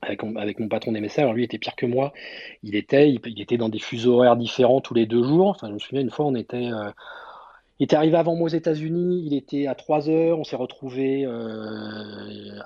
avec, 0.00 0.58
mon 0.58 0.68
patron 0.68 0.92
des 0.92 1.20
alors 1.20 1.34
lui 1.34 1.44
était 1.44 1.58
pire 1.58 1.76
que 1.76 1.84
moi. 1.84 2.12
Il 2.62 2.74
était, 2.74 3.10
il, 3.10 3.40
était 3.40 3.58
dans 3.58 3.68
des 3.68 3.78
fuseaux 3.78 4.14
horaires 4.14 4.36
différents 4.36 4.80
tous 4.80 4.94
les 4.94 5.04
deux 5.04 5.22
jours. 5.22 5.50
Enfin, 5.50 5.68
je 5.68 5.74
me 5.74 5.78
souviens 5.78 6.00
une 6.00 6.10
fois, 6.10 6.24
on 6.24 6.34
était, 6.34 6.70
il 7.78 7.84
était 7.84 7.96
arrivé 7.96 8.16
avant 8.16 8.34
moi 8.34 8.46
aux 8.46 8.54
États-Unis, 8.54 9.22
il 9.26 9.34
était 9.34 9.66
à 9.66 9.74
3 9.74 10.08
heures, 10.08 10.38
on 10.38 10.44
s'est 10.44 10.56
retrouvé 10.56 11.24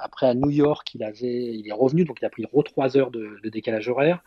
après 0.00 0.26
à 0.26 0.34
New 0.34 0.50
York, 0.50 0.94
il, 0.94 1.02
est 1.02 1.72
revenu, 1.72 2.04
donc 2.04 2.18
il 2.22 2.24
a 2.24 2.30
pris 2.30 2.44
3 2.64 2.96
heures 2.96 3.10
de 3.10 3.48
décalage 3.50 3.88
horaire. 3.88 4.22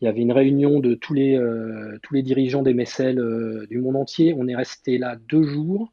Il 0.00 0.06
y 0.06 0.08
avait 0.08 0.20
une 0.20 0.32
réunion 0.32 0.80
de 0.80 0.94
tous 0.94 1.14
les, 1.14 1.36
euh, 1.36 1.98
tous 2.02 2.14
les 2.14 2.22
dirigeants 2.22 2.62
des 2.62 2.74
MSL 2.74 3.18
euh, 3.18 3.66
du 3.68 3.78
monde 3.78 3.96
entier. 3.96 4.34
On 4.36 4.48
est 4.48 4.56
resté 4.56 4.98
là 4.98 5.16
deux 5.28 5.44
jours. 5.44 5.92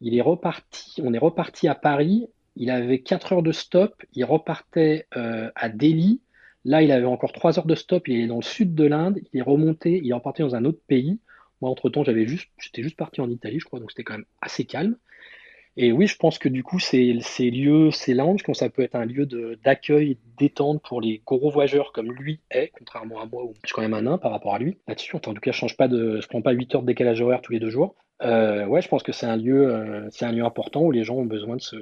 Il 0.00 0.16
est 0.16 0.20
reparti, 0.20 1.00
on 1.02 1.12
est 1.12 1.18
reparti 1.18 1.68
à 1.68 1.74
Paris. 1.74 2.28
Il 2.56 2.70
avait 2.70 3.00
quatre 3.00 3.32
heures 3.32 3.42
de 3.42 3.52
stop. 3.52 4.02
Il 4.14 4.24
repartait 4.24 5.06
euh, 5.16 5.50
à 5.54 5.68
Delhi. 5.68 6.20
Là, 6.64 6.82
il 6.82 6.92
avait 6.92 7.06
encore 7.06 7.32
trois 7.32 7.58
heures 7.58 7.66
de 7.66 7.74
stop. 7.74 8.08
Il 8.08 8.20
est 8.20 8.26
dans 8.26 8.36
le 8.36 8.42
sud 8.42 8.74
de 8.74 8.84
l'Inde. 8.84 9.18
Il 9.32 9.40
est 9.40 9.42
remonté. 9.42 10.00
Il 10.02 10.10
est 10.10 10.14
reparti 10.14 10.42
dans 10.42 10.54
un 10.54 10.64
autre 10.64 10.80
pays. 10.86 11.18
Moi, 11.60 11.70
entre-temps, 11.70 12.04
juste, 12.04 12.48
j'étais 12.58 12.82
juste 12.82 12.96
parti 12.96 13.20
en 13.20 13.28
Italie, 13.28 13.60
je 13.60 13.66
crois, 13.66 13.80
donc 13.80 13.90
c'était 13.90 14.04
quand 14.04 14.14
même 14.14 14.24
assez 14.40 14.64
calme. 14.64 14.96
Et 15.76 15.92
oui, 15.92 16.06
je 16.06 16.16
pense 16.16 16.38
que 16.38 16.48
du 16.48 16.62
coup, 16.62 16.78
ces, 16.78 17.18
ces 17.20 17.50
lieux, 17.50 17.90
ces 17.90 18.14
lounges, 18.14 18.42
quand 18.42 18.54
ça 18.54 18.68
peut 18.68 18.82
être 18.82 18.96
un 18.96 19.04
lieu 19.04 19.26
d'accueil, 19.64 20.18
détente 20.36 20.82
pour 20.82 21.00
les 21.00 21.22
gros 21.24 21.50
voyageurs 21.50 21.92
comme 21.92 22.12
lui 22.12 22.40
est, 22.50 22.72
contrairement 22.76 23.20
à 23.20 23.26
moi 23.26 23.44
où 23.44 23.54
je 23.62 23.68
suis 23.68 23.74
quand 23.74 23.82
même 23.82 23.94
un 23.94 24.02
nain 24.02 24.18
par 24.18 24.32
rapport 24.32 24.54
à 24.54 24.58
lui. 24.58 24.78
Là-dessus, 24.88 25.14
en 25.16 25.20
tout 25.20 25.32
cas, 25.34 25.52
je 25.52 25.56
change 25.56 25.76
pas 25.76 25.88
de, 25.88 26.20
je 26.20 26.28
prends 26.28 26.42
pas 26.42 26.52
8 26.52 26.74
heures 26.74 26.82
de 26.82 26.86
décalage 26.86 27.20
horaire 27.20 27.40
tous 27.42 27.52
les 27.52 27.60
deux 27.60 27.70
jours. 27.70 27.94
Euh, 28.22 28.66
ouais, 28.66 28.82
je 28.82 28.88
pense 28.88 29.02
que 29.02 29.12
c'est 29.12 29.26
un 29.26 29.36
lieu, 29.36 29.72
euh, 29.72 30.08
c'est 30.10 30.24
un 30.24 30.32
lieu 30.32 30.44
important 30.44 30.82
où 30.82 30.90
les 30.90 31.04
gens 31.04 31.16
ont 31.16 31.24
besoin 31.24 31.56
de 31.56 31.62
se, 31.62 31.76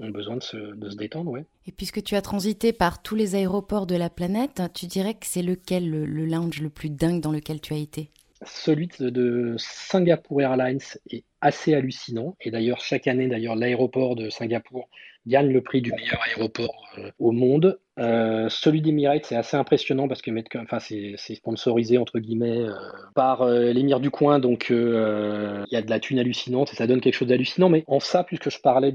ont 0.00 0.10
besoin 0.10 0.36
de 0.36 0.42
se, 0.42 0.56
de 0.56 0.90
se 0.90 0.96
détendre. 0.96 1.30
Ouais. 1.30 1.44
Et 1.66 1.72
puisque 1.72 2.02
tu 2.02 2.14
as 2.14 2.22
transité 2.22 2.72
par 2.72 3.02
tous 3.02 3.14
les 3.14 3.34
aéroports 3.34 3.86
de 3.86 3.96
la 3.96 4.10
planète, 4.10 4.62
tu 4.74 4.86
dirais 4.86 5.14
que 5.14 5.26
c'est 5.26 5.42
lequel 5.42 5.90
le, 5.90 6.04
le 6.04 6.26
lounge 6.26 6.60
le 6.60 6.70
plus 6.70 6.90
dingue 6.90 7.20
dans 7.20 7.32
lequel 7.32 7.60
tu 7.60 7.74
as 7.74 7.78
été? 7.78 8.10
Celui 8.44 8.88
de 8.98 9.54
Singapore 9.58 10.42
Airlines 10.42 10.80
est 11.10 11.24
assez 11.40 11.74
hallucinant. 11.74 12.36
Et 12.40 12.50
d'ailleurs, 12.50 12.80
chaque 12.80 13.06
année, 13.06 13.28
d'ailleurs, 13.28 13.56
l'aéroport 13.56 14.16
de 14.16 14.30
Singapour 14.30 14.88
gagne 15.28 15.52
le 15.52 15.60
prix 15.60 15.82
du 15.82 15.92
meilleur 15.92 16.20
aéroport 16.26 16.88
euh, 16.98 17.10
au 17.18 17.32
monde. 17.32 17.78
Euh, 17.98 18.48
celui 18.48 18.80
d'Emirates, 18.80 19.26
c'est 19.26 19.36
assez 19.36 19.56
impressionnant 19.56 20.08
parce 20.08 20.22
que 20.22 20.30
enfin, 20.60 20.78
c'est 20.78 21.34
sponsorisé 21.34 21.98
entre 21.98 22.18
guillemets 22.18 22.60
euh, 22.60 22.72
par 23.14 23.44
l'émir 23.46 24.00
du 24.00 24.10
coin, 24.10 24.38
donc 24.38 24.68
il 24.70 24.76
y 24.76 25.76
a 25.76 25.82
de 25.82 25.90
la 25.90 26.00
thune 26.00 26.18
hallucinante 26.18 26.72
et 26.72 26.76
ça 26.76 26.86
donne 26.86 27.00
quelque 27.00 27.14
chose 27.14 27.28
d'hallucinant. 27.28 27.68
Mais 27.68 27.84
en 27.88 28.00
ça, 28.00 28.24
puisque 28.24 28.50
je 28.50 28.60
parlais 28.60 28.92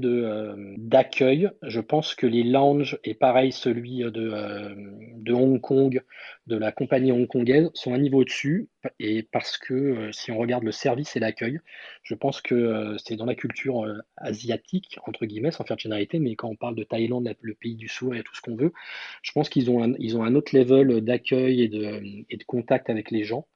d'accueil, 0.78 1.50
je 1.62 1.80
pense 1.80 2.14
que 2.14 2.26
les 2.26 2.42
lounges 2.42 2.98
et 3.04 3.14
pareil 3.14 3.52
celui 3.52 3.98
de 3.98 5.32
Hong 5.32 5.60
Kong, 5.60 6.02
de 6.46 6.56
la 6.56 6.72
compagnie 6.72 7.12
hongkongaise, 7.12 7.70
sont 7.74 7.94
un 7.94 7.98
niveau 7.98 8.20
au-dessus. 8.20 8.68
Et 9.00 9.22
parce 9.22 9.56
que 9.56 10.10
si 10.12 10.30
on 10.30 10.38
regarde 10.38 10.64
le 10.64 10.72
service 10.72 11.16
et 11.16 11.20
l'accueil, 11.20 11.60
je 12.02 12.14
pense 12.14 12.40
que 12.40 12.94
c'est 12.98 13.16
dans 13.16 13.24
la 13.24 13.34
culture 13.34 13.86
asiatique 14.16 14.98
entre 15.06 15.26
guillemets, 15.26 15.50
sans 15.50 15.64
faire 15.64 15.76
de 15.76 15.80
généralité, 15.80 16.18
mais 16.18 16.36
quand 16.36 16.48
on 16.48 16.56
parle 16.56 16.74
de 16.74 16.84
Thaïlande, 16.84 17.34
le 17.40 17.54
pays 17.54 17.76
du 17.76 17.88
sourire 17.88 18.20
et 18.20 18.24
tout 18.24 18.34
ce 18.34 18.42
qu'on 18.42 18.56
veut, 18.56 18.72
je 19.22 19.32
pense 19.32 19.48
qu'ils 19.48 19.70
ont 19.70 19.82
un, 19.82 19.94
ont 19.94 20.22
un 20.22 20.34
autre 20.34 20.56
level 20.56 21.00
d'accueil 21.00 21.62
et 21.62 21.68
de, 21.68 22.00
et 22.28 22.36
de 22.36 22.44
contact 22.44 22.90
avec 22.90 23.10
les 23.10 23.24
gens. 23.24 23.46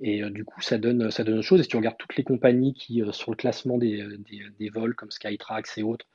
Et 0.00 0.22
euh, 0.22 0.30
du 0.30 0.44
coup, 0.44 0.60
ça 0.60 0.78
donne, 0.78 1.10
ça 1.10 1.24
donne 1.24 1.38
autre 1.38 1.46
chose. 1.46 1.60
Et 1.60 1.64
si 1.64 1.68
tu 1.68 1.76
regardes 1.76 1.98
toutes 1.98 2.16
les 2.16 2.24
compagnies 2.24 2.74
qui, 2.74 3.02
euh, 3.02 3.12
sur 3.12 3.30
le 3.30 3.36
classement 3.36 3.78
des, 3.78 4.04
des, 4.58 4.68
vols 4.70 4.94
comme 4.94 5.10
Skytrax 5.10 5.78
et 5.78 5.82
autres, 5.82 6.06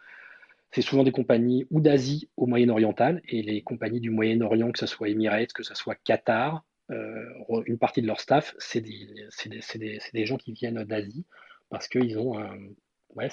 c'est 0.74 0.82
souvent 0.82 1.04
des 1.04 1.12
compagnies 1.12 1.66
ou 1.72 1.82
d'Asie 1.82 2.30
au 2.36 2.46
Moyen-Oriental. 2.46 3.22
Et 3.28 3.42
les 3.42 3.62
compagnies 3.62 4.02
du 4.02 4.10
Moyen-Orient, 4.10 4.72
que 4.72 4.80
ce 4.80 4.88
soit 4.88 5.10
Emirates, 5.10 5.54
que 5.54 5.64
ce 5.64 5.76
soit 5.76 5.96
Qatar, 5.96 6.64
euh, 6.92 7.64
une 7.66 7.78
partie 7.78 8.02
de 8.02 8.08
leur 8.08 8.20
staff, 8.20 8.56
c'est 8.58 8.82
des, 8.82 10.26
gens 10.26 10.38
qui 10.38 10.52
viennent 10.52 10.84
d'Asie 10.84 11.26
parce 11.70 11.88
qu'ils 11.88 12.20
ont, 12.20 12.36
ouais, 13.16 13.30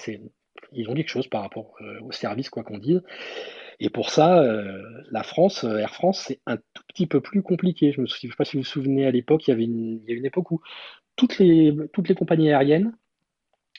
ont 0.87 0.93
quelque 0.93 1.09
chose 1.09 1.27
par 1.27 1.41
rapport 1.41 1.75
au 2.01 2.11
service, 2.11 2.49
quoi 2.49 2.63
qu'on 2.63 2.77
dise. 2.77 3.01
Et 3.83 3.89
pour 3.89 4.11
ça, 4.11 4.43
euh, 4.43 4.83
la 5.09 5.23
France, 5.23 5.63
euh, 5.63 5.77
Air 5.77 5.95
France, 5.95 6.25
c'est 6.27 6.39
un 6.45 6.57
tout 6.57 6.83
petit 6.87 7.07
peu 7.07 7.19
plus 7.19 7.41
compliqué. 7.41 7.91
Je 7.91 8.01
ne 8.01 8.05
sais 8.05 8.27
pas 8.37 8.45
si 8.45 8.55
vous 8.55 8.61
vous 8.61 8.69
souvenez, 8.69 9.07
à 9.07 9.11
l'époque, 9.11 9.47
il 9.47 9.49
y 9.49 9.53
avait 9.53 9.63
une, 9.63 10.25
époque 10.25 10.51
où 10.51 10.61
toutes 11.15 11.39
les, 11.39 11.75
compagnies 12.15 12.49
aériennes, 12.49 12.95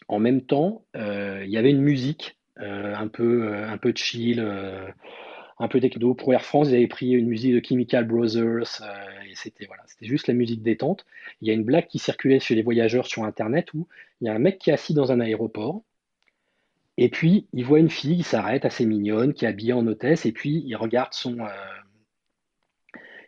en 0.08 0.18
même 0.18 0.42
temps, 0.42 0.84
euh, 0.96 1.44
il 1.44 1.52
y 1.52 1.56
avait 1.56 1.70
une 1.70 1.80
musique 1.80 2.36
un 2.56 3.08
peu, 3.08 3.54
un 3.54 3.78
peu 3.78 3.92
chill, 3.94 4.40
un 5.58 5.68
peu 5.68 5.80
techno. 5.80 6.14
Pour 6.14 6.32
Air 6.32 6.44
France, 6.44 6.68
ils 6.68 6.74
avaient 6.74 6.86
pris 6.86 7.10
une 7.12 7.26
musique 7.26 7.54
de 7.54 7.64
Chemical 7.64 8.06
Brothers, 8.06 8.82
et 9.28 9.34
c'était 9.34 9.66
voilà, 9.66 9.82
c'était 9.86 10.06
juste 10.06 10.28
la 10.28 10.34
musique 10.34 10.62
détente. 10.62 11.04
Il 11.40 11.48
y 11.48 11.50
a 11.50 11.54
une 11.54 11.64
blague 11.64 11.86
qui 11.86 11.98
circulait 11.98 12.40
chez 12.40 12.54
les 12.54 12.62
voyageurs 12.62 13.06
sur 13.06 13.24
Internet 13.24 13.72
où 13.74 13.88
il 14.20 14.26
y 14.26 14.30
a 14.30 14.34
un 14.34 14.38
mec 14.38 14.58
qui 14.58 14.70
est 14.70 14.74
assis 14.74 14.94
dans 14.94 15.12
un 15.12 15.20
aéroport 15.20 15.82
et 16.98 17.08
puis, 17.08 17.48
il 17.52 17.64
voit 17.64 17.78
une 17.78 17.90
fille 17.90 18.18
qui 18.18 18.22
s'arrête, 18.22 18.64
assez 18.64 18.84
mignonne, 18.84 19.32
qui 19.32 19.44
est 19.44 19.48
habillée 19.48 19.72
en 19.72 19.86
hôtesse, 19.86 20.26
et 20.26 20.32
puis 20.32 20.62
il 20.66 20.76
regarde 20.76 21.14
son, 21.14 21.40
euh, 21.40 21.48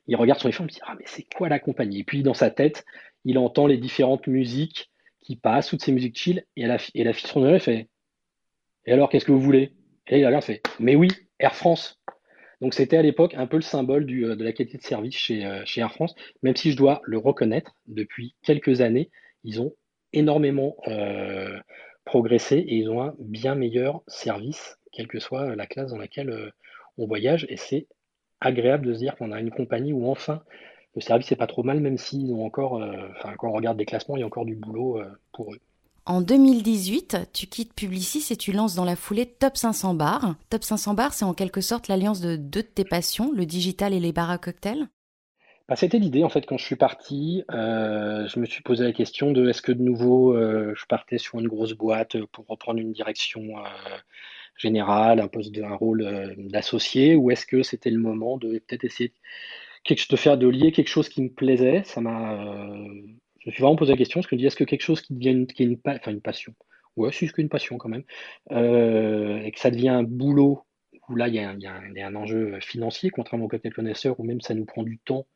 il 0.07 0.17
regarde 0.17 0.41
son 0.41 0.49
iPhone, 0.49 0.67
il 0.71 0.75
dit 0.75 0.81
Ah, 0.87 0.95
mais 0.99 1.05
c'est 1.07 1.27
quoi 1.35 1.49
la 1.49 1.59
compagnie? 1.59 2.01
Et 2.01 2.05
puis, 2.05 2.23
dans 2.23 2.35
sa 2.35 2.51
tête, 2.51 2.85
il 3.25 3.39
entend 3.39 3.67
les 3.67 3.79
différentes 3.79 4.27
musiques 4.27 4.91
qui 5.23 5.37
passent, 5.37 5.69
toutes 5.69 5.83
ces 5.83 5.93
musiques 5.93 6.19
chill, 6.19 6.45
et 6.57 6.67
la, 6.67 6.77
et 6.95 7.05
la 7.05 7.13
fille 7.15 7.29
se 7.29 7.59
fait 7.59 7.89
Et 8.87 8.92
alors, 8.92 9.09
qu'est-ce 9.09 9.25
que 9.25 9.33
vous 9.33 9.40
voulez? 9.40 9.73
Et 10.07 10.12
là, 10.12 10.18
il 10.18 10.27
regarde, 10.27 10.44
fait 10.44 10.62
Mais 10.79 10.97
oui, 10.97 11.09
Air 11.38 11.55
France 11.55 12.01
Donc, 12.61 12.75
c'était 12.75 12.97
à 12.97 13.03
l'époque 13.03 13.35
un 13.35 13.47
peu 13.47 13.57
le 13.57 13.62
symbole 13.62 14.07
euh, 14.11 14.37
de 14.37 14.44
la 14.44 14.53
qualité 14.53 14.79
de 14.79 14.83
service 14.83 15.16
chez, 15.16 15.47
euh, 15.47 15.62
chez 15.64 15.81
Air 15.81 15.92
France, 15.92 16.14
même 16.42 16.57
si 16.57 16.73
je 16.73 16.77
dois 16.77 17.01
le 17.05 17.18
reconnaître, 17.18 17.75
depuis 17.87 18.35
quelques 18.42 18.81
années, 18.81 19.11
ils 19.44 19.61
ont 19.61 19.73
énormément 20.12 20.77
progresser 22.05 22.57
et 22.57 22.77
ils 22.77 22.90
ont 22.90 23.03
un 23.03 23.14
bien 23.18 23.55
meilleur 23.55 24.03
service, 24.07 24.79
quelle 24.92 25.09
que 25.09 25.18
soit 25.18 25.57
la 25.57 25.66
classe 25.66 25.90
dans 25.90 25.99
laquelle 25.99 26.31
euh, 26.31 26.51
on 26.99 27.07
voyage. 27.07 27.47
Et 27.49 27.57
c'est 27.57 27.87
agréable 28.40 28.87
de 28.87 28.94
se 28.94 28.99
dire 28.99 29.16
qu'on 29.16 29.33
a 29.33 29.40
une 29.40 29.51
compagnie 29.51 29.92
où 29.92 30.09
enfin 30.09 30.42
le 30.94 31.01
service 31.01 31.31
n'est 31.31 31.37
pas 31.37 31.47
trop 31.47 31.62
mal, 31.64 31.81
même 31.81 31.99
s'ils 31.99 32.33
ont 32.33 32.44
encore, 32.44 32.81
euh, 32.81 33.09
enfin, 33.16 33.35
quand 33.37 33.49
on 33.49 33.53
regarde 33.53 33.77
des 33.77 33.87
classements, 33.87 34.16
il 34.16 34.20
y 34.20 34.23
a 34.23 34.27
encore 34.27 34.44
du 34.44 34.55
boulot 34.55 35.01
euh, 35.01 35.11
pour 35.33 35.53
eux. 35.53 35.59
En 36.07 36.21
2018, 36.21 37.31
tu 37.33 37.47
quittes 37.47 37.73
Publicis 37.73 38.31
et 38.31 38.37
tu 38.37 38.53
lances 38.53 38.75
dans 38.75 38.85
la 38.85 38.95
foulée 38.95 39.25
Top 39.25 39.57
500 39.57 39.95
Bar. 39.95 40.37
Top 40.51 40.62
500 40.62 40.93
Bar, 40.93 41.14
c'est 41.14 41.25
en 41.25 41.33
quelque 41.33 41.62
sorte 41.62 41.88
l'alliance 41.88 42.21
de 42.21 42.37
deux 42.37 42.62
de 42.62 42.69
tes 42.69 42.85
passions, 42.85 43.33
le 43.33 43.47
digital 43.47 43.95
et 43.95 44.01
les 44.01 44.12
bars 44.12 44.31
à 44.31 44.38
cocktails 44.38 44.88
bah, 45.67 45.77
c'était 45.77 45.99
l'idée 45.99 46.25
en 46.25 46.29
fait 46.29 46.45
quand 46.45 46.59
je 46.59 46.64
suis 46.67 46.77
parti. 46.77 47.43
Euh, 47.51 48.29
je 48.29 48.38
me 48.38 48.45
suis 48.45 48.62
posé 48.62 48.85
la 48.85 48.93
question 48.93 49.33
de 49.33 49.49
est-ce 49.49 49.62
que 49.62 49.73
de 49.73 49.81
nouveau 49.81 50.37
euh, 50.37 50.75
je 50.77 50.85
partais 50.85 51.17
sur 51.17 51.38
une 51.40 51.49
grosse 51.49 51.73
boîte 51.73 52.23
pour 52.33 52.47
reprendre 52.49 52.81
une 52.81 52.93
direction 52.93 53.40
euh, 53.57 53.62
générale, 54.59 55.21
un 55.21 55.29
poste, 55.29 55.57
rôle 55.81 56.35
d'associé, 56.37 57.17
ou 57.17 57.31
est-ce 57.31 57.47
que 57.47 57.62
c'était 57.62 57.88
le 57.88 57.99
moment 57.99 58.37
de 58.37 58.59
peut-être 58.59 58.85
essayer 58.85 59.14
quelque, 59.85 60.07
de 60.11 60.17
faire 60.17 60.37
de 60.37 60.49
lier 60.49 60.71
quelque 60.71 60.88
chose 60.88 61.09
qui 61.09 61.23
me 61.23 61.31
plaisait? 61.31 61.83
Ça 61.85 62.03
m'a, 62.03 62.45
je 63.45 63.51
me 63.51 63.53
suis 63.53 63.63
vraiment 63.63 63.77
posé 63.77 63.93
la 63.93 63.99
question. 63.99 64.21
Parce 64.21 64.27
que 64.27 64.31
je 64.31 64.37
me 64.37 64.41
dis 64.41 64.47
est-ce 64.47 64.57
que 64.57 64.65
quelque 64.65 64.83
chose 64.83 65.01
qui 65.01 65.15
devient 65.15 65.31
une, 65.31 65.47
qui 65.47 65.63
est 65.63 65.67
une, 65.67 65.79
enfin 65.87 66.11
une 66.11 66.21
passion, 66.21 66.55
ouais, 66.97 67.11
c'est 67.13 67.31
une 67.39 67.49
passion 67.49 67.79
quand 67.79 67.89
même, 67.89 68.05
et 68.51 69.51
que 69.53 69.61
ça 69.61 69.71
devient 69.71 69.91
un 69.91 70.03
boulot 70.03 70.65
où 71.09 71.17
là 71.17 71.29
il 71.29 71.35
y, 71.35 71.39
a 71.39 71.51
un, 71.51 71.59
y 71.59 72.17
enjeu 72.17 72.59
financier, 72.61 73.11
contrairement 73.11 73.47
au 73.47 73.49
côté 73.49 73.71
connaisseur, 73.71 74.19
où 74.19 74.25
même 74.25 74.41
ça 74.41 74.55
nous 74.55 74.65
prend 74.65 74.83
du 74.83 74.99
temps 74.99 75.27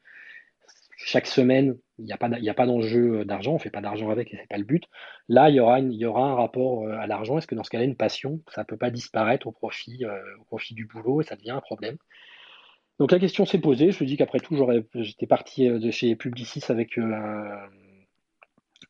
chaque 0.98 1.26
semaine, 1.26 1.76
il 1.98 2.04
n'y 2.04 2.12
a 2.12 2.16
pas, 2.54 2.66
d'enjeu 2.66 3.20
euh, 3.20 3.24
d'argent, 3.24 3.52
on 3.52 3.54
ne 3.54 3.60
fait 3.60 3.70
pas 3.70 3.80
d'argent 3.80 4.10
avec 4.10 4.32
et 4.32 4.36
ce 4.36 4.40
n'est 4.42 4.46
pas 4.48 4.58
le 4.58 4.64
but. 4.64 4.84
Là, 5.28 5.48
il 5.48 5.54
y 5.54 5.60
aura, 5.60 5.78
y 5.78 6.04
aura 6.04 6.28
un 6.28 6.34
rapport 6.34 6.84
euh, 6.84 6.98
à 6.98 7.06
l'argent. 7.06 7.38
Est-ce 7.38 7.46
que 7.46 7.54
dans 7.54 7.62
ce 7.62 7.70
cas-là, 7.70 7.84
une 7.84 7.96
passion, 7.96 8.40
ça 8.52 8.62
ne 8.62 8.66
peut 8.66 8.76
pas 8.76 8.90
disparaître 8.90 9.46
au 9.46 9.52
profit, 9.52 10.04
euh, 10.04 10.18
au 10.40 10.44
profit 10.44 10.74
du 10.74 10.86
boulot 10.86 11.20
et 11.20 11.24
ça 11.24 11.36
devient 11.36 11.52
un 11.52 11.60
problème? 11.60 11.96
Donc 12.98 13.12
la 13.12 13.20
question 13.20 13.46
s'est 13.46 13.60
posée. 13.60 13.92
Je 13.92 14.02
me 14.02 14.08
dis 14.08 14.16
qu'après 14.16 14.40
tout, 14.40 14.58
j'étais 14.96 15.28
parti 15.28 15.68
de 15.68 15.90
chez 15.92 16.16
Publicis 16.16 16.64
avec 16.68 16.98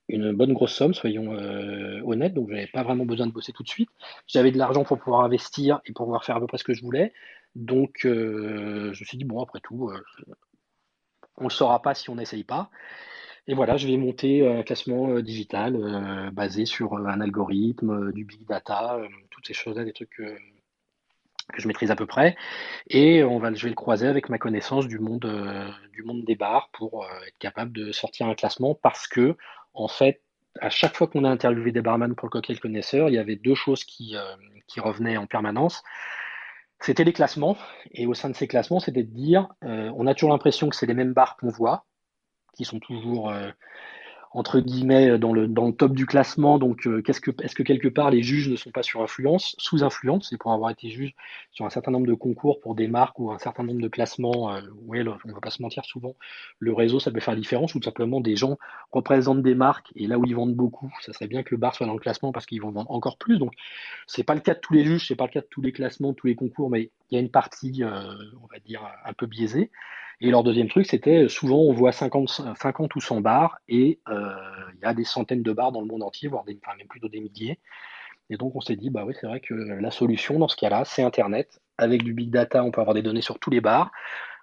une 0.09 0.33
bonne 0.33 0.53
grosse 0.53 0.74
somme, 0.74 0.94
soyons 0.94 1.33
honnêtes. 2.07 2.35
Donc 2.35 2.48
je 2.48 2.55
n'avais 2.55 2.66
pas 2.66 2.83
vraiment 2.83 3.05
besoin 3.05 3.27
de 3.27 3.33
bosser 3.33 3.53
tout 3.53 3.62
de 3.62 3.68
suite. 3.68 3.90
J'avais 4.27 4.53
de 4.53 4.59
l'argent 4.59 4.85
pour 4.85 4.98
pouvoir 4.98 5.22
investir 5.22 5.81
et 5.85 5.92
pour 5.92 6.07
pouvoir 6.07 6.24
faire 6.24 6.37
à 6.37 6.40
peu 6.40 6.46
près 6.46 6.59
ce 6.59 6.64
que 6.64 6.74
je 6.74 6.83
voulais. 6.83 7.12
Donc 7.55 8.01
je 8.05 8.88
me 8.88 8.92
suis 8.94 9.18
dit, 9.18 9.24
bon, 9.24 9.42
après 9.42 9.61
tout, 9.61 9.90
on 11.37 11.44
ne 11.44 11.48
le 11.48 11.55
saura 11.55 11.83
pas 11.83 11.94
si 11.94 12.11
on 12.11 12.16
n'essaye 12.16 12.44
pas. 12.44 12.70
Et 13.48 13.55
voilà, 13.55 13.79
je 13.79 13.87
vais 13.87 13.96
monter 13.96 14.46
un 14.46 14.62
classement 14.62 15.09
euh, 15.09 15.22
digital 15.22 15.74
euh, 15.74 16.31
basé 16.31 16.66
sur 16.66 16.92
euh, 16.92 17.07
un 17.07 17.22
algorithme, 17.22 18.12
du 18.12 18.27
big 18.27 18.46
data, 18.46 19.01
toutes 19.31 19.46
ces 19.46 19.55
choses-là, 19.55 19.85
des 19.85 19.94
trucs 19.94 20.11
que 20.11 20.37
je 21.57 21.66
maîtrise 21.66 21.90
à 21.90 21.96
peu 21.96 22.05
près. 22.05 22.37
Et 22.90 23.24
on 23.24 23.38
va, 23.38 23.55
je 23.55 23.62
vais 23.62 23.70
le 23.70 23.74
croiser 23.74 24.07
avec 24.07 24.29
ma 24.29 24.37
connaissance 24.37 24.87
du 24.87 24.98
monde, 24.98 25.27
du 25.94 26.03
monde 26.03 26.24
des 26.27 26.35
bars 26.37 26.68
pour 26.74 27.07
être 27.27 27.38
capable 27.38 27.72
de 27.72 27.90
sortir 27.90 28.27
un 28.27 28.35
classement 28.35 28.74
parce 28.74 29.09
que, 29.09 29.35
en 29.81 29.88
fait, 29.88 30.23
à 30.61 30.71
chaque 30.71 30.97
fois 30.97 31.07
qu'on 31.07 31.25
a 31.25 31.31
interviewé 31.31 31.73
des 31.73 31.83
barman 31.83 32.14
pour 32.14 32.27
le 32.27 32.31
cocktail 32.31 32.61
connaisseur, 32.61 33.09
il 33.09 33.14
y 33.14 33.19
avait 33.19 33.37
deux 33.37 33.55
choses 33.55 33.85
qui, 33.85 34.17
qui 34.67 34.81
revenaient 34.81 35.17
en 35.17 35.27
permanence 35.27 35.83
c'était 36.81 37.05
les 37.05 37.12
classements. 37.12 37.57
Et 37.93 38.07
au 38.07 38.14
sein 38.14 38.31
de 38.31 38.37
ces 38.37 38.49
classements, 38.49 38.81
c'était 38.81 39.03
de 39.03 39.11
dire, 39.11 39.49
euh, 39.64 39.91
on 39.97 40.07
a 40.07 40.14
toujours 40.14 40.31
l'impression 40.31 40.69
que 40.69 40.77
c'est 40.77 40.87
les 40.87 40.95
mêmes 40.95 41.12
bars 41.12 41.37
qu'on 41.37 41.49
voit, 41.49 41.85
qui 42.55 42.64
sont 42.64 42.81
toujours 42.81 43.31
euh, 43.31 43.51
entre 44.33 44.61
guillemets 44.61 45.19
dans 45.19 45.33
le, 45.33 45.49
dans 45.49 45.67
le 45.67 45.73
top 45.73 45.93
du 45.93 46.07
classement. 46.07 46.59
Donc, 46.59 46.87
euh, 46.87 47.03
qu'est-ce 47.03 47.21
que, 47.21 47.31
est-ce 47.43 47.55
que 47.55 47.62
quelque 47.62 47.88
part 47.88 48.11
les 48.11 48.23
juges 48.23 48.49
ne 48.49 48.57
sont 48.57 48.71
pas 48.71 48.83
sur 48.83 49.03
influence, 49.03 49.55
sous 49.59 49.85
influence, 49.85 50.29
c'est 50.31 50.38
pour 50.38 50.53
avoir 50.53 50.71
été 50.71 50.91
juge 50.91 51.14
sur 51.53 51.64
un 51.64 51.71
certain 51.71 51.91
nombre 51.91 52.07
de 52.07 52.14
concours 52.14 52.61
pour 52.61 52.75
des 52.75 52.88
marques 52.88 53.19
ou 53.19 53.31
un 53.31 53.38
certain 53.38 53.62
nombre 53.62 53.81
de 53.81 53.89
classements. 53.89 54.53
Euh, 54.53 54.61
oui, 54.87 55.01
on 55.03 55.33
va 55.33 55.41
pas 55.41 55.51
se 55.51 55.62
mentir, 55.62 55.85
souvent 55.85 56.14
le 56.59 56.72
réseau 56.72 57.01
ça 57.01 57.11
peut 57.11 57.20
faire 57.20 57.35
la 57.35 57.41
différence 57.41 57.74
ou 57.74 57.81
tout 57.81 57.85
simplement 57.85 58.20
des 58.20 58.37
gens 58.37 58.59
représentent 58.93 59.43
des 59.43 59.55
marques 59.55 59.93
et 59.95 60.07
là 60.07 60.18
où 60.18 60.24
ils 60.26 60.35
vendent 60.35 60.55
beaucoup, 60.55 60.93
ça 61.03 61.12
serait 61.12 61.26
bien 61.26 61.43
que 61.43 61.55
le 61.55 61.59
bar 61.59 61.74
soit 61.74 61.87
dans 61.87 61.95
le 61.95 61.99
classement 61.99 62.33
parce 62.33 62.47
qu'ils 62.47 62.61
vont 62.61 62.70
vendre 62.70 62.91
encore 62.91 63.18
plus. 63.18 63.39
Donc, 63.39 63.53
c'est 64.07 64.24
pas 64.24 64.35
le 64.35 64.41
cas 64.41 64.55
de 64.55 64.61
tous 64.61 64.74
les 64.74 64.85
juges, 64.85 65.07
c'est 65.07 65.16
pas 65.16 65.26
le 65.26 65.31
cas 65.31 65.41
de 65.41 65.49
tous 65.51 65.62
les 65.62 65.72
classements, 65.72 66.14
tous 66.14 66.26
les 66.26 66.35
concours, 66.35 66.70
mais 66.70 66.91
il 67.11 67.14
y 67.14 67.16
a 67.16 67.20
une 67.20 67.31
partie, 67.31 67.83
euh, 67.83 68.14
on 68.43 68.47
va 68.47 68.59
dire, 68.64 68.83
un 69.05 69.12
peu 69.12 69.26
biaisée. 69.26 69.70
Et 70.21 70.31
leur 70.31 70.43
deuxième 70.43 70.69
truc, 70.69 70.87
c'était 70.87 71.25
euh, 71.25 71.29
souvent 71.29 71.59
on 71.59 71.73
voit 71.73 71.93
50, 71.93 72.43
50 72.57 72.95
ou 72.97 73.01
100 73.01 73.21
bars 73.21 73.59
et 73.69 74.01
euh, 74.09 74.35
il 74.75 74.81
y 74.81 74.85
a 74.85 74.95
des 74.95 75.05
centaines 75.05 75.43
de 75.43 75.53
bars 75.53 75.71
dans 75.71 75.81
le 75.81 75.87
monde 75.87 76.03
entier, 76.03 76.29
voire 76.29 76.45
des, 76.45 76.59
enfin, 76.64 76.77
même 76.77 76.89
plutôt 76.89 77.09
des 77.09 77.21
milliers. 77.21 77.61
Et 78.31 78.37
donc 78.37 78.57
on 78.57 78.61
s'est 78.61 78.77
dit, 78.77 78.91
bah 78.91 79.05
oui, 79.07 79.14
c'est 79.21 79.27
vrai 79.27 79.41
que 79.41 79.55
la 79.55 79.91
solution 79.91 80.39
dans 80.39 80.49
ce 80.49 80.57
cas-là, 80.57 80.85
c'est 80.85 81.03
Internet. 81.03 81.61
Avec 81.79 82.03
du 82.03 82.12
big 82.12 82.31
data, 82.31 82.64
on 82.64 82.73
peut 82.73 82.81
avoir 82.81 82.95
des 82.95 83.03
données 83.03 83.23
sur 83.23 83.39
tous 83.39 83.51
les 83.51 83.61
bars. 83.61 83.93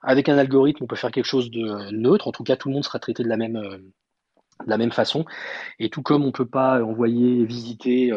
Avec 0.01 0.29
un 0.29 0.37
algorithme, 0.37 0.83
on 0.83 0.87
peut 0.87 0.95
faire 0.95 1.11
quelque 1.11 1.25
chose 1.25 1.51
de 1.51 1.91
neutre. 1.91 2.27
En 2.27 2.31
tout 2.31 2.43
cas, 2.43 2.55
tout 2.55 2.69
le 2.69 2.75
monde 2.75 2.85
sera 2.85 2.99
traité 2.99 3.23
de 3.23 3.27
la 3.27 3.37
même, 3.37 3.57
euh, 3.57 3.77
de 3.77 4.69
la 4.69 4.77
même 4.77 4.91
façon. 4.91 5.25
Et 5.79 5.89
tout 5.89 6.01
comme 6.01 6.23
on 6.23 6.27
ne 6.27 6.31
peut 6.31 6.47
pas 6.47 6.81
envoyer 6.83 7.45
visiter 7.45 8.11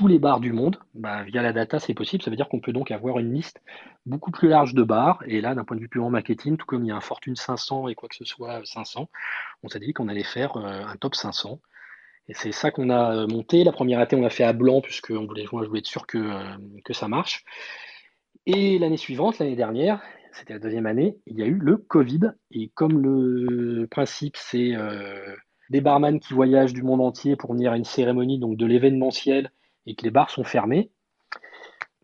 tous 0.00 0.06
les 0.06 0.18
bars 0.18 0.40
du 0.40 0.54
monde. 0.54 0.78
Bah, 0.94 1.24
via 1.24 1.42
la 1.42 1.52
data, 1.52 1.78
c'est 1.78 1.92
possible. 1.92 2.22
Ça 2.22 2.30
veut 2.30 2.36
dire 2.36 2.48
qu'on 2.48 2.60
peut 2.60 2.72
donc 2.72 2.90
avoir 2.90 3.18
une 3.18 3.34
liste 3.34 3.60
beaucoup 4.06 4.30
plus 4.30 4.48
large 4.48 4.72
de 4.72 4.82
bars. 4.82 5.22
Et 5.26 5.42
là, 5.42 5.54
d'un 5.54 5.62
point 5.62 5.76
de 5.76 5.82
vue 5.82 5.90
purement 5.90 6.08
marketing, 6.08 6.56
tout 6.56 6.64
comme 6.64 6.84
il 6.84 6.88
y 6.88 6.90
a 6.90 6.96
un 6.96 7.02
Fortune 7.02 7.36
500 7.36 7.86
et 7.88 7.94
quoi 7.94 8.08
que 8.08 8.16
ce 8.16 8.24
soit 8.24 8.62
500, 8.64 9.10
on 9.62 9.68
s'est 9.68 9.78
dit 9.78 9.92
qu'on 9.92 10.08
allait 10.08 10.24
faire 10.24 10.56
euh, 10.56 10.86
un 10.86 10.96
top 10.96 11.14
500. 11.14 11.60
Et 12.28 12.32
c'est 12.32 12.50
ça 12.50 12.70
qu'on 12.70 12.88
a 12.88 13.14
euh, 13.14 13.26
monté. 13.26 13.62
La 13.62 13.72
première 13.72 13.98
année, 13.98 14.14
on 14.14 14.22
l'a 14.22 14.30
fait 14.30 14.42
à 14.42 14.54
blanc, 14.54 14.80
puisqu'on 14.80 15.26
voulait, 15.26 15.44
je 15.44 15.50
voulais 15.50 15.80
être 15.80 15.86
sûr 15.86 16.06
que, 16.06 16.16
euh, 16.16 16.56
que 16.82 16.94
ça 16.94 17.06
marche. 17.06 17.44
Et 18.46 18.78
l'année 18.78 18.96
suivante, 18.96 19.38
l'année 19.38 19.54
dernière, 19.54 20.00
c'était 20.32 20.54
la 20.54 20.60
deuxième 20.60 20.86
année, 20.86 21.18
il 21.26 21.38
y 21.38 21.42
a 21.42 21.46
eu 21.46 21.58
le 21.58 21.76
Covid. 21.76 22.32
Et 22.52 22.70
comme 22.74 23.02
le 23.02 23.86
principe, 23.90 24.38
c'est 24.38 24.72
des 25.68 25.80
barman 25.82 26.18
qui 26.20 26.32
voyagent 26.32 26.72
du 26.72 26.82
monde 26.82 27.02
entier 27.02 27.36
pour 27.36 27.52
venir 27.52 27.72
à 27.72 27.76
une 27.76 27.84
cérémonie, 27.84 28.38
donc 28.38 28.56
de 28.56 28.64
l'événementiel, 28.64 29.50
et 29.90 29.94
que 29.94 30.04
les 30.04 30.10
bars 30.10 30.30
sont 30.30 30.44
fermés. 30.44 30.90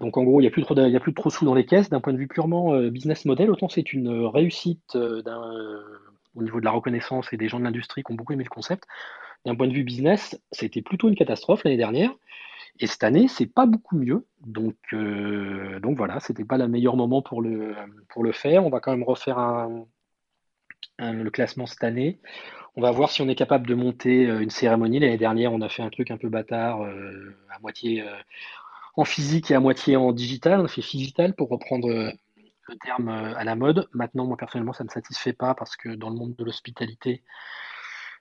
Donc 0.01 0.16
en 0.18 0.24
gros, 0.24 0.41
il 0.41 0.43
n'y 0.45 0.49
a, 0.49 0.51
plus 0.51 0.62
trop 0.62 0.74
de, 0.74 0.95
a 0.95 1.01
plus 1.01 1.14
trop 1.14 1.30
sous 1.30 1.45
dans 1.45 1.55
les 1.55 1.64
caisses. 1.64 1.89
D'un 1.89 2.01
point 2.01 2.12
de 2.12 2.18
vue 2.18 2.28
purement 2.28 2.74
euh, 2.74 2.91
business 2.91 3.24
model, 3.24 3.51
autant 3.51 3.68
c'est 3.68 3.93
une 3.93 4.26
réussite 4.26 4.95
euh, 4.97 5.22
euh, 5.26 5.82
au 6.34 6.43
niveau 6.43 6.61
de 6.61 6.64
la 6.64 6.72
reconnaissance 6.72 7.32
et 7.32 7.37
des 7.37 7.49
gens 7.49 7.59
de 7.59 7.64
l'industrie 7.64 8.03
qui 8.03 8.12
ont 8.12 8.16
beaucoup 8.16 8.32
aimé 8.32 8.45
le 8.45 8.51
concept. 8.51 8.84
D'un 9.47 9.55
point 9.55 9.68
de 9.68 9.72
vue 9.72 9.84
business, 9.84 10.39
c'était 10.51 10.82
plutôt 10.82 11.09
une 11.09 11.14
catastrophe 11.14 11.64
l'année 11.64 11.76
dernière. 11.76 12.11
Et 12.78 12.87
cette 12.87 13.05
année, 13.05 13.26
c'est 13.28 13.47
pas 13.47 13.64
beaucoup 13.64 13.97
mieux. 13.97 14.26
Donc, 14.45 14.76
donc 14.93 15.97
voilà, 15.97 16.20
c'était 16.20 16.45
pas 16.45 16.59
le 16.59 16.68
meilleur 16.68 16.97
moment 16.97 17.22
pour 17.22 17.41
le, 17.41 17.74
faire. 18.32 18.66
On 18.66 18.70
va 18.70 18.80
quand 18.80 18.91
même 18.91 19.05
refaire 19.05 19.68
le 20.99 21.30
classement 21.30 21.64
cette 21.64 21.84
année. 21.84 22.18
On 22.79 22.83
va 22.83 22.91
voir 22.91 23.11
si 23.11 23.22
on 23.22 23.29
est 23.29 23.35
capable 23.35 23.66
de 23.66 23.74
monter 23.74 24.27
euh, 24.27 24.41
une 24.41 24.51
cérémonie. 24.51 25.01
L'année 25.01 25.16
dernière, 25.16 25.53
on 25.53 25.62
a 25.62 25.68
fait 25.70 25.83
un 25.83 25.89
truc 25.89 26.11
un 26.11 26.18
peu 26.18 26.29
bâtard, 26.29 26.83
euh, 26.83 27.35
à 27.51 27.59
moitié 27.61 28.03
euh, 28.03 28.14
en 28.97 29.05
physique 29.07 29.51
et 29.51 29.55
à 29.55 29.61
moitié 29.61 29.97
en 29.97 30.12
digital. 30.12 30.61
On 30.61 30.64
a 30.66 30.68
fait 30.68 30.83
digital 30.83 31.35
pour 31.35 31.49
reprendre 31.49 31.89
le 31.89 32.77
terme 32.85 33.09
à 33.09 33.45
la 33.45 33.55
mode. 33.57 33.89
Maintenant, 33.95 34.27
moi 34.27 34.37
personnellement, 34.37 34.74
ça 34.74 34.85
ne 34.85 34.89
me 34.89 34.93
satisfait 34.93 35.33
pas 35.33 35.55
parce 35.55 35.77
que 35.77 35.89
dans 35.89 36.11
le 36.11 36.16
monde 36.16 36.37
de 36.37 36.45
l'hospitalité, 36.45 37.22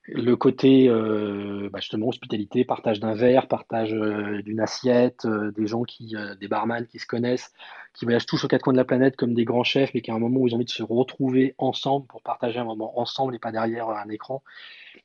le 0.08 0.36
côté 0.36 0.88
euh, 0.88 1.70
bah, 1.72 1.80
justement 1.80 2.08
hospitalité, 2.08 2.64
partage 2.64 3.00
d'un 3.00 3.14
verre, 3.14 3.48
partage 3.48 3.94
euh, 3.94 4.42
d'une 4.44 4.60
assiette, 4.60 5.26
euh, 5.26 5.52
des 5.52 5.66
gens 5.68 5.84
qui, 5.84 6.16
des 6.40 6.48
barman 6.48 6.86
qui 6.86 7.00
se 7.00 7.08
connaissent, 7.08 7.52
qui 7.94 8.06
voyagent 8.06 8.26
tous 8.26 8.44
aux 8.44 8.48
quatre 8.48 8.62
coins 8.62 8.74
de 8.74 8.78
la 8.78 8.86
planète 8.86 9.16
comme 9.16 9.34
des 9.34 9.46
grands 9.46 9.64
chefs, 9.64 9.94
mais 9.94 10.02
qui 10.02 10.12
à 10.12 10.16
un 10.16 10.20
moment 10.20 10.42
où 10.42 10.48
ils 10.48 10.54
ont 10.54 10.58
envie 10.58 10.66
de 10.66 10.70
se 10.70 10.84
retrouver 10.84 11.56
ensemble 11.58 12.06
pour 12.08 12.22
partager 12.22 12.60
un 12.60 12.66
moment 12.66 13.00
ensemble 13.00 13.36
et 13.36 13.40
pas 13.40 13.52
derrière 13.52 13.90
un 13.90 14.10
écran, 14.10 14.44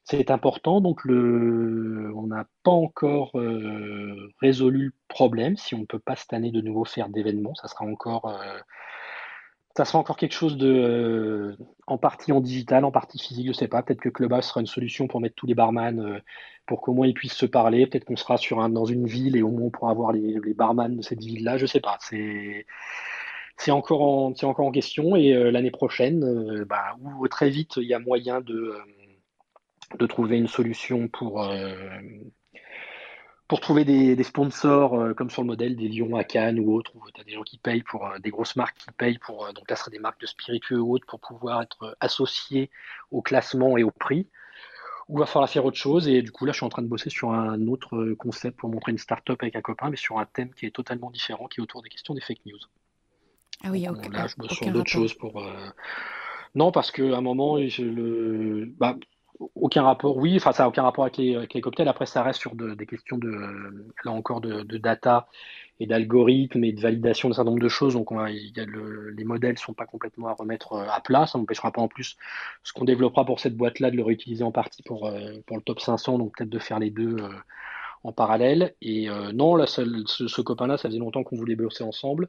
c'est 0.04 0.30
important. 0.30 0.80
Donc 0.80 1.04
le, 1.04 2.12
on 2.14 2.26
n'a 2.26 2.46
pas 2.62 2.70
encore 2.70 3.32
résolu 4.40 4.86
le 4.86 4.92
problème. 5.08 5.56
Si 5.56 5.74
on 5.74 5.78
ne 5.78 5.86
peut 5.86 5.98
pas 5.98 6.16
cette 6.16 6.32
année 6.32 6.50
de 6.50 6.60
nouveau 6.60 6.84
faire 6.84 7.08
d'événements, 7.08 7.54
ça 7.54 7.68
sera 7.68 7.84
encore 7.84 8.34
ça 9.76 9.84
sera 9.84 9.98
encore 9.98 10.16
quelque 10.16 10.32
chose 10.34 10.56
de 10.56 10.68
euh, 10.68 11.56
en 11.86 11.96
partie 11.96 12.32
en 12.32 12.40
digital, 12.40 12.84
en 12.84 12.90
partie 12.90 13.18
physique, 13.18 13.46
je 13.46 13.52
sais 13.52 13.68
pas. 13.68 13.82
Peut-être 13.82 14.00
que 14.00 14.08
Clubhouse 14.08 14.44
sera 14.44 14.60
une 14.60 14.66
solution 14.66 15.06
pour 15.06 15.20
mettre 15.20 15.36
tous 15.36 15.46
les 15.46 15.54
barman 15.54 16.00
euh, 16.00 16.18
pour 16.66 16.80
qu'au 16.80 16.92
moins 16.92 17.06
ils 17.06 17.14
puissent 17.14 17.34
se 17.34 17.46
parler. 17.46 17.86
Peut-être 17.86 18.04
qu'on 18.04 18.16
sera 18.16 18.36
sur 18.36 18.60
un, 18.60 18.68
dans 18.68 18.84
une 18.84 19.06
ville 19.06 19.36
et 19.36 19.42
au 19.42 19.50
moins 19.50 19.66
on 19.66 19.70
pourra 19.70 19.92
avoir 19.92 20.12
les, 20.12 20.38
les 20.44 20.54
barman 20.54 20.96
de 20.96 21.02
cette 21.02 21.20
ville-là. 21.22 21.56
Je 21.56 21.66
sais 21.66 21.80
pas. 21.80 21.98
C'est 22.00 22.66
c'est 23.56 23.70
encore 23.70 24.02
en 24.02 24.34
c'est 24.34 24.46
encore 24.46 24.66
en 24.66 24.72
question 24.72 25.14
et 25.16 25.34
euh, 25.34 25.50
l'année 25.50 25.70
prochaine, 25.70 26.64
bah, 26.64 26.96
ou 27.18 27.28
très 27.28 27.50
vite 27.50 27.76
il 27.76 27.84
y 27.84 27.94
a 27.94 27.98
moyen 28.00 28.40
de 28.40 28.74
de 29.98 30.06
trouver 30.06 30.38
une 30.38 30.48
solution 30.48 31.08
pour 31.08 31.44
pour 33.50 33.58
trouver 33.58 33.84
des, 33.84 34.22
sponsors 34.22 34.94
euh, 34.94 35.12
comme 35.12 35.28
sur 35.28 35.42
le 35.42 35.48
modèle 35.48 35.74
des 35.74 35.88
Lions 35.88 36.14
à 36.14 36.22
Cannes 36.22 36.60
ou 36.60 36.72
autres, 36.72 36.92
où 36.94 37.00
tu 37.12 37.20
as 37.20 37.24
des 37.24 37.32
gens 37.32 37.42
qui 37.42 37.58
payent 37.58 37.82
pour 37.82 38.06
euh, 38.06 38.16
des 38.20 38.30
grosses 38.30 38.54
marques 38.54 38.78
qui 38.78 38.86
payent 38.96 39.18
pour 39.18 39.44
euh, 39.44 39.50
donc 39.50 39.68
là 39.68 39.74
ce 39.74 39.82
serait 39.82 39.90
des 39.90 39.98
marques 39.98 40.20
de 40.20 40.26
spiritueux 40.26 40.78
ou 40.78 40.94
autres 40.94 41.06
pour 41.06 41.18
pouvoir 41.18 41.60
être 41.60 41.96
associés 41.98 42.70
au 43.10 43.22
classement 43.22 43.76
et 43.76 43.82
au 43.82 43.90
prix. 43.90 44.28
Ou 45.08 45.18
va 45.18 45.26
falloir 45.26 45.50
faire 45.50 45.64
autre 45.64 45.76
chose 45.76 46.06
et 46.06 46.22
du 46.22 46.30
coup 46.30 46.46
là 46.46 46.52
je 46.52 46.58
suis 46.58 46.64
en 46.64 46.68
train 46.68 46.82
de 46.82 46.86
bosser 46.86 47.10
sur 47.10 47.32
un 47.32 47.66
autre 47.66 48.12
concept 48.12 48.56
pour 48.56 48.68
montrer 48.68 48.92
une 48.92 48.98
start-up 48.98 49.42
avec 49.42 49.56
un 49.56 49.62
copain, 49.62 49.90
mais 49.90 49.96
sur 49.96 50.20
un 50.20 50.26
thème 50.26 50.54
qui 50.54 50.66
est 50.66 50.70
totalement 50.70 51.10
différent, 51.10 51.48
qui 51.48 51.58
est 51.58 51.62
autour 51.64 51.82
des 51.82 51.88
questions 51.88 52.14
des 52.14 52.20
fake 52.20 52.46
news. 52.46 52.60
Ah 53.64 53.72
oui, 53.72 53.88
ok. 53.88 54.12
Là 54.12 54.28
je 54.28 54.36
bosse 54.36 54.52
sur 54.52 54.70
d'autres 54.70 54.88
choses 54.88 55.14
pour. 55.14 55.42
Non 56.54 56.70
parce 56.70 56.92
qu'à 56.92 57.16
un 57.16 57.20
moment 57.20 57.58
je, 57.66 57.82
le 57.82 58.66
bah, 58.78 58.94
aucun 59.54 59.82
rapport, 59.82 60.16
oui, 60.16 60.36
enfin 60.36 60.52
ça 60.52 60.64
n'a 60.64 60.68
aucun 60.68 60.82
rapport 60.82 61.04
avec 61.04 61.16
les, 61.16 61.60
cocktails. 61.60 61.88
Après, 61.88 62.06
ça 62.06 62.22
reste 62.22 62.40
sur 62.40 62.54
des 62.54 62.86
questions 62.86 63.18
de, 63.18 63.30
là 64.04 64.12
encore, 64.12 64.40
de, 64.40 64.76
data 64.76 65.28
et 65.78 65.86
d'algorithmes 65.86 66.62
et 66.64 66.72
de 66.72 66.80
validation 66.80 67.28
d'un 67.28 67.34
certain 67.34 67.50
nombre 67.50 67.62
de 67.62 67.68
choses. 67.68 67.94
Donc, 67.94 68.10
les 68.10 69.24
modèles 69.24 69.52
ne 69.52 69.58
sont 69.58 69.72
pas 69.72 69.86
complètement 69.86 70.28
à 70.28 70.34
remettre 70.34 70.74
euh, 70.74 70.86
à 70.90 71.00
plat. 71.00 71.26
Ça 71.26 71.38
n'empêchera 71.38 71.72
pas 71.72 71.80
en 71.80 71.88
plus 71.88 72.16
ce 72.62 72.72
qu'on 72.72 72.84
développera 72.84 73.24
pour 73.24 73.40
cette 73.40 73.56
boîte-là 73.56 73.90
de 73.90 73.96
le 73.96 74.02
réutiliser 74.02 74.44
en 74.44 74.52
partie 74.52 74.82
pour, 74.82 75.06
euh, 75.06 75.40
pour 75.46 75.56
le 75.56 75.62
top 75.62 75.80
500. 75.80 76.18
Donc, 76.18 76.36
peut-être 76.36 76.50
de 76.50 76.58
faire 76.58 76.78
les 76.78 76.90
deux 76.90 77.16
euh, 77.18 77.28
en 78.04 78.12
parallèle. 78.12 78.74
Et 78.82 79.08
non, 79.32 79.56
là, 79.56 79.66
ce, 79.66 79.82
ce 80.06 80.40
copain-là, 80.40 80.76
ça 80.76 80.88
faisait 80.88 80.98
longtemps 80.98 81.22
qu'on 81.22 81.36
voulait 81.36 81.56
bosser 81.56 81.84
ensemble. 81.84 82.28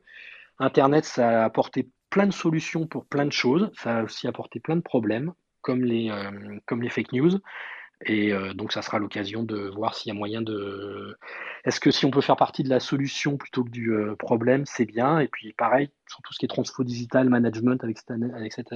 Internet, 0.59 1.05
ça 1.05 1.41
a 1.41 1.45
apporté 1.45 1.89
plein 2.09 2.27
de 2.27 2.33
solutions 2.33 2.87
pour 2.87 3.05
plein 3.05 3.25
de 3.25 3.31
choses. 3.31 3.71
Ça 3.75 3.99
a 3.99 4.03
aussi 4.03 4.27
apporté 4.27 4.59
plein 4.59 4.75
de 4.75 4.81
problèmes 4.81 5.33
comme 5.61 5.83
les, 5.83 6.09
euh, 6.09 6.59
comme 6.65 6.81
les 6.81 6.89
fake 6.89 7.13
news. 7.13 7.39
Et 8.03 8.33
euh, 8.33 8.53
donc, 8.55 8.71
ça 8.71 8.81
sera 8.81 8.97
l'occasion 8.97 9.43
de 9.43 9.69
voir 9.69 9.93
s'il 9.93 10.11
y 10.11 10.15
a 10.15 10.17
moyen 10.17 10.41
de. 10.41 11.15
Est-ce 11.65 11.79
que 11.79 11.91
si 11.91 12.03
on 12.03 12.09
peut 12.09 12.21
faire 12.21 12.35
partie 12.35 12.63
de 12.63 12.69
la 12.69 12.79
solution 12.79 13.37
plutôt 13.37 13.63
que 13.63 13.69
du 13.69 13.93
euh, 13.93 14.15
problème, 14.15 14.65
c'est 14.65 14.85
bien. 14.85 15.19
Et 15.19 15.27
puis, 15.27 15.53
pareil, 15.53 15.91
sur 16.07 16.19
tout 16.23 16.33
ce 16.33 16.39
qui 16.39 16.45
est 16.45 16.47
transfo 16.47 16.83
digital, 16.83 17.29
management, 17.29 17.83
avec 17.83 17.99
cette, 17.99 18.09
avec 18.09 18.53
cette, 18.53 18.73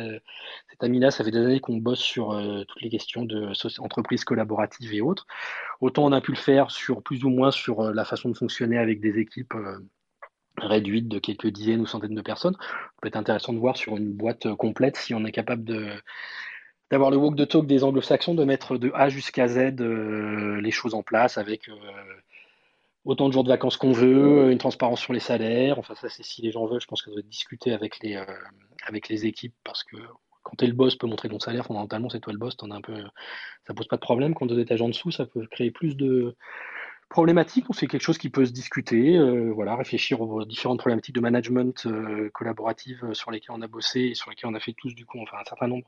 cette 0.70 0.84
amie-là, 0.84 1.10
ça 1.10 1.24
fait 1.24 1.32
des 1.32 1.40
années 1.40 1.60
qu'on 1.60 1.78
bosse 1.78 2.02
sur 2.02 2.40
toutes 2.68 2.82
les 2.82 2.90
questions 2.90 3.26
de 3.26 3.52
entreprises 3.80 4.24
collaboratives 4.24 4.94
et 4.94 5.02
autres. 5.02 5.26
Autant 5.82 6.06
on 6.06 6.12
a 6.12 6.22
pu 6.22 6.32
le 6.32 6.38
faire 6.38 6.70
sur 6.70 7.02
plus 7.02 7.26
ou 7.26 7.30
moins 7.30 7.50
sur 7.50 7.82
la 7.94 8.06
façon 8.06 8.30
de 8.30 8.38
fonctionner 8.38 8.78
avec 8.78 9.02
des 9.02 9.18
équipes 9.18 9.56
réduites 10.58 11.08
de 11.08 11.20
quelques 11.20 11.48
dizaines 11.48 11.82
ou 11.82 11.86
centaines 11.86 12.16
de 12.16 12.22
personnes. 12.22 12.56
Ça 12.60 12.92
peut 13.02 13.08
être 13.08 13.18
intéressant 13.18 13.54
de 13.54 13.60
voir 13.60 13.78
sur 13.78 13.98
une 13.98 14.14
boîte 14.14 14.54
complète 14.56 14.98
si 14.98 15.14
on 15.14 15.26
est 15.26 15.32
capable 15.32 15.64
de 15.64 15.90
d'avoir 16.92 17.12
le 17.12 17.18
walk 17.18 17.36
the 17.36 17.48
talk 17.48 17.66
des 17.66 17.84
anglo-saxons, 17.84 18.36
de 18.36 18.44
mettre 18.44 18.78
de 18.78 18.92
A 18.94 19.10
jusqu'à 19.10 19.48
Z 19.48 19.76
euh, 19.80 20.62
les 20.62 20.72
choses 20.72 20.94
en 20.94 21.04
place 21.04 21.38
avec 21.38 21.68
euh, 21.70 21.76
autant 23.06 23.28
de 23.28 23.34
jours 23.34 23.44
de 23.44 23.50
vacances 23.50 23.78
qu'on 23.78 23.92
veut, 23.92 24.52
une 24.52 24.58
transparence 24.58 25.00
sur 25.00 25.14
les 25.14 25.20
salaires. 25.20 25.80
Enfin, 25.80 25.96
ça, 25.96 26.10
c'est 26.10 26.24
si 26.24 26.42
les 26.42 26.52
gens 26.52 26.66
veulent, 26.66 26.82
je 26.82 26.88
pense 26.88 27.02
que 27.02 27.10
ça 27.10 27.14
doit 27.14 27.24
discuter 27.24 27.74
avec 27.74 28.00
les, 28.02 28.16
euh, 28.16 28.26
avec 28.86 29.10
les 29.10 29.26
équipes 29.26 29.56
parce 29.64 29.84
que 29.84 29.98
quand 30.44 30.58
tu 30.58 30.66
es 30.66 30.68
le 30.68 30.74
boss, 30.74 30.96
peut 30.96 31.08
montrer 31.08 31.30
ton 31.30 31.40
salaire. 31.40 31.66
Fondamentalement, 31.66 32.10
c'est 32.10 32.20
toi 32.20 32.34
le 32.34 32.40
boss, 32.40 32.56
en 32.62 32.70
as 32.70 32.76
un 32.76 32.82
peu, 32.82 33.04
ça 33.66 33.74
pose 33.74 33.88
pas 33.88 33.96
de 33.96 34.02
problème. 34.02 34.36
Quand 34.36 34.48
tu 34.48 34.54
es 34.54 34.82
en 34.82 34.90
dessous, 34.90 35.10
ça 35.10 35.26
peut 35.26 35.48
créer 35.48 35.72
plus 35.72 35.96
de, 35.98 36.36
problématique, 37.10 37.66
c'est 37.72 37.88
quelque 37.88 38.02
chose 38.02 38.18
qui 38.18 38.30
peut 38.30 38.46
se 38.46 38.52
discuter, 38.52 39.18
euh, 39.18 39.52
voilà, 39.54 39.76
réfléchir 39.76 40.22
aux 40.22 40.44
différentes 40.46 40.80
problématiques 40.80 41.16
de 41.16 41.22
management 41.22 41.86
euh, 41.86 42.30
collaborative 42.34 43.04
euh, 43.04 43.14
sur 43.14 43.32
lesquelles 43.32 43.56
on 43.56 43.62
a 43.62 43.68
bossé 43.68 44.02
et 44.02 44.16
sur 44.16 44.30
lesquelles 44.30 44.50
on 44.50 44.56
a 44.56 44.60
fait 44.60 44.74
tous 44.74 44.94
du 44.96 45.06
coup, 45.06 45.20
enfin 45.22 45.38
un 45.40 45.46
certain 45.46 45.68
nombre 45.68 45.88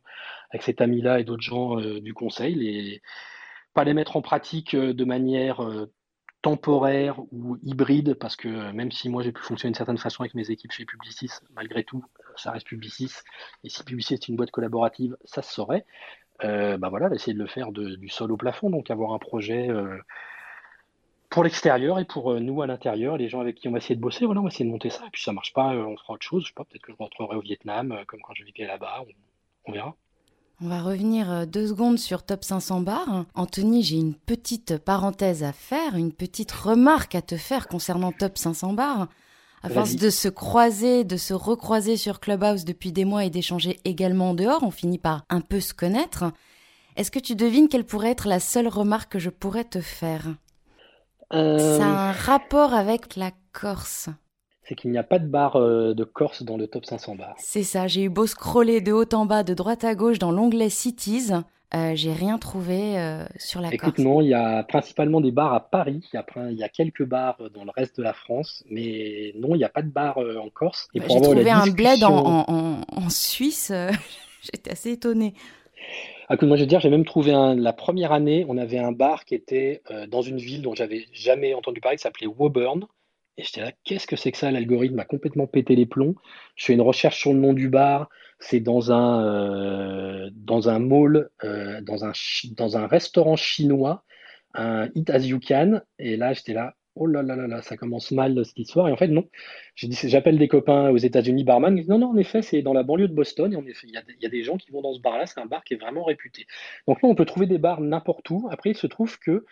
avec 0.52 0.64
cet 0.64 0.82
ami-là 0.82 1.20
et 1.20 1.24
d'autres 1.24 1.42
gens 1.42 1.78
du 1.78 2.14
conseil, 2.14 3.02
pas 3.74 3.84
les 3.84 3.94
mettre 3.94 4.16
en 4.16 4.22
pratique 4.22 4.76
de 4.76 5.06
manière 5.06 5.60
temporaire 6.42 7.20
ou 7.32 7.58
hybride, 7.64 8.14
parce 8.14 8.36
que 8.36 8.72
même 8.72 8.92
si 8.92 9.10
moi 9.10 9.24
j'ai 9.24 9.32
pu 9.32 9.42
fonctionner 9.42 9.72
d'une 9.72 9.78
certaine 9.78 9.98
façon 9.98 10.24
avec 10.24 10.34
mes 10.36 10.50
équipes 10.50 10.72
chez 10.72 10.86
Publicis, 10.86 11.32
malgré 11.56 11.84
tout, 11.84 12.04
ça 12.36 12.52
reste 12.52 12.68
Publicis, 12.68 13.12
et 13.64 13.70
si 13.70 13.84
Publicis 13.84 14.14
est 14.14 14.28
une 14.28 14.36
boîte 14.36 14.52
collaborative, 14.52 15.18
ça 15.26 15.42
se 15.42 15.54
saurait. 15.54 15.86
bah 16.42 16.90
voilà, 16.90 17.14
essayer 17.14 17.34
de 17.34 17.40
le 17.40 17.48
faire 17.48 17.72
du 17.72 18.10
sol 18.10 18.32
au 18.32 18.38
plafond, 18.38 18.70
donc 18.70 18.90
avoir 18.90 19.14
un 19.14 19.20
projet 19.20 19.70
pour 21.30 21.44
l'extérieur 21.44 22.00
et 22.00 22.06
pour 22.06 22.32
euh, 22.32 22.40
nous 22.40 22.62
à 22.62 22.68
l'intérieur, 22.68 23.18
les 23.18 23.30
gens 23.30 23.42
avec 23.42 23.56
qui 23.56 23.68
on 23.68 23.72
va 23.72 23.80
essayer 23.80 23.96
de 23.96 24.02
bosser, 24.02 24.26
voilà, 24.26 24.40
on 24.40 24.44
va 24.44 24.50
essayer 24.50 24.66
de 24.66 24.72
monter 24.72 24.90
ça. 24.90 25.04
Et 25.06 25.10
puis 25.12 25.22
ça 25.22 25.34
marche 25.34 25.54
pas, 25.54 25.74
euh, 25.74 25.86
on 25.86 25.98
fera 25.98 26.14
autre 26.14 26.26
chose. 26.26 26.44
Je 26.44 26.48
sais 26.48 26.54
pas, 26.56 26.64
peut-être 26.64 26.82
que 26.82 26.92
je 26.92 26.98
me 27.00 27.06
retrouverai 27.06 27.36
au 27.36 27.42
Vietnam, 27.42 27.92
euh, 27.92 28.06
comme 28.08 28.22
quand 28.22 28.34
je 28.34 28.44
vivais 28.44 28.66
là-bas. 28.66 29.04
On, 29.66 29.72
verra. 29.74 29.96
On 30.62 30.70
va 30.70 30.82
revenir 30.82 31.46
deux 31.46 31.68
secondes 31.68 32.00
sur 32.00 32.24
Top 32.24 32.46
500 32.46 32.82
Bar. 32.82 33.26
Anthony, 33.36 33.84
j'ai 33.84 33.98
une 33.98 34.16
petite 34.16 34.78
parenthèse 34.78 35.44
à 35.44 35.52
faire, 35.52 35.96
une 35.96 36.14
petite 36.14 36.52
remarque 36.54 37.16
à 37.16 37.22
te 37.22 37.36
faire 37.36 37.68
concernant 37.68 38.14
Top 38.14 38.38
500 38.38 38.74
Bar. 38.74 39.10
À 39.64 39.70
force 39.70 39.96
de 39.96 40.10
se 40.10 40.30
croiser, 40.30 41.04
de 41.04 41.18
se 41.18 41.34
recroiser 41.34 41.98
sur 41.98 42.22
Clubhouse 42.22 42.64
depuis 42.64 42.94
des 42.94 43.04
mois 43.04 43.26
et 43.26 43.30
d'échanger 43.30 43.80
également 43.84 44.30
en 44.30 44.34
dehors, 44.34 44.64
on 44.64 44.72
finit 44.72 45.00
par 45.00 45.26
un 45.30 45.42
peu 45.42 45.60
se 45.60 45.74
connaître. 45.74 46.32
Est-ce 46.96 47.12
que 47.12 47.20
tu 47.20 47.36
devines 47.36 47.68
quelle 47.68 47.84
pourrait 47.84 48.12
être 48.12 48.28
la 48.28 48.40
seule 48.40 48.68
remarque 48.68 49.12
que 49.12 49.20
je 49.20 49.30
pourrais 49.30 49.66
te 49.66 49.82
faire? 49.82 50.36
Ça 51.32 51.84
a 51.86 52.10
un 52.10 52.12
rapport 52.12 52.74
avec 52.74 53.16
la 53.16 53.32
Corse. 53.54 54.10
C'est 54.64 54.76
qu'il 54.76 54.92
n'y 54.92 54.98
a 54.98 55.04
pas 55.04 55.20
de 55.20 55.28
bar 55.28 55.56
euh, 55.56 55.94
de 55.94 56.04
Corse 56.04 56.44
dans 56.44 56.58
le 56.58 56.68
top 56.68 56.86
500 56.86 57.16
bars. 57.16 57.36
C'est 57.38 57.64
ça, 57.64 57.88
j'ai 57.88 58.04
eu 58.04 58.10
beau 58.10 58.28
scroller 58.28 58.82
de 58.82 58.92
haut 58.92 59.06
en 59.14 59.26
bas, 59.26 59.44
de 59.44 59.54
droite 59.54 59.84
à 59.84 59.96
gauche 59.96 60.20
dans 60.20 60.32
l'onglet 60.32 60.70
Cities. 60.70 61.32
Euh, 61.74 61.92
j'ai 61.96 62.14
rien 62.14 62.38
trouvé 62.38 62.98
euh, 62.98 63.26
sur 63.38 63.60
la 63.62 63.74
Écoute, 63.74 63.96
Corse. 63.96 64.06
non, 64.06 64.22
il 64.22 64.30
y 64.30 64.34
a 64.34 64.64
principalement 64.64 65.20
des 65.20 65.32
bars 65.32 65.54
à 65.54 65.60
Paris, 65.70 66.02
il 66.14 66.16
y 66.16 66.20
a, 66.20 66.24
prin- 66.24 66.50
il 66.50 66.58
y 66.58 66.64
a 66.64 66.70
quelques 66.70 67.04
bars 67.06 67.38
dans 67.54 67.66
le 67.66 67.72
reste 67.76 67.98
de 67.98 68.04
la 68.04 68.14
France, 68.14 68.64
mais 68.70 69.34
non, 69.38 69.54
il 69.56 69.58
n'y 69.58 69.64
a 69.66 69.70
pas 69.70 69.82
de 69.82 69.90
bar 69.90 70.18
euh, 70.18 70.38
en 70.38 70.50
Corse. 70.50 70.88
Et 70.94 71.00
Bah, 71.00 71.08
pour 71.08 71.16
j'ai 71.18 71.26
avoir 71.26 71.36
la 71.36 71.42
trouvé 71.42 71.52
un 71.52 71.74
bled 71.74 72.04
en, 72.04 72.46
en- 72.48 72.82
en- 72.90 73.10
Suisse. 73.10 73.72
euh, 73.72 73.92
J'étais 74.42 74.72
assez 74.72 74.92
étonnée. 74.92 75.34
Ah, 76.30 76.36
écoute, 76.36 76.50
moi 76.50 76.58
je 76.58 76.64
veux 76.64 76.68
dire, 76.68 76.82
j'ai 76.82 76.90
même 76.90 77.06
trouvé 77.06 77.32
un, 77.32 77.56
la 77.56 77.72
première 77.72 78.12
année, 78.12 78.46
on 78.50 78.58
avait 78.58 78.78
un 78.80 78.92
bar 78.92 79.24
qui 79.24 79.34
était 79.34 79.82
euh, 79.92 80.08
dans 80.08 80.22
une 80.22 80.38
ville 80.38 80.62
dont 80.62 80.76
j'avais 80.76 81.06
jamais 81.14 81.54
entendu 81.54 81.80
parler, 81.80 81.96
qui 81.98 82.02
s'appelait 82.04 82.28
Woburn. 82.28 82.86
Et 83.38 83.44
j'étais 83.44 83.62
là, 83.62 83.72
qu'est-ce 83.86 84.08
que 84.08 84.18
c'est 84.18 84.32
que 84.32 84.38
ça? 84.38 84.52
L'algorithme 84.52 85.00
a 85.00 85.06
complètement 85.06 85.48
pété 85.48 85.76
les 85.76 85.86
plombs. 85.86 86.16
Je 86.56 86.66
fais 86.66 86.74
une 86.74 86.82
recherche 86.82 87.20
sur 87.20 87.32
le 87.32 87.40
nom 87.40 87.54
du 87.54 87.70
bar. 87.70 88.10
C'est 88.40 88.60
dans 88.60 88.92
un, 88.92 89.26
euh, 89.26 90.30
dans 90.34 90.70
un 90.70 90.80
mall, 90.80 91.30
euh, 91.44 91.80
dans 91.82 92.04
un, 92.04 92.12
dans 92.58 92.78
un 92.78 92.88
restaurant 92.88 93.36
chinois, 93.38 94.04
un 94.54 94.90
Eat 94.96 95.10
As 95.10 95.20
You 95.20 95.40
Can. 95.40 95.82
Et 95.98 96.18
là, 96.18 96.34
j'étais 96.34 96.54
là, 96.54 96.74
oh 97.00 97.08
là 97.08 97.22
là 97.24 97.36
là 97.36 97.48
là, 97.48 97.62
ça 97.62 97.78
commence 97.78 98.12
mal 98.12 98.44
cette 98.46 98.60
histoire. 98.60 98.88
Et 98.90 98.92
en 98.92 98.98
fait, 98.98 99.08
non. 99.08 99.28
J'appelle 99.76 100.38
des 100.38 100.48
copains 100.48 100.90
aux 100.90 100.98
États-Unis, 100.98 101.44
barman. 101.44 101.84
Non, 101.88 102.00
non, 102.00 102.08
en 102.12 102.18
effet, 102.18 102.42
c'est 102.42 102.62
dans 102.62 102.74
la 102.74 102.84
banlieue 102.84 103.08
de 103.08 103.14
Boston. 103.14 103.54
Et 103.54 103.56
en 103.56 103.66
effet, 103.66 103.88
il 103.88 103.94
y 103.94 103.98
a, 103.98 104.02
des- 104.02 104.14
il 104.14 104.24
y 104.24 104.26
a 104.26 104.30
des 104.30 104.44
gens 104.44 104.58
qui 104.58 104.72
vont 104.72 104.82
dans 104.82 104.94
ce 104.94 105.02
bar-là. 105.02 105.26
C'est 105.26 105.40
un 105.40 105.46
bar 105.46 105.64
qui 105.64 105.74
est 105.76 105.78
vraiment 105.78 106.04
réputé. 106.04 106.46
Donc 106.88 107.02
là, 107.02 107.10
on 107.10 107.16
peut 107.16 107.26
trouver 107.26 107.46
des 107.48 107.58
bars 107.58 107.82
n'importe 107.82 108.30
où. 108.30 108.48
Après, 108.52 108.72
il 108.72 108.78
se 108.78 108.88
trouve 108.88 109.18
que, 109.20 109.46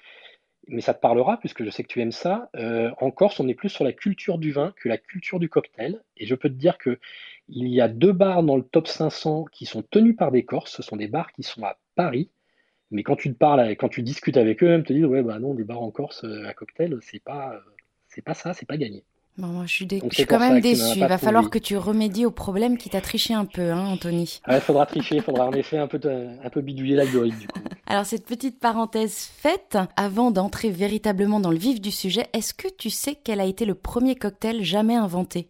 mais 0.67 0.81
ça 0.81 0.93
te 0.93 0.99
parlera 1.01 1.37
puisque 1.39 1.63
je 1.63 1.69
sais 1.69 1.83
que 1.83 1.87
tu 1.89 2.01
aimes 2.01 2.11
ça, 2.11 2.49
euh, 2.55 2.91
en 2.99 3.11
Corse, 3.11 3.39
on 3.39 3.47
est 3.47 3.53
plus 3.53 3.69
sur 3.69 3.83
la 3.83 3.93
culture 3.93 4.37
du 4.39 4.51
vin 4.51 4.73
que 4.77 4.89
la 4.89 4.97
culture 4.97 5.39
du 5.39 5.49
cocktail. 5.49 6.01
Et 6.17 6.25
je 6.25 6.35
peux 6.35 6.49
te 6.49 6.55
dire 6.55 6.77
que 6.77 6.99
il 7.49 7.67
y 7.67 7.81
a 7.81 7.87
deux 7.87 8.13
bars 8.13 8.43
dans 8.43 8.57
le 8.57 8.63
top 8.63 8.87
500 8.87 9.45
qui 9.51 9.65
sont 9.65 9.83
tenus 9.83 10.15
par 10.15 10.31
des 10.31 10.45
Corses. 10.45 10.71
Ce 10.75 10.83
sont 10.83 10.95
des 10.97 11.07
bars 11.07 11.31
qui 11.33 11.43
sont 11.43 11.63
à 11.63 11.77
Paris. 11.95 12.29
Mais 12.95 13.03
quand 13.03 13.15
tu 13.17 13.31
te 13.31 13.37
parles, 13.37 13.71
quand 13.71 13.89
tu 13.89 14.01
discutes 14.01 14.37
avec 14.37 14.63
eux, 14.63 14.73
ils 14.77 14.83
te 14.83 14.93
disent, 14.93 15.05
ouais, 15.05 15.21
bah 15.21 15.37
non, 15.39 15.53
des 15.53 15.63
bars 15.63 15.81
en 15.81 15.91
Corse 15.91 16.23
euh, 16.23 16.47
à 16.47 16.53
cocktail, 16.53 16.97
c'est 17.01 17.23
pas, 17.23 17.53
euh, 17.53 17.59
c'est 18.07 18.21
pas 18.21 18.33
ça, 18.33 18.53
c'est 18.53 18.65
pas 18.65 18.77
gagné. 18.77 19.03
Bon, 19.37 19.47
moi, 19.47 19.65
je 19.65 19.73
suis, 19.73 19.85
dé- 19.85 19.99
Donc, 19.99 20.11
je 20.11 20.15
c'est 20.15 20.21
suis 20.21 20.27
quand 20.27 20.39
même 20.39 20.61
pas 20.61 20.67
Il 20.69 21.01
va 21.01 21.17
falloir 21.17 21.49
que 21.49 21.59
tu 21.59 21.75
remédies 21.75 22.25
au 22.25 22.31
problème 22.31 22.77
qui 22.77 22.89
t'a 22.89 23.01
triché 23.01 23.33
un 23.33 23.43
peu, 23.43 23.69
hein, 23.71 23.85
Anthony. 23.87 24.39
Il 24.49 24.59
faudra 24.61 24.85
tricher, 24.85 25.17
il 25.17 25.21
faudra 25.21 25.47
en 25.47 25.51
effet 25.51 25.77
un 25.77 25.87
peu, 25.87 25.99
un 26.05 26.49
peu 26.49 26.61
bidouiller 26.61 26.95
l'algorithme 26.95 27.39
du 27.39 27.47
coup. 27.47 27.59
Alors, 27.87 28.05
cette 28.05 28.25
petite 28.25 28.59
parenthèse 28.59 29.15
faite, 29.17 29.77
avant 29.97 30.31
d'entrer 30.31 30.69
véritablement 30.69 31.41
dans 31.41 31.51
le 31.51 31.57
vif 31.57 31.81
du 31.81 31.91
sujet, 31.91 32.27
est-ce 32.33 32.53
que 32.53 32.67
tu 32.69 32.89
sais 32.89 33.15
quel 33.21 33.41
a 33.41 33.45
été 33.45 33.65
le 33.65 33.75
premier 33.75 34.15
cocktail 34.15 34.63
jamais 34.63 34.95
inventé? 34.95 35.49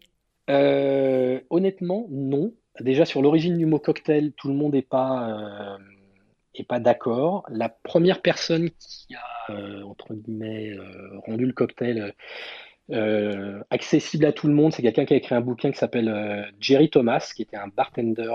Euh, 0.50 1.40
honnêtement, 1.50 2.06
non. 2.10 2.52
Déjà 2.80 3.04
sur 3.04 3.22
l'origine 3.22 3.56
du 3.56 3.66
mot 3.66 3.78
cocktail, 3.78 4.32
tout 4.32 4.48
le 4.48 4.54
monde 4.54 4.74
n'est 4.74 4.82
pas, 4.82 5.30
euh, 5.30 5.78
pas 6.64 6.80
d'accord. 6.80 7.44
La 7.48 7.68
première 7.68 8.22
personne 8.22 8.70
qui 8.70 9.14
a, 9.14 9.52
euh, 9.52 9.82
entre 9.82 10.14
guillemets, 10.14 10.70
euh, 10.70 11.18
rendu 11.26 11.46
le 11.46 11.52
cocktail 11.52 12.14
euh, 12.90 13.62
accessible 13.70 14.24
à 14.24 14.32
tout 14.32 14.46
le 14.46 14.54
monde, 14.54 14.72
c'est 14.72 14.82
quelqu'un 14.82 15.04
qui 15.04 15.14
a 15.14 15.16
écrit 15.16 15.34
un 15.34 15.40
bouquin 15.40 15.70
qui 15.70 15.78
s'appelle 15.78 16.52
Jerry 16.60 16.90
Thomas, 16.90 17.32
qui 17.34 17.42
était 17.42 17.56
un 17.56 17.68
bartender 17.68 18.32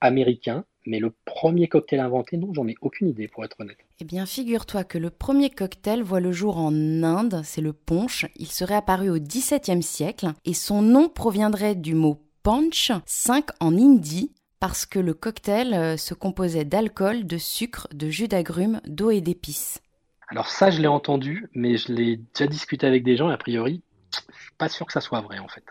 américain. 0.00 0.64
Mais 0.84 0.98
le 0.98 1.14
premier 1.24 1.68
cocktail 1.68 2.00
inventé, 2.00 2.36
non, 2.36 2.52
j'en 2.52 2.66
ai 2.66 2.74
aucune 2.80 3.08
idée 3.08 3.28
pour 3.28 3.44
être 3.44 3.60
honnête. 3.60 3.78
Eh 4.00 4.04
bien, 4.04 4.26
figure-toi 4.26 4.82
que 4.82 4.98
le 4.98 5.10
premier 5.10 5.48
cocktail 5.48 6.02
voit 6.02 6.18
le 6.18 6.32
jour 6.32 6.56
en 6.56 6.72
Inde, 7.04 7.40
c'est 7.44 7.60
le 7.60 7.72
punch. 7.72 8.26
Il 8.34 8.48
serait 8.48 8.74
apparu 8.74 9.08
au 9.08 9.18
XVIIe 9.20 9.82
siècle 9.82 10.32
et 10.44 10.54
son 10.54 10.82
nom 10.82 11.08
proviendrait 11.08 11.76
du 11.76 11.94
mot 11.94 12.18
punch, 12.42 12.90
5 13.06 13.46
en 13.60 13.76
hindi, 13.76 14.32
parce 14.62 14.86
que 14.86 15.00
le 15.00 15.12
cocktail 15.12 15.74
euh, 15.74 15.96
se 15.96 16.14
composait 16.14 16.64
d'alcool, 16.64 17.26
de 17.26 17.36
sucre, 17.36 17.88
de 17.92 18.08
jus 18.08 18.28
d'agrumes, 18.28 18.80
d'eau 18.86 19.10
et 19.10 19.20
d'épices. 19.20 19.80
Alors 20.28 20.48
ça, 20.48 20.70
je 20.70 20.80
l'ai 20.80 20.86
entendu, 20.86 21.48
mais 21.52 21.76
je 21.76 21.92
l'ai 21.92 22.20
déjà 22.32 22.46
discuté 22.46 22.86
avec 22.86 23.02
des 23.02 23.16
gens 23.16 23.28
et 23.28 23.34
a 23.34 23.36
priori, 23.36 23.82
je 24.14 24.18
suis 24.40 24.52
pas 24.58 24.68
sûr 24.68 24.86
que 24.86 24.92
ça 24.92 25.00
soit 25.00 25.20
vrai 25.20 25.40
en 25.40 25.48
fait. 25.48 25.64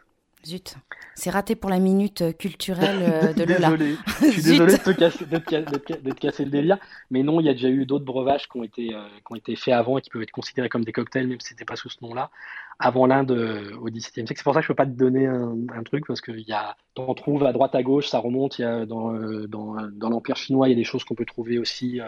Zut, 0.45 0.75
c'est 1.15 1.29
raté 1.29 1.55
pour 1.55 1.69
la 1.69 1.79
minute 1.79 2.35
culturelle 2.37 3.01
euh, 3.01 3.33
de 3.33 3.43
Lola. 3.45 3.69
Désolé, 3.69 3.95
je 4.21 4.25
suis 4.25 4.41
désolé 4.41 4.73
de 4.73 4.77
te, 4.79 4.89
casser, 4.91 5.25
de, 5.25 5.37
te, 5.37 5.49
ca- 5.49 5.61
de 5.61 5.77
te 5.77 5.93
ca- 5.93 5.99
de 6.01 6.11
te 6.11 6.19
casser 6.19 6.43
le 6.43 6.51
délire, 6.51 6.77
mais 7.11 7.23
non, 7.23 7.39
il 7.39 7.45
y 7.45 7.49
a 7.49 7.53
déjà 7.53 7.69
eu 7.69 7.85
d'autres 7.85 8.03
breuvages 8.05 8.49
qui 8.49 8.57
ont 8.57 8.63
été, 8.63 8.93
euh, 8.93 9.07
qui 9.25 9.31
ont 9.31 9.35
été 9.35 9.55
faits 9.55 9.73
avant 9.73 9.99
et 9.99 10.01
qui 10.01 10.09
peuvent 10.09 10.23
être 10.23 10.31
considérés 10.31 10.67
comme 10.67 10.83
des 10.83 10.91
cocktails, 10.91 11.27
même 11.27 11.39
si 11.39 11.49
c'était 11.49 11.63
pas 11.63 11.77
sous 11.77 11.89
ce 11.89 11.97
nom-là, 12.01 12.29
avant 12.81 13.05
l'Inde 13.05 13.31
euh, 13.31 13.77
au 13.79 13.85
XVIIe 13.85 14.25
siècle. 14.25 14.33
C'est 14.35 14.43
pour 14.43 14.53
ça 14.53 14.59
que 14.59 14.63
je 14.63 14.67
peux 14.67 14.75
pas 14.75 14.85
te 14.85 14.91
donner 14.91 15.27
un, 15.27 15.83
truc, 15.83 16.05
parce 16.07 16.19
que 16.19 16.31
t'en 16.95 17.13
trouves 17.13 17.43
à 17.45 17.53
droite 17.53 17.75
à 17.75 17.83
gauche, 17.83 18.07
ça 18.07 18.17
remonte, 18.17 18.59
il 18.59 18.63
y 18.63 18.65
a 18.65 18.85
dans, 18.85 19.13
euh, 19.13 19.47
dans, 19.47 19.75
dans 19.93 20.09
l'Empire 20.09 20.35
chinois, 20.35 20.67
il 20.67 20.71
y 20.71 20.73
a 20.73 20.77
des 20.77 20.83
choses 20.83 21.03
qu'on 21.03 21.15
peut 21.15 21.25
trouver 21.25 21.59
aussi 21.59 22.01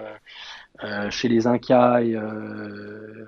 euh, 0.84 1.10
chez 1.12 1.30
les 1.30 1.48
Incas 1.48 2.02
et, 2.02 2.18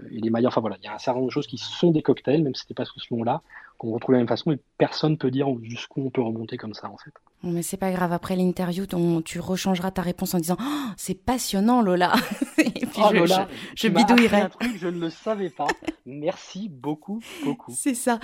les 0.10 0.30
Mayas. 0.30 0.48
Enfin 0.48 0.62
voilà, 0.62 0.78
il 0.82 0.86
y 0.86 0.88
a 0.88 0.96
un 0.96 0.98
certain 0.98 1.20
nombre 1.20 1.30
de 1.30 1.34
choses 1.34 1.48
qui 1.48 1.58
sont 1.58 1.91
des 1.91 2.02
cocktails, 2.02 2.43
même 2.43 2.56
si 2.56 2.62
c'était 2.62 2.74
pas 2.74 2.86
sous 2.86 3.00
ce 3.00 3.14
nom-là, 3.14 3.41
qu'on 3.78 3.91
retrouve 3.91 4.14
de 4.14 4.18
la 4.18 4.20
même 4.22 4.28
façon, 4.28 4.52
et 4.52 4.60
personne 4.78 5.18
peut 5.18 5.32
dire 5.32 5.48
jusqu'où 5.62 6.02
on 6.02 6.10
peut 6.10 6.22
remonter 6.22 6.58
comme 6.58 6.74
ça 6.74 6.89
en 6.89 6.98
fait. 6.98 7.14
Mais 7.46 7.62
c'est 7.62 7.78
pas 7.78 7.91
grave, 7.91 8.12
après 8.12 8.36
l'interview, 8.36 8.86
tu 9.24 9.39
rechangeras 9.39 9.91
ta 9.91 10.02
réponse 10.02 10.34
en 10.34 10.39
disant 10.39 10.58
Oh, 10.60 10.64
C'est 10.98 11.14
passionnant, 11.14 11.82
Lola 11.82 12.14
Et 12.58 12.72
puis 12.72 12.89
Oh 13.04 13.10
je- 13.12 13.16
Lola, 13.18 13.48
je 13.76 13.88
bidouillerai. 13.88 14.41
un 14.41 14.50
truc, 14.50 14.72
je 14.78 14.88
ne 14.88 15.00
le 15.00 15.10
savais 15.12 15.50
pas. 15.52 15.68
Merci 16.08 16.70
beaucoup, 16.70 17.22
beaucoup. 17.43 17.72
C'est 17.78 17.93
ça. 17.93 18.20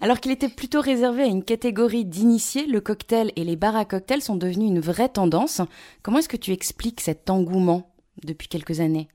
Alors 0.00 0.20
qu'il 0.20 0.32
était 0.32 0.48
plutôt 0.48 0.80
réservé 0.80 1.22
à 1.24 1.26
une 1.26 1.44
catégorie 1.44 2.04
d'initiés, 2.06 2.66
le 2.66 2.80
cocktail 2.80 3.30
et 3.36 3.44
les 3.44 3.56
bars 3.56 3.76
à 3.76 3.84
cocktails 3.84 4.22
sont 4.22 4.36
devenus 4.36 4.68
une 4.70 4.80
vraie 4.80 5.08
tendance. 5.10 5.60
Comment 6.02 6.18
est-ce 6.18 6.28
que 6.28 6.36
tu 6.38 6.52
expliques 6.52 7.00
cet 7.02 7.28
engouement 7.30 7.90
depuis 8.24 8.48
quelques 8.48 8.80
années? 8.80 9.08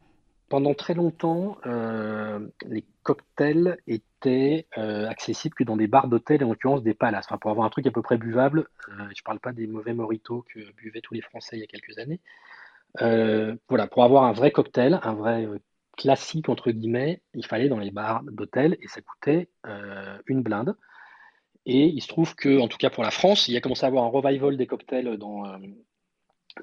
Pendant 0.49 0.73
très 0.73 0.93
longtemps, 0.93 1.57
euh, 1.65 2.39
les 2.67 2.83
cocktails 3.03 3.77
étaient 3.87 4.67
euh, 4.77 5.07
accessibles 5.07 5.55
que 5.55 5.63
dans 5.63 5.77
des 5.77 5.87
bars 5.87 6.07
d'hôtel, 6.07 6.41
et 6.41 6.43
en 6.43 6.49
l'occurrence 6.49 6.83
des 6.83 6.93
palaces. 6.93 7.25
Enfin, 7.27 7.37
pour 7.37 7.51
avoir 7.51 7.65
un 7.65 7.69
truc 7.69 7.87
à 7.87 7.91
peu 7.91 8.01
près 8.01 8.17
buvable, 8.17 8.67
euh, 8.89 9.03
je 9.15 9.23
parle 9.23 9.39
pas 9.39 9.53
des 9.53 9.67
mauvais 9.67 9.93
mojitos 9.93 10.45
que 10.53 10.59
buvaient 10.73 11.01
tous 11.01 11.13
les 11.13 11.21
Français 11.21 11.57
il 11.57 11.59
y 11.59 11.63
a 11.63 11.67
quelques 11.67 11.97
années. 11.97 12.19
Euh, 13.01 13.55
voilà, 13.69 13.87
pour 13.87 14.03
avoir 14.03 14.23
un 14.23 14.33
vrai 14.33 14.51
cocktail, 14.51 14.99
un 15.03 15.13
vrai 15.13 15.45
euh, 15.45 15.59
classique 15.97 16.49
entre 16.49 16.71
guillemets, 16.71 17.21
il 17.33 17.45
fallait 17.45 17.69
dans 17.69 17.79
les 17.79 17.91
bars 17.91 18.23
d'hôtel 18.23 18.77
et 18.81 18.87
ça 18.87 19.01
coûtait 19.01 19.49
une 20.27 20.41
blinde. 20.41 20.75
Et 21.65 21.85
il 21.85 22.01
se 22.01 22.07
trouve 22.07 22.35
que, 22.35 22.59
en 22.59 22.67
tout 22.67 22.77
cas 22.77 22.89
pour 22.89 23.03
la 23.03 23.11
France, 23.11 23.47
il 23.47 23.53
y 23.53 23.57
a 23.57 23.61
commencé 23.61 23.85
à 23.85 23.87
avoir 23.87 24.05
un 24.05 24.07
revival 24.07 24.57
des 24.57 24.65
cocktails 24.65 25.17
dans, 25.17 25.45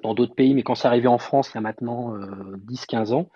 dans 0.03 0.15
d'autres 0.15 0.35
pays, 0.35 0.55
mais 0.55 0.63
quand 0.63 0.75
c'est 0.75 0.89
arrivé 0.89 1.09
en 1.09 1.19
France 1.19 1.51
il 1.51 1.55
y 1.57 1.59
a 1.59 1.61
maintenant 1.61 2.15
euh, 2.15 2.57
10-15 2.67 3.13
ans, 3.13 3.31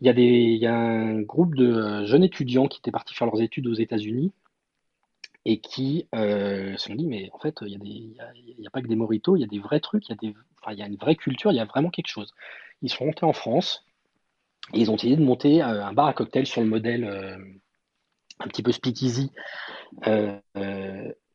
il 0.00 0.06
y 0.06 0.10
a 0.10 0.12
des, 0.12 0.22
y 0.24 0.66
a 0.66 0.74
un 0.74 1.20
groupe 1.22 1.54
de 1.54 1.66
euh, 1.66 2.06
jeunes 2.06 2.24
étudiants 2.24 2.68
qui 2.68 2.78
étaient 2.78 2.90
partis 2.90 3.14
faire 3.14 3.26
leurs 3.26 3.40
études 3.40 3.66
aux 3.66 3.74
États-Unis 3.74 4.32
et 5.44 5.60
qui 5.60 6.06
euh, 6.14 6.76
se 6.76 6.88
sont 6.88 6.94
dit, 6.94 7.06
mais 7.06 7.30
en 7.32 7.38
fait, 7.38 7.56
il 7.62 7.68
y 7.68 8.20
a 8.20 8.24
a, 8.24 8.66
a 8.66 8.70
pas 8.70 8.82
que 8.82 8.86
des 8.86 8.96
mojitos, 8.96 9.36
il 9.36 9.40
y 9.40 9.44
a 9.44 9.48
des 9.48 9.58
vrais 9.58 9.80
trucs, 9.80 10.08
il 10.08 10.16
y 10.22 10.28
a 10.28 10.72
y 10.72 10.82
a 10.82 10.86
une 10.86 10.96
vraie 10.96 11.16
culture, 11.16 11.50
il 11.50 11.56
y 11.56 11.60
a 11.60 11.64
vraiment 11.64 11.90
quelque 11.90 12.08
chose. 12.08 12.34
Ils 12.82 12.90
sont 12.90 13.06
montés 13.06 13.24
en 13.24 13.32
France 13.32 13.86
et 14.74 14.80
ils 14.80 14.90
ont 14.90 14.96
essayé 14.96 15.16
de 15.16 15.22
monter 15.22 15.62
euh, 15.62 15.84
un 15.84 15.92
bar 15.92 16.06
à 16.06 16.12
cocktail 16.12 16.46
sur 16.46 16.60
le 16.60 16.66
modèle 16.66 17.04
un 18.40 18.48
petit 18.48 18.62
peu 18.62 18.70
speakeasy 18.72 19.32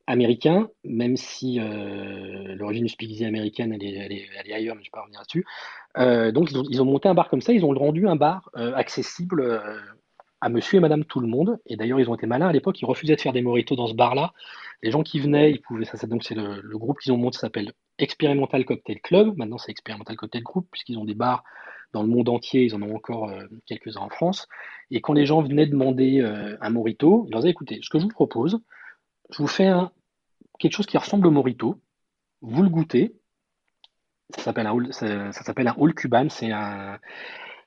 américain, 0.06 0.68
même 0.84 1.16
si 1.16 1.58
euh, 1.60 2.54
l'origine 2.56 2.84
du 2.84 2.90
speakeasy 2.90 3.24
américaine, 3.24 3.72
elle 3.72 3.82
est, 3.82 3.94
elle 3.94 4.12
elle 4.12 4.50
est 4.50 4.52
ailleurs, 4.52 4.76
mais 4.76 4.82
je 4.82 4.88
ne 4.88 4.90
vais 4.90 4.90
pas 4.92 5.00
revenir 5.02 5.20
là-dessus. 5.20 5.46
Euh, 5.98 6.32
donc, 6.32 6.50
ils 6.52 6.82
ont, 6.82 6.84
monté 6.84 7.08
un 7.08 7.14
bar 7.14 7.28
comme 7.28 7.40
ça, 7.40 7.52
ils 7.52 7.64
ont 7.64 7.72
rendu 7.72 8.06
un 8.06 8.16
bar 8.16 8.50
euh, 8.56 8.74
accessible 8.74 9.62
à 10.40 10.48
monsieur 10.50 10.76
et 10.76 10.80
madame 10.80 11.04
tout 11.04 11.20
le 11.20 11.26
monde. 11.26 11.58
Et 11.66 11.76
d'ailleurs, 11.76 12.00
ils 12.00 12.10
ont 12.10 12.14
été 12.14 12.26
malins 12.26 12.48
à 12.48 12.52
l'époque, 12.52 12.80
ils 12.80 12.86
refusaient 12.86 13.16
de 13.16 13.20
faire 13.20 13.32
des 13.32 13.42
mojitos 13.42 13.76
dans 13.76 13.86
ce 13.86 13.94
bar-là. 13.94 14.32
Les 14.82 14.90
gens 14.90 15.02
qui 15.02 15.20
venaient, 15.20 15.50
ils 15.50 15.60
pouvaient, 15.60 15.86
ça, 15.86 15.96
ça- 15.96 16.06
donc 16.06 16.22
c'est 16.24 16.34
le, 16.34 16.60
groupe 16.76 16.98
qu'ils 17.00 17.12
ont 17.12 17.16
monté 17.16 17.38
s'appelle 17.38 17.72
Experimental 17.98 18.64
Cocktail 18.64 19.00
Club. 19.00 19.36
Maintenant, 19.38 19.56
c'est 19.58 19.70
Experimental 19.70 20.16
Cocktail 20.16 20.42
Group, 20.42 20.66
puisqu'ils 20.70 20.98
ont 20.98 21.04
des 21.06 21.14
bars 21.14 21.44
dans 21.94 22.02
le 22.02 22.08
monde 22.08 22.28
entier, 22.28 22.64
ils 22.64 22.74
en 22.74 22.82
ont 22.82 22.94
encore 22.96 23.32
quelques-uns 23.66 24.00
en 24.00 24.08
France. 24.08 24.48
Et 24.90 25.00
quand 25.00 25.12
les 25.12 25.26
gens 25.26 25.40
venaient 25.42 25.66
demander 25.66 26.20
un 26.60 26.70
mojito, 26.70 27.24
ils 27.28 27.30
leur 27.30 27.40
disaient, 27.40 27.52
écoutez, 27.52 27.78
ce 27.82 27.88
que 27.88 28.00
je 28.00 28.02
vous 28.02 28.10
propose, 28.10 28.60
je 29.30 29.38
vous 29.38 29.48
fais 29.48 29.70
quelque 30.58 30.72
chose 30.72 30.86
qui 30.86 30.98
ressemble 30.98 31.26
au 31.26 31.30
mojito, 31.30 31.80
vous 32.40 32.62
le 32.62 32.68
goûtez, 32.68 33.14
ça 34.36 34.42
s'appelle 34.42 34.66
un, 34.66 34.92
ça, 34.92 35.76
Old 35.76 35.94
Cuban, 35.94 36.28
c'est 36.28 36.50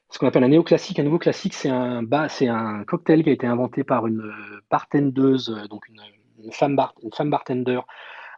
ce 0.10 0.20
qu'on 0.20 0.28
appelle 0.28 0.44
un 0.44 0.50
néoclassique. 0.50 1.00
Un 1.00 1.04
nouveau 1.04 1.20
classique, 1.20 1.54
c'est 1.54 1.70
un, 1.70 2.04
un 2.12 2.84
cocktail 2.86 3.24
qui 3.24 3.30
a 3.30 3.34
été 3.34 3.48
inventé 3.48 3.84
par 3.84 4.08
une 4.08 4.22
euh, 4.22 4.62
bartendeuse, 4.70 5.50
euh, 5.50 5.68
donc 5.68 5.88
une, 5.90 6.52
femme, 6.52 6.80
une 7.04 7.30
bartender 7.30 7.80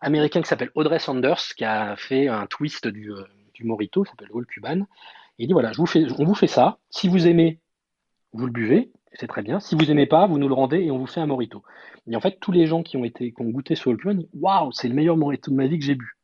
américaine 0.01 0.41
qui 0.41 0.49
s'appelle 0.49 0.71
Audrey 0.75 0.99
Sanders, 0.99 1.41
qui 1.55 1.65
a 1.65 1.95
fait 1.95 2.27
un 2.27 2.47
twist 2.47 2.87
du, 2.87 3.11
euh, 3.11 3.23
du 3.53 3.65
mojito, 3.65 4.03
qui 4.03 4.09
s'appelle 4.09 4.29
Old 4.31 4.47
Cuban. 4.47 4.81
Et 5.37 5.43
il 5.43 5.47
dit 5.47 5.53
voilà, 5.53 5.71
on 5.77 6.25
vous 6.25 6.35
fait 6.35 6.47
ça. 6.47 6.79
Si 6.89 7.07
vous 7.07 7.27
aimez, 7.27 7.59
vous 8.33 8.45
le 8.45 8.51
buvez, 8.51 8.91
c'est 9.13 9.27
très 9.27 9.41
bien. 9.41 9.59
Si 9.59 9.75
vous 9.75 9.89
aimez 9.89 10.05
pas, 10.05 10.27
vous 10.27 10.37
nous 10.37 10.47
le 10.47 10.53
rendez 10.53 10.79
et 10.79 10.91
on 10.91 10.97
vous 10.97 11.07
fait 11.07 11.19
un 11.19 11.25
mojito. 11.25 11.63
Et 12.07 12.15
en 12.15 12.21
fait, 12.21 12.37
tous 12.39 12.51
les 12.51 12.67
gens 12.67 12.83
qui 12.83 12.97
ont 12.97 13.03
été, 13.03 13.31
qui 13.31 13.41
ont 13.41 13.49
goûté 13.49 13.75
ce 13.75 13.89
Old 13.89 13.99
Cuban, 13.99 14.21
waouh, 14.33 14.71
c'est 14.71 14.87
le 14.87 14.95
meilleur 14.95 15.17
mojito 15.17 15.51
de 15.51 15.55
ma 15.55 15.67
vie 15.67 15.79
que 15.79 15.85
j'ai 15.85 15.95
bu. 15.95 16.15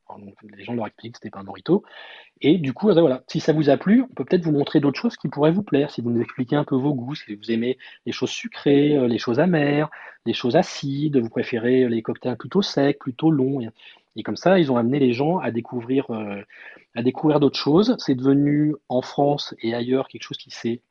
les 0.55 0.63
gens 0.63 0.73
leur 0.73 0.87
expliquent 0.87 1.13
que 1.13 1.19
c'était 1.19 1.31
pas 1.31 1.39
un 1.39 1.43
morito. 1.43 1.83
Et 2.41 2.57
du 2.57 2.73
coup, 2.73 2.91
voilà, 2.91 3.23
si 3.27 3.39
ça 3.39 3.53
vous 3.53 3.69
a 3.69 3.77
plu, 3.77 4.03
on 4.03 4.13
peut 4.13 4.25
peut-être 4.25 4.43
vous 4.43 4.51
montrer 4.51 4.79
d'autres 4.79 4.99
choses 4.99 5.17
qui 5.17 5.29
pourraient 5.29 5.51
vous 5.51 5.63
plaire. 5.63 5.89
Si 5.89 6.01
vous 6.01 6.11
nous 6.11 6.21
expliquez 6.21 6.55
un 6.55 6.63
peu 6.63 6.75
vos 6.75 6.93
goûts, 6.93 7.15
si 7.15 7.35
vous 7.35 7.51
aimez 7.51 7.77
les 8.05 8.11
choses 8.11 8.29
sucrées, 8.29 8.97
euh, 8.97 9.07
les 9.07 9.17
choses 9.17 9.39
amères, 9.39 9.89
les 10.25 10.33
choses 10.33 10.55
acides, 10.55 11.17
vous 11.17 11.29
préférez 11.29 11.87
les 11.89 12.01
cocktails 12.01 12.37
plutôt 12.37 12.61
secs, 12.61 12.99
plutôt 12.99 13.31
longs. 13.31 13.61
Et 14.15 14.23
comme 14.23 14.37
ça, 14.37 14.59
ils 14.59 14.71
ont 14.71 14.77
amené 14.77 14.99
les 14.99 15.13
gens 15.13 15.39
à 15.39 15.51
découvrir, 15.51 16.09
euh, 16.11 16.41
à 16.95 17.03
découvrir 17.03 17.39
d'autres 17.39 17.59
choses. 17.59 17.95
C'est 17.99 18.15
devenu 18.15 18.75
en 18.89 19.01
France 19.01 19.55
et 19.61 19.73
ailleurs 19.73 20.07
quelque 20.07 20.23
chose 20.23 20.37
qui 20.37 20.51
s'est 20.51 20.81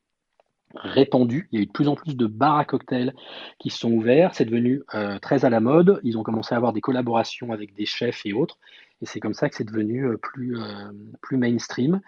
répandu. 0.77 1.49
Il 1.53 1.59
y 1.59 1.61
a 1.61 1.62
eu 1.62 1.66
de 1.66 1.72
plus 1.72 1.89
en 1.89 1.95
plus 1.95 2.16
de 2.16 2.27
bars 2.27 2.59
à 2.59 2.64
cocktails 2.64 3.14
qui 3.59 3.70
sont 3.70 3.93
ouverts. 3.93 4.35
C'est 4.35 4.45
devenu 4.45 4.83
euh, 4.95 5.18
très 5.18 5.45
à 5.45 5.51
la 5.51 5.61
mode. 5.61 6.01
Ils 6.03 6.18
ont 6.18 6.22
commencé 6.22 6.55
à 6.55 6.57
avoir 6.57 6.72
des 6.72 6.81
collaborations 6.81 7.53
avec 7.53 7.75
des 7.75 7.87
chefs 7.87 8.25
et 8.25 8.33
autres. 8.33 8.59
Et 9.03 9.07
c'est 9.07 9.20
comme 9.20 9.35
ça 9.35 9.49
que 9.49 9.57
c'est 9.57 9.64
devenu 9.64 10.07
euh, 10.07 10.16
plus, 10.16 10.59
euh, 10.59 10.93
plus 11.20 11.37
mainstream 11.37 12.01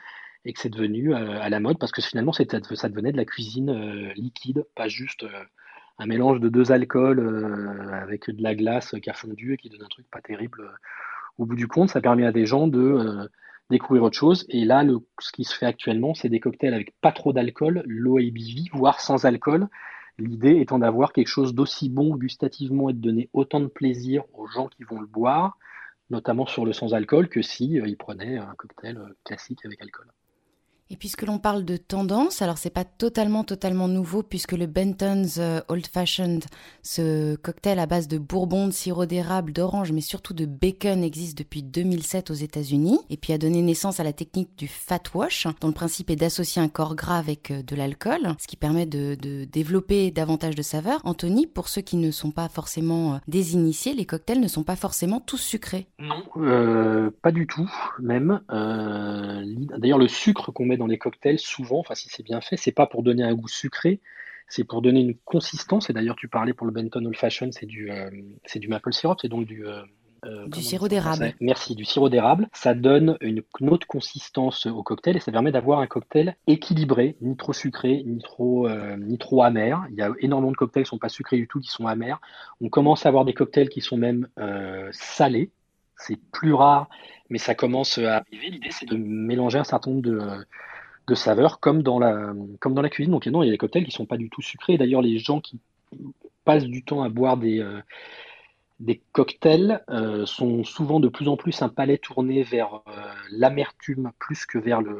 et 0.45 0.53
que 0.53 0.61
c'est 0.61 0.71
devenu 0.71 1.13
à 1.13 1.49
la 1.49 1.59
mode 1.59 1.77
parce 1.77 1.91
que 1.91 2.01
finalement 2.01 2.31
ça 2.31 2.45
devenait 2.45 3.11
de 3.11 3.17
la 3.17 3.25
cuisine 3.25 4.13
liquide, 4.15 4.65
pas 4.77 4.87
juste 4.87 5.27
un 5.99 6.07
mélange 6.07 6.39
de 6.39 6.49
deux 6.49 6.71
alcools 6.71 7.19
avec 7.91 8.31
de 8.31 8.41
la 8.45 8.55
glace 8.55 8.95
qui 9.03 9.11
a 9.11 9.13
fondu 9.13 9.55
et 9.55 9.57
qui 9.57 9.71
donne 9.71 9.83
un 9.83 9.89
truc 9.89 10.07
pas 10.09 10.21
terrible. 10.21 10.71
Au 11.39 11.47
bout 11.47 11.57
du 11.57 11.67
compte, 11.67 11.91
ça 11.91 12.01
permet 12.01 12.25
à 12.25 12.31
des 12.31 12.47
gens 12.47 12.69
de 12.69 13.29
découvrir 13.71 14.05
autre 14.05 14.17
chose. 14.17 14.45
Et 14.49 14.65
là, 14.65 14.83
le, 14.83 15.01
ce 15.21 15.33
qui 15.33 15.45
se 15.45 15.57
fait 15.57 15.67
actuellement, 15.67 16.15
c'est 16.15 16.29
des 16.29 16.41
cocktails 16.41 16.75
avec 16.75 16.95
pas 17.01 17.13
trop 17.13 17.33
d'alcool, 17.33 17.83
low 17.87 18.19
ABV, 18.19 18.71
voire 18.73 19.01
sans 19.01 19.25
alcool. 19.25 19.69
L'idée 20.19 20.61
étant 20.61 20.79
d'avoir 20.79 21.13
quelque 21.13 21.29
chose 21.29 21.55
d'aussi 21.55 21.91
bon 21.91 22.17
gustativement 22.17 22.89
et 22.89 22.95
de 22.95 23.01
donner 23.01 23.29
autant 23.33 23.61
de 23.61 23.67
plaisir 23.67 24.23
aux 24.33 24.47
gens 24.47 24.69
qui 24.69 24.85
vont 24.85 25.01
le 25.01 25.07
boire, 25.07 25.59
notamment 26.09 26.47
sur 26.47 26.65
le 26.65 26.73
sans 26.73 26.95
alcool, 26.95 27.29
que 27.29 27.43
si 27.43 27.79
euh, 27.79 27.95
prenaient 27.99 28.39
un 28.39 28.55
cocktail 28.57 28.97
euh, 28.97 29.15
classique 29.25 29.65
avec 29.65 29.83
alcool. 29.83 30.07
Et 30.89 30.97
puisque 30.97 31.23
l'on 31.23 31.39
parle 31.39 31.65
de 31.65 31.77
tendance, 31.77 32.43
alors 32.43 32.59
c'est 32.59 32.71
pas 32.71 32.85
totalement 32.85 33.43
totalement 33.43 33.89
nouveau 33.89 34.23
puisque 34.23 34.53
le 34.53 34.67
Benton's 34.67 35.39
euh, 35.39 35.61
Old 35.67 35.85
Fashioned, 35.85 36.45
ce 36.83 37.35
cocktail 37.35 37.81
à 37.81 37.87
base 37.87 38.07
de 38.07 38.19
bourbon, 38.19 38.69
de 38.69 38.73
sirop 38.73 39.05
d'érable, 39.05 39.53
d'orange, 39.53 39.91
mais 39.91 40.01
surtout 40.01 40.33
de 40.33 40.47
bacon 40.47 41.03
existe 41.03 41.39
depuis 41.39 41.65
2007 41.65 42.31
aux 42.31 42.35
États-Unis 42.35 43.01
et 43.11 43.17
puis 43.17 43.33
a 43.33 43.39
donné 43.39 43.63
naissance 43.63 43.99
à 43.99 44.05
la 44.05 44.13
technique 44.13 44.57
du 44.57 44.69
fat 44.69 45.03
wash, 45.13 45.49
dont 45.61 45.67
le 45.67 45.75
principe 45.75 46.09
est 46.09 46.17
d'associer 46.17 46.63
un 46.63 46.69
corps 46.69 46.95
gras 46.95 47.19
avec 47.19 47.51
euh, 47.51 47.65
de 47.65 47.75
l'alcool, 47.75 48.37
ce 48.39 48.47
qui 48.47 48.57
permet 48.57 48.87
de, 48.87 49.17
développer 49.45 50.13
davantage 50.13 50.55
de 50.55 50.63
saveurs. 50.63 51.01
Anthony, 51.03 51.49
pour 51.49 51.69
ceux 51.69 51.83
qui 51.83 51.97
ne 51.97 52.13
sont 52.13 52.31
pas 52.31 52.49
forcément 52.49 53.15
euh, 53.15 53.19
désinitiés, 53.27 53.93
les 53.93 54.07
cocktails 54.07 54.41
ne 54.41 54.47
sont 54.47 54.63
pas 54.63 54.77
forcément 54.77 55.19
tous 55.19 55.39
sucrés. 55.39 55.89
Non, 55.99 56.23
pas 57.23 57.33
du 57.33 57.49
tout, 57.49 57.69
même. 57.99 58.41
D'ailleurs, 58.49 59.99
le 59.99 60.09
sucre 60.09 60.53
qu'on 60.53 60.65
met 60.65 60.76
dans 60.77 60.87
les 60.87 60.99
cocktails, 60.99 61.39
souvent, 61.39 61.81
enfin 61.81 61.95
si 61.95 62.09
c'est 62.09 62.23
bien 62.23 62.41
fait, 62.41 62.57
c'est 62.57 62.73
pas 62.73 62.87
pour 62.87 63.03
donner 63.03 63.23
un 63.23 63.35
goût 63.35 63.49
sucré, 63.49 64.01
c'est 64.49 64.65
pour 64.65 64.83
donner 64.83 65.01
une 65.01 65.17
consistance. 65.25 65.91
Et 65.91 65.93
d'ailleurs, 65.93 66.17
tu 66.17 66.29
parlais 66.29 66.53
pour 66.53 66.67
le 66.67 66.73
Benton 66.73 67.05
Old 67.05 67.17
Fashion, 67.17 67.51
c'est 67.53 67.67
du, 67.67 67.91
euh, 67.91 68.11
c'est 68.45 68.59
du 68.59 68.69
maple 68.69 68.93
syrup, 68.93 69.19
c'est 69.21 69.29
donc 69.29 69.47
du, 69.47 69.67
euh, 69.67 69.83
euh, 70.25 70.49
du 70.49 70.63
sirop 70.63 70.89
d'érable. 70.89 71.35
Merci, 71.41 71.75
du 71.75 71.85
sirop 71.85 72.09
d'érable. 72.09 72.49
Ça 72.53 72.75
donne 72.75 73.17
une, 73.21 73.43
autre 73.69 73.87
consistance 73.87 74.67
au 74.67 74.83
cocktail 74.83 75.17
et 75.17 75.21
ça 75.21 75.33
permet 75.33 75.53
d'avoir 75.53 75.81
un 75.81 75.87
cocktail 75.87 76.37
équilibré, 76.47 77.17
ni 77.21 77.37
trop 77.37 77.53
sucré, 77.53 78.03
ni 78.07 78.19
trop, 78.19 78.69
ni 78.99 79.19
trop 79.19 79.43
amer. 79.43 79.85
Il 79.91 79.97
y 79.97 80.03
a 80.03 80.11
énormément 80.21 80.53
de 80.53 80.57
cocktails 80.57 80.85
qui 80.85 80.91
sont 80.91 80.99
pas 80.99 81.09
sucrés 81.09 81.37
du 81.37 81.49
tout, 81.49 81.61
qui 81.61 81.71
sont 81.71 81.87
amers. 81.87 82.21
On 82.61 82.69
commence 82.69 83.07
à 83.07 83.09
avoir 83.09 83.25
des 83.25 83.35
cocktails 83.35 83.69
qui 83.69 83.81
sont 83.81 83.97
même 83.97 84.29
salés. 84.93 85.51
C'est 85.97 86.19
plus 86.33 86.53
rare, 86.53 86.89
mais 87.31 87.39
ça 87.39 87.55
commence 87.55 87.99
à 87.99 88.19
arriver. 88.19 88.51
L'idée, 88.51 88.71
c'est 88.71 88.87
de 88.87 88.97
mélanger 88.97 89.59
un 89.59 89.65
certain 89.65 89.91
nombre 89.91 90.03
de, 90.03 91.15
saveurs 91.15 91.61
comme 91.61 91.83
dans 91.83 91.99
la, 91.99 92.89
cuisine. 92.91 93.13
Donc, 93.13 93.27
non, 93.27 93.43
il 93.43 93.47
y 93.47 93.49
a 93.49 93.53
des 93.53 93.59
cocktails 93.59 93.85
qui 93.85 93.93
sont 93.93 94.07
pas 94.07 94.17
du 94.17 94.29
tout 94.29 94.43
sucrés. 94.43 94.77
D'ailleurs, 94.79 95.03
les 95.03 95.19
gens 95.19 95.41
qui 95.41 95.61
passent 96.45 96.67
du 96.67 96.83
temps 96.85 97.03
à 97.03 97.09
boire 97.09 97.37
des, 97.37 97.61
euh, 97.61 97.81
cocktails 99.13 99.83
euh, 99.89 100.27
sont 100.27 100.65
souvent 100.65 101.01
de 101.01 101.09
plus 101.09 101.29
en 101.29 101.37
plus 101.37 101.63
un 101.63 101.69
palais 101.69 101.99
tourné 101.99 102.43
vers 102.43 102.83
euh, 102.89 102.91
l'amertume 103.31 104.13
plus 104.19 104.47
que 104.47 104.59
vers 104.59 104.83
le, 104.83 104.97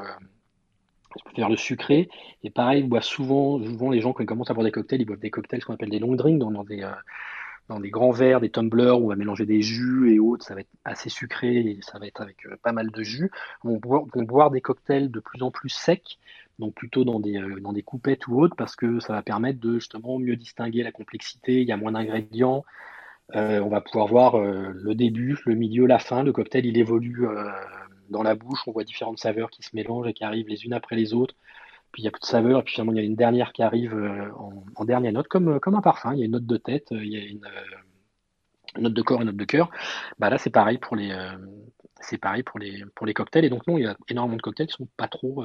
sucré. 1.57 2.09
Et 2.43 2.51
pareil, 2.51 2.83
boivent 2.83 3.03
souvent, 3.03 3.63
souvent 3.63 3.91
les 3.91 4.01
gens 4.01 4.13
quand 4.13 4.23
ils 4.23 4.27
commencent 4.27 4.51
à 4.51 4.55
boire 4.55 4.65
des 4.65 4.73
cocktails, 4.73 5.03
ils 5.03 5.07
boivent 5.07 5.21
des 5.21 5.31
cocktails 5.31 5.61
ce 5.61 5.67
qu'on 5.67 5.75
appelle 5.75 5.91
des 5.91 5.99
long 5.99 6.15
drinks, 6.15 6.39
dans 6.39 6.65
des, 6.65 6.83
dans 7.69 7.81
des 7.81 7.91
grands 7.91 8.11
verres, 8.11 8.41
des 8.41 8.51
tumblers 8.51 8.99
on 9.01 9.09
va 9.09 9.17
mélanger 9.17 9.47
des 9.47 9.63
jus 9.63 10.15
et 10.15 10.19
autres, 10.19 10.45
ça 10.45 10.55
va 10.55 10.61
être 10.61 10.71
assez 10.85 11.09
sucré 11.09 11.57
et 11.57 11.79
ça 11.83 11.99
va 11.99 12.07
être 12.07 12.21
avec 12.21 12.47
euh, 12.47 12.57
pas 12.63 12.73
mal 12.73 12.91
de 12.91 13.03
jus. 13.03 13.31
On 13.65 13.79
va 13.79 14.25
boire 14.25 14.51
des 14.51 14.61
cocktails 14.61 15.11
de 15.11 15.21
plus 15.21 15.43
en 15.43 15.51
plus 15.51 15.69
secs, 15.69 16.19
donc 16.59 16.75
plutôt 16.75 17.05
dans 17.05 17.21
des, 17.21 17.39
euh, 17.39 17.61
dans 17.61 17.73
des 17.73 17.83
coupettes 17.83 18.29
ou 18.29 18.41
autres, 18.41 18.57
parce 18.57 18.77
que 18.77 19.01
ça 19.01 19.13
va 19.13 19.23
permettre 19.23 19.61
de 19.61 19.75
justement 19.75 20.19
mieux 20.19 20.37
distinguer 20.37 20.83
la 20.83 20.93
complexité, 20.93 21.61
il 21.61 21.69
y 21.69 21.73
a 21.73 21.77
moins 21.77 21.93
d'ingrédients. 21.93 22.65
Euh, 23.35 23.61
on 23.61 23.69
va 23.69 23.81
pouvoir 23.81 24.07
voir 24.07 24.39
le 24.39 24.95
début, 24.95 25.37
le 25.47 25.57
milieu, 25.57 25.87
la 25.87 25.99
fin. 25.99 26.23
Le 26.23 26.33
cocktail, 26.33 26.65
il 26.65 26.79
évolue 26.79 27.27
dans 28.09 28.23
la 28.23 28.37
bouche. 28.37 28.61
On 28.69 28.71
voit 28.71 28.85
différentes 28.85 29.19
saveurs 29.19 29.51
qui 29.51 29.65
se 29.65 29.75
mélangent 29.75 30.07
et 30.07 30.13
qui 30.13 30.23
arrivent 30.23 30.49
les 30.49 30.65
unes 30.65 30.73
après 30.73 30.95
les 30.95 31.13
autres 31.13 31.35
puis 31.97 32.03
il 32.03 32.05
y 32.05 32.09
a 32.09 32.11
plus 32.11 32.21
de 32.21 32.27
saveur, 32.27 32.61
et 32.61 32.63
puis 32.63 32.75
finalement 32.75 32.93
il 32.93 32.99
y 32.99 33.01
a 33.01 33.05
une 33.05 33.17
dernière 33.17 33.55
qui 33.55 33.63
arrive 33.63 33.95
euh, 33.95 34.31
en, 34.75 34.85
dernière 34.85 35.15
note, 35.15 35.29
comme, 35.29 35.49
euh, 35.49 35.59
comme 35.59 35.77
un 35.77 35.81
parfum. 35.81 36.13
Il 36.13 36.19
y 36.19 36.23
a 36.23 36.25
une 36.27 36.33
note 36.33 36.45
de 36.45 36.59
tête, 36.59 36.93
euh, 36.93 37.03
il 37.03 37.11
y 37.11 37.17
a 37.17 37.25
une, 37.25 37.41
note 38.77 38.93
de 38.93 39.01
corps 39.01 39.23
une 39.23 39.29
note 39.29 39.37
de 39.37 39.45
cœur. 39.47 39.71
Bah 40.19 40.29
là 40.29 40.37
c'est 40.37 40.51
pareil 40.51 40.77
pour 40.77 40.95
les 40.95 41.17
c'est 42.03 42.19
pareil 42.19 42.43
pour 42.43 42.59
les 42.59 42.85
pour 42.95 43.07
les 43.07 43.15
cocktails. 43.15 43.47
Et 43.47 43.49
donc 43.49 43.67
non, 43.67 43.79
il 43.79 43.85
y 43.85 43.87
a 43.87 43.97
énormément 44.11 44.37
de 44.37 44.43
cocktails 44.43 44.67
qui 44.67 44.75
sont 44.75 44.89
pas 44.99 45.09
trop 45.09 45.43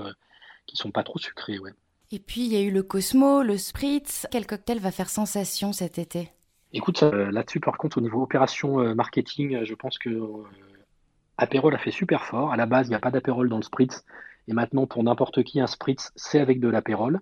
qui 0.65 0.75
sont 0.75 0.91
pas 0.91 1.03
trop 1.03 1.19
sucrés, 1.19 1.57
ouais. 1.57 1.71
Et 2.11 2.19
puis 2.19 2.41
il 2.41 2.51
y 2.51 2.57
a 2.57 2.61
eu 2.61 2.71
le 2.71 2.83
Cosmo, 2.83 3.43
le 3.43 3.57
Spritz. 3.57 4.27
Quel 4.29 4.45
cocktail 4.45 4.79
va 4.79 4.91
faire 4.91 5.07
sensation 5.07 5.71
cet 5.71 5.99
été? 5.99 6.33
Écoute, 6.73 7.01
là-dessus 7.01 7.61
par 7.61 7.77
contre 7.77 7.99
au 7.99 8.01
niveau 8.01 8.21
opération 8.21 8.93
marketing, 8.93 9.63
je 9.63 9.73
pense 9.73 9.97
que 9.97 10.09
Aperol 11.37 11.73
a 11.73 11.77
fait 11.77 11.91
super 11.91 12.25
fort. 12.25 12.51
À 12.51 12.57
la 12.57 12.65
base, 12.65 12.87
il 12.87 12.89
n'y 12.89 12.95
a 12.95 12.99
pas 12.99 13.11
d'Aperol 13.11 13.47
dans 13.47 13.55
le 13.55 13.63
Spritz. 13.63 14.03
Et 14.51 14.53
maintenant, 14.53 14.85
pour 14.85 15.01
n'importe 15.01 15.43
qui, 15.43 15.61
un 15.61 15.67
spritz, 15.67 16.11
c'est 16.17 16.41
avec 16.41 16.59
de 16.59 16.67
l'apérole. 16.67 17.21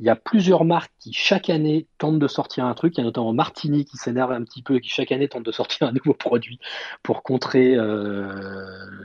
Il 0.00 0.06
y 0.06 0.08
a 0.08 0.16
plusieurs 0.16 0.64
marques 0.64 0.94
qui 0.98 1.12
chaque 1.12 1.50
année 1.50 1.86
tentent 1.98 2.18
de 2.18 2.26
sortir 2.26 2.64
un 2.64 2.72
truc. 2.72 2.94
Il 2.96 3.00
y 3.00 3.02
a 3.02 3.04
notamment 3.04 3.34
Martini 3.34 3.84
qui 3.84 3.98
s'énerve 3.98 4.32
un 4.32 4.42
petit 4.42 4.62
peu 4.62 4.76
et 4.76 4.80
qui 4.80 4.88
chaque 4.88 5.12
année 5.12 5.28
tente 5.28 5.44
de 5.44 5.52
sortir 5.52 5.86
un 5.88 5.92
nouveau 5.92 6.14
produit 6.14 6.58
pour 7.02 7.22
contrer 7.22 7.76
euh, 7.76 8.32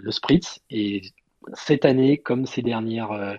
le 0.01 0.11
spritz. 0.11 0.61
Et 0.69 1.01
cette 1.51 1.83
année, 1.83 2.17
comme 2.17 2.45
ces 2.45 2.61
dernières 2.61 3.11
euh, 3.11 3.35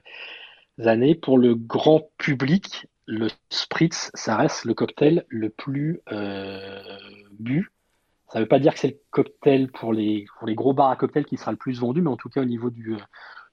années, 0.84 1.14
pour 1.14 1.38
le 1.38 1.54
grand 1.54 2.10
public, 2.18 2.88
le 3.06 3.28
spritz, 3.48 4.10
ça 4.12 4.36
reste 4.36 4.66
le 4.66 4.74
cocktail 4.74 5.24
le 5.30 5.48
plus 5.48 6.02
euh, 6.12 6.82
bu. 7.38 7.72
Ça 8.28 8.38
ne 8.38 8.44
veut 8.44 8.48
pas 8.48 8.58
dire 8.58 8.74
que 8.74 8.80
c'est 8.80 8.88
le 8.88 9.00
cocktail 9.10 9.72
pour 9.72 9.94
les, 9.94 10.26
pour 10.38 10.46
les 10.46 10.54
gros 10.54 10.74
bars 10.74 10.90
à 10.90 10.96
cocktails 10.96 11.24
qui 11.24 11.38
sera 11.38 11.52
le 11.52 11.56
plus 11.56 11.80
vendu, 11.80 12.02
mais 12.02 12.10
en 12.10 12.18
tout 12.18 12.28
cas 12.28 12.42
au 12.42 12.44
niveau 12.44 12.68
du, 12.68 12.96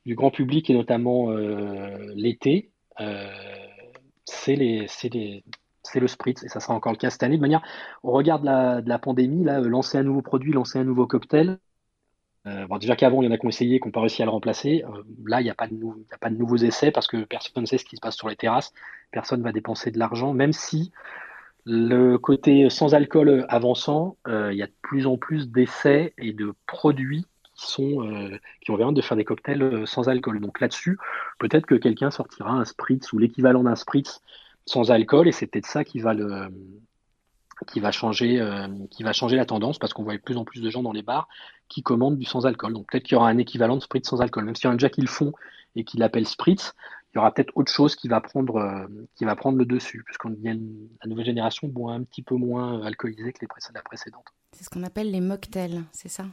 du 0.08 0.16
grand 0.16 0.32
public 0.32 0.70
et 0.70 0.74
notamment 0.74 1.32
euh, 1.32 2.14
l'été, 2.16 2.72
euh, 3.02 3.30
c'est 4.24 4.56
le 4.56 6.08
spritz 6.08 6.44
et 6.44 6.48
ça 6.48 6.62
sera 6.62 6.74
encore 6.74 6.94
le 6.94 6.98
cas 6.98 7.10
cette 7.10 7.24
année. 7.24 7.36
De 7.36 7.42
manière, 7.42 7.62
au 8.04 8.12
regard 8.14 8.40
de 8.40 8.46
la, 8.88 9.00
pandémie, 9.00 9.44
là, 9.44 9.60
euh, 9.60 9.68
lancer 9.68 9.98
un 9.98 10.04
nouveau 10.04 10.22
produit, 10.22 10.54
lancer 10.54 10.80
un 10.80 10.86
nouveau 10.86 11.08
cocktail. 11.08 11.60
bon, 12.46 12.78
déjà 12.78 12.96
qu'avant, 12.96 13.22
il 13.22 13.26
y 13.26 13.28
en 13.28 13.32
a 13.32 13.38
qui 13.38 13.46
ont 13.46 13.50
essayé, 13.50 13.82
qui 13.82 13.86
n'ont 13.86 13.92
pas 13.92 14.00
réussi 14.00 14.22
à 14.22 14.26
le 14.26 14.32
remplacer. 14.32 14.86
là, 15.26 15.42
il 15.42 15.44
n'y 15.44 15.50
a, 15.50 15.56
pas 15.56 15.68
de 15.68 15.76
a 16.12 16.18
pas 16.18 16.30
de 16.30 16.38
nouveaux 16.38 16.56
essais 16.56 16.92
parce 16.92 17.08
que 17.08 17.26
personne 17.26 17.64
ne 17.64 17.68
sait 17.68 17.78
ce 17.78 17.84
qui 17.84 17.98
se 17.98 18.02
passe 18.02 18.16
sur 18.16 18.30
les 18.30 18.38
terrasses. 18.38 18.72
Personne 19.12 19.40
ne 19.40 19.44
va 19.44 19.52
dépenser 19.52 19.92
de 19.92 20.00
l'argent, 20.00 20.34
même 20.34 20.54
si 20.54 20.94
le 21.66 22.18
côté 22.18 22.70
sans 22.70 22.96
alcool 22.96 23.46
avançant, 23.50 24.16
il 24.26 24.56
y 24.56 24.64
a 24.64 24.68
de 24.68 24.76
plus 24.82 25.06
en 25.06 25.18
plus 25.18 25.52
d'essais 25.52 26.14
et 26.18 26.32
de 26.32 26.54
produits 26.66 27.26
qui 27.58 27.72
sont 27.72 28.08
euh, 28.08 28.38
qui 28.62 28.72
de 28.72 29.02
faire 29.02 29.18
des 29.18 29.26
cocktails 29.26 29.62
euh, 29.62 29.86
sans 29.86 30.08
alcool. 30.08 30.40
Donc 30.40 30.62
là-dessus, 30.62 30.98
peut-être 31.40 31.66
que 31.66 31.76
quelqu'un 31.76 32.12
sortira 32.12 32.52
un 32.52 32.64
spritz 32.64 33.12
ou 33.12 33.18
l'équivalent 33.18 33.64
d'un 33.64 33.76
spritz 33.76 34.22
sans 34.66 34.92
alcool 34.92 35.28
et 35.28 35.32
c'est 35.32 35.48
peut-être 35.48 35.66
ça 35.66 35.84
qui 35.84 36.00
va 36.00 36.14
le 36.14 36.48
qui 37.66 37.80
va 37.80 37.92
changer 37.92 38.40
euh, 38.40 38.68
qui 38.92 39.02
va 39.02 39.14
changer 39.14 39.36
la 39.36 39.46
tendance 39.46 39.80
parce 39.80 39.94
qu'on 39.94 40.04
voit 40.04 40.16
de 40.16 40.22
plus 40.22 40.38
en 40.38 40.46
plus 40.46 40.62
de 40.62 40.70
gens 40.70 40.84
dans 40.84 40.92
les 40.92 41.02
bars 41.02 41.28
qui 41.68 41.82
commandent 41.82 42.18
du 42.18 42.26
sans 42.26 42.46
alcool. 42.46 42.74
Donc 42.74 42.88
peut-être 42.92 43.04
qu'il 43.04 43.16
y 43.16 43.18
aura 43.18 43.30
un 43.30 43.40
équivalent 43.40 43.76
de 43.76 43.82
spritz 43.82 44.08
sans 44.08 44.22
alcool, 44.22 44.46
même 44.46 44.56
s'il 44.56 44.66
y 44.66 44.68
en 44.68 44.74
a 44.74 44.76
déjà 44.76 44.90
qui 44.90 45.02
le 45.02 45.08
font 45.08 45.34
et 45.76 45.84
qui 45.84 45.98
l'appellent 45.98 46.28
spritz, 46.28 46.74
il 47.12 47.18
y 47.18 47.20
aura 47.20 47.34
peut-être 47.34 47.52
autre 47.56 47.72
chose 47.72 47.96
qui 47.96 48.08
va 48.08 48.22
prendre 48.22 48.88
prendre 49.36 49.58
le 49.58 49.66
dessus 49.66 50.04
puisqu'on 50.06 50.36
la 50.44 51.10
nouvelle 51.10 51.26
génération 51.26 51.68
boit 51.68 51.94
un 51.94 52.04
petit 52.04 52.22
peu 52.22 52.36
moins 52.36 52.84
alcoolisé 52.86 53.34
que 53.34 53.40
les 53.42 53.48
la 53.74 53.82
précédente. 53.82 54.26
C'est 54.52 54.64
ce 54.64 54.70
qu'on 54.70 54.84
appelle 54.84 55.10
les 55.10 55.22
mocktails, 55.22 55.84
c'est 55.92 56.10
ça? 56.10 56.26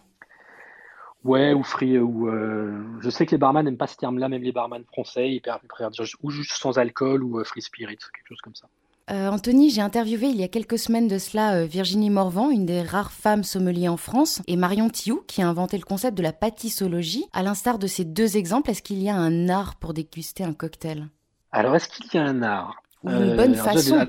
Ouais, 1.25 1.55
ou 1.55 1.63
free, 1.63 1.99
ou 1.99 2.29
euh, 2.29 2.83
je 3.01 3.09
sais 3.09 3.25
que 3.25 3.31
les 3.31 3.39
barman 3.39 3.65
n'aiment 3.65 3.79
pas 3.79 3.87
ce 3.87 3.97
terme-là, 3.97 4.29
même 4.29 4.43
les 4.43 4.53
barman 4.53 4.85
français, 4.85 5.31
ils 5.31 5.41
préfèrent 5.41 5.91
dire 5.91 6.05
ou 6.23 6.31
juste 6.31 6.53
sans 6.53 6.79
alcool 6.79 7.25
ou 7.25 7.41
euh, 7.41 7.45
free 7.45 7.63
spirit, 7.63 7.97
quelque 7.97 8.29
chose 8.29 8.41
comme 8.43 8.55
ça. 8.55 8.69
Euh, 9.11 9.29
Anthony, 9.29 9.71
j'ai 9.71 9.81
interviewé 9.81 10.29
il 10.29 10.37
y 10.37 10.45
a 10.45 10.49
quelques 10.49 10.79
semaines 10.79 11.09
de 11.09 11.19
cela 11.19 11.57
euh, 11.57 11.65
Virginie 11.65 12.11
Morvan, 12.11 12.51
une 12.51 12.67
des 12.67 12.83
rares 12.83 13.13
femmes 13.13 13.43
sommeliers 13.43 13.89
en 13.89 13.97
France, 13.97 14.43
et 14.47 14.57
Marion 14.57 14.91
Thiou, 14.91 15.23
qui 15.27 15.41
a 15.43 15.49
inventé 15.49 15.79
le 15.79 15.85
concept 15.85 16.17
de 16.17 16.23
la 16.23 16.33
pâtissologie. 16.33 17.25
À 17.33 17.43
l'instar 17.43 17.79
de 17.79 17.87
ces 17.87 18.05
deux 18.05 18.37
exemples, 18.37 18.71
est-ce 18.71 18.83
qu'il 18.83 19.03
y 19.03 19.09
a 19.09 19.17
un 19.17 19.49
art 19.49 19.77
pour 19.77 19.95
déguster 19.95 20.45
un 20.45 20.55
cocktail? 20.55 21.09
Alors, 21.53 21.75
est-ce 21.75 21.89
qu'il 21.89 22.07
y 22.15 22.19
a 22.19 22.25
un 22.25 22.43
art? 22.43 22.83
Ou 23.03 23.11
une 23.11 23.37
bonne 23.37 23.55
façon 23.55 24.07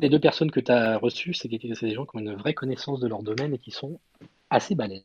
les 0.00 0.08
deux 0.08 0.20
personnes 0.20 0.50
que 0.52 0.60
tu 0.60 0.70
as 0.70 0.96
reçues, 0.98 1.34
c'est 1.34 1.48
des 1.48 1.94
gens 1.94 2.06
qui 2.06 2.16
ont 2.16 2.20
une 2.20 2.34
vraie 2.34 2.54
connaissance 2.54 3.00
de 3.00 3.08
leur 3.08 3.24
domaine 3.24 3.54
et 3.54 3.58
qui 3.58 3.72
sont 3.72 3.98
assez 4.48 4.76
balèzes 4.76 5.04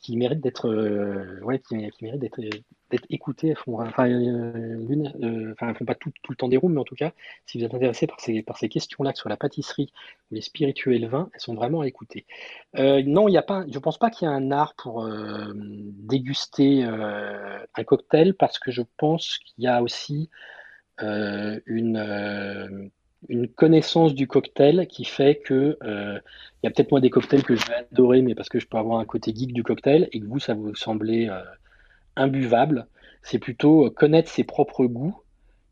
qui 0.00 0.16
méritent 0.16 0.40
d'être 0.40 0.68
euh, 0.68 1.40
ouais, 1.42 1.58
qui, 1.58 1.76
d'être 1.76 2.40
d'être 2.90 3.06
écoutées. 3.10 3.48
Elles 3.48 3.56
font, 3.56 3.80
euh, 3.80 3.86
euh, 3.98 5.52
enfin, 5.52 5.74
font 5.74 5.84
pas 5.84 5.94
tout, 5.94 6.12
tout, 6.22 6.32
le 6.32 6.36
temps 6.36 6.48
des 6.48 6.56
rooms, 6.56 6.72
mais 6.72 6.80
en 6.80 6.84
tout 6.84 6.94
cas, 6.94 7.12
si 7.44 7.58
vous 7.58 7.64
êtes 7.64 7.74
intéressé 7.74 8.06
par 8.06 8.20
ces, 8.20 8.42
par 8.42 8.58
ces 8.58 8.68
questions-là, 8.68 9.12
que 9.12 9.18
ce 9.18 9.22
soit 9.22 9.28
la 9.28 9.36
pâtisserie 9.36 9.92
ou 10.30 10.36
les 10.36 10.40
spiritueux 10.40 10.94
et 10.94 10.98
le 10.98 11.08
vin, 11.08 11.28
elles 11.34 11.40
sont 11.40 11.54
vraiment 11.54 11.80
à 11.80 11.86
écouter. 11.86 12.26
non, 12.74 13.28
il 13.28 13.32
y 13.32 13.38
a 13.38 13.42
pas, 13.42 13.64
je 13.68 13.78
pense 13.78 13.98
pas 13.98 14.10
qu'il 14.10 14.26
y 14.26 14.28
a 14.28 14.34
un 14.34 14.50
art 14.52 14.74
pour 14.76 15.08
déguster 15.54 16.84
un 16.84 17.84
cocktail, 17.84 18.34
parce 18.34 18.58
que 18.58 18.70
je 18.70 18.82
pense 18.96 19.38
qu'il 19.38 19.64
y 19.64 19.66
a 19.66 19.82
aussi 19.82 20.30
une 20.98 22.90
une 23.28 23.48
connaissance 23.48 24.14
du 24.14 24.26
cocktail 24.26 24.86
qui 24.88 25.04
fait 25.04 25.36
que 25.36 25.78
euh, 25.82 26.18
il 26.62 26.66
y 26.66 26.68
a 26.68 26.70
peut-être 26.70 26.90
moi 26.90 27.00
des 27.00 27.10
cocktails 27.10 27.42
que 27.42 27.56
je 27.56 27.66
vais 27.66 27.74
adorer, 27.74 28.22
mais 28.22 28.34
parce 28.34 28.48
que 28.48 28.58
je 28.58 28.66
peux 28.66 28.78
avoir 28.78 28.98
un 28.98 29.04
côté 29.04 29.34
geek 29.34 29.52
du 29.52 29.62
cocktail 29.62 30.08
et 30.12 30.20
que 30.20 30.26
vous 30.26 30.38
ça 30.38 30.54
vous 30.54 30.74
semblez 30.74 31.28
euh, 31.28 31.42
imbuvable. 32.16 32.86
C'est 33.22 33.38
plutôt 33.38 33.86
euh, 33.86 33.90
connaître 33.90 34.30
ses 34.30 34.44
propres 34.44 34.86
goûts 34.86 35.16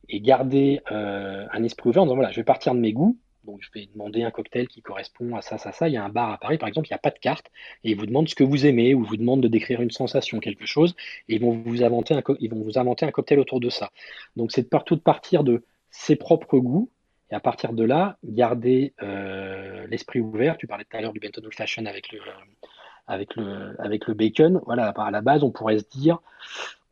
et 0.09 0.20
garder 0.20 0.82
un 0.86 1.64
esprit 1.64 1.88
ouvert 1.88 2.02
en 2.02 2.07
disant 2.07 2.16
voilà, 2.16 2.30
je 2.30 2.36
vais 2.36 2.44
partir 2.44 2.74
de 2.74 2.80
mes 2.80 2.92
goûts. 2.92 3.16
Donc 3.44 3.61
je 3.62 3.68
vais 3.74 3.88
demander 3.92 4.22
un 4.22 4.30
cocktail 4.30 4.68
qui 4.68 4.82
correspond 4.82 5.34
à 5.36 5.42
ça, 5.42 5.57
ça, 5.59 5.72
ça. 5.72 5.88
Il 5.88 5.92
y 5.92 5.96
a 5.96 6.05
un 6.05 6.09
bar 6.09 6.30
à 6.32 6.38
Paris, 6.38 6.59
par 6.59 6.68
exemple, 6.68 6.88
il 6.88 6.92
n'y 6.92 6.96
a 6.96 6.98
pas 6.98 7.11
de 7.11 7.18
carte 7.18 7.50
et 7.84 7.90
ils 7.90 7.96
vous 7.96 8.07
demandent 8.07 8.28
ce 8.28 8.34
que 8.34 8.44
vous 8.44 8.66
aimez 8.66 8.94
ou 8.94 9.02
vous 9.02 9.16
demandent 9.16 9.42
de 9.42 9.48
décrire 9.48 9.80
une 9.80 9.90
sensation, 9.90 10.40
quelque 10.40 10.66
chose, 10.66 10.94
et 11.28 11.36
ils 11.36 11.40
vont 11.40 11.52
vous 11.52 11.82
inventer 11.82 12.14
un, 12.14 12.22
ils 12.40 12.50
vont 12.50 12.62
vous 12.62 12.78
inventer 12.78 13.07
un 13.07 13.11
cocktail 13.11 13.38
autour 13.38 13.61
de 13.61 13.70
ça. 13.70 13.90
Donc 14.36 14.52
c'est 14.52 14.68
partout 14.68 14.96
de 14.96 15.00
partir 15.00 15.44
de 15.44 15.64
ses 15.90 16.16
propres 16.16 16.59
goûts 16.59 16.90
et 17.31 17.35
à 17.35 17.41
partir 17.41 17.72
de 17.72 17.85
là, 17.85 18.18
garder 18.25 18.95
euh, 19.03 19.87
l'esprit 19.89 20.20
ouvert. 20.20 20.57
Tu 20.57 20.66
parlais 20.66 20.85
tout 20.85 20.97
à 20.97 21.01
l'heure 21.01 21.12
du 21.12 21.20
Benton 21.20 21.43
Old 21.43 21.55
Fashion 21.55 21.87
avec 21.87 22.12
le, 22.12 22.20
avec 23.07 23.35
le, 23.37 23.75
avec 23.81 24.07
le 24.07 24.14
bacon. 24.14 24.61
Voilà, 24.66 24.89
à 24.89 25.11
la 25.11 25.20
base, 25.20 25.43
on 25.43 25.51
pourrait 25.51 25.79
se 25.79 25.89
dire, 25.91 26.18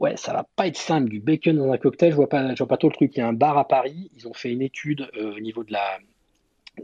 ouais, 0.01 0.17
ça 0.17 0.33
va 0.33 0.47
pas 0.57 0.67
être 0.67 0.77
simple, 0.77 1.09
du 1.09 1.21
bacon 1.21 1.57
dans 1.57 1.73
un 1.73 1.79
cocktail, 1.79 2.11
je 2.11 2.17
vois 2.17 2.29
pas, 2.29 2.55
je 2.55 2.59
vois 2.59 2.69
pas 2.69 2.77
trop 2.77 2.89
le 2.89 2.95
truc. 2.95 3.13
Il 3.17 3.21
y 3.21 3.23
a 3.23 3.29
un 3.29 3.33
bar 3.33 3.59
à 3.59 3.69
Paris, 3.69 4.11
ils 4.17 4.27
ont 4.27 4.35
fait 4.35 4.51
une 4.51 4.63
étude 4.63 5.09
euh, 5.17 5.37
au 5.37 5.41
niveau 5.41 5.65
de 5.65 5.73
la, 5.73 5.99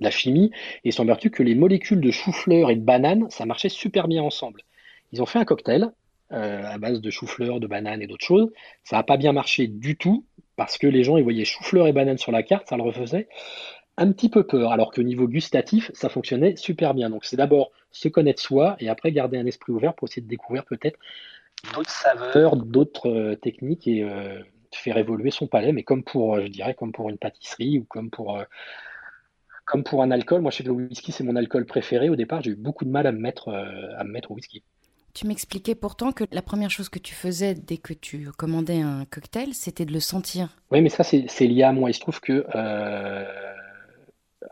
la 0.01 0.11
chimie, 0.11 0.51
et 0.85 0.89
il 0.89 0.93
semble-t-il 0.93 1.31
que 1.31 1.43
les 1.43 1.55
molécules 1.55 2.01
de 2.01 2.11
chou-fleur 2.11 2.71
et 2.71 2.77
de 2.77 2.83
banane, 2.83 3.31
ça 3.31 3.47
marchait 3.47 3.71
super 3.71 4.09
bien 4.09 4.23
ensemble. 4.23 4.63
Ils 5.13 5.23
ont 5.23 5.27
fait 5.27 5.39
un 5.39 5.45
cocktail 5.45 5.91
euh, 6.33 6.63
à 6.65 6.77
base 6.79 7.01
de 7.01 7.11
chou-fleur, 7.11 7.61
de 7.61 7.67
banane 7.67 8.03
et 8.03 8.07
d'autres 8.07 8.27
choses. 8.27 8.53
Ça 8.85 8.97
n'a 8.97 9.03
pas 9.03 9.17
bien 9.17 9.33
marché 9.33 9.67
du 9.67 9.97
tout 9.97 10.25
parce 10.59 10.77
que 10.77 10.87
les 10.87 11.05
gens 11.05 11.17
ils 11.17 11.23
voyaient 11.23 11.47
chou-fleur 11.47 11.87
et 11.87 11.93
banane 11.93 12.19
sur 12.19 12.33
la 12.33 12.43
carte, 12.43 12.69
ça 12.69 12.77
leur 12.77 12.93
faisait 12.93 13.29
un 13.97 14.13
petit 14.13 14.29
peu 14.29 14.45
peur, 14.45 14.71
alors 14.71 14.93
qu'au 14.93 15.03
niveau 15.03 15.27
gustatif, 15.27 15.91
ça 15.93 16.09
fonctionnait 16.09 16.55
super 16.57 16.95
bien. 16.95 17.11
Donc 17.11 17.25
c'est 17.25 17.37
d'abord 17.37 17.73
se 17.91 18.09
connaître 18.09 18.41
soi 18.41 18.77
et 18.79 18.89
après 18.89 19.11
garder 19.11 19.39
un 19.39 19.47
esprit 19.47 19.73
ouvert 19.73 19.95
pour 19.95 20.09
essayer 20.09 20.23
de 20.23 20.29
découvrir 20.29 20.65
peut-être 20.65 20.99
d'autres 21.75 21.91
saveurs, 21.91 22.57
d'autres 22.57 23.09
euh, 23.11 23.35
techniques 23.35 23.89
et 23.89 24.05
euh, 24.05 24.41
faire 24.73 24.99
évoluer 24.99 25.33
son 25.33 25.49
palais, 25.49 25.73
mais 25.73 25.83
comme 25.83 26.05
pour, 26.05 26.37
euh, 26.37 26.43
je 26.43 26.49
dirais, 26.49 26.75
comme 26.75 26.93
pour 26.93 27.09
une 27.09 27.19
pâtisserie 27.19 27.81
ou 27.81 27.85
comme 27.85 28.11
pour, 28.11 28.39
un 30.01 30.11
alcool. 30.13 30.43
Moi, 30.43 30.53
je 30.53 30.59
sais 30.59 30.63
que 30.63 30.69
le 30.69 30.75
whisky, 30.75 31.11
c'est 31.11 31.25
mon 31.25 31.35
alcool 31.35 31.67
préféré. 31.67 32.09
Au 32.09 32.17
départ, 32.17 32.43
j'ai 32.43 32.53
eu 32.53 32.57
beaucoup 32.57 32.85
de 32.85 32.91
mal 32.91 33.07
à 33.07 33.11
à 33.11 33.13
me 33.13 33.19
mettre 33.19 34.31
au 34.31 34.35
whisky. 34.35 34.63
Tu 35.19 35.27
m'expliquais 35.27 35.75
pourtant 35.75 36.13
que 36.13 36.23
la 36.31 36.43
première 36.43 36.71
chose 36.71 36.89
que 36.89 37.01
tu 37.01 37.13
faisais 37.13 37.55
dès 37.55 37.77
que 37.77 37.93
tu 37.93 38.29
commandais 38.37 38.83
un 38.83 39.05
cocktail, 39.05 39.53
c'était 39.53 39.85
de 39.85 39.93
le 39.93 39.99
sentir. 39.99 40.51
Oui, 40.71 40.81
mais 40.81 40.91
ça, 40.91 41.03
c'est 41.03 41.27
lié 41.41 41.65
à 41.65 41.73
moi. 41.73 41.91
Il 41.91 41.95
se 41.95 41.99
trouve 41.99 42.21
que. 42.21 42.47
Euh... 42.55 43.25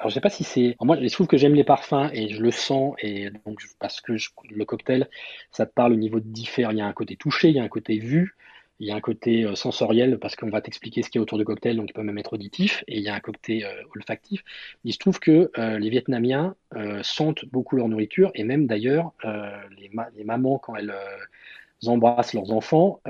Je 0.04 0.08
sais 0.08 0.20
pas 0.20 0.28
si 0.28 0.42
c'est. 0.42 0.74
Moi, 0.80 0.96
il 0.96 1.08
trouve 1.12 1.28
que 1.28 1.36
j'aime 1.36 1.54
les 1.54 1.62
parfums 1.62 2.10
et 2.12 2.30
je 2.30 2.42
le 2.42 2.50
sens. 2.50 2.96
Et 3.00 3.30
donc, 3.46 3.60
parce 3.78 4.00
que 4.00 4.14
le 4.50 4.64
cocktail, 4.64 5.08
ça 5.52 5.66
te 5.66 5.72
parle 5.72 5.92
au 5.92 5.96
niveau 5.96 6.18
de 6.18 6.26
différents. 6.26 6.72
Il 6.72 6.78
y 6.78 6.80
a 6.80 6.86
un 6.86 6.92
côté 6.92 7.14
touché, 7.14 7.50
il 7.50 7.54
y 7.54 7.60
a 7.60 7.62
un 7.62 7.68
côté 7.68 8.00
vu. 8.00 8.34
Il 8.78 8.86
y 8.86 8.90
a 8.90 8.94
un 8.94 9.00
côté 9.00 9.44
euh, 9.44 9.54
sensoriel 9.54 10.18
parce 10.18 10.36
qu'on 10.36 10.50
va 10.50 10.60
t'expliquer 10.60 11.02
ce 11.02 11.08
qu'il 11.08 11.18
y 11.18 11.20
a 11.20 11.22
autour 11.22 11.38
du 11.38 11.44
cocktail, 11.44 11.76
donc 11.76 11.88
il 11.88 11.92
peut 11.94 12.02
même 12.02 12.18
être 12.18 12.34
auditif, 12.34 12.84
et 12.88 12.98
il 12.98 13.02
y 13.02 13.08
a 13.08 13.14
un 13.14 13.20
côté 13.20 13.64
euh, 13.64 13.70
olfactif. 13.94 14.44
Il 14.84 14.92
se 14.92 14.98
trouve 14.98 15.18
que 15.18 15.50
euh, 15.58 15.78
les 15.78 15.88
Vietnamiens 15.88 16.54
sentent 17.02 17.46
beaucoup 17.46 17.76
leur 17.76 17.88
nourriture, 17.88 18.30
et 18.34 18.44
même 18.44 18.66
d'ailleurs, 18.66 19.12
les, 19.78 20.24
mamans, 20.24 20.58
quand 20.58 20.76
elles 20.76 20.92
embrassent 21.86 22.34
leurs 22.34 22.52
enfants, 22.52 23.00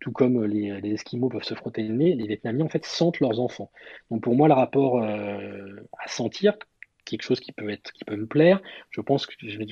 tout 0.00 0.12
comme 0.12 0.44
les, 0.44 0.80
les, 0.80 0.92
Esquimaux 0.94 1.28
peuvent 1.28 1.44
se 1.44 1.54
frotter 1.54 1.82
le 1.82 1.94
nez, 1.94 2.14
les 2.14 2.26
Vietnamiens 2.26 2.64
en 2.64 2.68
fait 2.68 2.84
sentent 2.86 3.20
leurs 3.20 3.40
enfants. 3.40 3.70
Donc 4.10 4.22
pour 4.22 4.34
moi, 4.34 4.48
le 4.48 4.54
rapport 4.54 5.02
à 5.02 6.08
sentir, 6.08 6.54
quelque 7.04 7.22
chose 7.22 7.40
qui 7.40 7.52
peut 7.52 7.68
être 7.70 7.92
qui 7.92 8.04
peut 8.04 8.16
me 8.16 8.26
plaire. 8.26 8.60
Je 8.90 9.00
pense 9.00 9.26
que 9.26 9.34
je 9.42 9.58
vais 9.58 9.66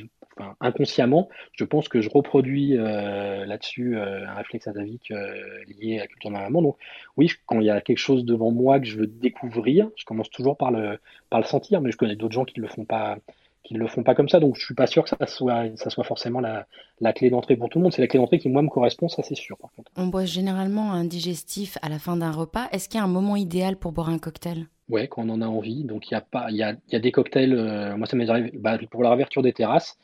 inconsciemment, 0.60 1.28
je 1.52 1.64
pense 1.64 1.88
que 1.88 2.00
je 2.00 2.08
reproduis 2.08 2.76
euh, 2.76 3.44
là-dessus 3.44 3.96
euh, 3.96 4.26
un 4.26 4.34
réflexe 4.34 4.66
atavique 4.66 5.10
euh, 5.10 5.34
lié 5.80 5.98
à 5.98 6.02
la 6.02 6.06
culture 6.06 6.30
de 6.30 6.34
ma 6.34 6.42
maman. 6.42 6.62
Donc 6.62 6.76
oui, 7.16 7.30
quand 7.46 7.60
il 7.60 7.66
y 7.66 7.70
a 7.70 7.80
quelque 7.80 7.98
chose 7.98 8.24
devant 8.24 8.50
moi 8.50 8.80
que 8.80 8.86
je 8.86 8.98
veux 8.98 9.06
découvrir, 9.06 9.90
je 9.96 10.04
commence 10.04 10.30
toujours 10.30 10.56
par 10.56 10.70
le 10.70 10.98
par 11.30 11.40
le 11.40 11.46
sentir, 11.46 11.80
mais 11.80 11.90
je 11.90 11.96
connais 11.96 12.16
d'autres 12.16 12.34
gens 12.34 12.44
qui 12.44 12.58
ne 12.58 12.62
le 12.62 12.68
font 12.68 12.84
pas 12.84 13.18
qui 13.64 13.74
ne 13.74 13.78
le 13.78 13.86
font 13.86 14.02
pas 14.02 14.16
comme 14.16 14.28
ça, 14.28 14.40
donc 14.40 14.56
je 14.56 14.64
suis 14.64 14.74
pas 14.74 14.88
sûr 14.88 15.04
que 15.04 15.10
ça 15.10 15.26
soit 15.26 15.76
ça 15.76 15.88
soit 15.88 16.04
forcément 16.04 16.40
la, 16.40 16.66
la 17.00 17.12
clé 17.12 17.30
d'entrée 17.30 17.56
pour 17.56 17.68
tout 17.68 17.78
le 17.78 17.84
monde. 17.84 17.92
C'est 17.92 18.02
la 18.02 18.08
clé 18.08 18.18
d'entrée 18.18 18.38
qui 18.38 18.48
moi 18.48 18.62
me 18.62 18.68
correspond, 18.68 19.08
ça 19.08 19.22
c'est 19.22 19.36
sûr. 19.36 19.56
Par 19.58 19.70
contre. 19.72 19.92
On 19.96 20.06
boit 20.06 20.24
généralement 20.24 20.92
un 20.92 21.04
digestif 21.04 21.78
à 21.82 21.88
la 21.88 21.98
fin 21.98 22.16
d'un 22.16 22.32
repas. 22.32 22.68
Est-ce 22.72 22.88
qu'il 22.88 22.98
y 22.98 23.00
a 23.00 23.04
un 23.04 23.08
moment 23.08 23.36
idéal 23.36 23.76
pour 23.76 23.92
boire 23.92 24.08
un 24.08 24.18
cocktail? 24.18 24.66
Ouais, 24.88 25.06
quand 25.06 25.22
on 25.22 25.30
en 25.30 25.40
a 25.42 25.46
envie. 25.46 25.84
Donc 25.84 26.10
il 26.10 26.14
y 26.14 26.16
a 26.16 26.20
pas, 26.20 26.46
il 26.50 26.56
y 26.56 26.62
a, 26.64 26.74
y 26.90 26.96
a 26.96 26.98
des 26.98 27.12
cocktails. 27.12 27.54
moi 27.96 28.06
ça 28.06 28.16
m'est 28.16 28.28
arrivé 28.28 28.50
bah, 28.54 28.78
pour 28.90 29.04
la 29.04 29.10
réouverture 29.10 29.42
des 29.42 29.52
terrasses. 29.52 29.96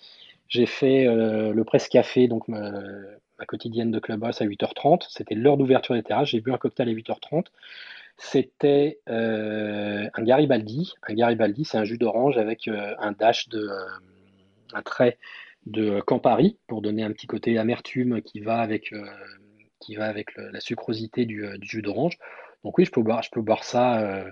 J'ai 0.49 0.67
fait 0.67 1.07
euh, 1.07 1.53
le 1.53 1.65
presse 1.65 1.89
café, 1.89 2.27
donc 2.27 2.49
ma, 2.49 2.73
quotidienne 3.47 3.91
de 3.91 3.99
Clubhouse 3.99 4.41
à 4.41 4.47
8h30. 4.47 5.07
C'était 5.11 5.35
l'heure 5.35 5.59
d'ouverture 5.59 5.95
des 5.95 6.03
terrasses. 6.03 6.29
J'ai 6.29 6.41
bu 6.41 6.53
un 6.53 6.59
cocktail 6.59 6.89
à 6.89 6.93
8h30. 6.93 7.47
C'était 8.17 8.99
euh, 9.09 10.09
un 10.13 10.23
Garibaldi. 10.23 10.95
Un 11.07 11.15
Garibaldi, 11.15 11.65
c'est 11.65 11.79
un 11.79 11.85
jus 11.85 11.99
d'orange 11.99 12.39
avec 12.39 12.67
euh, 12.67 12.95
un 12.99 13.13
dash 13.13 13.49
de 13.49 13.69
un 14.75 14.83
trait 14.83 15.19
de 15.67 16.01
Campari 16.01 16.59
pour 16.67 16.83
donner 16.83 17.03
un 17.03 17.13
petit 17.13 17.27
côté 17.27 17.59
amertume 17.59 18.23
qui 18.23 18.41
va 18.41 18.59
avec 18.59 18.93
qui 19.81 19.95
va 19.95 20.07
avec 20.07 20.37
la 20.37 20.61
sucrosité 20.61 21.25
du, 21.25 21.47
du 21.59 21.69
jus 21.69 21.83
d'orange. 21.83 22.19
Donc 22.65 22.77
oui, 22.79 22.85
je 22.85 22.91
peux 22.91 23.03
boire, 23.03 23.23
je 23.23 23.31
peux 23.31 23.41
boire 23.41 23.65
ça 23.65 24.25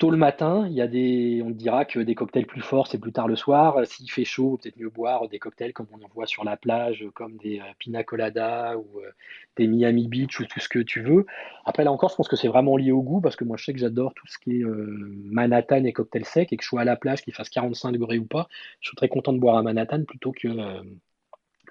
tôt 0.00 0.10
le 0.10 0.16
matin, 0.16 0.66
il 0.66 0.72
y 0.72 0.80
a 0.80 0.88
des, 0.88 1.42
on 1.44 1.50
dira 1.50 1.84
que 1.84 2.00
des 2.00 2.14
cocktails 2.14 2.46
plus 2.46 2.62
forts, 2.62 2.86
c'est 2.86 2.98
plus 2.98 3.12
tard 3.12 3.28
le 3.28 3.36
soir. 3.36 3.86
S'il 3.86 4.10
fait 4.10 4.24
chaud, 4.24 4.58
peut-être 4.60 4.78
mieux 4.78 4.88
boire 4.88 5.28
des 5.28 5.38
cocktails 5.38 5.74
comme 5.74 5.88
on 5.92 6.02
en 6.02 6.08
voit 6.14 6.26
sur 6.26 6.42
la 6.42 6.56
plage, 6.56 7.06
comme 7.14 7.36
des 7.36 7.60
euh, 7.60 7.64
pina 7.78 8.02
colada 8.02 8.78
ou 8.78 9.00
euh, 9.00 9.10
des 9.56 9.66
Miami 9.66 10.08
Beach 10.08 10.40
ou 10.40 10.46
tout 10.46 10.58
ce 10.58 10.70
que 10.70 10.78
tu 10.78 11.02
veux. 11.02 11.26
Après, 11.66 11.84
là 11.84 11.92
encore, 11.92 12.08
je 12.08 12.16
pense 12.16 12.28
que 12.28 12.36
c'est 12.36 12.48
vraiment 12.48 12.78
lié 12.78 12.92
au 12.92 13.02
goût 13.02 13.20
parce 13.20 13.36
que 13.36 13.44
moi, 13.44 13.58
je 13.58 13.64
sais 13.66 13.74
que 13.74 13.78
j'adore 13.78 14.14
tout 14.14 14.26
ce 14.26 14.38
qui 14.38 14.60
est 14.60 14.64
euh, 14.64 15.14
Manhattan 15.26 15.84
et 15.84 15.92
cocktail 15.92 16.24
sec 16.24 16.50
et 16.50 16.56
que 16.56 16.64
je 16.64 16.68
sois 16.68 16.80
à 16.80 16.84
la 16.84 16.96
plage, 16.96 17.20
qu'il 17.20 17.34
fasse 17.34 17.50
45 17.50 17.92
degrés 17.92 18.18
ou 18.18 18.24
pas. 18.24 18.48
Je 18.80 18.88
suis 18.88 18.96
très 18.96 19.08
content 19.08 19.34
de 19.34 19.38
boire 19.38 19.58
un 19.58 19.62
Manhattan 19.62 20.04
plutôt 20.04 20.32
que 20.32 20.48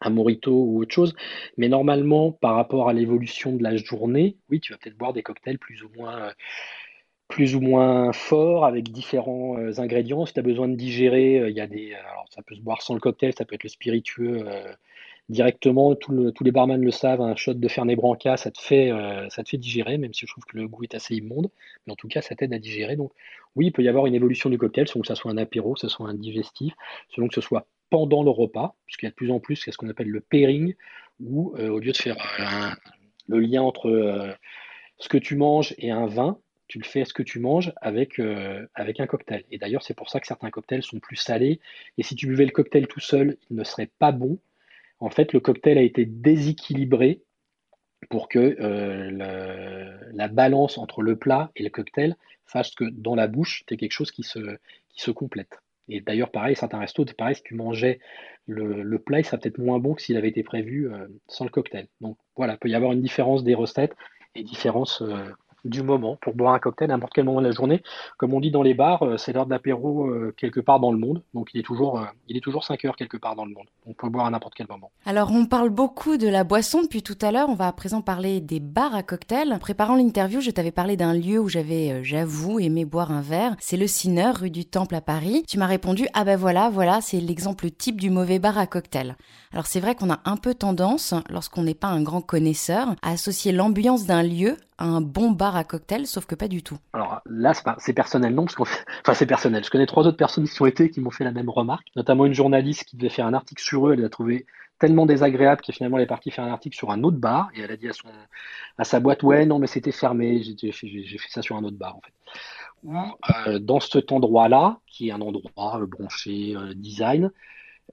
un 0.01 0.09
morito 0.11 0.51
ou 0.53 0.81
autre 0.81 0.93
chose. 0.93 1.15
Mais 1.57 1.67
normalement, 1.67 2.31
par 2.31 2.53
rapport 2.55 2.89
à 2.89 2.93
l'évolution 2.93 3.55
de 3.55 3.63
la 3.63 3.75
journée, 3.75 4.37
oui, 4.49 4.59
tu 4.59 4.71
vas 4.71 4.77
peut-être 4.77 4.97
boire 4.97 5.13
des 5.13 5.23
cocktails 5.23 5.57
plus 5.57 5.83
ou 5.83 5.89
moins 5.97 6.31
plus 7.29 7.55
ou 7.55 7.61
moins 7.61 8.11
fort 8.11 8.65
avec 8.65 8.91
différents 8.91 9.57
euh, 9.57 9.79
ingrédients. 9.79 10.25
Si 10.25 10.33
tu 10.33 10.39
as 10.39 10.43
besoin 10.43 10.67
de 10.67 10.75
digérer, 10.75 11.39
euh, 11.39 11.49
il 11.49 11.55
y 11.55 11.61
a 11.61 11.67
des. 11.67 11.93
Euh, 11.93 12.11
alors, 12.11 12.25
ça 12.31 12.41
peut 12.41 12.55
se 12.55 12.59
boire 12.59 12.81
sans 12.81 12.95
le 12.95 12.99
cocktail, 12.99 13.33
ça 13.37 13.45
peut 13.45 13.55
être 13.55 13.63
le 13.63 13.69
spiritueux 13.69 14.45
directement. 15.29 15.95
tous 15.95 16.43
les 16.43 16.51
barman 16.51 16.81
le 16.81 16.91
savent, 16.91 17.21
un 17.21 17.35
shot 17.35 17.53
de 17.53 17.67
Fernet 17.67 17.95
Branca, 17.95 18.35
ça 18.35 18.49
te, 18.49 18.59
fait, 18.59 18.91
ça 19.29 19.43
te 19.43 19.49
fait 19.49 19.57
digérer, 19.57 19.99
même 19.99 20.11
si 20.11 20.25
je 20.25 20.31
trouve 20.31 20.43
que 20.45 20.57
le 20.57 20.67
goût 20.67 20.83
est 20.83 20.95
assez 20.95 21.15
immonde. 21.15 21.51
Mais 21.85 21.93
en 21.93 21.95
tout 21.95 22.07
cas, 22.07 22.21
ça 22.21 22.35
t'aide 22.35 22.51
à 22.51 22.57
digérer. 22.57 22.95
Donc, 22.95 23.11
oui, 23.55 23.67
il 23.67 23.71
peut 23.71 23.83
y 23.83 23.87
avoir 23.87 24.07
une 24.07 24.15
évolution 24.15 24.49
du 24.49 24.57
cocktail, 24.57 24.87
selon 24.87 25.01
que 25.01 25.07
ce 25.07 25.13
soit 25.13 25.31
un 25.31 25.37
apéro, 25.37 25.75
que 25.75 25.87
soit 25.87 26.07
un 26.07 26.15
digestif, 26.15 26.73
selon 27.09 27.27
que 27.27 27.35
ce 27.35 27.41
soit 27.41 27.67
pendant 27.91 28.23
le 28.23 28.31
repas, 28.31 28.75
puisqu'il 28.87 29.05
y 29.05 29.07
a 29.07 29.11
de 29.11 29.15
plus 29.15 29.29
en 29.29 29.39
plus 29.39 29.55
ce 29.55 29.77
qu'on 29.77 29.89
appelle 29.89 30.09
le 30.09 30.21
pairing, 30.21 30.73
où 31.19 31.55
au 31.55 31.77
lieu 31.77 31.91
de 31.91 31.97
faire 31.97 32.17
le 33.27 33.39
lien 33.39 33.61
entre 33.61 34.35
ce 34.97 35.09
que 35.09 35.19
tu 35.19 35.35
manges 35.35 35.75
et 35.77 35.91
un 35.91 36.07
vin, 36.07 36.39
tu 36.69 36.77
le 36.77 36.85
fais 36.85 37.03
ce 37.03 37.13
que 37.13 37.23
tu 37.23 37.39
manges 37.39 37.73
avec, 37.81 38.19
euh, 38.19 38.65
avec 38.75 38.99
un 38.99 39.07
cocktail. 39.07 39.43
Et 39.51 39.57
d'ailleurs, 39.57 39.81
c'est 39.81 39.95
pour 39.95 40.09
ça 40.09 40.19
que 40.19 40.27
certains 40.27 40.51
cocktails 40.51 40.83
sont 40.83 40.99
plus 40.99 41.15
salés. 41.15 41.59
Et 41.97 42.03
si 42.03 42.15
tu 42.15 42.27
buvais 42.27 42.45
le 42.45 42.51
cocktail 42.51 42.87
tout 42.87 42.99
seul, 42.99 43.37
il 43.49 43.57
ne 43.57 43.63
serait 43.63 43.89
pas 43.97 44.11
bon. 44.11 44.39
En 44.99 45.09
fait, 45.09 45.33
le 45.33 45.39
cocktail 45.39 45.79
a 45.79 45.81
été 45.81 46.05
déséquilibré 46.05 47.21
pour 48.09 48.29
que 48.29 48.55
la 50.13 50.27
balance 50.27 50.77
entre 50.77 51.01
le 51.01 51.17
plat 51.17 51.51
et 51.55 51.63
le 51.63 51.69
cocktail 51.69 52.15
fasse 52.45 52.71
que 52.75 52.85
dans 52.85 53.15
la 53.15 53.27
bouche, 53.27 53.63
tu 53.65 53.75
quelque 53.75 53.91
chose 53.91 54.11
qui 54.11 54.23
se, 54.23 54.39
qui 54.89 55.01
se 55.01 55.11
complète. 55.11 55.59
Et 55.87 56.01
d'ailleurs, 56.01 56.31
pareil, 56.31 56.55
certains 56.55 56.79
restos, 56.79 57.05
pareil, 57.17 57.35
si 57.35 57.43
tu 57.43 57.55
mangeais 57.55 57.99
le, 58.45 58.97
plat, 58.99 59.19
il 59.19 59.25
serait 59.25 59.39
peut-être 59.39 59.57
moins 59.57 59.79
bon 59.79 59.95
que 59.95 60.01
s'il 60.01 60.17
avait 60.17 60.29
été 60.29 60.43
prévu 60.43 60.89
sans 61.27 61.45
le 61.45 61.49
cocktail. 61.49 61.87
Donc 61.99 62.17
voilà, 62.35 62.53
il 62.53 62.57
peut 62.59 62.69
y 62.69 62.75
avoir 62.75 62.91
une 62.91 63.01
différence 63.01 63.43
des 63.43 63.55
recettes 63.55 63.95
et 64.35 64.43
différence 64.43 65.01
du 65.65 65.83
moment 65.83 66.17
pour 66.21 66.33
boire 66.33 66.53
un 66.53 66.59
cocktail 66.59 66.91
à 66.91 66.93
n'importe 66.93 67.13
quel 67.13 67.25
moment 67.25 67.41
de 67.41 67.47
la 67.47 67.51
journée. 67.51 67.81
Comme 68.17 68.33
on 68.33 68.39
dit 68.39 68.51
dans 68.51 68.61
les 68.61 68.73
bars, 68.73 69.03
euh, 69.03 69.17
c'est 69.17 69.33
l'heure 69.33 69.45
de 69.45 69.51
l'apéro 69.51 70.07
euh, 70.07 70.33
quelque 70.37 70.59
part 70.59 70.79
dans 70.79 70.91
le 70.91 70.97
monde. 70.97 71.21
Donc 71.33 71.49
il 71.53 71.59
est 71.59 71.63
toujours, 71.63 71.99
euh, 71.99 72.05
il 72.27 72.37
est 72.37 72.41
toujours 72.41 72.63
5 72.63 72.85
heures 72.85 72.95
quelque 72.95 73.17
part 73.17 73.35
dans 73.35 73.45
le 73.45 73.53
monde. 73.53 73.67
On 73.85 73.93
peut 73.93 74.09
boire 74.09 74.25
à 74.25 74.29
n'importe 74.29 74.53
quel 74.55 74.67
moment. 74.69 74.91
Alors 75.05 75.31
on 75.31 75.45
parle 75.45 75.69
beaucoup 75.69 76.17
de 76.17 76.27
la 76.27 76.43
boisson 76.43 76.81
depuis 76.81 77.03
tout 77.03 77.17
à 77.21 77.31
l'heure. 77.31 77.49
On 77.49 77.55
va 77.55 77.67
à 77.67 77.73
présent 77.73 78.01
parler 78.01 78.41
des 78.41 78.59
bars 78.59 78.95
à 78.95 79.03
cocktails. 79.03 79.53
En 79.53 79.59
préparant 79.59 79.95
l'interview, 79.95 80.41
je 80.41 80.51
t'avais 80.51 80.71
parlé 80.71 80.97
d'un 80.97 81.13
lieu 81.13 81.39
où 81.39 81.49
j'avais, 81.49 82.03
j'avoue, 82.03 82.59
aimé 82.59 82.85
boire 82.85 83.11
un 83.11 83.21
verre. 83.21 83.55
C'est 83.59 83.77
le 83.77 83.87
Sineur, 83.87 84.37
rue 84.37 84.49
du 84.49 84.65
Temple 84.65 84.95
à 84.95 85.01
Paris. 85.01 85.43
Tu 85.47 85.57
m'as 85.57 85.67
répondu, 85.67 86.07
ah 86.13 86.23
ben 86.23 86.37
voilà, 86.37 86.69
voilà, 86.69 87.01
c'est 87.01 87.19
l'exemple 87.19 87.69
type 87.69 87.99
du 87.99 88.09
mauvais 88.09 88.39
bar 88.39 88.57
à 88.57 88.67
cocktail. 88.67 89.15
Alors 89.51 89.65
c'est 89.65 89.79
vrai 89.79 89.95
qu'on 89.95 90.11
a 90.11 90.19
un 90.25 90.37
peu 90.37 90.53
tendance, 90.53 91.13
lorsqu'on 91.29 91.63
n'est 91.63 91.73
pas 91.73 91.87
un 91.87 92.03
grand 92.03 92.21
connaisseur, 92.21 92.95
à 93.01 93.11
associer 93.11 93.51
l'ambiance 93.51 94.05
d'un 94.05 94.23
lieu 94.23 94.57
à 94.77 94.85
un 94.85 95.01
bon 95.01 95.31
bar 95.31 95.48
à 95.55 95.63
cocktail, 95.63 96.07
sauf 96.07 96.25
que 96.25 96.35
pas 96.35 96.47
du 96.47 96.63
tout. 96.63 96.77
Alors 96.93 97.21
là, 97.25 97.53
c'est 97.77 97.93
personnel, 97.93 98.33
non, 98.33 98.45
parce 98.45 98.55
qu'on 98.55 98.63
enfin 98.63 99.13
c'est 99.13 99.25
personnel. 99.25 99.63
Je 99.63 99.69
connais 99.69 99.85
trois 99.85 100.05
autres 100.07 100.17
personnes 100.17 100.47
qui 100.47 100.61
ont 100.61 100.65
été 100.65 100.89
qui 100.89 101.01
m'ont 101.01 101.11
fait 101.11 101.23
la 101.23 101.31
même 101.31 101.49
remarque, 101.49 101.87
notamment 101.95 102.25
une 102.25 102.33
journaliste 102.33 102.85
qui 102.85 102.97
devait 102.97 103.09
faire 103.09 103.25
un 103.25 103.33
article 103.33 103.63
sur 103.63 103.87
eux, 103.87 103.93
elle 103.93 104.01
l'a 104.01 104.09
trouvé 104.09 104.45
tellement 104.79 105.05
désagréable 105.05 105.61
qu'elle 105.61 105.75
finalement 105.75 105.97
elle 105.97 106.03
est 106.03 106.07
partie 106.07 106.31
faire 106.31 106.45
un 106.45 106.51
article 106.51 106.75
sur 106.75 106.89
un 106.89 107.03
autre 107.03 107.17
bar 107.17 107.49
et 107.53 107.61
elle 107.61 107.71
a 107.71 107.77
dit 107.77 107.89
à 107.89 107.93
son 107.93 108.07
à 108.77 108.83
sa 108.85 108.99
boîte 108.99 109.23
ouais 109.23 109.45
non 109.45 109.59
mais 109.59 109.67
c'était 109.67 109.91
fermé 109.91 110.41
j'ai 110.41 110.71
fait 110.71 111.29
ça 111.29 111.41
sur 111.41 111.57
un 111.57 111.63
autre 111.63 111.77
bar 111.77 111.97
en 111.97 112.01
fait 112.01 113.47
euh, 113.47 113.59
dans 113.59 113.81
cet 113.81 114.11
endroit 114.11 114.47
là 114.47 114.79
qui 114.87 115.09
est 115.09 115.11
un 115.11 115.21
endroit 115.21 115.81
euh, 115.81 115.85
branché 115.85 116.55
euh, 116.55 116.73
design 116.73 117.29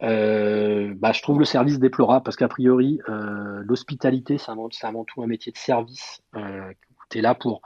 euh, 0.02 0.94
bah, 0.96 1.12
je 1.12 1.22
trouve 1.22 1.38
le 1.38 1.44
service 1.44 1.78
déplorable 1.78 2.22
parce 2.22 2.36
qu'a 2.36 2.48
priori, 2.48 3.00
l'hospitalité, 3.06 4.36
c'est 4.36 4.50
avant, 4.50 5.04
tout 5.04 5.22
un 5.22 5.26
métier 5.26 5.52
de 5.52 5.56
service. 5.56 6.20
Tu 7.08 7.18
es 7.18 7.20
là 7.20 7.34
pour 7.34 7.62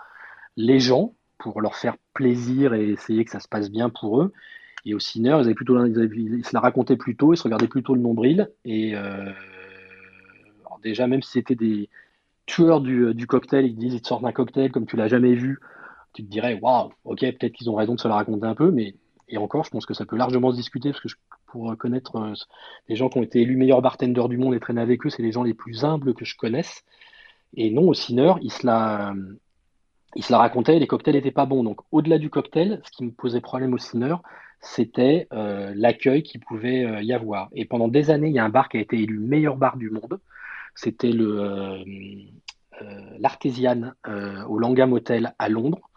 les 0.57 0.81
gens, 0.81 1.15
pour 1.39 1.61
leur 1.61 1.77
faire 1.77 1.97
plaisir 2.15 2.75
et 2.75 2.91
essayer 2.91 3.25
que 3.25 3.31
ça 3.31 3.41
se 3.41 3.49
passe 3.49 3.71
bien 3.71 3.91
pour 3.91 4.21
eux. 4.21 4.33
Et 4.85 4.95
au 4.95 4.99
cinéma, 4.99 5.39
ils, 5.39 5.45
avaient 5.45 5.55
plutôt, 5.55 5.85
ils, 5.85 6.45
se 6.45 6.55
la 6.55 6.61
racontaient 6.61 6.97
plus 6.97 7.17
tôt, 7.17 7.35
ils 7.35 7.37
se 7.37 7.43
regardaient 7.43 7.69
plutôt 7.69 7.95
le 7.95 8.01
nombril. 8.01 8.51
Et 8.65 8.95
euh, 8.95 9.31
déjà, 10.83 11.07
même 11.07 11.23
si 11.23 11.33
c'était 11.33 11.55
des 11.55 11.89
tueurs 12.47 12.81
du, 12.81 13.15
du 13.15 13.27
cocktail, 13.27 13.67
ils 13.67 13.77
disent 13.77 13.95
ils 13.95 14.03
te 14.03 14.09
sortent 14.09 14.25
un 14.25 14.33
cocktail 14.33 14.73
comme 14.73 14.87
tu 14.87 14.97
l'as 14.97 15.09
jamais 15.09 15.35
vu, 15.35 15.59
tu 16.15 16.25
te 16.25 16.31
dirais 16.31 16.59
waouh, 16.61 16.91
ok, 17.05 17.21
peut-être 17.21 17.53
qu'ils 17.53 17.71
ont 17.71 17.75
raison 17.75 17.95
de 17.95 18.01
se 18.01 18.09
la 18.09 18.15
raconter 18.15 18.47
un 18.47 18.55
peu, 18.55 18.71
mais 18.71 18.95
et 19.29 19.39
encore, 19.39 19.65
je 19.65 19.71
pense 19.71 19.87
que 19.87 19.95
ça 19.95 20.07
peut 20.07 20.17
largement 20.17 20.51
se 20.51 20.57
discuter 20.57 20.91
parce 20.91 21.01
que 21.01 21.09
je 21.09 21.15
pour 21.51 21.77
connaître 21.77 22.17
euh, 22.17 22.35
les 22.89 22.97
gens 22.97 23.09
qui 23.09 23.19
ont 23.19 23.23
été 23.23 23.41
élus 23.41 23.57
meilleurs 23.57 23.83
bartenders 23.83 24.29
du 24.29 24.39
monde 24.39 24.55
et 24.55 24.61
traîner 24.61 24.81
avec 24.81 25.05
eux, 25.05 25.11
c'est 25.11 25.23
les 25.23 25.33
gens 25.33 25.43
les 25.43 25.55
plus 25.55 25.85
humbles 25.85 26.15
que 26.15 26.25
je 26.25 26.37
connaisse. 26.37 26.85
Et 27.55 27.71
non, 27.71 27.89
au 27.89 27.95
Sinner, 27.95 28.35
il 28.43 28.53
se 28.53 28.67
la, 28.67 29.13
il 30.15 30.25
se 30.25 30.33
la 30.33 30.39
racontait, 30.39 30.79
les 30.79 30.87
cocktails 30.87 31.15
n'étaient 31.15 31.31
pas 31.31 31.47
bons. 31.47 31.65
Donc, 31.65 31.81
au-delà 31.91 32.19
du 32.19 32.31
cocktail, 32.31 32.81
ce 32.85 32.91
qui 32.91 33.05
me 33.05 33.11
posait 33.11 33.41
problème 33.41 33.75
au 33.75 33.79
Sinner, 33.79 34.17
c'était 34.61 35.27
euh, 35.33 35.73
l'accueil 35.75 36.23
qu'il 36.23 36.41
pouvait 36.41 36.85
euh, 36.85 37.03
y 37.03 37.13
avoir. 37.13 37.49
Et 37.53 37.65
pendant 37.65 37.89
des 37.89 38.11
années, 38.11 38.29
il 38.29 38.35
y 38.35 38.39
a 38.39 38.45
un 38.45 38.51
bar 38.51 38.69
qui 38.69 38.77
a 38.77 38.81
été 38.81 38.99
élu 38.99 39.19
meilleur 39.19 39.57
bar 39.57 39.77
du 39.77 39.91
monde. 39.91 40.21
C'était 40.75 41.13
le 41.13 41.85
l'Artesian 43.19 43.93
au 44.49 44.59
Langham 44.59 44.95
Hotel 44.95 45.35
à 45.39 45.51
Londres. 45.51 45.91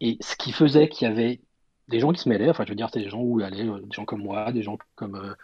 Et 0.00 0.16
ce 0.22 0.36
qui 0.36 0.52
faisait 0.52 0.88
qu'il 0.88 1.06
y 1.06 1.10
avait 1.10 1.40
des 1.88 2.00
gens 2.00 2.12
qui 2.12 2.20
se 2.20 2.28
mêlaient. 2.28 2.50
Enfin, 2.50 2.64
je 2.64 2.70
veux 2.70 2.76
dire, 2.76 2.88
c'est 2.92 3.00
des 3.00 3.08
gens 3.08 3.20
où 3.20 3.40
allaient, 3.40 3.68
euh, 3.68 3.80
des 3.80 3.92
gens 3.92 4.04
comme 4.04 4.22
moi, 4.22 4.52
des 4.52 4.62
gens 4.62 4.78
comme 4.94 5.16
euh, 5.16 5.34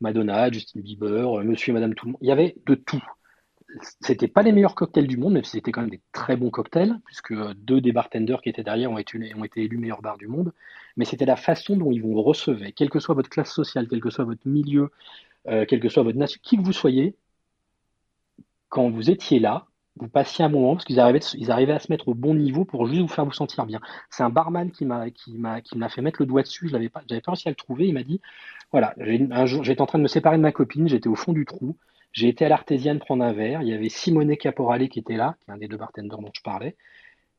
Madonna, 0.00 0.50
Justin 0.50 0.80
Bieber, 0.80 1.38
euh, 1.38 1.44
Monsieur 1.44 1.70
et 1.70 1.74
Madame 1.74 1.94
tout 1.94 2.06
le 2.06 2.12
monde. 2.12 2.20
Il 2.20 2.28
y 2.28 2.32
avait 2.32 2.56
de 2.66 2.74
tout. 2.74 3.02
C'était 4.00 4.28
pas 4.28 4.42
les 4.42 4.52
meilleurs 4.52 4.74
cocktails 4.74 5.06
du 5.06 5.16
monde, 5.16 5.34
mais 5.34 5.42
c'était 5.42 5.72
quand 5.72 5.80
même 5.80 5.90
des 5.90 6.00
très 6.12 6.36
bons 6.36 6.50
cocktails, 6.50 7.00
puisque 7.06 7.34
deux 7.54 7.80
des 7.80 7.92
bartenders 7.92 8.40
qui 8.40 8.48
étaient 8.48 8.62
derrière 8.62 8.90
ont 8.90 8.98
été, 8.98 9.18
élus 9.56 9.78
meilleurs 9.78 10.02
bars 10.02 10.18
du 10.18 10.28
monde. 10.28 10.52
Mais 10.96 11.04
c'était 11.04 11.26
la 11.26 11.36
façon 11.36 11.76
dont 11.76 11.90
ils 11.90 12.00
vous 12.02 12.22
recevaient, 12.22 12.72
quelle 12.72 12.90
que 12.90 13.00
soit 13.00 13.14
votre 13.14 13.28
classe 13.28 13.52
sociale, 13.52 13.88
quel 13.88 14.00
que 14.00 14.10
soit 14.10 14.24
votre 14.24 14.46
milieu, 14.46 14.90
quelle 15.46 15.80
que 15.80 15.88
soit 15.88 16.02
votre 16.02 16.18
nation, 16.18 16.40
qui 16.42 16.56
que 16.56 16.62
vous 16.62 16.72
soyez, 16.72 17.16
quand 18.68 18.90
vous 18.90 19.10
étiez 19.10 19.38
là, 19.38 19.66
vous 19.96 20.08
passiez 20.08 20.44
un 20.44 20.48
moment 20.48 20.74
parce 20.74 20.84
qu'ils 20.84 20.98
arrivaient, 20.98 21.20
ils 21.34 21.50
arrivaient 21.52 21.72
à 21.72 21.78
se 21.78 21.90
mettre 21.90 22.08
au 22.08 22.14
bon 22.14 22.34
niveau 22.34 22.64
pour 22.64 22.86
juste 22.86 23.00
vous 23.00 23.08
faire 23.08 23.24
vous 23.24 23.32
sentir 23.32 23.64
bien. 23.66 23.80
C'est 24.10 24.24
un 24.24 24.30
barman 24.30 24.70
qui 24.72 24.84
m'a 24.84 25.10
fait 25.88 26.02
mettre 26.02 26.20
le 26.20 26.26
doigt 26.26 26.42
dessus. 26.42 26.68
Je 26.68 26.72
l'avais 26.72 26.88
pas, 26.88 27.00
pas 27.00 27.32
réussi 27.32 27.48
à 27.48 27.50
le 27.52 27.56
trouver. 27.56 27.86
Il 27.86 27.94
m'a 27.94 28.02
dit 28.02 28.20
voilà, 28.72 28.94
j'étais 28.98 29.80
en 29.80 29.86
train 29.86 29.98
de 29.98 30.02
me 30.02 30.08
séparer 30.08 30.36
de 30.36 30.42
ma 30.42 30.50
copine, 30.50 30.88
j'étais 30.88 31.08
au 31.08 31.14
fond 31.14 31.32
du 31.32 31.44
trou. 31.44 31.76
J'ai 32.14 32.28
été 32.28 32.46
à 32.46 32.48
l'artésienne 32.48 32.98
prendre 32.98 33.22
un 33.22 33.34
verre. 33.34 33.60
Il 33.60 33.68
y 33.68 33.74
avait 33.74 33.90
Simone 33.90 34.34
Caporale 34.38 34.88
qui 34.88 35.00
était 35.00 35.16
là, 35.16 35.36
qui 35.40 35.50
est 35.50 35.54
un 35.54 35.58
des 35.58 35.68
deux 35.68 35.76
bartenders 35.76 36.18
dont 36.18 36.30
je 36.32 36.40
parlais, 36.40 36.76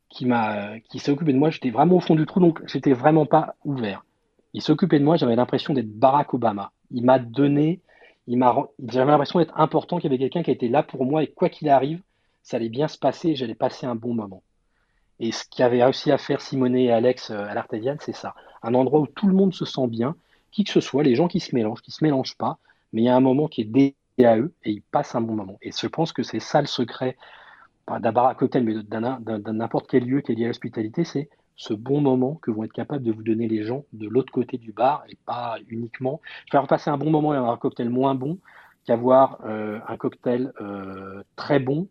qui 0.10 0.28
m'a 0.28 0.80
qui 0.82 1.00
s'est 1.00 1.12
occupé 1.12 1.34
de 1.34 1.40
moi. 1.40 1.50
J'étais 1.50 1.72
vraiment 1.72 1.96
au 1.96 2.00
fond 2.00 2.14
du 2.14 2.28
trou, 2.28 2.40
donc 2.40 2.62
j'étais 2.68 2.94
vraiment 2.94 3.26
pas 3.26 3.56
ouvert. 3.66 4.06
Il 4.54 4.62
s'occupait 4.62 5.00
de 5.00 5.04
moi. 5.04 5.18
J'avais 5.18 5.36
l'impression 5.36 5.74
d'être 5.74 5.92
Barack 5.92 6.36
Obama. 6.36 6.72
Il 6.92 7.04
m'a 7.04 7.18
donné, 7.18 7.82
il 8.28 8.38
m'a, 8.38 8.56
j'avais 8.88 9.10
l'impression 9.10 9.40
d'être 9.40 9.58
important, 9.60 9.98
qu'il 9.98 10.12
y 10.12 10.14
avait 10.14 10.22
quelqu'un 10.22 10.44
qui 10.44 10.52
était 10.52 10.68
là 10.68 10.84
pour 10.84 11.06
moi 11.06 11.24
et 11.24 11.28
quoi 11.28 11.50
qu'il 11.50 11.70
arrive 11.70 12.02
ça 12.46 12.58
allait 12.58 12.70
bien 12.70 12.88
se 12.88 13.00
passer, 13.00 13.36
j'allais 13.36 13.56
passer 13.56 13.88
un 13.88 13.96
bon 13.96 14.14
moment. 14.14 14.44
Et 15.20 15.32
ce 15.32 15.46
qu'avaient 15.50 15.84
réussi 15.84 16.12
à 16.12 16.20
faire 16.20 16.42
Simone 16.42 16.76
et 16.76 16.92
Alex 16.92 17.32
euh, 17.32 17.44
à 17.48 17.56
l'Artésienne, 17.56 17.98
c'est 18.02 18.16
ça. 18.16 18.36
Un 18.62 18.76
endroit 18.76 19.00
où 19.00 19.08
tout 19.08 19.28
le 19.28 19.34
monde 19.34 19.54
se 19.54 19.66
sent 19.66 19.88
bien, 19.88 20.16
qui 20.52 20.64
que 20.64 20.70
ce 20.70 20.80
soit, 20.80 21.02
les 21.02 21.16
gens 21.16 21.28
qui 21.28 21.40
se 21.40 21.56
mélangent, 21.56 21.82
qui 21.82 21.90
se 21.90 22.04
mélangent 22.04 22.38
pas, 22.38 22.60
mais 22.94 23.02
il 23.02 23.06
y 23.06 23.10
a 23.10 23.16
un 23.16 23.20
moment 23.20 23.48
qui 23.48 23.62
est 23.62 23.66
à 24.24 24.38
eux 24.38 24.54
et 24.64 24.72
ils 24.72 24.82
passent 24.82 25.16
un 25.16 25.22
bon 25.22 25.36
moment. 25.36 25.58
Et 25.62 25.72
je 25.72 25.88
pense 25.88 26.14
que 26.14 26.24
c'est 26.24 26.40
ça 26.40 26.62
le 26.62 26.68
secret, 26.68 27.18
d'un 27.88 28.12
bar 28.12 28.28
à 28.28 28.36
cocktail, 28.36 28.64
mais 28.64 28.76
d'un 28.84 29.20
n'importe 29.54 29.88
quel 29.90 30.06
lieu 30.06 30.22
qui 30.22 30.32
est 30.32 30.36
lié 30.36 30.46
à 30.46 30.48
l'hospitalité, 30.48 31.04
c'est 31.04 31.30
ce 31.58 31.74
bon 31.74 32.02
moment 32.02 32.36
que 32.36 32.52
vont 32.52 32.64
être 32.64 32.74
capables 32.74 33.04
de 33.04 33.12
vous 33.12 33.24
donner 33.24 33.48
les 33.48 33.64
gens 33.64 33.86
de 33.94 34.08
l'autre 34.08 34.32
côté 34.32 34.58
du 34.58 34.72
bar 34.72 35.04
et 35.10 35.18
pas 35.26 35.58
uniquement. 35.68 36.22
Je 36.52 36.58
vais 36.58 36.66
passer 36.68 36.90
un 36.90 36.98
bon 36.98 37.10
moment 37.10 37.34
et 37.34 37.38
avoir 37.38 37.54
un 37.54 37.58
cocktail 37.58 37.90
moins 37.90 38.16
bon 38.16 38.40
qu'avoir 38.86 39.40
euh, 39.46 39.80
un 39.88 39.98
cocktail 39.98 40.52
euh, 40.62 41.24
très 41.36 41.60
bon 41.60 41.88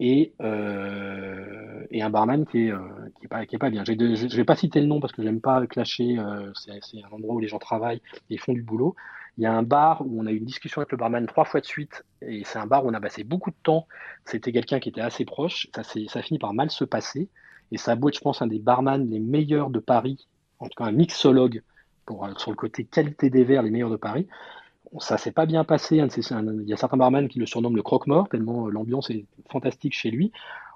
et, 0.00 0.34
euh, 0.42 1.84
et 1.90 2.02
un 2.02 2.10
barman 2.10 2.44
qui 2.46 2.68
est, 2.68 2.72
qui 3.18 3.24
est, 3.24 3.28
pas, 3.28 3.46
qui 3.46 3.56
est 3.56 3.58
pas 3.58 3.70
bien. 3.70 3.84
je 3.84 3.92
ne 3.92 4.36
vais 4.36 4.44
pas 4.44 4.56
citer 4.56 4.80
le 4.80 4.86
nom 4.86 5.00
parce 5.00 5.12
que 5.12 5.22
j'aime 5.22 5.40
pas 5.40 5.66
clasher, 5.66 6.18
c'est 6.54 7.02
un 7.02 7.14
endroit 7.14 7.36
où 7.36 7.40
les 7.40 7.48
gens 7.48 7.58
travaillent 7.58 8.02
et 8.28 8.36
font 8.36 8.52
du 8.52 8.62
boulot. 8.62 8.94
Il 9.38 9.42
y 9.42 9.46
a 9.46 9.52
un 9.52 9.62
bar 9.62 10.02
où 10.06 10.20
on 10.20 10.26
a 10.26 10.32
eu 10.32 10.36
une 10.36 10.44
discussion 10.44 10.80
avec 10.80 10.92
le 10.92 10.98
barman 10.98 11.26
trois 11.26 11.44
fois 11.44 11.60
de 11.60 11.66
suite 11.66 12.04
et 12.22 12.42
c'est 12.44 12.58
un 12.58 12.66
bar 12.66 12.84
où 12.84 12.88
on 12.88 12.94
a 12.94 13.00
passé 13.00 13.22
beaucoup 13.22 13.50
de 13.50 13.56
temps. 13.62 13.86
C'était 14.24 14.52
quelqu'un 14.52 14.80
qui 14.80 14.88
était 14.88 15.00
assez 15.00 15.24
proche, 15.24 15.68
ça, 15.74 15.82
ça 15.82 16.22
finit 16.22 16.38
par 16.38 16.54
mal 16.54 16.70
se 16.70 16.84
passer 16.84 17.28
et 17.72 17.78
ça 17.78 17.92
a 17.92 17.94
beau 17.96 18.08
être, 18.08 18.16
je 18.16 18.20
pense, 18.20 18.40
un 18.42 18.46
des 18.46 18.58
barman 18.58 19.08
les 19.10 19.20
meilleurs 19.20 19.70
de 19.70 19.78
Paris, 19.78 20.26
en 20.58 20.68
tout 20.68 20.76
cas 20.76 20.88
un 20.88 20.92
mixologue 20.92 21.62
pour, 22.06 22.28
sur 22.38 22.50
le 22.50 22.56
côté 22.56 22.84
qualité 22.84 23.28
des 23.28 23.44
verres, 23.44 23.62
les 23.62 23.70
meilleurs 23.70 23.90
de 23.90 23.96
Paris 23.96 24.26
ça 25.00 25.18
s'est 25.18 25.32
pas 25.32 25.46
bien 25.46 25.64
passé. 25.64 25.96
il 25.96 26.68
y 26.68 26.72
a 26.72 26.76
certains 26.76 26.96
barman 26.96 27.28
qui 27.28 27.38
le 27.38 27.46
surnomment 27.46 27.76
le 27.76 27.82
croque-mort, 27.82 28.28
tellement 28.28 28.66
euh, 28.66 28.70
l'ambiance 28.70 29.10
est 29.10 29.26
fantastique 29.50 29.94
chez 29.94 30.10
lui. 30.10 30.32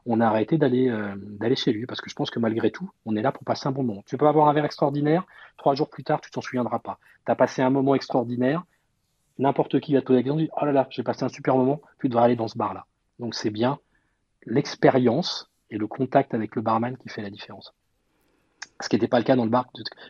On 0.07 0.21
a 0.21 0.27
arrêté 0.27 0.59
d'aller 0.59 0.89
euh, 0.89 1.15
d'aller 1.17 1.57
chez 1.57 1.73
lui 1.73 1.87
parce 1.87 2.01
que 2.01 2.09
je 2.09 2.15
pense 2.15 2.31
que 2.31 2.39
malgré 2.39 2.71
tout, 2.71 2.91
on 3.05 3.17
est 3.17 3.23
là 3.23 3.33
pour 3.33 3.45
passer 3.45 3.69
un 3.69 3.73
bon 3.73 3.83
moment. 3.83 4.03
Tu 4.07 4.17
peux 4.17 4.27
avoir 4.27 4.49
un 4.49 4.53
verre 4.53 4.65
extraordinaire, 4.65 5.25
trois 5.57 5.75
jours 5.75 5.91
plus 5.91 6.05
tard, 6.05 6.21
tu 6.21 6.31
t'en 6.31 6.41
souviendras 6.41 6.79
pas. 6.79 6.99
Tu 7.27 7.33
as 7.33 7.37
passé 7.37 7.63
un 7.63 7.71
moment 7.71 7.95
extraordinaire, 7.95 8.65
n'importe 9.39 9.81
qui 9.81 9.95
va 9.95 10.03
te 10.03 10.13
dit, 10.13 10.51
oh 10.61 10.65
là 10.65 10.73
là, 10.73 10.87
j'ai 10.91 11.03
passé 11.03 11.25
un 11.25 11.29
super 11.29 11.57
moment, 11.57 11.81
tu 12.01 12.09
devrais 12.09 12.25
aller 12.25 12.37
dans 12.37 12.49
ce 12.49 12.57
bar-là. 12.57 12.87
Donc 13.19 13.35
c'est 13.35 13.51
bien 13.51 13.79
l'expérience 14.47 15.51
et 15.71 15.79
le 15.79 15.87
contact 15.87 16.35
avec 16.35 16.57
le 16.57 16.63
barman 16.63 16.97
qui 16.97 17.09
fait 17.09 17.23
la 17.23 17.31
différence. 17.31 17.75
Ce 18.81 18.89
qui 18.89 18.97
n'était 18.97 19.09
pas 19.09 19.19
le 19.19 19.25
cas 19.25 19.37
dans 19.37 19.45
le 19.45 19.51
bar 19.51 19.67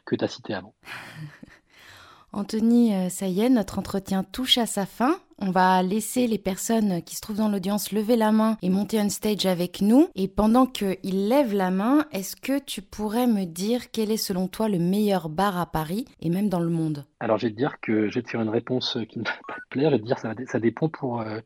que 0.06 0.16
tu 0.16 0.24
as 0.24 0.28
cité 0.28 0.54
avant. 0.54 0.74
Anthony, 2.32 2.94
euh, 2.94 3.08
ça 3.08 3.26
y 3.26 3.40
est, 3.40 3.48
notre 3.48 3.78
entretien 3.80 4.22
touche 4.22 4.58
à 4.58 4.66
sa 4.66 4.86
fin. 4.86 5.18
On 5.42 5.50
va 5.50 5.82
laisser 5.82 6.26
les 6.26 6.38
personnes 6.38 7.02
qui 7.02 7.16
se 7.16 7.22
trouvent 7.22 7.38
dans 7.38 7.48
l'audience 7.48 7.92
lever 7.92 8.16
la 8.16 8.30
main 8.30 8.58
et 8.60 8.68
monter 8.68 9.00
on 9.00 9.08
stage 9.08 9.46
avec 9.46 9.80
nous. 9.80 10.08
Et 10.14 10.28
pendant 10.28 10.66
qu'ils 10.66 11.28
lèvent 11.28 11.54
la 11.54 11.70
main, 11.70 12.04
est-ce 12.12 12.36
que 12.36 12.58
tu 12.58 12.82
pourrais 12.82 13.26
me 13.26 13.44
dire 13.44 13.90
quel 13.90 14.10
est 14.10 14.18
selon 14.18 14.48
toi 14.48 14.68
le 14.68 14.78
meilleur 14.78 15.30
bar 15.30 15.58
à 15.58 15.64
Paris 15.66 16.04
et 16.20 16.28
même 16.28 16.50
dans 16.50 16.60
le 16.60 16.68
monde? 16.68 17.06
Alors 17.22 17.36
je 17.36 17.46
vais 17.46 17.52
te 17.52 17.56
dire 17.56 17.80
que 17.82 18.08
je 18.08 18.14
vais 18.14 18.22
te 18.22 18.30
faire 18.30 18.40
une 18.40 18.48
réponse 18.48 18.96
qui 19.08 19.18
ne 19.18 19.24
va 19.24 19.32
pas 19.46 19.54
te 19.54 19.68
plaire. 19.68 19.90
Je 19.90 19.96
vais 19.96 20.00
te 20.00 20.06
dire 20.06 20.18
ça, 20.18 20.32
ça 20.46 20.58
dépend 20.58 20.88
pour 20.88 21.20
euh, 21.20 21.40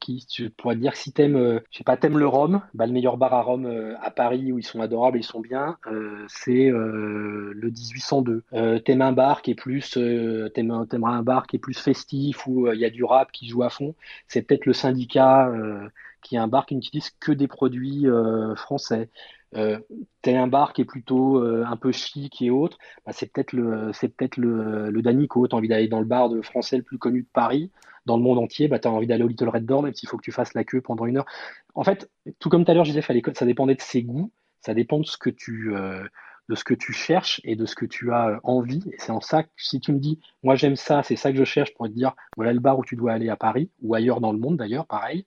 qui. 0.00 0.26
Tu 0.26 0.50
pourrais 0.50 0.76
dire 0.76 0.94
si 0.94 1.12
t'aimes, 1.12 1.36
euh, 1.36 1.60
je 1.70 1.78
sais 1.78 1.84
pas, 1.84 1.96
t'aimes 1.96 2.18
le 2.18 2.26
Rhum, 2.26 2.60
bah, 2.74 2.86
le 2.86 2.92
meilleur 2.92 3.16
bar 3.16 3.32
à 3.32 3.42
Rome 3.42 3.64
euh, 3.64 3.94
à 4.02 4.10
Paris 4.10 4.52
où 4.52 4.58
ils 4.58 4.64
sont 4.64 4.80
adorables, 4.80 5.18
ils 5.18 5.24
sont 5.24 5.40
bien, 5.40 5.76
c'est 6.28 6.68
le 6.70 7.70
1802. 7.70 8.44
t'aimes 8.84 9.02
un 9.02 9.12
bar 9.12 9.42
qui 9.42 9.52
est 9.52 9.54
plus, 9.54 9.96
un 9.96 11.22
bar 11.22 11.46
qui 11.46 11.56
est 11.56 11.58
plus 11.58 11.78
festif 11.78 12.46
où 12.46 12.70
il 12.70 12.78
y 12.78 12.84
a 12.84 12.90
du 12.90 13.04
qui 13.32 13.48
joue 13.48 13.62
à 13.62 13.70
fond, 13.70 13.94
c'est 14.28 14.42
peut-être 14.42 14.66
le 14.66 14.72
syndicat 14.72 15.48
euh, 15.48 15.88
qui 16.22 16.36
est 16.36 16.38
un 16.38 16.48
bar 16.48 16.66
qui 16.66 16.74
n'utilise 16.74 17.10
que 17.20 17.32
des 17.32 17.48
produits 17.48 18.06
français. 18.56 19.08
Euh, 19.56 19.80
t'es 20.22 20.36
un 20.36 20.46
bar 20.46 20.72
qui 20.72 20.82
est 20.82 20.84
plutôt 20.84 21.42
un 21.42 21.76
peu 21.76 21.92
chic 21.92 22.40
et 22.42 22.50
autre, 22.50 22.78
bah, 23.06 23.12
c'est 23.12 23.32
peut-être 23.32 23.52
le 23.52 23.90
c'est 23.92 24.12
Danico. 25.02 25.48
T'as 25.48 25.56
envie 25.56 25.68
d'aller 25.68 25.88
dans 25.88 26.00
le 26.00 26.06
bar 26.06 26.28
de 26.28 26.42
français 26.42 26.76
le 26.76 26.82
plus 26.82 26.98
connu 26.98 27.22
de 27.22 27.28
Paris, 27.32 27.70
dans 28.06 28.16
le 28.16 28.22
monde 28.22 28.38
entier, 28.38 28.68
bah, 28.68 28.78
tu 28.78 28.88
as 28.88 28.90
envie 28.90 29.06
d'aller 29.06 29.24
au 29.24 29.28
Little 29.28 29.48
Red 29.48 29.66
Door, 29.66 29.82
même 29.82 29.94
s'il 29.94 30.08
faut 30.08 30.16
que 30.16 30.22
tu 30.22 30.32
fasses 30.32 30.54
la 30.54 30.64
queue 30.64 30.80
pendant 30.80 31.06
une 31.06 31.18
heure. 31.18 31.26
En 31.74 31.84
fait, 31.84 32.10
tout 32.38 32.48
comme 32.48 32.64
tout 32.64 32.70
à 32.70 32.74
l'heure, 32.74 32.84
je 32.84 33.00
ça 33.34 33.46
dépendait 33.46 33.74
de 33.74 33.80
ses 33.80 34.02
goûts, 34.02 34.30
ça 34.60 34.74
dépend 34.74 34.98
de 34.98 35.06
ce 35.06 35.16
que 35.16 35.30
tu, 35.30 35.74
de 36.50 36.56
ce 36.56 36.64
que 36.64 36.74
tu 36.74 36.92
cherches 36.92 37.40
et 37.44 37.54
de 37.54 37.64
ce 37.64 37.76
que 37.76 37.86
tu 37.86 38.12
as 38.12 38.28
euh, 38.28 38.36
envie. 38.42 38.82
Et 38.92 38.96
c'est 38.98 39.12
en 39.12 39.20
ça 39.20 39.44
que 39.44 39.50
si 39.56 39.80
tu 39.80 39.92
me 39.92 40.00
dis, 40.00 40.18
moi 40.42 40.56
j'aime 40.56 40.74
ça, 40.74 41.02
c'est 41.04 41.14
ça 41.14 41.30
que 41.30 41.38
je 41.38 41.44
cherche 41.44 41.72
pour 41.74 41.86
te 41.86 41.92
dire, 41.92 42.14
voilà 42.36 42.52
le 42.52 42.58
bar 42.58 42.78
où 42.78 42.84
tu 42.84 42.96
dois 42.96 43.12
aller 43.12 43.28
à 43.28 43.36
Paris 43.36 43.70
ou 43.82 43.94
ailleurs 43.94 44.20
dans 44.20 44.32
le 44.32 44.38
monde 44.38 44.56
d'ailleurs, 44.56 44.86
pareil. 44.86 45.26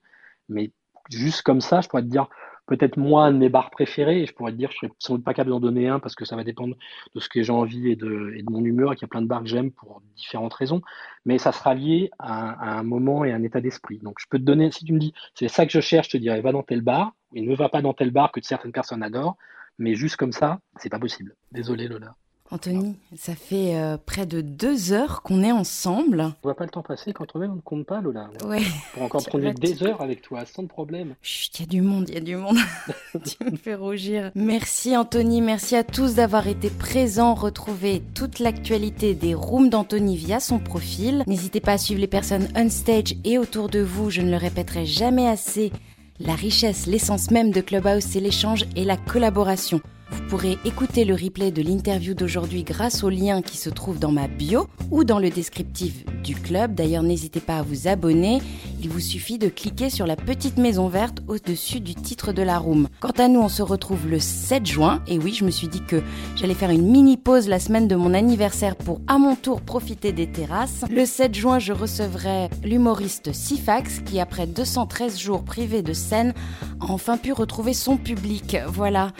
Mais 0.50 0.70
juste 1.10 1.40
comme 1.40 1.62
ça, 1.62 1.80
je 1.80 1.88
pourrais 1.88 2.02
te 2.02 2.08
dire 2.08 2.28
peut-être 2.66 2.98
moi 2.98 3.32
de 3.32 3.38
mes 3.38 3.48
bars 3.48 3.70
préférés 3.70 4.22
et 4.22 4.26
je 4.26 4.34
pourrais 4.34 4.52
te 4.52 4.58
dire, 4.58 4.70
je 4.70 4.76
serais 4.76 4.92
sans 4.98 5.14
doute 5.14 5.24
pas 5.24 5.32
capable 5.32 5.50
d'en 5.50 5.60
donner 5.60 5.88
un 5.88 5.98
parce 5.98 6.14
que 6.14 6.26
ça 6.26 6.36
va 6.36 6.44
dépendre 6.44 6.76
de 7.14 7.20
ce 7.20 7.30
que 7.30 7.42
j'ai 7.42 7.52
envie 7.52 7.90
et 7.90 7.96
de, 7.96 8.42
mon 8.50 8.62
humeur 8.62 8.92
et 8.92 8.96
qu'il 8.96 9.02
y 9.02 9.06
a 9.06 9.08
plein 9.08 9.22
de 9.22 9.26
bars 9.26 9.42
que 9.42 9.48
j'aime 9.48 9.70
pour 9.70 10.02
différentes 10.16 10.54
raisons. 10.54 10.82
Mais 11.24 11.38
ça 11.38 11.52
sera 11.52 11.74
lié 11.74 12.10
à, 12.18 12.78
un 12.78 12.82
moment 12.82 13.24
et 13.24 13.32
un 13.32 13.42
état 13.42 13.62
d'esprit. 13.62 13.98
Donc 13.98 14.16
je 14.20 14.26
peux 14.28 14.38
te 14.38 14.44
donner, 14.44 14.70
si 14.72 14.84
tu 14.84 14.92
me 14.92 14.98
dis, 14.98 15.14
c'est 15.34 15.48
ça 15.48 15.64
que 15.64 15.72
je 15.72 15.80
cherche, 15.80 16.08
je 16.08 16.12
te 16.12 16.16
dirais, 16.18 16.42
va 16.42 16.52
dans 16.52 16.62
tel 16.62 16.82
bar 16.82 17.14
et 17.34 17.40
ne 17.40 17.54
va 17.54 17.70
pas 17.70 17.80
dans 17.80 17.94
tel 17.94 18.10
bar 18.10 18.30
que 18.30 18.42
certaines 18.42 18.72
personnes 18.72 19.02
adorent. 19.02 19.38
Mais 19.78 19.94
juste 19.94 20.16
comme 20.16 20.32
ça, 20.32 20.60
c'est 20.80 20.90
pas 20.90 20.98
possible. 20.98 21.34
Désolé 21.52 21.88
Lola. 21.88 22.16
Anthony, 22.50 22.94
ça 23.16 23.34
fait 23.34 23.74
euh, 23.74 23.96
près 23.96 24.26
de 24.26 24.42
deux 24.42 24.92
heures 24.92 25.22
qu'on 25.22 25.42
est 25.42 25.50
ensemble. 25.50 26.20
On 26.20 26.34
voit 26.42 26.54
pas 26.54 26.64
le 26.64 26.70
temps 26.70 26.82
passer 26.82 27.14
quand 27.14 27.34
on 27.34 27.42
est, 27.42 27.46
on 27.46 27.56
ne 27.56 27.60
compte 27.60 27.86
pas, 27.86 28.02
Lola. 28.02 28.28
Ouais. 28.44 28.62
Pour 28.92 29.02
encore 29.02 29.24
prendre 29.26 29.50
des 29.54 29.82
heures 29.82 30.02
avec 30.02 30.20
toi, 30.20 30.44
sans 30.44 30.66
problème. 30.66 31.16
Chut, 31.22 31.58
il 31.58 31.62
y 31.62 31.64
a 31.64 31.66
du 31.66 31.80
monde, 31.80 32.10
il 32.10 32.14
y 32.14 32.18
a 32.18 32.20
du 32.20 32.36
monde. 32.36 32.58
tu 33.24 33.50
me 33.50 33.56
fais 33.56 33.74
rougir. 33.74 34.30
Merci 34.34 34.94
Anthony, 34.94 35.40
merci 35.40 35.74
à 35.74 35.84
tous 35.84 36.14
d'avoir 36.14 36.46
été 36.46 36.68
présents. 36.68 37.34
Retrouvez 37.34 38.02
toute 38.14 38.38
l'actualité 38.38 39.14
des 39.14 39.34
rooms 39.34 39.70
d'Anthony 39.70 40.16
via 40.16 40.38
son 40.38 40.58
profil. 40.58 41.24
N'hésitez 41.26 41.60
pas 41.60 41.72
à 41.72 41.78
suivre 41.78 42.00
les 42.00 42.06
personnes 42.06 42.48
on 42.54 42.68
stage 42.68 43.16
et 43.24 43.38
autour 43.38 43.70
de 43.70 43.80
vous, 43.80 44.10
je 44.10 44.20
ne 44.20 44.30
le 44.30 44.36
répéterai 44.36 44.84
jamais 44.84 45.26
assez. 45.26 45.72
La 46.20 46.36
richesse, 46.36 46.86
l'essence 46.86 47.32
même 47.32 47.50
de 47.50 47.60
Clubhouse, 47.60 48.04
c'est 48.04 48.20
l'échange 48.20 48.66
et 48.76 48.84
la 48.84 48.96
collaboration. 48.96 49.80
Vous 50.10 50.22
pourrez 50.28 50.58
écouter 50.64 51.04
le 51.04 51.14
replay 51.14 51.50
de 51.50 51.62
l'interview 51.62 52.14
d'aujourd'hui 52.14 52.64
grâce 52.64 53.02
au 53.04 53.10
lien 53.10 53.42
qui 53.42 53.56
se 53.56 53.70
trouve 53.70 53.98
dans 53.98 54.12
ma 54.12 54.28
bio 54.28 54.68
ou 54.90 55.04
dans 55.04 55.18
le 55.18 55.30
descriptif 55.30 56.04
du 56.22 56.34
club. 56.34 56.74
D'ailleurs, 56.74 57.02
n'hésitez 57.02 57.40
pas 57.40 57.58
à 57.58 57.62
vous 57.62 57.88
abonner. 57.88 58.40
Il 58.80 58.88
vous 58.88 59.00
suffit 59.00 59.38
de 59.38 59.48
cliquer 59.48 59.90
sur 59.90 60.06
la 60.06 60.16
petite 60.16 60.56
maison 60.56 60.88
verte 60.88 61.22
au-dessus 61.28 61.80
du 61.80 61.94
titre 61.94 62.32
de 62.32 62.42
la 62.42 62.58
room. 62.58 62.88
Quant 63.00 63.12
à 63.18 63.28
nous, 63.28 63.40
on 63.40 63.48
se 63.48 63.62
retrouve 63.62 64.08
le 64.08 64.18
7 64.18 64.66
juin. 64.66 65.02
Et 65.06 65.18
oui, 65.18 65.32
je 65.32 65.44
me 65.44 65.50
suis 65.50 65.68
dit 65.68 65.82
que 65.82 66.02
j'allais 66.36 66.54
faire 66.54 66.70
une 66.70 66.90
mini 66.90 67.16
pause 67.16 67.48
la 67.48 67.60
semaine 67.60 67.88
de 67.88 67.96
mon 67.96 68.14
anniversaire 68.14 68.76
pour 68.76 69.00
à 69.06 69.18
mon 69.18 69.36
tour 69.36 69.60
profiter 69.60 70.12
des 70.12 70.26
terrasses. 70.26 70.84
Le 70.90 71.06
7 71.06 71.34
juin, 71.34 71.58
je 71.58 71.72
recevrai 71.72 72.50
l'humoriste 72.62 73.32
Sifax 73.32 74.00
qui, 74.00 74.20
après 74.20 74.46
213 74.46 75.18
jours 75.18 75.44
privés 75.44 75.82
de 75.82 75.92
scène, 75.92 76.34
a 76.80 76.90
enfin 76.90 77.16
pu 77.16 77.32
retrouver 77.32 77.74
son 77.74 77.96
public. 77.96 78.56
Voilà. 78.68 79.12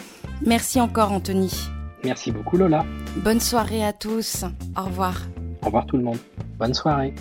Merci 0.46 0.80
encore 0.80 1.12
Anthony. 1.12 1.50
Merci 2.04 2.30
beaucoup 2.30 2.56
Lola. 2.56 2.84
Bonne 3.16 3.40
soirée 3.40 3.84
à 3.84 3.92
tous. 3.92 4.44
Au 4.76 4.84
revoir. 4.84 5.22
Au 5.62 5.66
revoir 5.66 5.86
tout 5.86 5.96
le 5.96 6.02
monde. 6.02 6.18
Bonne 6.58 6.74
soirée. 6.74 7.14